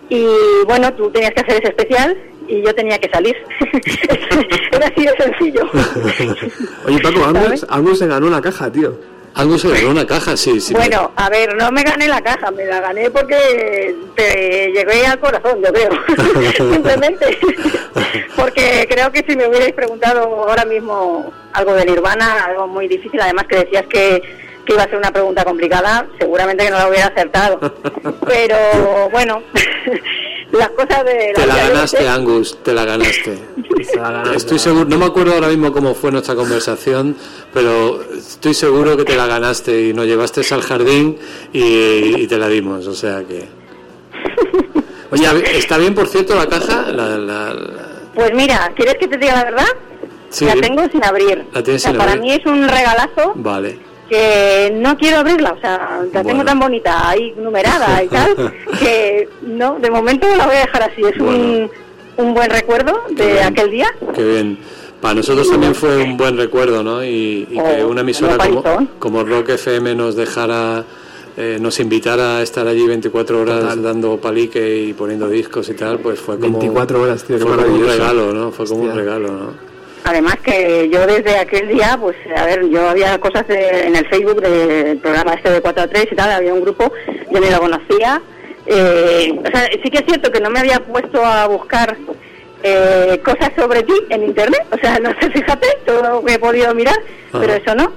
y 0.10 0.28
bueno, 0.68 0.94
tú 0.94 1.10
tenías 1.10 1.32
que 1.32 1.42
hacer 1.42 1.56
ese 1.56 1.70
especial 1.70 2.16
y 2.48 2.62
yo 2.62 2.74
tenía 2.76 3.00
que 3.00 3.10
salir. 3.10 3.36
Era 4.72 4.88
así 4.88 5.06
de 5.06 5.14
sencillo. 5.18 5.70
Oye, 6.86 7.00
Paco, 7.00 7.26
Angus. 7.26 7.66
Angus 7.70 8.00
se 8.00 8.08
ganó 8.08 8.28
una 8.28 8.42
caja, 8.42 8.72
tío. 8.72 9.15
Algo 9.36 9.58
se 9.58 9.70
ganó 9.70 9.90
una 9.92 10.08
caja, 10.08 10.38
sí, 10.38 10.62
sí. 10.62 10.74
Bueno, 10.74 11.12
a 11.14 11.30
ver, 11.30 11.56
no 11.58 11.70
me 11.70 11.84
gané 11.84 12.08
la 12.08 12.22
caja, 12.22 12.52
me 12.52 12.64
la 12.66 12.80
gané 12.80 13.12
porque 13.12 13.94
te 14.16 14.72
llegué 14.72 15.06
al 15.06 15.20
corazón, 15.20 15.62
yo 15.62 15.74
creo. 15.74 15.92
Simplemente. 16.72 17.38
porque 18.38 18.88
creo 18.90 19.12
que 19.12 19.26
si 19.28 19.36
me 19.36 19.46
hubierais 19.48 19.74
preguntado 19.74 20.22
ahora 20.22 20.64
mismo 20.64 21.34
algo 21.52 21.74
de 21.74 21.86
Nirvana, 21.86 22.46
algo 22.46 22.68
muy 22.68 22.88
difícil, 22.88 23.20
además 23.20 23.46
que 23.48 23.58
decías 23.58 23.86
que, 23.88 24.22
que 24.66 24.74
iba 24.74 24.84
a 24.84 24.88
ser 24.88 24.98
una 24.98 25.12
pregunta 25.12 25.44
complicada, 25.44 26.08
seguramente 26.18 26.64
que 26.64 26.72
no 26.72 26.78
la 26.78 26.88
hubiera 26.88 27.08
acertado. 27.08 27.60
Pero 28.26 29.10
bueno, 29.12 29.44
las 30.52 30.70
cosas 30.70 31.04
de 31.06 31.32
Te 31.36 31.46
la 31.46 31.54
vida, 31.56 31.68
yo 31.68 31.74
ganaste. 31.74 32.08
Angus, 32.08 32.58
te 32.64 32.74
la 32.74 32.86
ganaste. 32.86 33.40
La. 33.96 34.34
Estoy 34.36 34.60
seguro, 34.60 34.86
no 34.86 34.98
me 34.98 35.06
acuerdo 35.06 35.34
ahora 35.34 35.48
mismo 35.50 35.72
cómo 35.74 35.94
fue 35.96 36.12
nuestra 36.12 36.36
conversación, 36.36 37.16
pero 37.54 38.02
estoy 38.14 38.54
seguro 38.54 38.96
que 38.98 39.04
te 39.06 39.16
la 39.16 39.28
ganaste 39.28 39.82
y 39.90 39.94
nos 39.94 40.06
llevaste 40.06 40.42
al 40.54 40.62
jardín 40.62 41.18
y, 41.54 42.22
y 42.22 42.28
te 42.28 42.38
la 42.38 42.48
dimos, 42.48 42.88
o 42.88 42.94
sea 42.94 43.24
que... 43.24 43.48
Oye, 45.12 45.58
¿está 45.58 45.78
bien 45.78 45.94
por 45.94 46.08
cierto 46.08 46.36
la 46.36 46.48
caja? 46.48 46.92
La, 46.92 47.10
la- 47.18 47.54
la- 47.54 47.88
Pues 48.14 48.34
mira, 48.34 48.72
¿quieres 48.76 48.96
que 48.96 49.08
te 49.08 49.18
diga 49.18 49.36
la 49.36 49.44
verdad? 49.46 49.68
Sí. 50.30 50.46
La 50.46 50.56
tengo 50.56 50.84
sin 50.92 51.04
abrir. 51.04 51.46
La 51.54 51.64
tienes 51.64 51.82
O 51.82 51.84
sea, 51.84 51.92
sin 51.92 51.98
para 51.98 52.12
abrir. 52.14 52.24
mí 52.24 52.32
es 52.34 52.46
un 52.46 52.68
regalazo 52.68 53.34
Vale. 53.36 53.80
Que 54.10 54.72
no 54.76 54.98
quiero 54.98 55.18
abrirla, 55.18 55.54
o 55.54 55.60
sea, 55.60 56.02
la 56.14 56.24
tengo 56.24 56.44
tan 56.44 56.60
bonita, 56.60 57.10
ahí 57.10 57.34
numerada 57.38 58.04
y 58.04 58.08
tal, 58.08 58.36
que 58.80 59.28
no, 59.42 59.78
de 59.80 59.90
momento 59.90 60.28
la 60.36 60.46
voy 60.46 60.56
a 60.56 60.60
dejar 60.60 60.84
así. 60.84 61.02
Es 61.02 61.18
un, 61.20 61.70
un 62.18 62.34
buen 62.34 62.50
recuerdo 62.50 63.04
de 63.10 63.34
bien. 63.34 63.44
aquel 63.44 63.72
día. 63.72 63.88
Qué 64.14 64.24
bien. 64.24 64.58
Para 65.02 65.16
nosotros 65.16 65.50
también 65.50 65.76
fue 65.76 65.98
un 66.02 66.18
buen 66.18 66.38
recuerdo, 66.38 66.82
¿no? 66.82 67.04
Y, 67.04 67.48
y 67.52 67.54
que 67.54 67.84
Oh, 67.84 67.90
una 67.90 68.02
emisora 68.02 68.38
como, 68.38 68.64
como 68.98 69.24
Rock 69.24 69.50
FM 69.50 69.94
nos 69.94 70.16
dejara, 70.16 70.84
eh, 71.38 71.58
nos 71.60 71.80
invitara 71.80 72.38
a 72.38 72.42
estar 72.42 72.68
allí 72.68 72.88
24 72.88 73.42
horas 73.42 73.60
Total. 73.60 73.84
dando 73.84 74.18
palique 74.18 74.84
y 74.84 74.94
poniendo 74.94 75.28
discos 75.30 75.70
y 75.70 75.74
tal, 75.74 76.00
pues 76.00 76.20
fue 76.20 76.40
como... 76.40 76.58
24 76.60 77.02
horas, 77.02 77.24
tío, 77.24 77.38
fue 77.38 77.56
como 77.56 77.76
un 77.76 77.86
regalo, 77.86 78.34
¿no? 78.34 78.52
Fue 78.52 78.66
como 78.66 78.84
un 78.84 78.96
regalo, 78.96 79.28
¿no? 79.32 79.75
Además 80.08 80.36
que 80.44 80.88
yo 80.92 81.06
desde 81.08 81.38
aquel 81.40 81.68
día, 81.68 81.98
pues 82.00 82.16
a 82.38 82.46
ver, 82.46 82.68
yo 82.70 82.88
había 82.88 83.18
cosas 83.20 83.48
de- 83.48 83.88
en 83.88 83.96
el 83.96 84.08
Facebook 84.08 84.40
del 84.40 84.98
programa 85.00 85.34
este 85.34 85.50
de 85.50 85.62
4 85.62 85.84
a 85.84 85.88
3 85.88 86.08
y 86.12 86.16
tal, 86.16 86.30
había 86.32 86.54
un 86.54 86.62
grupo, 86.62 86.92
yo 87.32 87.40
ni 87.40 87.50
lo 87.50 87.60
conocía. 87.60 88.22
Eh, 88.68 89.34
o 89.44 89.48
sea, 89.52 89.68
sí 89.84 89.90
que 89.90 89.98
es 89.98 90.06
cierto 90.06 90.32
que 90.32 90.40
no 90.40 90.50
me 90.52 90.60
había 90.60 90.80
puesto 90.80 91.24
a 91.26 91.48
buscar 91.48 91.98
eh, 92.64 93.20
cosas 93.24 93.52
sobre 93.56 93.84
ti 93.84 93.94
en 94.10 94.24
internet, 94.24 94.64
o 94.72 94.78
sea, 94.78 94.98
no 95.04 95.10
sé, 95.20 95.30
fíjate, 95.32 95.68
todo 95.86 96.02
lo 96.02 96.24
que 96.26 96.34
he 96.36 96.40
podido 96.40 96.74
mirar, 96.76 96.98
Ajá. 97.30 97.40
pero 97.40 97.54
eso 97.54 97.76
no. 97.76 97.92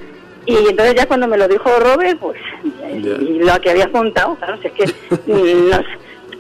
Y 0.47 0.57
entonces 0.71 0.95
ya 0.95 1.05
cuando 1.07 1.27
me 1.29 1.37
lo 1.37 1.47
dijo 1.47 1.71
Robert, 1.79 2.19
pues, 2.19 2.39
y 2.95 3.39
lo 3.41 3.61
que 3.61 3.71
había 3.71 3.91
contado, 3.93 4.35
claro, 4.37 4.59
si 4.63 4.69
es 4.69 4.73
que, 4.73 4.85
nos- 5.27 5.85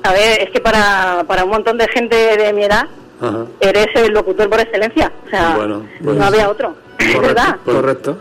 a 0.03 0.13
ver, 0.13 0.41
es 0.43 0.51
que 0.51 0.61
para, 0.61 1.25
para 1.27 1.45
un 1.45 1.51
montón 1.51 1.77
de 1.77 1.89
gente 1.89 2.17
de 2.39 2.53
mi 2.55 2.65
edad, 2.65 2.87
Ajá. 3.21 3.47
eres 3.61 3.87
el 3.95 4.13
locutor 4.13 4.49
por 4.49 4.61
excelencia. 4.61 5.13
O 5.27 5.31
sea, 5.31 5.57
Bueno, 5.57 5.87
pues- 6.03 6.17
no 6.17 6.25
había 6.25 6.49
otro. 6.51 6.75
Es 6.99 7.21
verdad. 7.21 7.57
Correcto. 7.65 8.19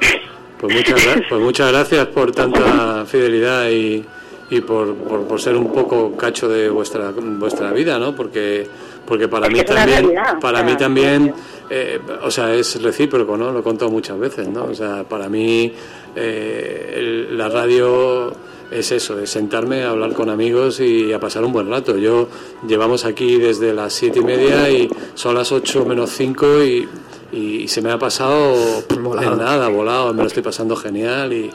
Pues 0.60 0.76
muchas, 0.76 1.02
pues 1.30 1.42
muchas 1.42 1.72
gracias 1.72 2.06
por 2.08 2.32
tanta 2.32 3.06
fidelidad 3.08 3.70
y, 3.70 4.04
y 4.50 4.62
por, 4.62 4.96
por, 4.96 5.24
por 5.28 5.40
ser 5.42 5.56
un 5.56 5.72
poco 5.72 6.16
cacho 6.18 6.48
de 6.50 6.70
vuestra 6.70 7.12
vuestra 7.16 7.72
vida, 7.72 8.00
¿no? 8.00 8.16
Porque 8.16 8.68
porque 9.06 9.28
para 9.28 9.48
Es 9.48 9.54
mí 9.54 9.60
que 9.60 9.66
es 9.66 9.72
una 9.72 9.80
también 9.82 10.00
realidad, 10.04 10.40
para 10.42 10.62
o 10.62 10.64
mí 10.66 10.76
también 10.76 11.34
eh, 11.70 12.00
o 12.24 12.30
sea 12.32 12.54
es 12.54 12.82
recíproco, 12.82 13.38
¿no? 13.38 13.52
Lo 13.52 13.60
he 13.60 13.64
contado 13.64 13.90
muchas 13.92 14.18
veces, 14.20 14.48
¿no? 14.48 14.66
O 14.66 14.74
sea 14.74 15.04
para 15.04 15.30
mí 15.30 15.72
eh, 16.16 16.94
el- 16.98 17.38
la 17.38 17.50
radio 17.50 18.34
es 18.72 18.92
eso, 18.92 19.20
es 19.20 19.30
sentarme 19.30 19.84
a 19.84 19.92
hablar 19.92 20.14
con 20.14 20.30
amigos 20.30 20.80
y 20.80 21.14
a 21.14 21.20
pasar 21.20 21.44
un 21.44 21.54
buen 21.54 21.70
rato. 21.70 21.98
Yo 21.98 22.28
llevamos 22.68 23.06
aquí 23.06 23.38
desde 23.38 23.74
las 23.74 23.94
siete 23.94 24.20
y 24.20 24.24
media 24.24 24.70
y 24.70 24.90
son 25.16 25.36
las 25.36 25.52
ocho 25.52 25.86
menos 25.86 26.12
cinco 26.12 26.64
y, 26.64 26.88
y 27.32 27.68
se 27.68 27.82
me 27.82 27.92
ha 27.92 27.98
pasado 27.98 28.56
Volado. 29.00 29.34
en 29.34 29.38
nada, 29.40 29.68
volado, 29.70 30.14
me 30.14 30.22
lo 30.22 30.28
estoy 30.28 30.44
pasando 30.44 30.76
genial 30.76 31.34
y, 31.34 31.50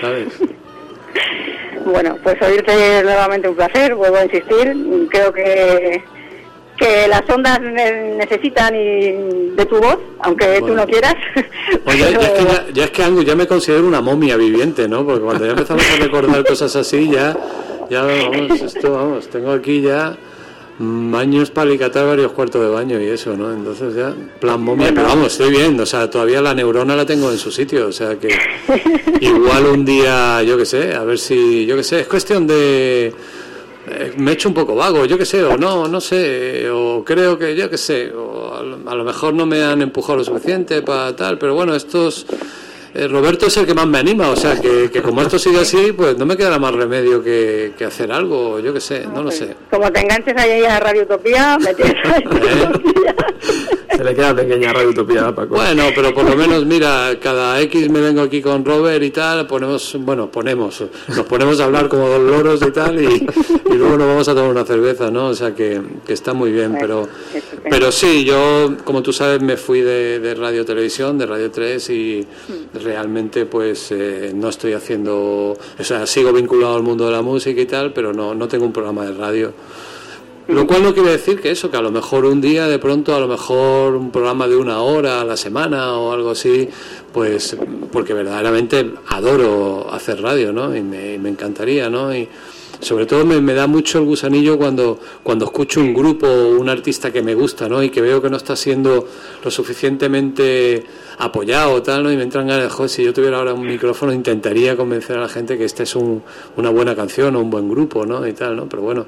¿sabes? 0.00 0.28
Bueno, 1.84 2.16
pues 2.22 2.36
oírte 2.42 3.02
nuevamente 3.02 3.48
un 3.48 3.56
placer, 3.56 3.94
vuelvo 3.94 4.16
a 4.16 4.24
insistir. 4.24 5.08
Creo 5.10 5.32
que, 5.32 6.02
que 6.80 7.06
las 7.08 7.22
ondas 7.28 7.60
ne- 7.60 8.14
necesitan 8.16 8.74
y 8.74 9.12
de 9.54 9.66
tu 9.66 9.76
voz, 9.76 9.98
aunque 10.20 10.46
tú 10.60 10.68
Bueno. 10.68 10.76
no 10.76 10.86
quieras. 10.86 11.14
Oye, 11.84 11.98
ya, 11.98 12.08
es 12.08 12.30
que 12.30 12.44
ya, 12.44 12.66
ya 12.72 12.84
es 12.84 12.90
que 12.90 13.02
Angus, 13.04 13.24
ya 13.26 13.36
me 13.36 13.46
considero 13.46 13.86
una 13.86 14.00
momia 14.00 14.36
viviente, 14.36 14.88
¿no? 14.88 15.04
Porque 15.04 15.20
cuando 15.20 15.44
ya 15.44 15.50
empezamos 15.52 15.84
a 15.88 15.96
recordar 16.02 16.44
cosas 16.44 16.74
así, 16.76 17.10
ya, 17.10 17.36
ya 17.90 18.02
vamos, 18.02 18.60
esto, 18.62 18.92
vamos, 18.92 19.28
tengo 19.28 19.52
aquí 19.52 19.82
ya 19.82 20.16
mm, 20.78 21.14
años 21.14 21.50
para 21.50 21.68
alicatar 21.68 22.06
varios 22.06 22.32
cuartos 22.32 22.62
de 22.62 22.68
baño 22.68 22.98
y 22.98 23.08
eso, 23.08 23.36
¿no? 23.36 23.52
Entonces 23.52 23.94
ya, 23.94 24.14
plan 24.40 24.62
momia, 24.62 24.90
pero 24.94 25.08
vamos, 25.08 25.32
estoy 25.32 25.50
bien, 25.50 25.78
o 25.78 25.84
sea, 25.84 26.08
todavía 26.08 26.40
la 26.40 26.54
neurona 26.54 26.96
la 26.96 27.04
tengo 27.04 27.30
en 27.30 27.36
su 27.36 27.50
sitio, 27.52 27.88
o 27.88 27.92
sea 27.92 28.16
que 28.16 28.28
igual 29.20 29.66
un 29.66 29.84
día, 29.84 30.42
yo 30.44 30.56
qué 30.56 30.64
sé, 30.64 30.94
a 30.94 31.04
ver 31.04 31.18
si, 31.18 31.66
yo 31.66 31.76
qué 31.76 31.82
sé, 31.84 32.00
es 32.00 32.06
cuestión 32.08 32.46
de... 32.46 33.12
eh, 33.88 34.12
me 34.16 34.30
he 34.30 34.34
hecho 34.34 34.48
un 34.48 34.54
poco 34.54 34.74
vago, 34.74 35.04
yo 35.06 35.16
qué 35.18 35.24
sé, 35.24 35.42
o 35.42 35.56
no, 35.56 35.88
no 35.88 36.00
sé, 36.00 36.68
o 36.70 37.02
creo 37.04 37.38
que, 37.38 37.54
yo 37.56 37.68
qué 37.70 37.78
sé, 37.78 38.12
o 38.12 38.54
a 38.54 38.94
lo 38.94 39.04
mejor 39.04 39.34
no 39.34 39.46
me 39.46 39.62
han 39.62 39.80
empujado 39.82 40.18
lo 40.18 40.24
suficiente 40.24 40.82
para 40.82 41.14
tal, 41.16 41.38
pero 41.38 41.54
bueno, 41.54 41.74
estos... 41.74 42.26
eh, 42.94 43.06
Roberto 43.08 43.46
es 43.46 43.56
el 43.56 43.66
que 43.66 43.74
más 43.74 43.86
me 43.86 43.98
anima, 43.98 44.28
o 44.30 44.36
sea, 44.36 44.60
que, 44.60 44.90
que 44.92 45.00
como 45.00 45.22
esto 45.22 45.38
sigue 45.38 45.60
así, 45.60 45.92
pues 45.92 46.16
no 46.18 46.26
me 46.26 46.36
quedará 46.36 46.58
más 46.58 46.74
remedio 46.74 47.22
que, 47.22 47.72
que 47.78 47.84
hacer 47.84 48.10
algo, 48.12 48.58
yo 48.60 48.72
qué 48.74 48.80
sé, 48.80 49.06
no 49.06 49.22
lo 49.22 49.30
sé. 49.30 49.54
Como 49.70 49.90
te 49.92 50.00
enganches 50.00 50.36
ahí 50.36 50.64
a 50.64 50.80
Radio 50.80 51.02
Utopía, 51.02 51.56
me 51.58 51.72
tienes 51.74 51.94
ahí 52.12 52.24
Se 54.00 54.04
le 54.04 54.14
queda 54.14 54.34
pequeña 54.34 54.72
Radio 54.72 54.88
Utopía 54.88 55.28
a 55.28 55.34
Paco. 55.34 55.56
Bueno, 55.56 55.88
pero 55.94 56.14
por 56.14 56.24
lo 56.24 56.34
menos, 56.34 56.64
mira, 56.64 57.18
cada 57.20 57.60
X 57.60 57.90
me 57.90 58.00
vengo 58.00 58.22
aquí 58.22 58.40
con 58.40 58.64
Robert 58.64 59.02
y 59.04 59.10
tal, 59.10 59.46
ponemos, 59.46 59.94
bueno, 60.00 60.30
ponemos, 60.30 60.82
nos 61.08 61.26
ponemos 61.26 61.60
a 61.60 61.64
hablar 61.64 61.90
como 61.90 62.08
dos 62.08 62.22
loros 62.22 62.62
y 62.66 62.70
tal, 62.70 62.98
y, 62.98 63.26
y 63.70 63.74
luego 63.74 63.98
nos 63.98 64.06
vamos 64.06 64.26
a 64.26 64.34
tomar 64.34 64.52
una 64.52 64.64
cerveza, 64.64 65.10
¿no? 65.10 65.26
O 65.26 65.34
sea 65.34 65.54
que, 65.54 65.82
que 66.06 66.14
está 66.14 66.32
muy 66.32 66.50
bien, 66.50 66.78
pero, 66.80 67.06
pero 67.68 67.92
sí, 67.92 68.24
yo, 68.24 68.74
como 68.84 69.02
tú 69.02 69.12
sabes, 69.12 69.42
me 69.42 69.58
fui 69.58 69.82
de, 69.82 70.18
de 70.18 70.34
Radio 70.34 70.64
Televisión, 70.64 71.18
de 71.18 71.26
Radio 71.26 71.50
3, 71.50 71.90
y 71.90 72.26
realmente, 72.82 73.44
pues, 73.44 73.92
eh, 73.92 74.32
no 74.34 74.48
estoy 74.48 74.72
haciendo, 74.72 75.58
o 75.78 75.84
sea, 75.84 76.06
sigo 76.06 76.32
vinculado 76.32 76.74
al 76.74 76.82
mundo 76.82 77.04
de 77.04 77.12
la 77.12 77.20
música 77.20 77.60
y 77.60 77.66
tal, 77.66 77.92
pero 77.92 78.14
no, 78.14 78.34
no 78.34 78.48
tengo 78.48 78.64
un 78.64 78.72
programa 78.72 79.04
de 79.04 79.12
radio. 79.12 79.52
Lo 80.50 80.66
cual 80.66 80.82
no 80.82 80.92
quiere 80.92 81.10
decir 81.10 81.40
que 81.40 81.52
eso, 81.52 81.70
que 81.70 81.76
a 81.76 81.80
lo 81.80 81.92
mejor 81.92 82.24
un 82.24 82.40
día, 82.40 82.66
de 82.66 82.80
pronto, 82.80 83.14
a 83.14 83.20
lo 83.20 83.28
mejor 83.28 83.94
un 83.94 84.10
programa 84.10 84.48
de 84.48 84.56
una 84.56 84.80
hora 84.80 85.20
a 85.20 85.24
la 85.24 85.36
semana 85.36 85.92
o 85.92 86.12
algo 86.12 86.30
así, 86.30 86.68
pues 87.12 87.56
porque 87.92 88.14
verdaderamente 88.14 88.94
adoro 89.06 89.86
hacer 89.92 90.20
radio, 90.20 90.52
¿no? 90.52 90.74
Y 90.74 90.82
me, 90.82 91.14
y 91.14 91.18
me 91.18 91.28
encantaría, 91.28 91.88
¿no? 91.88 92.12
Y 92.12 92.28
sobre 92.80 93.06
todo 93.06 93.24
me, 93.24 93.40
me 93.40 93.54
da 93.54 93.68
mucho 93.68 93.98
el 93.98 94.06
gusanillo 94.06 94.58
cuando, 94.58 94.98
cuando 95.22 95.44
escucho 95.44 95.80
un 95.80 95.94
grupo 95.94 96.26
o 96.26 96.58
un 96.58 96.68
artista 96.68 97.12
que 97.12 97.22
me 97.22 97.36
gusta, 97.36 97.68
¿no? 97.68 97.80
Y 97.80 97.90
que 97.90 98.00
veo 98.00 98.20
que 98.20 98.28
no 98.28 98.36
está 98.36 98.56
siendo 98.56 99.06
lo 99.44 99.50
suficientemente 99.52 100.84
apoyado, 101.18 101.80
tal, 101.80 102.02
¿no? 102.02 102.10
Y 102.10 102.16
me 102.16 102.24
entran 102.24 102.48
ganas 102.48 102.64
de, 102.64 102.70
joder, 102.70 102.90
si 102.90 103.04
yo 103.04 103.12
tuviera 103.12 103.38
ahora 103.38 103.54
un 103.54 103.68
micrófono 103.68 104.12
intentaría 104.12 104.76
convencer 104.76 105.16
a 105.16 105.20
la 105.20 105.28
gente 105.28 105.56
que 105.56 105.64
esta 105.64 105.84
es 105.84 105.94
un, 105.94 106.24
una 106.56 106.70
buena 106.70 106.96
canción 106.96 107.36
o 107.36 107.40
un 107.40 107.50
buen 107.50 107.68
grupo, 107.68 108.04
¿no? 108.04 108.26
Y 108.26 108.32
tal, 108.32 108.56
¿no? 108.56 108.68
Pero 108.68 108.82
bueno, 108.82 109.06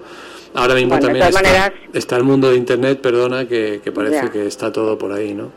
ahora 0.55 0.75
mismo 0.75 0.91
Bueno, 0.91 1.07
también 1.07 1.27
está, 1.27 1.43
maneras- 1.43 1.73
está 1.93 2.17
el 2.17 2.25
mundo 2.25 2.51
de 2.51 2.57
Internet, 2.57 3.01
perdona, 3.01 3.47
que, 3.49 3.81
que 3.83 3.93
parece 3.93 4.15
Ya. 4.25 4.31
que 4.31 4.47
está 4.47 4.73
todo 4.73 4.99
por 4.99 5.13
ahí, 5.13 5.35
¿no? 5.35 5.51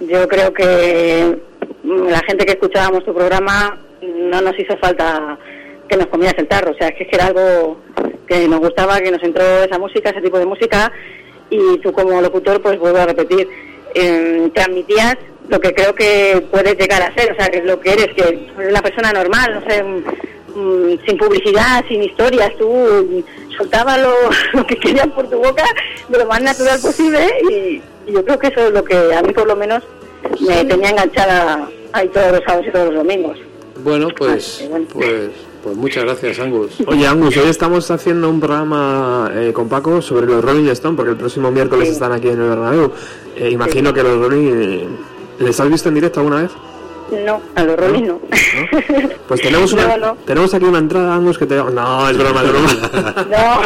Yo 0.00 0.28
creo 0.28 0.52
que 0.52 1.36
mm, 1.82 2.08
la 2.08 2.20
gente 2.26 2.44
que 2.44 2.52
escuchábamos 2.52 3.04
tu 3.04 3.14
programa 3.14 3.78
no 4.02 4.40
nos 4.40 4.58
hizo 4.58 4.76
falta 4.78 5.38
que 5.88 5.96
nos 5.96 6.06
comieras 6.08 6.34
el 6.38 6.48
tarro, 6.48 6.72
o 6.72 6.74
sea, 6.74 6.88
es 6.88 6.96
que 6.96 7.08
era 7.12 7.26
algo 7.26 7.78
que 8.26 8.46
nos 8.48 8.58
gustaba, 8.60 9.00
que 9.00 9.10
nos 9.10 9.22
entró 9.22 9.42
esa 9.62 9.78
música, 9.78 10.10
ese 10.10 10.20
tipo 10.20 10.38
de 10.38 10.46
música, 10.46 10.90
y 11.48 11.78
tú 11.78 11.92
como 11.92 12.20
locutor, 12.20 12.60
pues 12.60 12.78
vuelvo 12.78 12.98
a 12.98 13.06
repetir, 13.06 13.48
eh, 13.94 14.50
transmitías 14.52 15.16
lo 15.48 15.60
que 15.60 15.72
creo 15.72 15.94
que 15.94 16.44
puedes 16.50 16.76
llegar 16.76 17.02
a 17.02 17.14
ser, 17.14 17.30
o 17.32 17.36
sea, 17.36 17.46
que 17.48 17.58
es 17.58 17.64
lo 17.64 17.78
que 17.78 17.92
eres, 17.92 18.08
que 18.16 18.22
eres 18.22 18.40
una 18.68 18.82
persona 18.82 19.12
normal, 19.12 19.62
no 19.62 19.70
sé, 19.70 19.82
mm, 19.84 21.06
sin 21.06 21.16
publicidad, 21.16 21.84
sin 21.88 22.02
historias, 22.02 22.50
tú 22.58 23.24
soltabas 23.56 24.00
lo, 24.00 24.12
lo 24.60 24.66
que 24.66 24.76
querías 24.76 25.08
por 25.08 25.28
tu 25.28 25.38
boca 25.38 25.64
de 26.08 26.18
lo 26.18 26.26
más 26.26 26.42
natural 26.42 26.78
posible 26.80 27.28
y, 27.50 27.82
y 28.06 28.12
yo 28.12 28.24
creo 28.24 28.38
que 28.38 28.48
eso 28.48 28.66
es 28.66 28.72
lo 28.72 28.84
que 28.84 29.14
a 29.14 29.22
mí 29.22 29.32
por 29.32 29.46
lo 29.46 29.56
menos 29.56 29.82
me 30.40 30.64
tenía 30.64 30.90
enganchada 30.90 31.68
ahí 31.92 32.08
todos 32.08 32.32
los 32.32 32.40
sábados 32.44 32.66
y 32.68 32.72
todos 32.72 32.86
los 32.86 32.96
domingos. 32.96 33.38
Bueno, 33.82 34.08
pues, 34.16 34.68
pues, 34.92 35.30
pues 35.62 35.76
muchas 35.76 36.04
gracias, 36.04 36.40
Angus. 36.40 36.72
Oye, 36.86 37.06
Angus, 37.06 37.36
hoy 37.36 37.48
estamos 37.48 37.90
haciendo 37.90 38.28
un 38.30 38.40
programa 38.40 39.30
eh, 39.34 39.52
con 39.52 39.68
Paco 39.68 40.00
sobre 40.02 40.26
los 40.26 40.42
Rolling 40.44 40.68
Stone, 40.70 40.96
porque 40.96 41.10
el 41.12 41.16
próximo 41.16 41.50
miércoles 41.50 41.90
están 41.90 42.12
aquí 42.12 42.28
en 42.28 42.40
el 42.40 42.48
Bernabéu. 42.48 42.90
Eh, 43.36 43.50
imagino 43.50 43.92
que 43.92 44.02
los 44.02 44.18
Rolling... 44.18 44.52
eh, 44.54 44.88
¿Les 45.38 45.60
has 45.60 45.70
visto 45.70 45.88
en 45.90 45.94
directo 45.96 46.20
alguna 46.20 46.42
vez? 46.42 46.50
No, 47.10 47.40
a 47.54 47.62
los 47.62 47.76
Rolling 47.76 48.04
no. 48.04 48.20
Pues 49.28 49.40
tenemos 49.40 49.72
una, 49.74 49.96
No, 49.96 50.16
tenemos 50.26 50.52
aquí 50.52 50.64
una 50.64 50.78
entrada, 50.78 51.14
Angus, 51.14 51.38
que 51.38 51.46
te... 51.46 51.54
No, 51.56 52.08
es 52.08 52.18
broma, 52.18 52.42
es 52.42 52.48
broma. 52.48 53.26
No. 53.30 53.60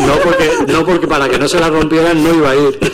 No 0.06 0.14
porque, 0.24 0.50
no 0.72 0.84
porque 0.84 1.06
para 1.06 1.28
que 1.28 1.38
no 1.38 1.46
se 1.46 1.60
la 1.60 1.68
rompieran 1.68 2.22
no 2.24 2.34
iba 2.34 2.50
a 2.50 2.56
ir. 2.56 2.78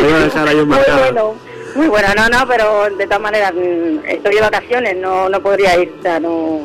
Iba 0.00 0.16
a 0.16 0.20
dejar 0.20 0.48
ahí 0.48 0.56
Muy 0.56 0.66
marcada. 0.66 0.98
bueno, 0.98 1.34
muy 1.74 1.88
bueno, 1.88 2.08
no, 2.16 2.28
no, 2.28 2.46
pero 2.46 2.88
de 2.96 3.04
todas 3.06 3.20
maneras 3.20 3.52
mm, 3.54 4.06
estoy 4.06 4.34
de 4.36 4.40
vacaciones, 4.40 4.96
no, 4.96 5.28
no 5.28 5.40
podría 5.40 5.76
ir, 5.80 5.92
o 5.98 6.02
sea, 6.02 6.20
no... 6.20 6.60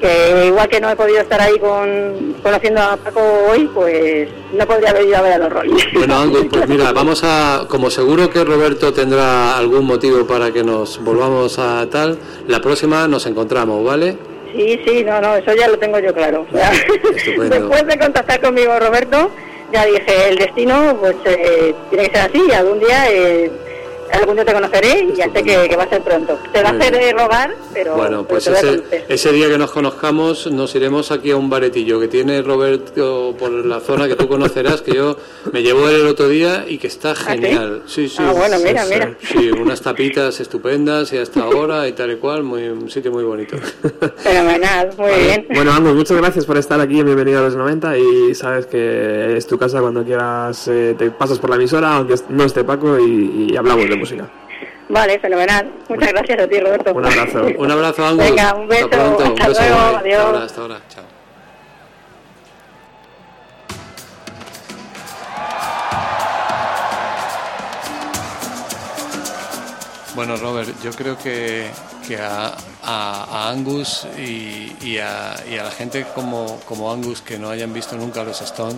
que 0.00 0.46
igual 0.46 0.68
que 0.68 0.80
no 0.80 0.90
he 0.90 0.96
podido 0.96 1.20
estar 1.20 1.40
ahí 1.40 1.58
con, 1.58 2.36
conociendo 2.42 2.80
a 2.80 2.96
Paco 2.96 3.20
hoy, 3.50 3.68
pues 3.74 4.28
no 4.52 4.66
podría 4.66 4.90
haber 4.90 5.04
ido 5.06 5.16
a 5.18 5.22
ver 5.22 5.32
a 5.34 5.38
los 5.38 5.52
Rolling. 5.52 5.74
Bueno, 5.94 6.32
pues 6.50 6.68
mira, 6.68 6.92
vamos 6.92 7.22
a, 7.24 7.66
como 7.68 7.90
seguro 7.90 8.30
que 8.30 8.42
Roberto 8.44 8.92
tendrá 8.92 9.56
algún 9.56 9.84
motivo 9.84 10.26
para 10.26 10.50
que 10.52 10.64
nos 10.64 11.02
volvamos 11.04 11.58
a 11.58 11.86
tal, 11.90 12.18
la 12.46 12.60
próxima 12.60 13.06
nos 13.08 13.26
encontramos, 13.26 13.84
¿vale? 13.84 14.16
Sí, 14.56 14.80
sí, 14.86 15.04
no, 15.04 15.20
no, 15.20 15.36
eso 15.36 15.54
ya 15.54 15.68
lo 15.68 15.78
tengo 15.78 15.98
yo 16.00 16.12
claro. 16.12 16.46
O 16.50 16.56
sea, 16.56 16.72
Estupendo. 17.14 17.54
después 17.56 17.86
de 17.86 17.98
contactar 17.98 18.40
conmigo 18.40 18.78
Roberto, 18.80 19.30
ya 19.72 19.84
dije, 19.84 20.28
el 20.30 20.38
destino 20.38 20.96
pues 20.98 21.16
eh, 21.26 21.74
tiene 21.90 22.08
que 22.08 22.16
ser 22.16 22.28
así, 22.30 22.52
algún 22.52 22.80
día 22.80 23.10
eh, 23.12 23.50
algún 24.12 24.34
día 24.36 24.44
te 24.44 24.52
conoceré 24.52 25.00
y 25.12 25.16
ya 25.16 25.24
sé 25.32 25.42
que, 25.42 25.68
que 25.68 25.76
va 25.76 25.84
a 25.84 25.88
ser 25.88 26.02
pronto. 26.02 26.38
Te 26.52 26.62
va 26.62 26.70
a 26.70 26.72
hacer 26.72 26.98
bien. 26.98 27.16
rogar, 27.18 27.54
pero, 27.72 27.96
Bueno, 27.96 28.24
pero 28.26 28.28
pues 28.28 28.44
te 28.44 28.50
voy 28.50 28.58
a 28.58 29.14
ese, 29.14 29.32
día 29.32 29.48
que 29.48 29.58
nos 29.58 29.70
conozcamos 29.70 30.46
nos 30.50 30.74
iremos 30.74 31.10
aquí 31.12 31.30
a 31.30 31.36
un 31.36 31.48
baretillo 31.50 32.00
que 32.00 32.08
tiene 32.08 32.42
Roberto 32.42 33.34
por 33.38 33.50
la 33.50 33.80
zona 33.80 34.08
que 34.08 34.16
tú 34.16 34.28
conocerás, 34.28 34.82
que 34.82 34.92
yo 34.94 35.16
me 35.52 35.62
llevó 35.62 35.88
él 35.88 35.96
el 36.00 36.06
otro 36.06 36.28
día 36.28 36.64
y 36.68 36.78
que 36.78 36.86
está 36.86 37.14
genial. 37.14 37.82
Sí, 37.86 38.08
sí. 38.08 38.16
Ah, 38.20 38.32
bueno, 38.32 38.56
mira, 38.58 38.84
Sí, 38.84 38.92
mira. 38.94 39.14
Sí, 39.20 39.50
unas 39.50 39.80
tapitas 39.80 40.40
estupendas 40.40 41.12
y 41.12 41.18
hasta 41.18 41.42
ahora 41.42 41.86
y 41.88 41.92
tal 41.92 42.10
y 42.12 42.16
cual, 42.16 42.42
muy, 42.42 42.68
un 42.68 42.90
sitio 42.90 43.10
muy 43.12 43.24
bonito. 43.24 43.56
Fenomenal, 44.18 44.90
muy 44.98 45.12
bien. 45.12 45.46
Bueno, 45.52 45.72
Angus, 45.72 45.94
muchas 45.94 46.16
gracias 46.16 46.44
por 46.46 46.56
estar 46.58 46.80
aquí. 46.80 47.02
Bienvenido 47.02 47.40
a 47.40 47.42
los 47.42 47.56
90 47.56 47.96
y 47.98 48.34
sabes 48.34 48.66
que 48.66 49.36
es 49.36 49.46
tu 49.46 49.58
casa 49.58 49.80
cuando 49.80 50.04
quieras. 50.04 50.68
eh, 50.68 50.94
te 50.98 51.10
pasas 51.10 51.38
por 51.38 51.50
la 51.50 51.56
emisora, 51.56 51.96
aunque 51.96 52.14
no 52.28 52.44
esté 52.44 52.64
Paco, 52.64 52.98
y, 52.98 53.48
y 53.52 53.56
hablamos 53.56 53.88
de 53.88 53.96
música. 54.00 54.28
Vale, 54.88 55.18
fenomenal. 55.20 55.72
Muchas 55.88 56.12
gracias 56.12 56.40
a 56.40 56.48
ti, 56.48 56.58
Roberto. 56.60 56.92
Un 56.94 57.04
abrazo. 57.06 57.46
Un 57.58 57.70
abrazo, 57.70 58.06
Angus. 58.06 58.24
Venga, 58.24 58.54
un 58.54 58.66
beso. 58.68 58.84
Hasta 58.86 58.96
pronto. 58.98 59.24
Un 59.24 59.30
Hasta 59.42 59.48
beso, 59.48 59.60
luego, 59.62 59.96
adiós. 59.98 60.18
Hasta 60.18 60.30
ahora, 60.30 60.44
hasta 60.46 60.60
ahora. 60.60 60.80
Chao. 60.88 61.04
Bueno, 70.14 70.36
Robert, 70.36 70.68
yo 70.82 70.90
creo 70.90 71.16
que, 71.16 71.70
que 72.06 72.16
a, 72.16 72.48
a- 72.82 73.24
a 73.46 73.50
Angus 73.50 74.06
y, 74.18 74.74
y 74.82 74.98
a, 74.98 75.34
y 75.48 75.56
a 75.56 75.64
la 75.64 75.70
gente 75.70 76.04
como, 76.14 76.58
como 76.66 76.92
Angus 76.92 77.22
que 77.22 77.38
no 77.38 77.48
hayan 77.48 77.72
visto 77.72 77.96
nunca 77.96 78.24
los 78.24 78.40
Stones, 78.42 78.76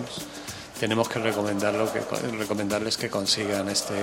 tenemos 0.79 1.09
que, 1.09 1.19
recomendarlo, 1.19 1.91
que 1.91 2.01
recomendarles 2.37 2.97
que 2.97 3.09
consigan 3.09 3.67
este 3.69 3.95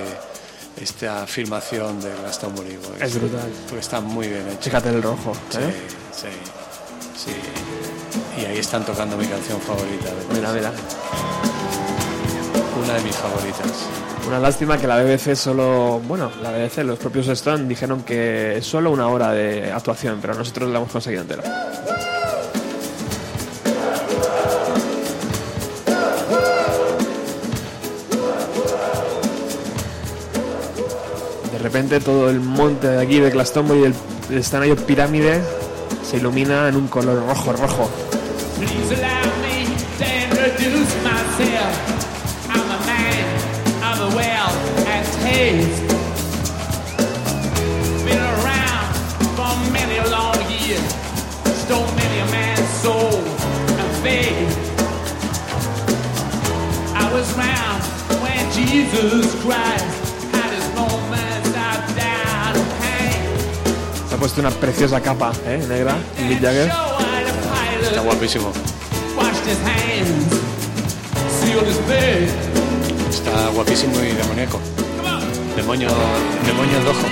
esta 0.77 1.27
filmación 1.27 2.01
de 2.01 2.11
Glastonbury. 2.21 2.79
porque- 2.85 3.05
Es 3.05 3.15
brutal. 3.19 3.51
Porque 3.67 3.81
está 3.81 4.01
muy 4.01 4.29
bien 4.29 4.47
hecho. 4.49 4.63
Fíjate 4.63 4.89
el 4.91 5.03
rojo. 5.03 5.33
¿eh? 5.59 5.75
sí, 6.13 6.27
sí. 7.17 7.31
Y 8.41 8.45
ahí 8.47 8.59
están 8.59 8.85
tocando 8.85 9.17
mi 9.17 9.27
canción 9.27 9.61
favorita. 9.61 10.07
de 10.09 10.35
Mira, 10.35 10.53
mira. 10.53 10.73
Una 12.83 12.95
de 12.95 13.01
mis 13.03 13.17
favoritas. 13.17 13.67
Una 14.27 14.39
lástima 14.39 14.79
que 14.79 14.87
la 14.87 15.03
BBC 15.03 15.35
solo. 15.37 16.01
Bueno, 16.07 16.31
la 16.43 16.51
BBC, 16.51 16.79
los 16.85 16.99
propios 16.99 17.29
Stone 17.29 17.65
dijeron 17.69 18.03
que 18.03 18.61
solo 18.63 18.91
una 18.91 19.09
hora 19.09 19.33
de 19.33 19.71
actuación, 19.73 20.19
pero 20.21 20.35
nosotros 20.35 20.71
la 20.71 20.79
hemos 20.79 20.91
conseguido 20.91 21.23
entera. 21.23 21.43
Repente 31.71 32.01
todo 32.01 32.29
el 32.29 32.41
monte 32.41 32.89
de 32.89 33.01
aquí 33.01 33.21
de 33.21 33.31
Glastonbury, 33.31 33.85
el, 33.85 33.95
el 34.29 34.39
escenario 34.39 34.75
pirámide, 34.75 35.41
se 36.03 36.17
ilumina 36.17 36.69
en 36.69 36.75
un 36.75 36.89
color 36.89 37.25
rojo, 37.25 37.53
rojo. 37.53 37.89
Please 38.59 38.99
allow 38.99 39.21
puesto 64.21 64.43
una 64.43 64.51
preciosa 64.51 65.01
capa, 65.01 65.33
¿eh? 65.47 65.65
Negra, 65.67 65.97
Mick 66.29 66.43
Jagger. 66.43 66.71
Está 67.83 68.03
guapísimo. 68.03 68.53
Está 73.09 73.49
guapísimo 73.55 73.95
y 74.03 74.13
demoníaco. 74.13 74.61
Demonio, 75.57 75.89
demonio 76.47 76.81
de 76.81 76.89
ojo. 76.91 77.07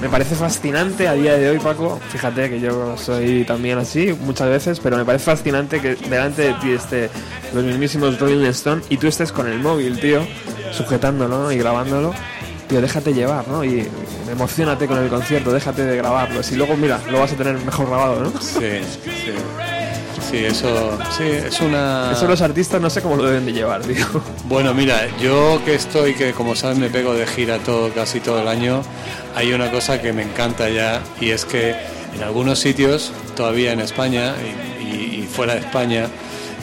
Me 0.00 0.08
parece 0.08 0.36
fascinante 0.36 1.08
a 1.08 1.14
día 1.14 1.36
de 1.36 1.50
hoy, 1.50 1.58
Paco. 1.58 1.98
Fíjate 2.10 2.48
que 2.48 2.60
yo 2.60 2.96
soy 2.96 3.44
también 3.44 3.78
así 3.78 4.14
muchas 4.20 4.48
veces, 4.48 4.80
pero 4.80 4.96
me 4.96 5.04
parece 5.04 5.24
fascinante 5.24 5.80
que 5.80 5.96
delante 5.96 6.42
de 6.42 6.54
ti 6.54 6.70
esté 6.70 7.10
los 7.52 7.64
mismísimos 7.64 8.18
Rolling 8.20 8.44
Stone 8.46 8.82
y 8.90 8.96
tú 8.96 9.08
estés 9.08 9.32
con 9.32 9.48
el 9.48 9.58
móvil, 9.58 9.98
tío, 9.98 10.20
sujetándolo 10.72 11.50
y 11.50 11.58
grabándolo. 11.58 12.14
Tío, 12.68 12.80
déjate 12.80 13.12
llevar, 13.12 13.48
¿no? 13.48 13.64
Y 13.64 13.88
emocionate 14.30 14.86
con 14.86 14.98
el 14.98 15.08
concierto, 15.08 15.52
déjate 15.52 15.84
de 15.84 15.96
grabarlo. 15.96 16.42
Si 16.42 16.54
luego, 16.54 16.76
mira, 16.76 17.00
lo 17.10 17.18
vas 17.18 17.32
a 17.32 17.36
tener 17.36 17.56
mejor 17.64 17.88
grabado, 17.88 18.20
¿no? 18.20 18.40
Sí, 18.40 18.80
sí. 19.02 19.77
Sí, 20.30 20.36
eso 20.44 20.98
sí, 21.16 21.24
es 21.24 21.60
una... 21.60 22.10
Eso 22.12 22.26
los 22.26 22.40
artistas 22.42 22.80
no 22.80 22.90
sé 22.90 23.00
cómo 23.00 23.16
lo 23.16 23.24
deben 23.24 23.46
de 23.46 23.52
llevar, 23.52 23.80
tío. 23.82 24.04
Bueno, 24.44 24.74
mira, 24.74 25.06
yo 25.20 25.60
que 25.64 25.74
estoy, 25.74 26.14
que 26.14 26.32
como 26.32 26.54
sabes 26.54 26.76
me 26.78 26.90
pego 26.90 27.14
de 27.14 27.26
gira 27.26 27.58
todo, 27.58 27.90
casi 27.94 28.20
todo 28.20 28.40
el 28.42 28.48
año, 28.48 28.82
hay 29.34 29.52
una 29.52 29.70
cosa 29.70 30.00
que 30.02 30.12
me 30.12 30.22
encanta 30.22 30.68
ya 30.68 31.00
y 31.20 31.30
es 31.30 31.44
que 31.44 31.74
en 32.14 32.22
algunos 32.22 32.58
sitios, 32.58 33.12
todavía 33.36 33.72
en 33.72 33.80
España 33.80 34.34
y, 34.80 34.84
y- 34.84 35.20
y 35.20 35.26
fuera 35.26 35.54
de 35.54 35.60
España, 35.60 36.08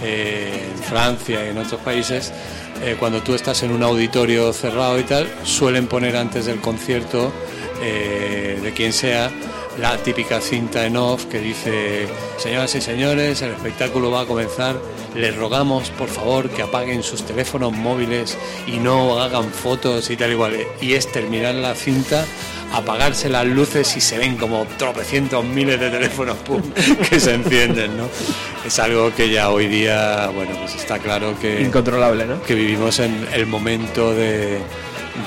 eh, 0.04 0.72
en 0.76 0.84
Francia 0.84 1.46
y 1.46 1.50
en 1.50 1.58
otros 1.58 1.80
países, 1.82 2.32
eh, 2.84 2.98
cuando 3.00 3.22
tú 3.22 3.34
estás 3.34 3.64
en 3.64 3.72
un 3.72 3.82
auditorio 3.84 4.52
cerrado 4.54 5.00
y 5.00 5.04
tal, 5.04 5.28
suelen 5.44 5.88
poner 5.88 6.18
antes 6.18 6.46
del 6.46 6.60
concierto 6.60 7.32
eh, 7.82 8.60
de 8.62 8.74
quien 8.74 8.92
sea 8.94 9.32
la 9.80 9.98
típica 9.98 10.40
cinta 10.40 10.86
en 10.86 10.98
off 10.98 11.26
que 11.26 11.40
dice, 11.40 12.08
señoras 12.38 12.74
y 12.76 12.82
señores, 12.82 13.42
el 13.42 13.52
espectáculo 13.52 14.12
va 14.12 14.22
a 14.22 14.26
comenzar, 14.26 14.80
les 15.16 15.36
rogamos 15.36 15.90
por 15.92 16.08
favor 16.08 16.50
que 16.50 16.62
apaguen 16.62 17.04
sus 17.04 17.24
teléfonos 17.24 17.74
móviles 17.74 18.38
y 18.68 18.78
no 18.78 19.20
hagan 19.20 19.52
fotos 19.52 20.10
y 20.10 20.18
tal 20.18 20.32
igual. 20.32 20.56
Y 20.82 20.94
es 20.94 21.12
terminar 21.12 21.56
la 21.56 21.76
cinta, 21.76 22.26
apagarse 22.74 23.30
las 23.30 23.46
luces 23.46 23.96
y 23.98 24.02
se 24.02 24.18
ven 24.18 24.38
como 24.38 24.66
tropecientos 24.78 25.44
miles 25.44 25.80
de 25.80 25.90
teléfonos 25.90 26.38
pum, 26.38 26.62
que 27.10 27.20
se 27.20 27.34
encienden, 27.34 27.98
¿no? 27.98 28.08
Es 28.66 28.80
algo 28.80 29.14
que 29.14 29.30
ya 29.30 29.50
hoy 29.50 29.68
día, 29.68 30.28
bueno, 30.34 30.56
pues 30.60 30.76
está 30.76 31.00
claro 31.00 31.38
que 31.40 31.62
Incontrolable, 31.62 32.26
¿no? 32.26 32.42
que 32.44 32.56
vivimos 32.56 33.00
en 33.00 33.28
el 33.34 33.46
momento 33.46 34.14
de, 34.14 34.60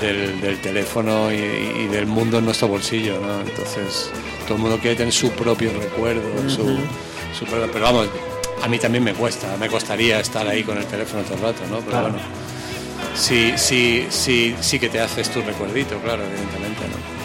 del, 0.00 0.40
del 0.40 0.60
teléfono 0.60 1.32
y, 1.32 1.36
y 1.36 1.86
del 1.88 2.06
mundo 2.06 2.38
en 2.38 2.44
nuestro 2.44 2.68
bolsillo, 2.68 3.20
¿no? 3.20 3.40
Entonces, 3.40 4.10
todo 4.46 4.56
el 4.56 4.60
mundo 4.62 4.78
quiere 4.78 4.96
tener 4.96 5.12
su 5.12 5.30
propio 5.32 5.70
recuerdo, 5.78 6.22
su, 6.48 6.64
su 7.38 7.44
pero 7.72 7.84
vamos, 7.84 8.08
a 8.62 8.68
mí 8.68 8.78
también 8.78 9.04
me 9.04 9.14
cuesta, 9.14 9.56
me 9.58 9.68
costaría 9.68 10.20
estar 10.20 10.46
ahí 10.46 10.62
con 10.64 10.78
el 10.78 10.86
teléfono 10.86 11.22
todo 11.22 11.34
el 11.34 11.40
rato, 11.40 11.62
¿no? 11.70 11.78
Pero 11.78 11.90
Claro. 11.90 12.08
bueno, 12.10 12.18
sí, 13.14 13.52
sí, 13.56 14.06
sí, 14.10 14.54
sí 14.60 14.78
que 14.78 14.88
te 14.88 15.00
haces 15.00 15.30
tu 15.30 15.40
recuerdito, 15.42 15.98
claro, 15.98 16.22
evidentemente, 16.24 16.82
¿no? 16.88 17.17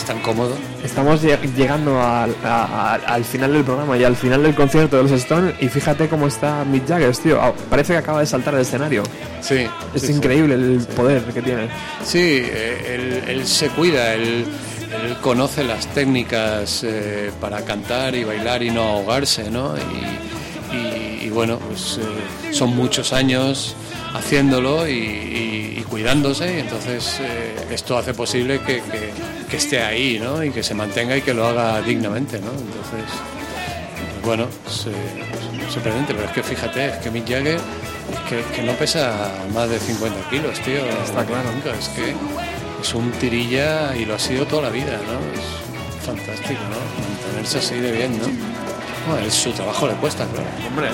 Es 0.00 0.06
tan 0.06 0.20
cómodo. 0.20 0.56
Estamos 0.82 1.22
lle- 1.22 1.38
llegando 1.54 2.00
al, 2.00 2.34
a- 2.42 2.94
al 3.06 3.22
final 3.24 3.52
del 3.52 3.64
programa 3.64 3.98
y 3.98 4.04
al 4.04 4.16
final 4.16 4.42
del 4.42 4.54
concierto 4.54 4.96
de 4.96 5.02
los 5.02 5.12
Stones 5.12 5.54
y 5.60 5.68
fíjate 5.68 6.08
cómo 6.08 6.26
está 6.26 6.64
Mick 6.64 6.88
Jagger, 6.88 7.14
tío. 7.18 7.38
Ah, 7.40 7.52
Parece 7.68 7.92
que 7.92 7.98
acaba 7.98 8.20
de 8.20 8.26
saltar 8.26 8.54
al 8.54 8.62
escenario. 8.62 9.02
Sí, 9.42 9.66
Es 9.94 10.00
sí, 10.00 10.06
sí. 10.08 10.12
increíble 10.14 10.54
el 10.54 10.86
poder 10.96 11.22
que 11.24 11.42
tiene. 11.42 11.68
Sí, 12.02 12.18
eh, 12.42 13.22
él, 13.26 13.30
él 13.40 13.46
se 13.46 13.68
cuida, 13.68 14.14
él, 14.14 14.46
él 15.04 15.16
conoce 15.20 15.64
las 15.64 15.86
técnicas 15.88 16.82
eh, 16.82 17.30
para 17.40 17.60
cantar 17.66 18.14
y 18.14 18.24
bailar 18.24 18.62
y 18.62 18.70
no 18.70 18.82
ahogarse, 18.82 19.50
¿no? 19.50 19.74
Y, 19.76 20.76
y- 20.76 21.26
y 21.26 21.28
bueno, 21.30 21.58
pues 21.58 21.98
eh, 22.00 22.52
son 22.54 22.74
muchos 22.74 23.12
años 23.12 23.76
haciéndolo 24.14 24.86
y, 24.88 24.92
y- 24.92 25.74
y 25.78 25.82
cuidándose 25.84 26.56
y 26.56 26.60
entonces 26.60 27.18
eh, 27.20 27.54
esto 27.70 27.96
hace 27.98 28.14
posible 28.14 28.60
que, 28.60 28.82
que- 28.82 29.12
que 29.48 29.56
esté 29.56 29.82
ahí, 29.82 30.18
¿no? 30.22 30.42
Y 30.44 30.50
que 30.50 30.62
se 30.62 30.74
mantenga 30.74 31.16
y 31.16 31.22
que 31.22 31.34
lo 31.34 31.46
haga 31.46 31.80
dignamente, 31.82 32.38
¿no? 32.38 32.50
Entonces, 32.50 33.10
pues 34.14 34.24
bueno, 34.24 34.46
es, 34.66 34.86
es 34.86 35.72
sorprendente, 35.72 36.14
pero 36.14 36.26
es 36.26 36.32
que 36.32 36.42
fíjate, 36.42 36.86
es 36.86 36.96
que 36.98 37.10
Mick 37.10 37.28
Jagger 37.28 37.56
es 37.56 38.18
que, 38.28 38.44
que 38.54 38.62
no 38.62 38.72
pesa 38.74 39.28
más 39.52 39.68
de 39.68 39.78
50 39.80 40.30
kilos, 40.30 40.60
tío. 40.60 40.84
Está 41.04 41.24
claro. 41.24 41.50
Nunca, 41.52 41.76
es 41.78 41.88
que 41.88 42.14
es 42.82 42.94
un 42.94 43.10
tirilla 43.12 43.96
y 43.96 44.04
lo 44.04 44.14
ha 44.14 44.18
sido 44.18 44.46
toda 44.46 44.62
la 44.62 44.70
vida, 44.70 44.92
¿no? 45.06 45.40
Es 45.40 46.04
fantástico, 46.06 46.60
¿no? 46.70 46.76
Mantenerse 47.24 47.58
así 47.58 47.74
de 47.76 47.90
bien, 47.92 48.18
¿no? 48.18 48.24
Bueno, 49.10 49.26
es 49.26 49.34
su 49.34 49.50
trabajo 49.52 49.86
le 49.88 49.94
cuesta, 49.94 50.24
claro. 50.26 50.48
Hombre. 50.68 50.88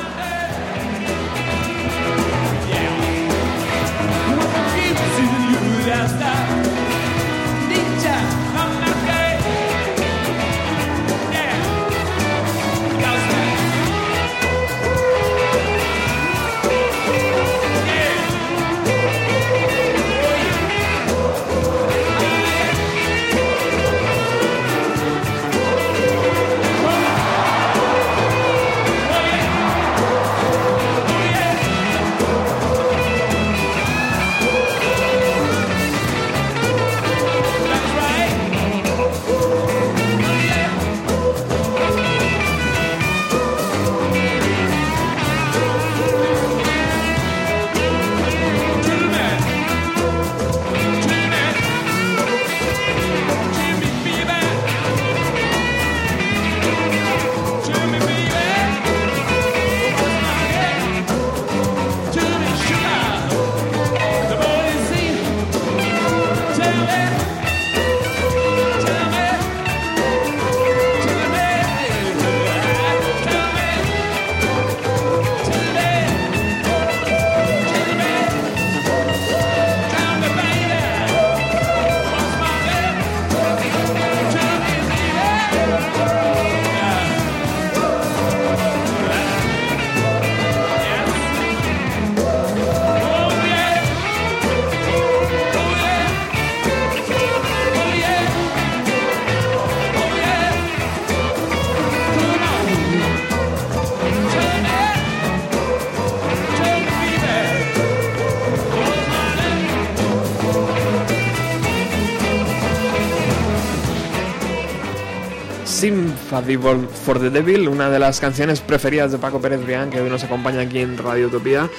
For- 116.42 116.88
for 116.88 117.18
the 117.18 117.30
Devil, 117.30 117.66
una 117.68 117.88
de 117.88 117.98
las 117.98 118.20
canciones 118.20 118.60
preferidas 118.60 119.10
de 119.10 119.16
Paco 119.16 119.40
Pérez 119.40 119.64
Brián, 119.64 119.88
que 119.88 120.00
hoy 120.02 120.10
nos 120.10 120.22
acompaña 120.22 120.60
aquí 120.60 120.80
en 120.80 120.98
Radio 120.98 121.28
Utopía. 121.28 121.70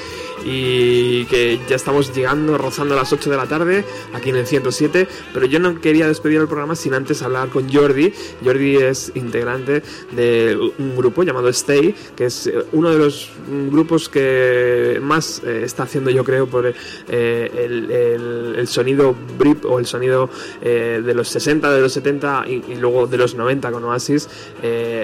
Y 0.46 1.26
que 1.26 1.60
ya 1.68 1.76
estamos 1.76 2.14
llegando, 2.16 2.58
rozando 2.58 2.96
las 2.96 3.12
8 3.12 3.30
de 3.30 3.38
la 3.38 3.46
tarde 3.48 3.86
aquí 4.14 4.30
en 4.30 4.38
el 4.38 4.46
107, 4.48 5.08
pero 5.34 5.46
yo 5.46 5.60
no 5.60 5.80
quería 5.82 6.08
despedir 6.08 6.40
el 6.40 6.48
programa 6.48 6.76
sin 6.76 6.94
antes 6.94 7.22
hablar 7.22 7.50
con 7.50 7.72
Jordi. 7.72 8.14
Jordi 8.44 8.78
es 8.78 9.12
integrante 9.16 9.84
de 10.12 10.58
un 10.78 10.96
grupo 10.96 11.24
llamado 11.24 11.50
Stay, 11.50 11.96
que 12.16 12.26
es 12.26 12.48
eh, 12.48 12.54
uno 12.72 12.90
de 12.92 12.98
los 12.98 13.30
grupos 13.72 14.10
que 14.10 15.00
más 15.02 15.42
eh, 15.46 15.62
está 15.64 15.84
haciendo 15.84 16.10
yo 16.12 16.24
creo 16.24 16.48
por 16.48 16.66
eh, 16.68 16.74
el, 17.08 17.92
el- 17.92 18.68
sonido 18.68 19.16
Brip 19.38 19.64
o 19.66 19.80
el 19.80 19.86
sonido 19.86 20.30
de 20.62 21.14
los 21.14 21.30
60, 21.30 21.72
de 21.72 21.80
los 21.82 21.94
70 21.94 22.46
y, 22.48 22.76
luego 22.76 23.08
de 23.08 23.18
los 23.18 23.34
90 23.36 23.72
con 23.72 23.84
Oasis 23.86 24.28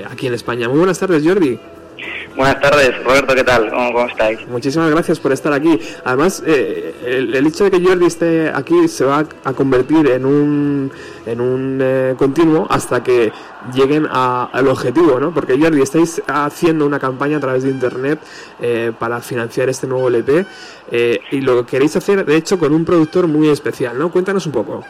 aquí 0.05 0.27
en 0.27 0.33
España. 0.33 0.67
Muy 0.67 0.79
buenas 0.79 0.99
tardes 0.99 1.23
Jordi. 1.25 1.57
Buenas 2.35 2.59
tardes, 2.61 3.03
Roberto, 3.03 3.35
¿qué 3.35 3.43
tal? 3.43 3.69
¿Cómo, 3.69 3.93
cómo 3.93 4.07
estáis? 4.07 4.39
Muchísimas 4.47 4.89
gracias 4.89 5.19
por 5.19 5.31
estar 5.31 5.53
aquí. 5.53 5.79
Además, 6.03 6.41
eh, 6.47 6.95
el, 7.05 7.35
el 7.35 7.45
hecho 7.45 7.65
de 7.65 7.69
que 7.71 7.85
Jordi 7.85 8.07
esté 8.07 8.49
aquí 8.51 8.87
se 8.87 9.05
va 9.05 9.23
a 9.43 9.53
convertir 9.53 10.07
en 10.09 10.25
un, 10.25 10.91
en 11.27 11.39
un 11.39 11.79
eh, 11.79 12.15
continuo 12.17 12.65
hasta 12.71 13.03
que 13.03 13.31
lleguen 13.75 14.07
a- 14.09 14.49
al 14.51 14.67
objetivo, 14.67 15.19
¿no? 15.19 15.31
Porque 15.31 15.59
Jordi, 15.59 15.83
estáis 15.83 16.23
haciendo 16.25 16.87
una 16.87 16.97
campaña 16.97 17.37
a 17.37 17.39
través 17.39 17.63
de 17.63 17.69
Internet 17.69 18.17
eh, 18.59 18.91
para 18.97 19.21
financiar 19.21 19.69
este 19.69 19.85
nuevo 19.85 20.07
LP 20.07 20.43
eh, 20.91 21.19
y 21.29 21.41
lo 21.41 21.63
queréis 21.67 21.95
hacer, 21.97 22.25
de 22.25 22.35
hecho, 22.35 22.57
con 22.57 22.73
un 22.73 22.83
productor 22.83 23.27
muy 23.27 23.49
especial, 23.49 23.99
¿no? 23.99 24.11
Cuéntanos 24.11 24.43
un 24.47 24.53
poco. 24.53 24.83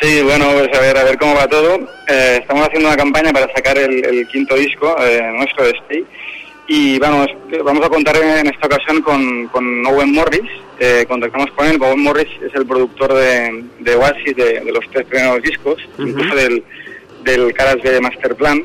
Sí, 0.00 0.22
bueno, 0.22 0.44
pues 0.52 0.68
a 0.78 0.80
ver, 0.80 0.96
a 0.96 1.02
ver 1.02 1.18
cómo 1.18 1.34
va 1.34 1.48
todo. 1.48 1.74
Eh, 2.06 2.38
estamos 2.40 2.64
haciendo 2.68 2.86
una 2.88 2.96
campaña 2.96 3.32
para 3.32 3.52
sacar 3.52 3.76
el, 3.78 4.04
el 4.04 4.28
quinto 4.28 4.54
disco 4.54 4.94
eh, 5.00 5.20
nuestro 5.36 5.64
de 5.64 5.70
Stay. 5.70 6.06
Y 6.70 6.98
vamos, 6.98 7.28
vamos 7.64 7.84
a 7.84 7.88
contar 7.88 8.16
en 8.16 8.46
esta 8.46 8.66
ocasión 8.66 9.00
con, 9.02 9.46
con 9.48 9.86
Owen 9.86 10.12
Morris. 10.12 10.42
Eh, 10.78 11.06
contactamos 11.08 11.50
con 11.52 11.66
él. 11.66 11.78
Owen 11.80 12.02
Morris 12.02 12.28
es 12.46 12.54
el 12.54 12.66
productor 12.66 13.14
de, 13.14 13.64
de 13.80 13.96
Oasis, 13.96 14.36
de, 14.36 14.60
de 14.60 14.72
los 14.72 14.84
tres 14.92 15.06
primeros 15.06 15.42
discos, 15.42 15.76
incluso 15.98 16.34
del, 16.34 16.62
del 17.24 17.52
Caras 17.54 17.82
de 17.82 18.00
Masterplan. 18.00 18.62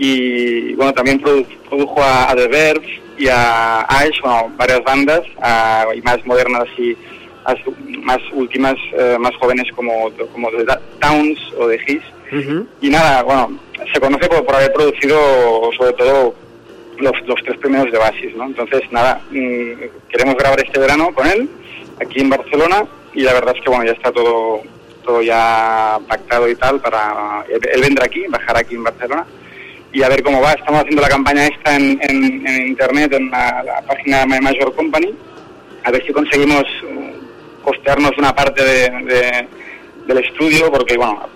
Y 0.00 0.74
bueno, 0.74 0.92
también 0.92 1.20
produ- 1.20 1.46
produjo 1.68 2.02
a, 2.02 2.30
a 2.30 2.36
The 2.36 2.46
Verve 2.48 3.00
y 3.18 3.26
a 3.28 3.80
Ash, 3.82 4.20
bueno, 4.22 4.52
varias 4.56 4.82
bandas, 4.84 5.22
a- 5.40 5.86
y 5.94 6.00
más 6.02 6.24
modernas 6.26 6.66
y 6.78 6.96
más, 7.44 7.56
más 8.04 8.18
últimas, 8.32 8.76
eh, 8.96 9.16
más 9.18 9.34
jóvenes 9.36 9.66
como, 9.74 10.10
como 10.32 10.48
The 10.50 10.64
Towns 11.00 11.38
o 11.58 11.66
The 11.68 11.78
His. 11.86 12.02
Y 12.80 12.88
nada, 12.88 13.22
bueno, 13.24 13.58
se 13.92 14.00
conoce 14.00 14.28
por, 14.28 14.44
por 14.44 14.54
haber 14.56 14.72
producido 14.72 15.70
sobre 15.76 15.92
todo 15.94 16.34
los, 17.02 17.12
los 17.26 17.42
tres 17.44 17.58
primeros 17.58 17.90
de 17.92 17.98
Basis, 17.98 18.34
¿no? 18.36 18.44
Entonces, 18.44 18.80
nada, 18.90 19.20
mm, 19.30 19.72
queremos 20.08 20.36
grabar 20.36 20.60
este 20.60 20.78
verano 20.78 21.12
con 21.14 21.26
él, 21.26 21.48
aquí 22.00 22.20
en 22.20 22.30
Barcelona, 22.30 22.84
y 23.14 23.22
la 23.22 23.34
verdad 23.34 23.54
es 23.56 23.62
que, 23.62 23.68
bueno, 23.68 23.84
ya 23.84 23.92
está 23.92 24.10
todo 24.12 24.62
todo 25.04 25.20
ya 25.20 25.98
pactado 26.06 26.48
y 26.48 26.54
tal 26.54 26.80
para... 26.80 27.44
Él, 27.48 27.58
él 27.74 27.80
vendrá 27.80 28.04
aquí, 28.04 28.24
bajará 28.28 28.60
aquí 28.60 28.76
en 28.76 28.84
Barcelona, 28.84 29.26
y 29.92 30.00
a 30.04 30.08
ver 30.08 30.22
cómo 30.22 30.40
va. 30.40 30.52
Estamos 30.52 30.80
haciendo 30.80 31.02
la 31.02 31.08
campaña 31.08 31.44
esta 31.48 31.74
en, 31.74 31.98
en- 32.02 32.46
en 32.46 32.66
internet, 32.68 33.12
en 33.12 33.28
la, 33.28 33.64
la 33.64 33.82
página 33.82 34.24
My 34.26 34.38
Major 34.40 34.72
Company, 34.76 35.12
a 35.82 35.90
ver 35.90 36.06
si 36.06 36.12
conseguimos 36.12 36.62
uh, 36.84 37.62
costearnos 37.64 38.12
una 38.16 38.32
parte 38.32 38.62
de, 38.62 38.90
de- 39.12 39.48
del 40.06 40.18
estudio, 40.24 40.70
porque, 40.70 40.96
bueno, 40.96 41.28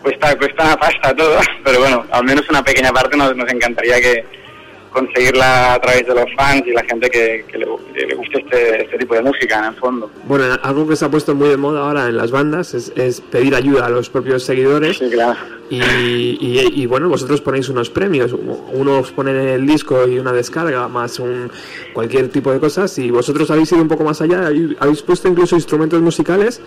cuesta, 0.00 0.38
cuesta 0.38 0.62
una 0.64 0.76
pasta 0.76 1.12
todo, 1.16 1.40
pero 1.64 1.80
bueno, 1.80 2.06
al 2.12 2.22
menos 2.24 2.48
una 2.48 2.62
pequeña 2.62 2.92
parte 2.92 3.16
nos, 3.16 3.34
nos 3.34 3.50
encantaría 3.52 4.00
que 4.00 4.24
conseguirla 5.00 5.74
a 5.74 5.80
través 5.80 6.06
de 6.06 6.14
los 6.14 6.24
fans 6.36 6.62
y 6.66 6.72
la 6.72 6.82
gente 6.84 7.08
que, 7.10 7.44
que 7.50 7.58
le, 7.58 7.66
que 7.94 8.06
le 8.06 8.14
guste 8.14 8.38
este, 8.38 8.82
este 8.84 8.98
tipo 8.98 9.14
de 9.14 9.22
música 9.22 9.58
en 9.58 9.64
el 9.66 9.74
fondo. 9.74 10.10
Bueno, 10.24 10.44
algo 10.62 10.88
que 10.88 10.96
se 10.96 11.04
ha 11.04 11.10
puesto 11.10 11.34
muy 11.34 11.48
de 11.50 11.56
moda 11.58 11.80
ahora 11.86 12.08
en 12.08 12.16
las 12.16 12.30
bandas 12.30 12.72
es, 12.74 12.92
es 12.96 13.20
pedir 13.20 13.54
ayuda 13.54 13.86
a 13.86 13.90
los 13.90 14.08
propios 14.08 14.42
seguidores. 14.42 15.00
y, 15.68 15.76
y- 15.78 16.72
y, 16.82 16.86
bueno, 16.86 17.08
vosotros 17.08 17.40
ponéis 17.40 17.68
unos 17.68 17.90
premios. 17.90 18.32
Uno 18.32 19.00
os 19.00 19.12
pone 19.12 19.54
el 19.54 19.66
disco 19.66 20.06
y 20.08 20.18
una 20.18 20.32
descarga, 20.32 20.88
más 20.88 21.18
un 21.18 21.50
cualquier 21.92 22.28
tipo 22.28 22.52
de 22.52 22.58
cosas. 22.60 22.96
Y 22.98 23.10
vosotros 23.10 23.50
habéis 23.50 23.70
ido 23.72 23.82
un 23.82 23.88
poco 23.88 24.04
más 24.04 24.20
allá, 24.22 24.46
habéis 24.46 24.76
habéis 24.78 25.02
puesto 25.02 25.28
incluso 25.28 25.56
instrumentos 25.56 26.00
musicales. 26.00 26.60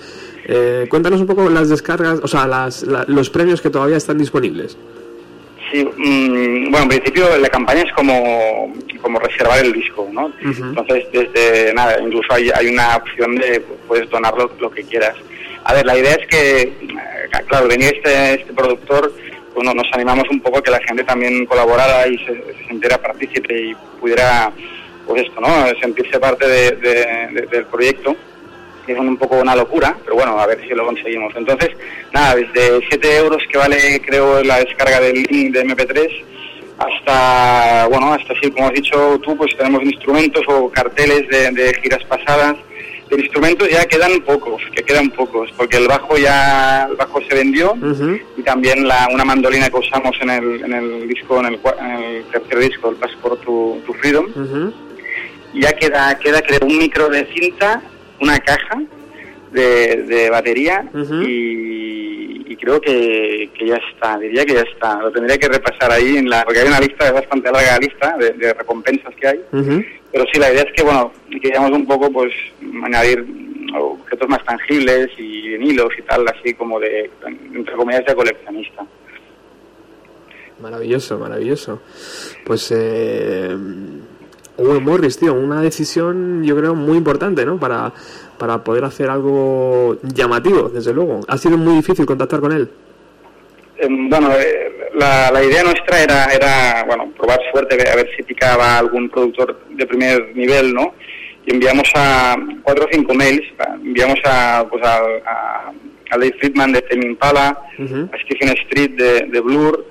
Eh, 0.45 0.85
cuéntanos 0.89 1.21
un 1.21 1.27
poco 1.27 1.49
las 1.49 1.69
descargas, 1.69 2.19
o 2.21 2.27
sea, 2.27 2.45
las, 2.47 2.83
la- 2.83 3.05
los 3.07 3.29
premios 3.29 3.61
que 3.61 3.69
todavía 3.69 3.97
están 3.97 4.17
disponibles. 4.17 4.77
Sí, 5.71 5.83
mm, 5.85 6.71
bueno, 6.71 6.83
en 6.83 6.89
principio 6.89 7.37
la 7.37 7.49
campaña 7.49 7.81
es 7.83 7.93
como, 7.93 8.73
como 9.01 9.19
reservar 9.19 9.59
el 9.63 9.71
disco, 9.73 10.07
¿no? 10.11 10.31
Entonces, 10.69 11.05
desde 11.11 11.73
nada, 11.73 11.99
incluso 12.01 12.33
hay, 12.33 12.49
hay 12.53 12.67
una 12.67 12.95
opción 12.97 13.35
de 13.35 13.59
pues, 13.61 13.79
puedes 13.87 14.09
donar 14.09 14.33
lo, 14.35 14.51
lo 14.59 14.71
que 14.71 14.83
quieras. 14.83 15.15
A 15.65 15.73
ver, 15.73 15.85
la 15.85 15.97
idea 15.97 16.13
es 16.15 16.27
que, 16.27 16.61
eh, 16.61 16.73
claro, 17.47 17.67
venir 17.67 17.93
este, 17.95 18.41
este 18.41 18.53
productor, 18.53 19.13
pues 19.53 19.65
no- 19.65 19.73
nos 19.73 19.87
animamos 19.93 20.27
un 20.29 20.39
poco 20.41 20.57
a 20.59 20.63
que 20.63 20.71
la 20.71 20.79
gente 20.79 21.03
también 21.03 21.45
colaborara 21.45 22.07
y 22.07 22.17
se, 22.19 22.33
se 22.35 22.67
sintiera 22.67 22.97
partícipe 22.97 23.53
y 23.61 23.75
pudiera, 23.99 24.51
pues 25.05 25.23
esto, 25.27 25.39
¿no? 25.41 25.67
Sentirse 25.81 26.19
parte 26.19 26.47
de- 26.47 26.71
de- 26.71 27.29
de- 27.41 27.47
del 27.51 27.65
proyecto 27.65 28.15
que 28.95 29.01
es 29.01 29.07
un 29.07 29.17
poco 29.17 29.37
una 29.37 29.55
locura, 29.55 29.95
pero 30.03 30.15
bueno, 30.15 30.39
a 30.39 30.45
ver 30.47 30.59
si 30.61 30.69
lo 30.69 30.85
conseguimos. 30.85 31.33
Entonces, 31.35 31.69
nada, 32.13 32.35
desde 32.35 32.79
7 32.89 33.17
euros 33.17 33.41
que 33.51 33.57
vale, 33.57 34.01
creo, 34.05 34.43
la 34.43 34.59
descarga 34.59 34.99
del 34.99 35.23
link 35.23 35.53
de 35.53 35.63
MP3, 35.65 36.23
hasta, 36.79 37.87
bueno, 37.87 38.13
hasta 38.13 38.33
así, 38.33 38.49
como 38.51 38.67
has 38.67 38.73
dicho 38.73 39.19
tú, 39.23 39.35
pues 39.37 39.55
tenemos 39.57 39.83
instrumentos 39.83 40.43
o 40.47 40.69
carteles 40.69 41.27
de, 41.29 41.51
de 41.51 41.73
giras 41.81 42.03
pasadas. 42.05 42.55
De 43.09 43.19
instrumentos 43.19 43.67
ya 43.69 43.85
quedan 43.87 44.19
pocos, 44.21 44.61
que 44.75 44.83
quedan 44.83 45.09
pocos, 45.09 45.51
porque 45.57 45.77
el 45.77 45.87
bajo 45.87 46.15
ya, 46.17 46.85
el 46.89 46.95
bajo 46.95 47.19
se 47.27 47.33
vendió 47.35 47.73
y 48.37 48.43
también 48.43 48.87
la, 48.87 49.07
una 49.11 49.25
mandolina 49.25 49.67
que 49.69 49.77
usamos 49.77 50.15
en 50.21 50.29
el, 50.29 50.63
en 50.63 50.73
el 50.73 51.07
disco, 51.07 51.39
en 51.39 51.47
el, 51.47 51.59
cua- 51.61 51.75
en 51.79 52.03
el 52.03 52.23
tercer 52.25 52.59
disco, 52.59 52.89
el 52.91 52.97
Passport 52.97 53.41
to, 53.43 53.77
to 53.87 53.93
Freedom. 53.95 54.27
Y 55.55 55.61
ya 55.61 55.73
queda, 55.73 56.19
queda 56.19 56.41
creo, 56.43 56.59
un 56.61 56.77
micro 56.77 57.09
de 57.09 57.25
cinta, 57.33 57.81
una 58.21 58.39
caja 58.39 58.81
de, 59.51 60.03
de 60.03 60.29
batería 60.29 60.85
y, 61.25 62.45
y 62.51 62.55
creo 62.55 62.79
que, 62.79 63.49
que 63.57 63.67
ya 63.67 63.79
está, 63.91 64.17
diría 64.19 64.45
que 64.45 64.53
ya 64.53 64.61
está. 64.61 65.01
Lo 65.01 65.11
tendría 65.11 65.37
que 65.37 65.47
repasar 65.47 65.91
ahí, 65.91 66.17
en 66.17 66.29
la, 66.29 66.43
porque 66.43 66.59
hay 66.59 66.67
una 66.67 66.79
lista, 66.79 67.11
bastante 67.11 67.51
larga 67.51 67.77
lista 67.79 68.15
de, 68.17 68.31
de 68.31 68.53
recompensas 68.53 69.13
que 69.15 69.27
hay. 69.27 69.39
Pero 70.11 70.25
sí, 70.31 70.39
la 70.39 70.51
idea 70.51 70.63
es 70.63 70.73
que, 70.73 70.83
bueno, 70.83 71.11
queríamos 71.41 71.71
un 71.71 71.85
poco, 71.85 72.11
pues, 72.11 72.33
añadir 72.83 73.25
objetos 73.75 74.27
más 74.27 74.43
tangibles 74.43 75.09
y 75.17 75.49
vinilos 75.49 75.89
y 75.97 76.01
tal, 76.01 76.27
así 76.27 76.55
como 76.55 76.79
de, 76.79 77.09
entre 77.53 77.75
comillas, 77.75 78.05
de 78.05 78.15
coleccionista. 78.15 78.85
Maravilloso, 80.59 81.19
maravilloso. 81.19 81.81
Pues 82.43 82.73
eh, 82.75 83.55
Owen 84.59 84.83
Morris, 84.83 85.17
tío, 85.17 85.33
una 85.33 85.61
decisión 85.61 86.43
yo 86.43 86.55
creo 86.57 86.75
muy 86.75 86.97
importante, 86.97 87.45
¿no? 87.45 87.57
Para, 87.59 87.91
para 88.37 88.63
poder 88.63 88.83
hacer 88.83 89.09
algo 89.09 89.97
llamativo, 90.03 90.69
desde 90.69 90.93
luego. 90.93 91.21
Ha 91.27 91.37
sido 91.37 91.57
muy 91.57 91.75
difícil 91.75 92.05
contactar 92.05 92.39
con 92.39 92.51
él. 92.51 92.69
Em, 93.77 94.09
bueno, 94.09 94.31
eh, 94.33 94.89
la, 94.95 95.31
la 95.31 95.43
idea 95.43 95.63
nuestra 95.63 96.01
era, 96.03 96.25
era, 96.25 96.83
bueno, 96.85 97.11
probar 97.17 97.39
suerte, 97.51 97.75
a 97.89 97.95
ver 97.95 98.09
si 98.15 98.23
picaba 98.23 98.77
algún 98.77 99.09
productor 99.09 99.57
de 99.69 99.85
primer 99.87 100.35
nivel, 100.35 100.73
¿no? 100.73 100.93
Y 101.45 101.53
enviamos 101.53 101.89
a 101.95 102.35
cuatro 102.63 102.85
o 102.85 102.87
cinco 102.91 103.13
mails, 103.13 103.41
a- 103.59 103.75
enviamos 103.75 104.19
a, 104.25 104.65
pues 104.69 104.83
a, 104.83 104.97
a, 104.97 105.71
a 106.11 106.17
Dave 106.17 106.35
Friedman 106.39 106.73
de 106.73 106.83
Impala, 107.01 107.57
a 108.11 108.17
Stephen 108.25 108.49
Street 108.63 108.91
de, 108.97 109.21
de 109.31 109.39
Blur, 109.39 109.85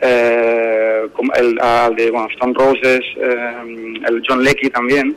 eh, 0.00 1.06
el, 1.34 1.60
al 1.60 1.94
de 1.96 2.10
bueno, 2.10 2.28
Stone 2.30 2.54
Roses, 2.54 3.00
eh, 3.16 4.00
el 4.08 4.22
John 4.26 4.42
Leckie 4.42 4.70
también. 4.70 5.16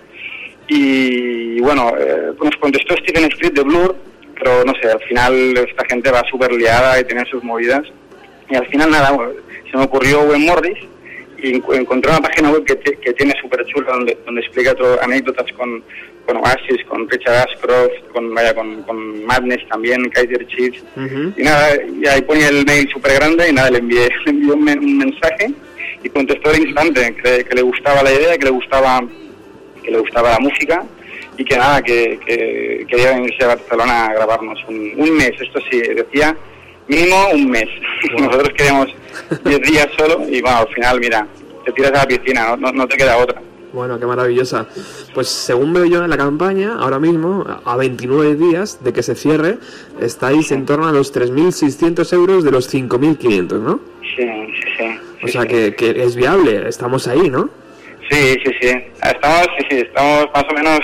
Y 0.68 1.60
bueno, 1.60 1.94
eh, 2.00 2.32
nos 2.42 2.56
contestó 2.58 2.96
Stephen 2.98 3.26
Street 3.26 3.54
de 3.54 3.64
Blur, 3.64 3.96
pero 4.36 4.64
no 4.64 4.74
sé, 4.82 4.90
al 4.90 5.02
final 5.02 5.58
esta 5.58 5.86
gente 5.86 6.12
va 6.12 6.24
súper 6.30 6.52
liada 6.54 7.00
y 7.00 7.04
tiene 7.04 7.26
sus 7.26 7.44
movidas. 7.44 7.84
Y 8.50 8.56
al 8.56 8.68
final 8.68 8.92
nada, 8.92 9.18
se 9.70 9.78
me 9.78 9.84
ocurrió 9.84 10.22
Owen 10.22 10.46
Morris 10.46 10.91
encontré 11.44 12.12
una 12.12 12.22
página 12.22 12.52
web 12.52 12.64
que, 12.66 12.76
te- 12.76 12.98
que 12.98 13.14
tiene 13.14 13.34
súper 13.42 13.66
chula 13.66 13.92
donde, 13.92 14.18
donde 14.26 14.42
explica 14.42 14.74
todo, 14.76 15.02
anécdotas 15.02 15.52
con, 15.54 15.84
con 16.26 16.38
Oasis, 16.38 16.84
con 16.88 17.10
Richard 17.10 17.48
Ashcroft, 17.50 17.92
con, 18.14 18.34
vaya, 18.34 18.54
con, 18.54 18.84
con 18.84 19.26
Madness 19.26 19.68
también, 19.70 20.10
Kaiser 20.10 20.46
Chiefs. 20.48 20.84
Y 21.38 21.44
nada, 21.44 21.70
y 22.02 22.06
ahí 22.08 22.22
ponía 22.22 22.50
el 22.50 22.66
mail 22.66 22.88
súper 22.92 23.14
grande 23.16 23.50
y 23.50 23.54
nada, 23.54 23.72
le 23.72 23.80
envié, 23.80 24.08
le 24.26 24.32
envié 24.32 24.52
un, 24.54 24.70
un 24.70 24.98
mensaje 24.98 25.52
y 26.04 26.10
contestó 26.10 26.50
al 26.50 26.60
instante 26.60 27.16
que, 27.24 27.44
que 27.44 27.56
le 27.56 27.62
gustaba 27.62 28.04
la 28.04 28.12
idea, 28.14 28.38
que 28.38 28.46
le 28.46 28.52
gustaba 28.52 29.02
que 29.84 29.90
le 29.92 29.98
gustaba 29.98 30.30
la 30.32 30.40
música 30.40 30.84
y 31.38 31.44
que 31.44 31.58
nada, 31.58 31.82
que, 31.82 32.20
que 32.26 32.86
quería 32.88 33.12
venirse 33.14 33.44
a 33.44 33.48
Barcelona 33.48 34.06
a 34.06 34.14
grabarnos 34.14 34.60
un, 34.68 34.94
un 34.96 35.18
mes, 35.18 35.32
esto 35.42 35.60
sí, 35.72 35.80
decía 35.82 36.36
mínimo 36.92 37.30
un 37.34 37.50
mes. 37.50 37.70
Nosotros 38.18 38.50
queríamos 38.56 38.88
10 39.46 39.62
días 39.62 39.88
solo 39.98 40.28
y 40.30 40.42
bueno, 40.42 40.58
al 40.60 40.68
final, 40.70 41.00
mira, 41.00 41.28
te 41.66 41.72
tiras 41.72 41.92
a 41.92 41.98
la 41.98 42.06
piscina, 42.08 42.50
no, 42.50 42.58
no, 42.58 42.72
no 42.72 42.88
te 42.88 42.98
queda 42.98 43.18
otra. 43.18 43.42
Bueno, 43.74 43.98
qué 43.98 44.06
maravillosa. 44.06 44.68
Pues 45.14 45.30
según 45.30 45.74
veo 45.74 45.86
yo 45.86 46.04
en 46.04 46.10
la 46.10 46.18
campaña, 46.18 46.76
ahora 46.78 47.00
mismo, 47.00 47.46
a 47.64 47.78
29 47.78 48.36
días 48.36 48.84
de 48.84 48.92
que 48.92 49.02
se 49.02 49.16
cierre, 49.16 49.60
estáis 50.02 50.52
en 50.52 50.66
torno 50.66 50.88
a 50.88 50.92
los 50.92 51.14
3.600 51.16 52.14
euros 52.14 52.44
de 52.44 52.52
los 52.52 52.74
5.500, 52.74 53.62
¿no? 53.62 53.80
Sí, 54.02 54.24
sí, 54.26 54.70
sí. 54.78 54.86
O 55.24 55.28
sea 55.30 55.46
que, 55.46 55.74
que 55.74 56.04
es 56.04 56.18
viable, 56.18 56.68
estamos 56.68 57.08
ahí, 57.08 57.30
¿no? 57.30 57.50
Sí, 58.10 58.36
sí, 58.44 58.52
sí. 58.60 58.70
Estamos, 59.02 59.48
sí, 59.58 59.66
sí, 59.70 59.78
estamos 59.78 60.26
más 60.34 60.44
o 60.50 60.54
menos, 60.54 60.80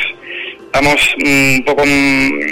estamos 0.67 0.95
mm, 1.17 1.55
un 1.57 1.65
poco 1.65 1.83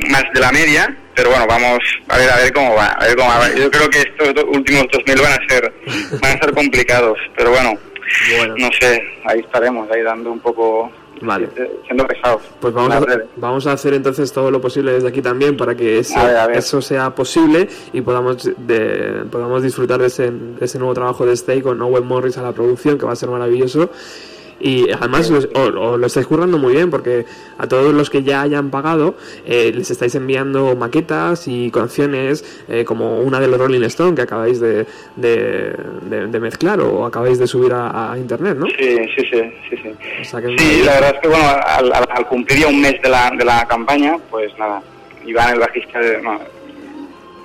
más 0.10 0.24
de 0.34 0.40
la 0.40 0.52
media, 0.52 0.98
pero 1.16 1.30
bueno, 1.30 1.46
vamos 1.48 1.80
a 2.10 2.18
ver, 2.18 2.30
a 2.30 2.38
ver 2.38 2.54
cómo 2.54 2.76
va, 2.76 2.88
a 2.88 3.06
ver 3.08 3.16
cómo 3.16 3.30
va. 3.30 3.54
Yo 3.56 3.70
creo 3.72 3.90
que 3.90 4.00
estos 4.00 4.34
do- 4.34 4.46
últimos 4.48 4.86
2000 4.92 5.16
van 5.22 5.34
a 5.34 5.48
ser, 5.50 5.74
van 6.22 6.32
a 6.38 6.40
ser 6.40 6.54
complicados, 6.54 7.18
pero 7.38 7.52
bueno, 7.52 7.74
no 8.58 8.70
sé, 8.80 9.02
ahí 9.26 9.40
estaremos, 9.40 9.90
ahí 9.92 10.02
dando 10.02 10.32
un 10.32 10.40
poco, 10.40 10.92
Vale. 11.22 11.48
eh, 11.56 11.70
siendo 11.86 12.06
pesados. 12.08 12.42
Pues 12.60 12.74
vamos 12.74 12.94
a, 12.96 13.00
redes. 13.00 13.26
vamos 13.38 13.68
a 13.68 13.72
hacer 13.74 13.94
entonces 13.94 14.32
todo 14.32 14.52
lo 14.52 14.60
posible 14.62 14.92
desde 14.94 15.08
aquí 15.08 15.22
también 15.22 15.56
para 15.58 15.76
que 15.76 16.00
ese- 16.00 16.18
A 16.20 16.24
ver, 16.26 16.38
a 16.38 16.48
ver. 16.48 16.58
eso 16.58 16.82
sea 16.82 17.14
posible 17.16 17.68
y 17.94 18.02
podamos 18.02 18.50
de, 18.58 19.24
podamos 19.32 19.64
disfrutar 19.64 20.00
de 20.02 20.08
ese, 20.08 20.32
de 20.32 20.66
ese 20.66 20.78
nuevo 20.78 20.94
trabajo 20.94 21.26
de 21.26 21.34
Stay 21.34 21.62
con 21.62 21.82
Owen 21.82 22.06
Morris 22.06 22.38
a 22.38 22.42
la 22.44 22.52
producción, 22.52 22.98
que 22.98 23.06
va 23.06 23.14
a 23.14 23.16
ser 23.16 23.30
maravilloso. 23.30 23.90
Y 24.60 24.90
además 24.90 25.30
los- 25.30 25.50
o- 25.54 25.60
o 25.80 25.98
lo 25.98 26.08
estáis 26.08 26.26
currando 26.28 26.58
muy 26.58 26.74
bien 26.74 26.90
porque 26.90 27.26
a 27.58 27.68
todos 27.68 27.94
los 27.94 28.10
que 28.10 28.24
ya 28.24 28.42
hayan 28.42 28.70
pagado 28.72 29.16
eh, 29.46 29.72
les 29.76 29.92
estáis 29.92 30.16
enviando 30.16 30.76
maquetas 30.78 31.48
y 31.48 31.70
canciones 31.72 32.64
eh, 32.70 32.86
como 32.86 33.20
una 33.20 33.40
de 33.42 33.48
los 33.50 33.60
Rolling 33.60 33.84
Stone 33.84 34.16
que 34.16 34.22
acabáis 34.22 34.62
de, 34.62 34.86
de, 35.18 35.76
de- 36.10 36.28
de 36.28 36.40
mezclar 36.40 36.80
o 36.80 37.06
acabáis 37.06 37.38
de 37.38 37.48
subir 37.48 37.74
a, 37.74 38.14
a 38.14 38.18
internet, 38.18 38.56
¿no? 38.58 38.66
Sí, 38.68 38.76
sí, 39.16 39.24
sí, 39.30 39.42
sí, 39.70 39.78
sí. 39.84 39.90
O 40.22 40.24
sea 40.24 40.42
que 40.42 40.56
es 40.56 40.62
Sí, 40.62 40.82
maravilloso. 40.82 40.86
la 40.86 40.94
verdad 40.94 41.12
es 41.16 41.20
que 41.22 41.28
bueno, 41.28 42.06
al, 42.16 42.26
cumplir 42.28 42.60
ya 42.60 42.68
un 42.68 42.82
mes 42.82 43.02
de 43.02 43.10
la, 43.10 43.32
de 43.38 43.44
la 43.46 43.68
campaña, 43.68 44.18
pues 44.32 44.58
nada, 44.58 44.82
Iván 45.26 45.54
el 45.54 45.60
bajista 45.60 46.00
eh, 46.02 46.20
no, 46.24 46.36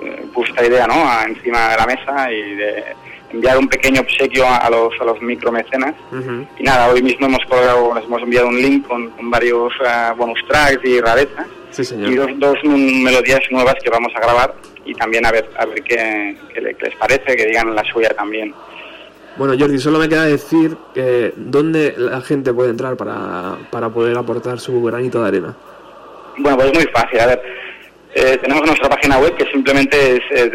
eh, 0.03 0.27
puso 0.33 0.51
esta 0.53 0.65
idea 0.67 0.87
¿no? 0.87 0.95
encima 1.27 1.71
de 1.71 1.77
la 1.77 1.87
mesa 1.87 2.33
y 2.33 2.55
de 2.55 2.85
enviar 3.33 3.59
un 3.59 3.69
pequeño 3.69 4.01
obsequio 4.01 4.45
a, 4.47 4.57
a 4.59 4.71
los, 4.71 4.93
a 5.01 5.05
los 5.05 5.21
micromecenas. 5.23 5.95
Ujú. 6.13 6.47
Y 6.59 6.63
nada, 6.65 6.89
hoy 6.89 7.03
mismo 7.03 7.27
hemos 7.27 7.45
colgado, 7.49 7.95
les 7.95 8.05
hemos 8.05 8.23
enviado 8.23 8.49
un 8.49 8.61
link 8.61 8.87
con, 8.87 9.11
con 9.11 9.31
varios 9.31 9.73
eh, 9.85 10.13
bonus 10.17 10.41
tracks 10.49 10.81
y 10.85 11.01
rarezas 11.01 11.47
Sí, 11.71 11.85
señor. 11.85 12.11
y 12.11 12.15
dos, 12.17 12.31
dos 12.39 12.57
mm, 12.65 13.03
melodías 13.05 13.41
nuevas 13.51 13.75
que 13.83 13.91
vamos 13.91 14.13
a 14.17 14.21
grabar 14.21 14.55
y 14.85 14.95
también 14.95 15.25
a 15.27 15.31
ver 15.31 15.49
a 15.59 15.67
ver 15.67 15.83
qué, 15.83 16.37
qué 16.53 16.61
les 16.61 16.97
parece, 16.97 17.37
que 17.37 17.47
digan 17.47 17.75
la 17.75 17.85
suya 17.85 18.09
también. 18.11 18.53
Bueno, 19.37 19.55
Jordi, 19.59 19.79
solo 19.79 19.99
me 20.01 20.09
queda 20.09 20.25
decir 20.25 20.77
que 20.93 21.33
dónde 21.37 21.95
la 21.97 22.21
gente 22.21 22.53
puede 22.53 22.71
entrar 22.71 22.97
para, 22.97 23.57
para 23.71 23.89
poder 23.89 24.19
aportar 24.19 24.59
su 24.59 24.83
granito 24.83 25.23
de 25.23 25.29
arena. 25.29 25.55
Bueno, 26.39 26.57
pues 26.59 26.73
es 26.73 26.79
muy 26.79 26.87
fácil. 26.93 27.21
A 27.21 27.27
ver, 27.27 27.43
eh, 28.15 28.39
tenemos 28.43 28.67
nuestra 28.67 28.89
página 28.89 29.19
web 29.19 29.37
que 29.37 29.45
simplemente 29.53 30.17
es 30.17 30.21
eh, 30.33 30.51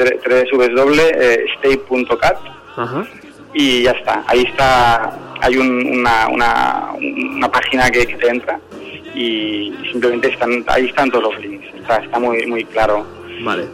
www.stay.cat 0.52 2.38
Ajá. 2.78 3.06
y 3.54 3.84
ya 3.84 3.92
está. 3.92 4.24
Ahí 4.28 4.44
está, 4.44 5.18
hay 5.42 5.58
un- 5.58 6.00
una, 6.00 6.28
una, 6.28 6.92
una 7.36 7.52
página 7.52 7.90
que, 7.92 8.06
que 8.06 8.16
te 8.16 8.28
entra 8.30 8.60
y 9.16 9.74
simplemente 9.92 10.30
están, 10.30 10.64
ahí 10.68 10.86
están 10.88 11.10
todos 11.12 11.34
los 11.34 11.40
links. 11.42 11.66
Está, 11.76 11.98
está 11.98 12.20
muy, 12.20 12.46
muy 12.48 12.66
claro. 12.66 13.06
Vale. 13.44 13.66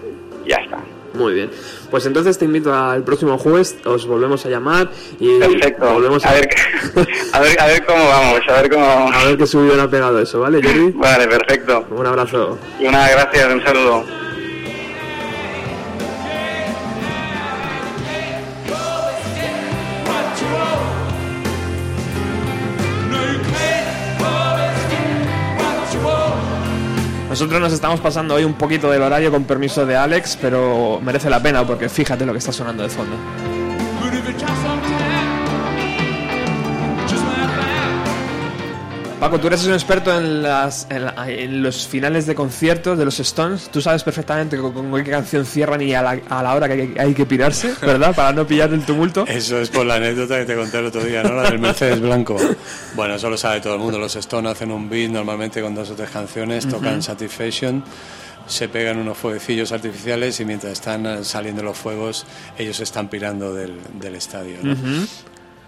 Ya 0.45 0.57
está. 0.57 0.77
Muy 1.13 1.33
bien. 1.33 1.49
Pues 1.89 2.05
entonces 2.05 2.37
te 2.37 2.45
invito 2.45 2.73
al 2.73 3.03
próximo 3.03 3.37
jueves, 3.37 3.77
os 3.83 4.05
volvemos 4.07 4.45
a 4.45 4.49
llamar 4.49 4.89
y 5.19 5.39
Perfecto. 5.39 5.91
volvemos 5.93 6.25
a, 6.25 6.29
A 6.29 6.33
ver, 6.35 6.49
a 7.33 7.39
ver, 7.41 7.59
a 7.61 7.65
ver 7.67 7.85
cómo 7.85 8.07
vamos, 8.07 8.39
a 8.47 8.61
ver 8.61 8.69
cómo 8.71 8.85
vamos. 8.87 9.15
a 9.15 9.25
ver 9.25 9.37
qué 9.37 9.45
subido 9.45 9.81
ha 9.81 9.89
pegado 9.89 10.19
eso, 10.19 10.39
¿vale, 10.39 10.61
Jordi? 10.63 10.91
Vale, 10.91 11.27
perfecto. 11.27 11.85
Un 11.91 12.05
abrazo. 12.05 12.57
Y 12.79 12.85
una 12.85 13.09
gracias, 13.09 13.53
un 13.53 13.61
saludo. 13.63 14.05
Nosotros 27.31 27.61
nos 27.61 27.71
estamos 27.71 28.01
pasando 28.01 28.33
hoy 28.35 28.43
un 28.43 28.55
poquito 28.55 28.91
del 28.91 29.01
horario 29.01 29.31
con 29.31 29.45
permiso 29.45 29.85
de 29.85 29.95
Alex, 29.95 30.37
pero 30.41 30.99
merece 31.01 31.29
la 31.29 31.41
pena 31.41 31.65
porque 31.65 31.87
fíjate 31.87 32.25
lo 32.25 32.33
que 32.33 32.39
está 32.39 32.51
sonando 32.51 32.83
de 32.83 32.89
fondo. 32.89 33.15
Paco, 39.21 39.39
tú 39.39 39.45
eres 39.47 39.63
un 39.67 39.73
experto 39.73 40.17
en, 40.17 40.41
las, 40.41 40.87
en, 40.89 41.05
la- 41.05 41.29
en 41.29 41.61
los 41.61 41.87
finales 41.87 42.25
de 42.25 42.33
conciertos 42.33 42.97
de 42.97 43.05
los 43.05 43.19
Stones. 43.19 43.69
Tú 43.71 43.79
sabes 43.79 44.03
perfectamente 44.03 44.57
con, 44.57 44.73
con 44.73 45.03
qué 45.03 45.11
canción 45.11 45.45
cierran 45.45 45.79
y 45.83 45.93
a 45.93 46.01
la, 46.01 46.19
a 46.27 46.41
la 46.41 46.55
hora 46.55 46.67
que 46.67 46.73
hay, 46.73 46.93
hay 46.97 47.13
que 47.13 47.27
pirarse, 47.27 47.71
¿verdad? 47.81 48.15
Para 48.15 48.33
no 48.33 48.47
pillar 48.47 48.73
el 48.73 48.83
tumulto. 48.83 49.23
Eso 49.27 49.59
es 49.61 49.69
por 49.69 49.85
la 49.85 49.95
anécdota 49.95 50.39
que 50.39 50.45
te 50.45 50.55
conté 50.55 50.79
el 50.79 50.87
otro 50.87 51.03
día, 51.03 51.21
¿no? 51.21 51.35
La 51.35 51.43
del 51.43 51.59
Mercedes 51.59 51.99
Blanco. 52.01 52.35
Bueno, 52.95 53.13
eso 53.13 53.29
lo 53.29 53.37
sabe 53.37 53.61
todo 53.61 53.75
el 53.75 53.79
mundo. 53.79 53.99
Los 53.99 54.15
Stones 54.15 54.53
hacen 54.53 54.71
un 54.71 54.89
beat 54.89 55.11
normalmente 55.11 55.61
con 55.61 55.75
dos 55.75 55.91
o 55.91 55.93
tres 55.93 56.09
canciones, 56.09 56.67
tocan. 56.67 57.03
Satisfaction, 57.03 57.83
se 58.47 58.69
pegan 58.69 58.97
unos 58.97 59.19
fueguecillos 59.19 59.71
artificiales 59.71 60.39
y 60.39 60.45
mientras 60.45 60.73
están 60.73 61.23
saliendo 61.23 61.61
los 61.61 61.77
fuegos, 61.77 62.25
ellos 62.57 62.79
están 62.79 63.07
pirando 63.07 63.53
del, 63.53 63.77
del 63.99 64.15
estadio, 64.15 64.57
¿no? 64.63 64.73
Ujú. 64.73 65.05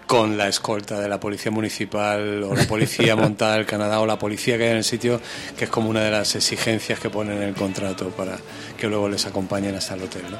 Con 0.06 0.36
la 0.36 0.48
escolta 0.48 1.00
de 1.00 1.08
la 1.08 1.18
policía 1.18 1.50
municipal 1.50 2.42
o 2.44 2.54
la 2.54 2.64
policía 2.64 3.16
montada 3.16 3.54
del 3.54 3.66
Canadá 3.66 4.00
o 4.00 4.06
la 4.06 4.18
policía 4.18 4.56
que 4.58 4.64
hay 4.64 4.70
en 4.70 4.76
el 4.78 4.84
sitio, 4.84 5.20
que 5.56 5.64
es 5.64 5.70
como 5.70 5.88
una 5.88 6.02
de 6.02 6.10
las 6.10 6.34
exigencias 6.34 6.98
que 6.98 7.10
ponen 7.10 7.38
en 7.38 7.48
el 7.48 7.54
contrato 7.54 8.10
para 8.10 8.38
que 8.76 8.86
luego 8.86 9.08
les 9.08 9.26
acompañen 9.26 9.74
hasta 9.74 9.94
el 9.94 10.02
hotel. 10.02 10.22
¿no? 10.30 10.38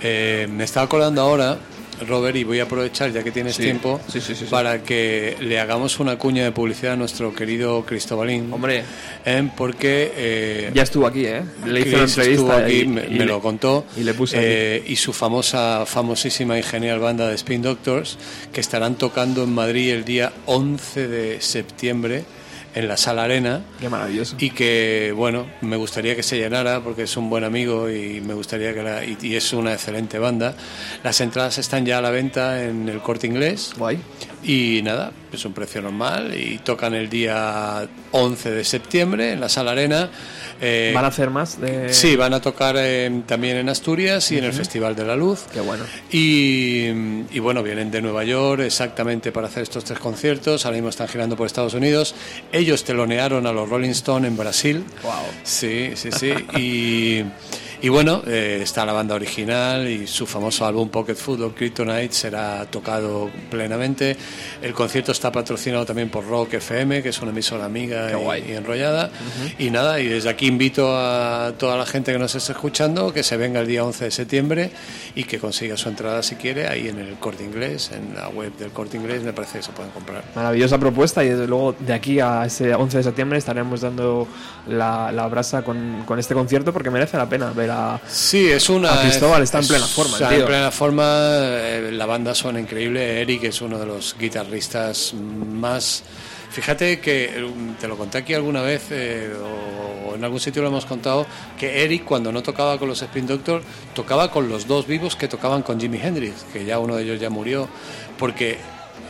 Eh, 0.00 0.48
me 0.50 0.64
estaba 0.64 0.86
acordando 0.86 1.22
ahora, 1.22 1.58
Robert, 2.06 2.36
y 2.36 2.44
voy 2.44 2.60
a 2.60 2.64
aprovechar 2.64 3.12
ya 3.12 3.22
que 3.22 3.30
tienes 3.30 3.56
Sí. 3.56 3.62
tiempo 3.62 4.00
Sí, 4.08 4.20
sí, 4.20 4.34
sí, 4.34 4.44
sí. 4.44 4.50
para 4.50 4.82
que 4.82 5.36
le 5.40 5.58
hagamos 5.60 5.98
una 6.00 6.16
cuña 6.18 6.44
de 6.44 6.52
publicidad 6.52 6.94
a 6.94 6.96
nuestro 6.96 7.34
querido 7.34 7.84
Cristobalín. 7.84 8.52
Hombre. 8.52 8.82
Eh, 9.24 9.48
porque... 9.56 10.12
eh, 10.16 10.70
Ya 10.74 10.82
estuvo 10.82 11.06
aquí, 11.06 11.24
¿eh? 11.26 11.42
Le 11.66 11.80
hice 11.80 11.94
una 11.94 12.04
entrevista 12.04 12.22
estuvo 12.22 12.52
aquí, 12.52 12.80
y- 12.80 12.86
me, 12.86 13.04
y 13.06 13.10
me 13.10 13.18
le- 13.18 13.24
lo 13.26 13.40
contó. 13.40 13.84
y 13.96 14.02
le 14.04 14.14
puse 14.14 14.36
Eh, 14.40 14.84
y 14.86 14.96
su 14.96 15.12
famosa, 15.12 15.84
famosísima 15.86 16.58
y 16.58 16.62
genial 16.62 16.98
banda 17.00 17.28
de 17.28 17.34
Spin 17.34 17.62
Doctors, 17.62 18.18
que 18.52 18.60
estarán 18.60 18.94
tocando 18.96 19.44
en 19.44 19.52
Madrid 19.54 19.90
el 19.92 20.04
día 20.04 20.32
11 20.46 21.08
de 21.08 21.40
septiembre 21.40 22.24
en 22.74 22.88
la 22.88 22.96
Sala 22.96 23.24
Arena. 23.24 23.62
Qué 23.80 23.88
maravilloso. 23.88 24.36
Y 24.38 24.50
que, 24.50 25.12
bueno, 25.14 25.46
me 25.60 25.76
gustaría 25.76 26.16
que 26.16 26.22
se 26.22 26.38
llenara 26.38 26.80
porque 26.80 27.02
es 27.02 27.16
un 27.16 27.30
buen 27.30 27.44
amigo 27.44 27.90
y 27.90 28.20
me 28.20 28.34
gustaría 28.34 28.74
que 28.74 28.82
la, 28.82 29.04
y, 29.04 29.16
y 29.20 29.36
es 29.36 29.52
una 29.52 29.72
excelente 29.72 30.18
banda. 30.18 30.54
Las 31.02 31.20
entradas 31.20 31.58
están 31.58 31.84
ya 31.86 31.98
a 31.98 32.02
la 32.02 32.10
venta 32.10 32.62
en 32.62 32.88
el 32.88 33.00
corte 33.00 33.26
inglés. 33.26 33.72
Guay. 33.76 33.98
Y 34.42 34.80
nada, 34.82 35.12
es 35.32 35.44
un 35.44 35.52
precio 35.52 35.82
normal 35.82 36.34
y 36.34 36.58
tocan 36.58 36.94
el 36.94 37.10
día 37.10 37.86
11 38.12 38.50
de 38.50 38.64
septiembre 38.64 39.32
en 39.32 39.40
la 39.40 39.48
Sala 39.48 39.72
Arena. 39.72 40.10
Eh, 40.60 40.92
¿Van 40.94 41.04
a 41.04 41.08
hacer 41.08 41.30
más? 41.30 41.60
De... 41.60 41.92
Sí, 41.92 42.16
van 42.16 42.34
a 42.34 42.40
tocar 42.40 42.76
eh, 42.78 43.22
también 43.26 43.56
en 43.56 43.68
Asturias 43.68 44.30
y 44.30 44.38
en 44.38 44.44
el. 44.44 44.50
Festival 44.60 44.94
de 44.94 45.04
la 45.04 45.16
Luz. 45.16 45.44
Qué 45.52 45.60
bueno. 45.60 45.84
Y, 46.10 46.88
y 47.30 47.38
bueno, 47.38 47.62
vienen 47.62 47.90
de 47.90 48.02
Nueva 48.02 48.24
York 48.24 48.60
exactamente 48.60 49.32
para 49.32 49.46
hacer 49.46 49.62
estos 49.62 49.84
tres 49.84 49.98
conciertos. 49.98 50.66
Ahora 50.66 50.76
mismo 50.76 50.90
están 50.90 51.08
girando 51.08 51.36
por 51.36 51.46
Estados 51.46 51.72
Unidos. 51.72 52.14
Ellos 52.52 52.84
telonearon 52.84 53.46
a 53.46 53.52
los 53.52 53.68
Rolling 53.68 53.90
Stone 53.90 54.26
en 54.26 54.36
Brasil. 54.36 54.84
Wow. 55.02 55.12
Sí, 55.44 55.92
sí, 55.94 56.10
sí. 56.12 56.32
Y, 56.60 57.24
y 57.82 57.88
bueno, 57.88 58.22
eh, 58.26 58.60
está 58.62 58.84
la 58.84 58.92
banda 58.92 59.14
original 59.14 59.88
y 59.88 60.06
su 60.06 60.26
famoso 60.26 60.66
álbum 60.66 60.88
Pocket 60.88 61.14
Football 61.14 61.54
Kryptonite 61.54 62.12
será 62.12 62.66
tocado 62.66 63.30
plenamente. 63.50 64.16
El 64.60 64.72
concierto 64.74 65.12
está 65.12 65.32
patrocinado 65.32 65.86
también 65.86 66.10
por 66.10 66.26
Rock 66.26 66.54
FM, 66.54 67.02
que 67.02 67.08
es 67.10 67.20
una 67.22 67.30
emisora 67.30 67.64
amiga 67.64 68.10
y- 68.12 68.50
y, 68.50 68.54
enrollada. 68.54 69.10
Y 69.58 69.70
nada, 69.70 69.98
y 70.00 70.08
desde 70.08 70.28
aquí 70.28 70.46
invito 70.46 70.94
a 70.94 71.52
toda 71.58 71.76
la 71.76 71.86
gente 71.86 72.12
que 72.12 72.18
nos 72.18 72.34
esté 72.34 72.52
escuchando 72.52 73.12
que 73.12 73.22
se 73.22 73.36
venga 73.36 73.60
el 73.60 73.66
día 73.66 73.84
11 73.84 74.04
de 74.06 74.10
septiembre 74.10 74.70
y 75.14 75.24
que 75.24 75.38
consiga 75.38 75.76
su 75.76 75.88
entrada 75.88 76.22
si 76.22 76.36
quiere 76.36 76.68
ahí 76.68 76.88
en 76.88 76.98
el 76.98 77.14
Corte 77.14 77.44
Inglés, 77.44 77.90
en 77.94 78.14
la 78.14 78.28
web 78.28 78.52
del 78.58 78.70
Corte 78.72 78.96
Inglés, 78.98 79.22
me 79.22 79.32
parece 79.32 79.58
que 79.58 79.64
se 79.64 79.72
pueden 79.72 79.90
comprar. 79.92 80.22
Maravillosa 80.34 80.78
propuesta 80.78 81.24
y 81.24 81.28
desde 81.30 81.46
luego 81.46 81.74
de 81.78 81.92
aquí 81.94 82.20
a 82.20 82.44
ese 82.44 82.74
11 82.74 82.98
de 82.98 83.02
septiembre 83.04 83.38
estaremos 83.38 83.80
dando 83.80 84.28
la, 84.68 85.10
la 85.12 85.26
brasa 85.28 85.62
con, 85.62 86.02
con 86.06 86.18
este 86.18 86.34
concierto 86.34 86.72
porque 86.72 86.90
merece 86.90 87.16
la 87.16 87.28
pena 87.28 87.50
ver 87.52 87.69
a, 87.70 88.00
Sí, 88.08 88.46
es 88.46 88.68
una. 88.68 88.92
a 88.92 89.02
Cristóbal, 89.02 89.42
está 89.42 89.58
en 89.60 89.68
plena 89.68 89.86
forma, 89.86 90.12
Está 90.12 90.34
en 90.34 90.44
plena 90.44 90.70
forma, 90.70 91.04
eh, 91.04 91.90
la 91.92 92.06
banda 92.06 92.34
suena 92.34 92.60
increíble. 92.60 93.20
Eric 93.20 93.44
es 93.44 93.60
uno 93.60 93.78
de 93.78 93.86
los 93.86 94.16
guitarristas 94.18 95.14
más. 95.14 96.02
Fíjate 96.50 97.00
que 97.00 97.24
eh, 97.26 97.52
te 97.80 97.86
lo 97.86 97.96
conté 97.96 98.18
aquí 98.18 98.34
alguna 98.34 98.60
vez, 98.60 98.88
eh, 98.90 99.32
o 99.32 100.14
en 100.14 100.24
algún 100.24 100.40
sitio 100.40 100.62
lo 100.62 100.68
hemos 100.68 100.84
contado, 100.84 101.26
que 101.58 101.84
Eric, 101.84 102.04
cuando 102.04 102.32
no 102.32 102.42
tocaba 102.42 102.78
con 102.78 102.88
los 102.88 103.00
Spin 103.00 103.26
Doctor, 103.26 103.62
tocaba 103.94 104.30
con 104.30 104.48
los 104.48 104.66
dos 104.66 104.86
vivos 104.86 105.14
que 105.14 105.28
tocaban 105.28 105.62
con 105.62 105.80
Jimi 105.80 105.98
Hendrix, 106.02 106.44
que 106.52 106.64
ya 106.64 106.78
uno 106.80 106.96
de 106.96 107.04
ellos 107.04 107.20
ya 107.20 107.30
murió, 107.30 107.68
porque 108.18 108.58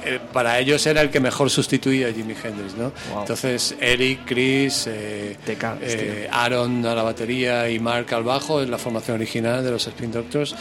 eh, 0.04 0.20
para 0.32 0.58
ellos 0.58 0.86
era 0.86 1.00
el 1.00 1.10
que 1.10 1.20
mejor 1.20 1.50
sustituía 1.50 2.08
a 2.08 2.12
Jimi 2.12 2.34
Hendrix, 2.34 2.74
¿no? 2.74 2.92
Wow. 3.12 3.20
Entonces 3.20 3.74
Eric, 3.80 4.20
Chris, 4.26 4.86
eh, 4.86 5.36
eh, 5.46 6.28
Aaron 6.30 6.84
a 6.86 6.94
la 6.94 7.02
batería 7.02 7.68
y 7.68 7.78
Mark 7.78 8.12
al 8.14 8.24
bajo 8.24 8.60
es 8.62 8.68
la 8.68 8.78
formación 8.78 9.16
original 9.16 9.64
de 9.64 9.70
los 9.70 9.86
Spin 9.86 10.12
Doctors. 10.12 10.54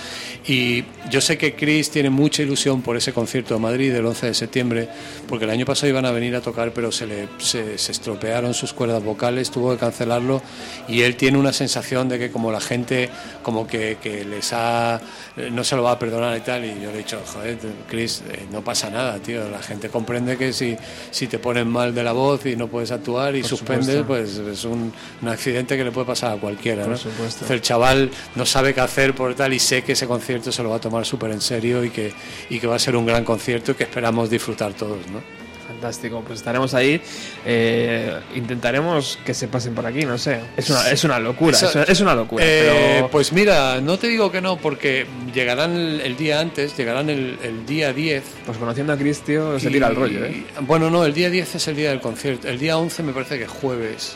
Y 0.48 0.84
yo 1.10 1.22
sé 1.22 1.38
que 1.38 1.56
Chris 1.56 1.92
tiene 1.92 2.10
mucha 2.10 2.42
ilusión 2.42 2.82
por 2.82 2.98
ese 2.98 3.14
concierto 3.14 3.54
de 3.54 3.60
Madrid 3.60 3.94
del 3.94 4.06
11 4.06 4.28
de 4.28 4.34
septiembre, 4.34 4.90
porque 5.28 5.46
el 5.46 5.52
año 5.52 5.66
pasado 5.66 5.88
iban 5.88 6.06
a 6.06 6.12
venir 6.12 6.36
a 6.36 6.42
tocar, 6.42 6.72
pero 6.74 6.92
se 6.92 7.08
le 7.08 7.28
se, 7.38 7.78
se 7.78 7.92
estropearon 7.92 8.54
sus 8.54 8.74
cuerdas 8.74 9.04
vocales, 9.04 9.52
tuvo 9.52 9.72
que 9.72 9.78
cancelarlo 9.78 10.42
y 10.88 11.02
él 11.02 11.16
tiene 11.16 11.38
una 11.38 11.54
sensación 11.54 12.10
de 12.10 12.20
que 12.20 12.32
como 12.32 12.52
la 12.52 12.60
gente 12.60 13.10
como 13.44 13.68
que, 13.68 13.98
que 14.02 14.26
les 14.26 14.54
ha 14.54 15.00
eh, 15.38 15.50
no 15.52 15.64
se 15.64 15.76
lo 15.76 15.84
va 15.84 15.92
a 15.92 16.00
perdonar 16.00 16.38
y 16.38 16.42
tal 16.42 16.66
y 16.66 16.70
yo 16.82 16.92
le 16.92 16.96
he 16.96 16.98
dicho 16.98 17.22
joder 17.26 17.58
Chris 17.88 18.24
eh, 18.30 18.48
no 18.52 18.64
pasa 18.64 18.90
nada 18.90 19.20
tío 19.20 19.29
la 19.34 19.62
gente 19.62 19.90
comprende 19.90 20.38
que 20.38 20.54
si, 20.54 20.76
si 21.12 21.28
te 21.28 21.40
ponen 21.40 21.68
mal 21.68 21.94
de 21.94 22.04
la 22.04 22.12
voz 22.12 22.46
y 22.46 22.56
no 22.56 22.68
puedes 22.68 22.92
actuar 22.92 23.36
y 23.36 23.42
Por 23.42 23.50
suspendes 23.50 23.98
supuesto. 24.00 24.44
pues 24.44 24.58
es 24.60 24.66
un, 24.66 24.92
un 25.22 25.28
accidente 25.28 25.78
que 25.78 25.84
le 25.84 25.92
puede 25.92 26.08
pasar 26.08 26.38
a 26.38 26.40
cualquiera 26.40 26.84
Por 26.84 26.92
¿no? 26.92 26.98
supuesto. 26.98 27.24
Entonces, 27.46 27.52
el 27.52 27.62
chaval 27.62 28.12
no 28.36 28.46
sabe 28.46 28.74
qué 28.74 28.82
hacer 28.82 29.14
por 29.16 29.36
tal 29.36 29.54
y 29.54 29.60
sé 29.60 29.84
que 29.84 29.94
ese 29.94 30.08
concierto 30.08 30.52
se 30.52 30.64
lo 30.64 30.70
va 30.70 30.78
a 30.78 30.82
tomar 30.82 31.06
súper 31.06 31.32
en 31.32 31.42
serio 31.42 31.84
y 31.84 31.90
que, 31.90 32.14
y 32.50 32.60
que 32.60 32.68
va 32.68 32.76
a 32.76 32.80
ser 32.80 32.96
un 32.96 33.06
gran 33.06 33.24
concierto 33.24 33.72
y 33.72 33.76
que 33.76 33.84
esperamos 33.84 34.30
disfrutar 34.30 34.74
todos 34.74 34.98
¿no? 35.12 35.22
Fantástico, 35.70 36.24
pues 36.26 36.40
estaremos 36.40 36.74
ahí. 36.74 37.00
eh, 37.46 38.20
intentaremos 38.36 39.20
que 39.24 39.34
se 39.36 39.48
pasen 39.48 39.76
por 39.76 39.86
aquí, 39.86 40.04
no 40.04 40.18
sé. 40.18 40.40
Es 40.58 40.70
una, 40.70 40.90
es 40.90 41.04
una 41.04 41.20
locura, 41.20 41.58
es, 41.88 42.00
una 42.02 42.16
locura. 42.16 42.44
Eh, 42.46 42.96
pero 42.96 43.10
Pues 43.12 43.32
mira, 43.32 43.80
no 43.80 43.98
te 44.00 44.08
digo 44.08 44.32
que 44.32 44.42
no, 44.42 44.58
porque 44.58 45.06
llegarán 45.34 45.76
el, 45.76 46.02
el 46.02 46.18
día 46.18 46.40
antes, 46.40 46.76
llegarán 46.76 47.10
el, 47.10 47.38
el 47.44 47.66
día 47.68 47.94
10. 47.94 48.24
pues 48.48 48.58
conociendo 48.58 48.94
a 48.94 48.98
Chris, 48.98 49.22
tío, 49.22 49.60
se 49.60 49.70
tira 49.70 49.88
el 49.90 49.96
rollo, 49.96 50.26
¿eh? 50.26 50.44
Y- 50.60 50.64
Bueno, 50.66 50.90
no, 50.90 51.06
el 51.06 51.14
día 51.14 51.30
10 51.30 51.56
es 51.56 51.68
el 51.68 51.76
día 51.76 51.90
del 51.92 52.02
concierto. 52.02 52.48
El 52.48 52.58
día 52.58 52.78
11 52.78 53.04
me 53.04 53.14
parece 53.14 53.38
que 53.38 53.44
es 53.44 53.50
jueves. 53.50 54.16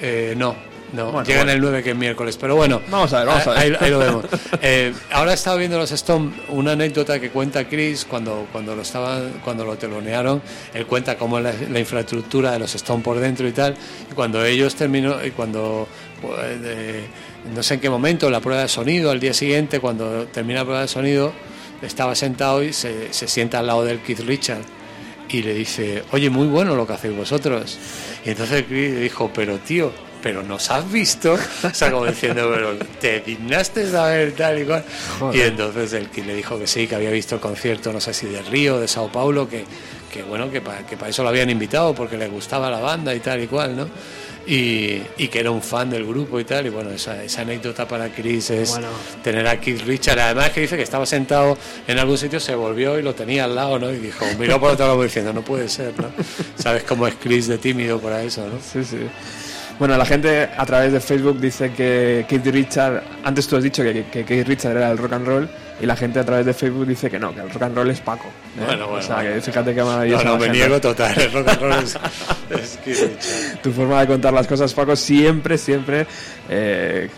Eh, 0.00 0.34
no, 0.36 0.56
no, 0.92 1.12
Bueno, 1.12 1.26
llegan 1.26 1.44
bueno. 1.46 1.52
el 1.52 1.60
9 1.60 1.82
que 1.82 1.90
es 1.90 1.96
miércoles. 1.96 2.36
Pero 2.36 2.56
bueno, 2.56 2.80
Vamos 2.90 3.12
a 3.12 3.18
ver, 3.18 3.26
vamos 3.28 3.46
a 3.46 3.50
ver. 3.50 3.58
Ahí, 3.58 3.76
ahí 3.80 3.90
lo 3.90 3.98
vemos. 3.98 4.24
Eh, 4.62 4.92
ahora 5.12 5.30
he 5.30 5.34
estado 5.34 5.56
viendo 5.56 5.78
los 5.78 5.90
Stone, 5.90 6.32
una 6.48 6.72
anécdota 6.72 7.18
que 7.18 7.30
cuenta 7.30 7.66
Chris 7.68 8.04
cuando, 8.04 8.46
cuando 8.52 8.76
lo 8.76 8.82
estaban, 8.82 9.40
cuando 9.44 9.64
lo 9.64 9.76
telonearon. 9.76 10.42
Él 10.74 10.86
cuenta 10.86 11.16
cómo 11.16 11.38
es 11.38 11.44
la, 11.44 11.52
la 11.70 11.78
infraestructura 11.78 12.52
de 12.52 12.58
los 12.58 12.74
Stone 12.74 13.02
por 13.02 13.18
dentro 13.18 13.48
y 13.48 13.52
tal. 13.52 13.74
Y 14.10 14.14
cuando 14.14 14.44
ellos 14.44 14.74
terminó, 14.74 15.24
y 15.24 15.30
cuando 15.30 15.88
pues, 16.20 16.58
no 17.54 17.62
sé 17.62 17.74
en 17.74 17.80
qué 17.80 17.88
momento, 17.90 18.28
la 18.28 18.40
prueba 18.40 18.62
de 18.62 18.68
sonido, 18.68 19.10
al 19.10 19.20
día 19.20 19.32
siguiente, 19.32 19.80
cuando 19.80 20.26
termina 20.26 20.60
la 20.60 20.64
prueba 20.64 20.82
de 20.82 20.88
sonido, 20.88 21.32
estaba 21.82 22.14
sentado 22.14 22.62
y 22.62 22.72
se, 22.72 23.12
se 23.12 23.26
sienta 23.26 23.60
al 23.60 23.66
lado 23.66 23.84
del 23.84 24.00
Keith 24.00 24.20
Richard 24.20 24.60
y 25.30 25.42
le 25.42 25.54
dice, 25.54 26.02
oye, 26.10 26.28
muy 26.28 26.48
bueno 26.48 26.74
lo 26.74 26.86
que 26.86 26.92
hacéis 26.92 27.16
vosotros. 27.16 27.78
Y 28.26 28.30
entonces 28.30 28.64
Chris 28.68 28.92
le 28.92 29.00
dijo, 29.00 29.30
pero 29.32 29.58
tío, 29.58 29.90
pero 30.22 30.42
nos 30.42 30.70
has 30.70 30.90
visto, 30.90 31.34
o 31.62 31.70
sea, 31.74 31.90
como 31.90 32.06
diciendo, 32.06 32.50
pero 32.54 32.76
te 33.00 33.20
dignaste 33.20 33.86
a 33.96 34.06
ver 34.06 34.32
tal 34.32 34.60
y 34.60 34.64
cual. 34.64 34.84
Joder. 35.18 35.36
Y 35.36 35.40
entonces 35.42 35.92
el 35.94 36.08
que 36.10 36.22
le 36.22 36.34
dijo 36.34 36.58
que 36.58 36.66
sí, 36.66 36.86
que 36.86 36.94
había 36.94 37.10
visto 37.10 37.34
el 37.34 37.40
concierto, 37.40 37.92
no 37.92 38.00
sé 38.00 38.12
si 38.14 38.26
de 38.26 38.42
Río, 38.42 38.78
de 38.80 38.88
Sao 38.88 39.10
Paulo, 39.10 39.48
que, 39.48 39.64
que 40.12 40.22
bueno, 40.22 40.50
que 40.50 40.60
para 40.60 40.86
que 40.86 40.96
para 40.96 41.10
eso 41.10 41.22
lo 41.22 41.28
habían 41.28 41.50
invitado, 41.50 41.94
porque 41.94 42.16
le 42.16 42.28
gustaba 42.28 42.70
la 42.70 42.80
banda 42.80 43.14
y 43.14 43.20
tal 43.20 43.42
y 43.42 43.46
cual, 43.46 43.76
¿no? 43.76 43.88
Y, 44.46 45.02
y 45.18 45.28
que 45.28 45.38
era 45.40 45.50
un 45.50 45.62
fan 45.62 45.90
del 45.90 46.04
grupo 46.04 46.40
y 46.40 46.44
tal, 46.44 46.66
y 46.66 46.70
bueno, 46.70 46.90
esa, 46.90 47.22
esa 47.22 47.42
anécdota 47.42 47.86
para 47.86 48.08
Chris 48.08 48.50
es 48.50 48.70
Bueno. 48.70 48.88
tener 49.22 49.46
a 49.46 49.60
Keith 49.60 49.82
Richard, 49.82 50.18
además 50.18 50.50
que 50.50 50.62
dice 50.62 50.76
que 50.76 50.82
estaba 50.82 51.04
sentado 51.06 51.56
en 51.86 51.98
algún 51.98 52.16
sitio, 52.18 52.40
se 52.40 52.54
volvió 52.54 52.98
y 52.98 53.02
lo 53.02 53.14
tenía 53.14 53.44
al 53.44 53.54
lado, 53.54 53.78
¿no? 53.78 53.92
Y 53.92 53.98
dijo, 53.98 54.24
miró 54.38 54.58
por 54.58 54.72
otro 54.72 54.86
lado 54.88 55.02
diciendo, 55.02 55.32
no 55.32 55.42
puede 55.42 55.68
ser, 55.68 55.92
¿no? 56.00 56.08
¿Sabes 56.60 56.82
cómo 56.84 57.06
es 57.06 57.14
Chris 57.22 57.46
de 57.48 57.58
tímido 57.58 58.00
para 58.00 58.22
eso, 58.22 58.40
no? 58.48 58.58
Sí, 58.60 58.82
sí. 58.82 58.96
Bueno, 59.80 59.96
la 59.96 60.04
gente 60.04 60.48
a 60.56 60.66
través 60.66 60.92
de 60.92 61.00
Facebook 61.00 61.40
dice 61.40 61.72
que 61.72 62.26
Keith 62.28 62.46
Richard, 62.48 63.02
antes 63.24 63.48
tú 63.48 63.56
has 63.56 63.62
dicho 63.62 63.82
que, 63.82 64.04
que 64.12 64.24
Keith 64.26 64.46
Richard 64.46 64.76
era 64.76 64.90
el 64.90 64.98
rock 64.98 65.14
and 65.14 65.26
roll, 65.26 65.48
y 65.80 65.86
la 65.86 65.96
gente 65.96 66.18
a 66.20 66.24
través 66.24 66.44
de 66.44 66.52
Facebook 66.52 66.86
dice 66.86 67.08
que 67.10 67.18
no, 67.18 67.34
que 67.34 67.40
el 67.40 67.48
rock 67.50 67.62
and 67.62 67.74
roll 67.76 67.90
es 67.90 67.98
Paco. 68.02 68.26
¿eh? 68.58 68.62
Bueno, 68.66 68.88
bueno, 68.88 68.98
O 68.98 69.02
sea, 69.02 69.22
que 69.22 69.40
fíjate 69.40 69.74
qué 69.74 69.80
No, 69.80 69.86
maravillosa 69.86 70.24
no, 70.24 70.32
la 70.32 70.36
me 70.38 70.44
gente. 70.44 70.58
niego 70.58 70.80
total, 70.82 71.18
el 71.18 71.32
rock 71.32 71.48
and 71.48 71.60
roll 71.62 71.72
es, 71.82 71.98
es 72.50 72.78
Keith 72.84 72.98
Richard. 73.00 73.62
Tu 73.62 73.72
forma 73.72 74.00
de 74.02 74.06
contar 74.06 74.34
las 74.34 74.46
cosas, 74.46 74.74
Paco, 74.74 74.94
siempre, 74.94 75.56
siempre, 75.56 76.06
eh, 76.50 77.08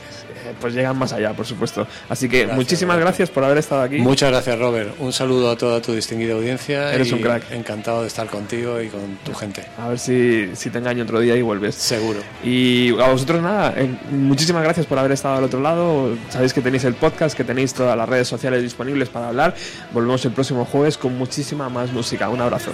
pues 0.63 0.73
llegan 0.73 0.97
más 0.99 1.13
allá, 1.13 1.35
por 1.35 1.45
supuesto. 1.45 1.87
Así 2.09 2.29
que 2.29 2.39
Gracias, 2.39 2.57
muchísimas 2.57 2.95
Roberto. 2.97 3.07
gracias 3.09 3.31
por 3.31 3.45
haber 3.45 3.59
estado 3.59 3.83
aquí. 3.83 3.99
Muchas 3.99 4.31
gracias, 4.31 4.59
Robert. 4.59 4.95
Un 4.99 5.13
saludo 5.13 5.51
a 5.51 5.57
toda 5.59 5.83
tu 5.83 5.93
distinguida 5.93 6.33
audiencia. 6.33 6.95
Eres 6.95 7.11
y 7.11 7.13
un 7.15 7.21
crack. 7.21 7.51
Encantado 7.53 8.01
de 8.01 8.07
estar 8.09 8.27
contigo 8.29 8.81
y 8.81 8.89
con 8.89 9.19
tu 9.25 9.35
gente. 9.35 9.65
A 9.77 9.89
ver 9.89 9.99
si, 9.99 10.51
si 10.55 10.71
te 10.71 10.79
engaño 10.79 11.03
otro 11.05 11.21
día 11.21 11.37
y 11.37 11.43
vuelves. 11.43 11.75
Seguro. 11.75 12.21
Y 12.43 12.91
a 13.01 13.09
vosotros 13.11 13.43
nada, 13.43 13.75
eh, 13.77 13.91
muchísimas 14.11 14.63
gracias 14.63 14.87
por 14.87 14.99
haber 14.99 15.13
estado 15.13 15.37
al 15.37 15.45
otro 15.45 15.61
lado. 15.61 16.17
Sabéis 16.31 16.55
que 16.55 16.63
tenéis 16.63 16.85
el 16.85 16.95
podcast, 16.95 17.37
que 17.37 17.45
tenéis 17.45 17.75
todas 17.75 17.97
las 17.97 18.09
redes 18.09 18.29
sociales 18.29 18.63
disponibles 18.63 19.09
para 19.09 19.29
hablar. 19.29 19.55
Volvemos 19.93 20.25
el 20.25 20.33
próximo 20.33 20.65
jueves 20.65 20.97
con 20.97 21.19
muchísima 21.19 21.69
más 21.69 21.93
música. 21.93 22.29
Un 22.29 22.41
abrazo. 22.41 22.71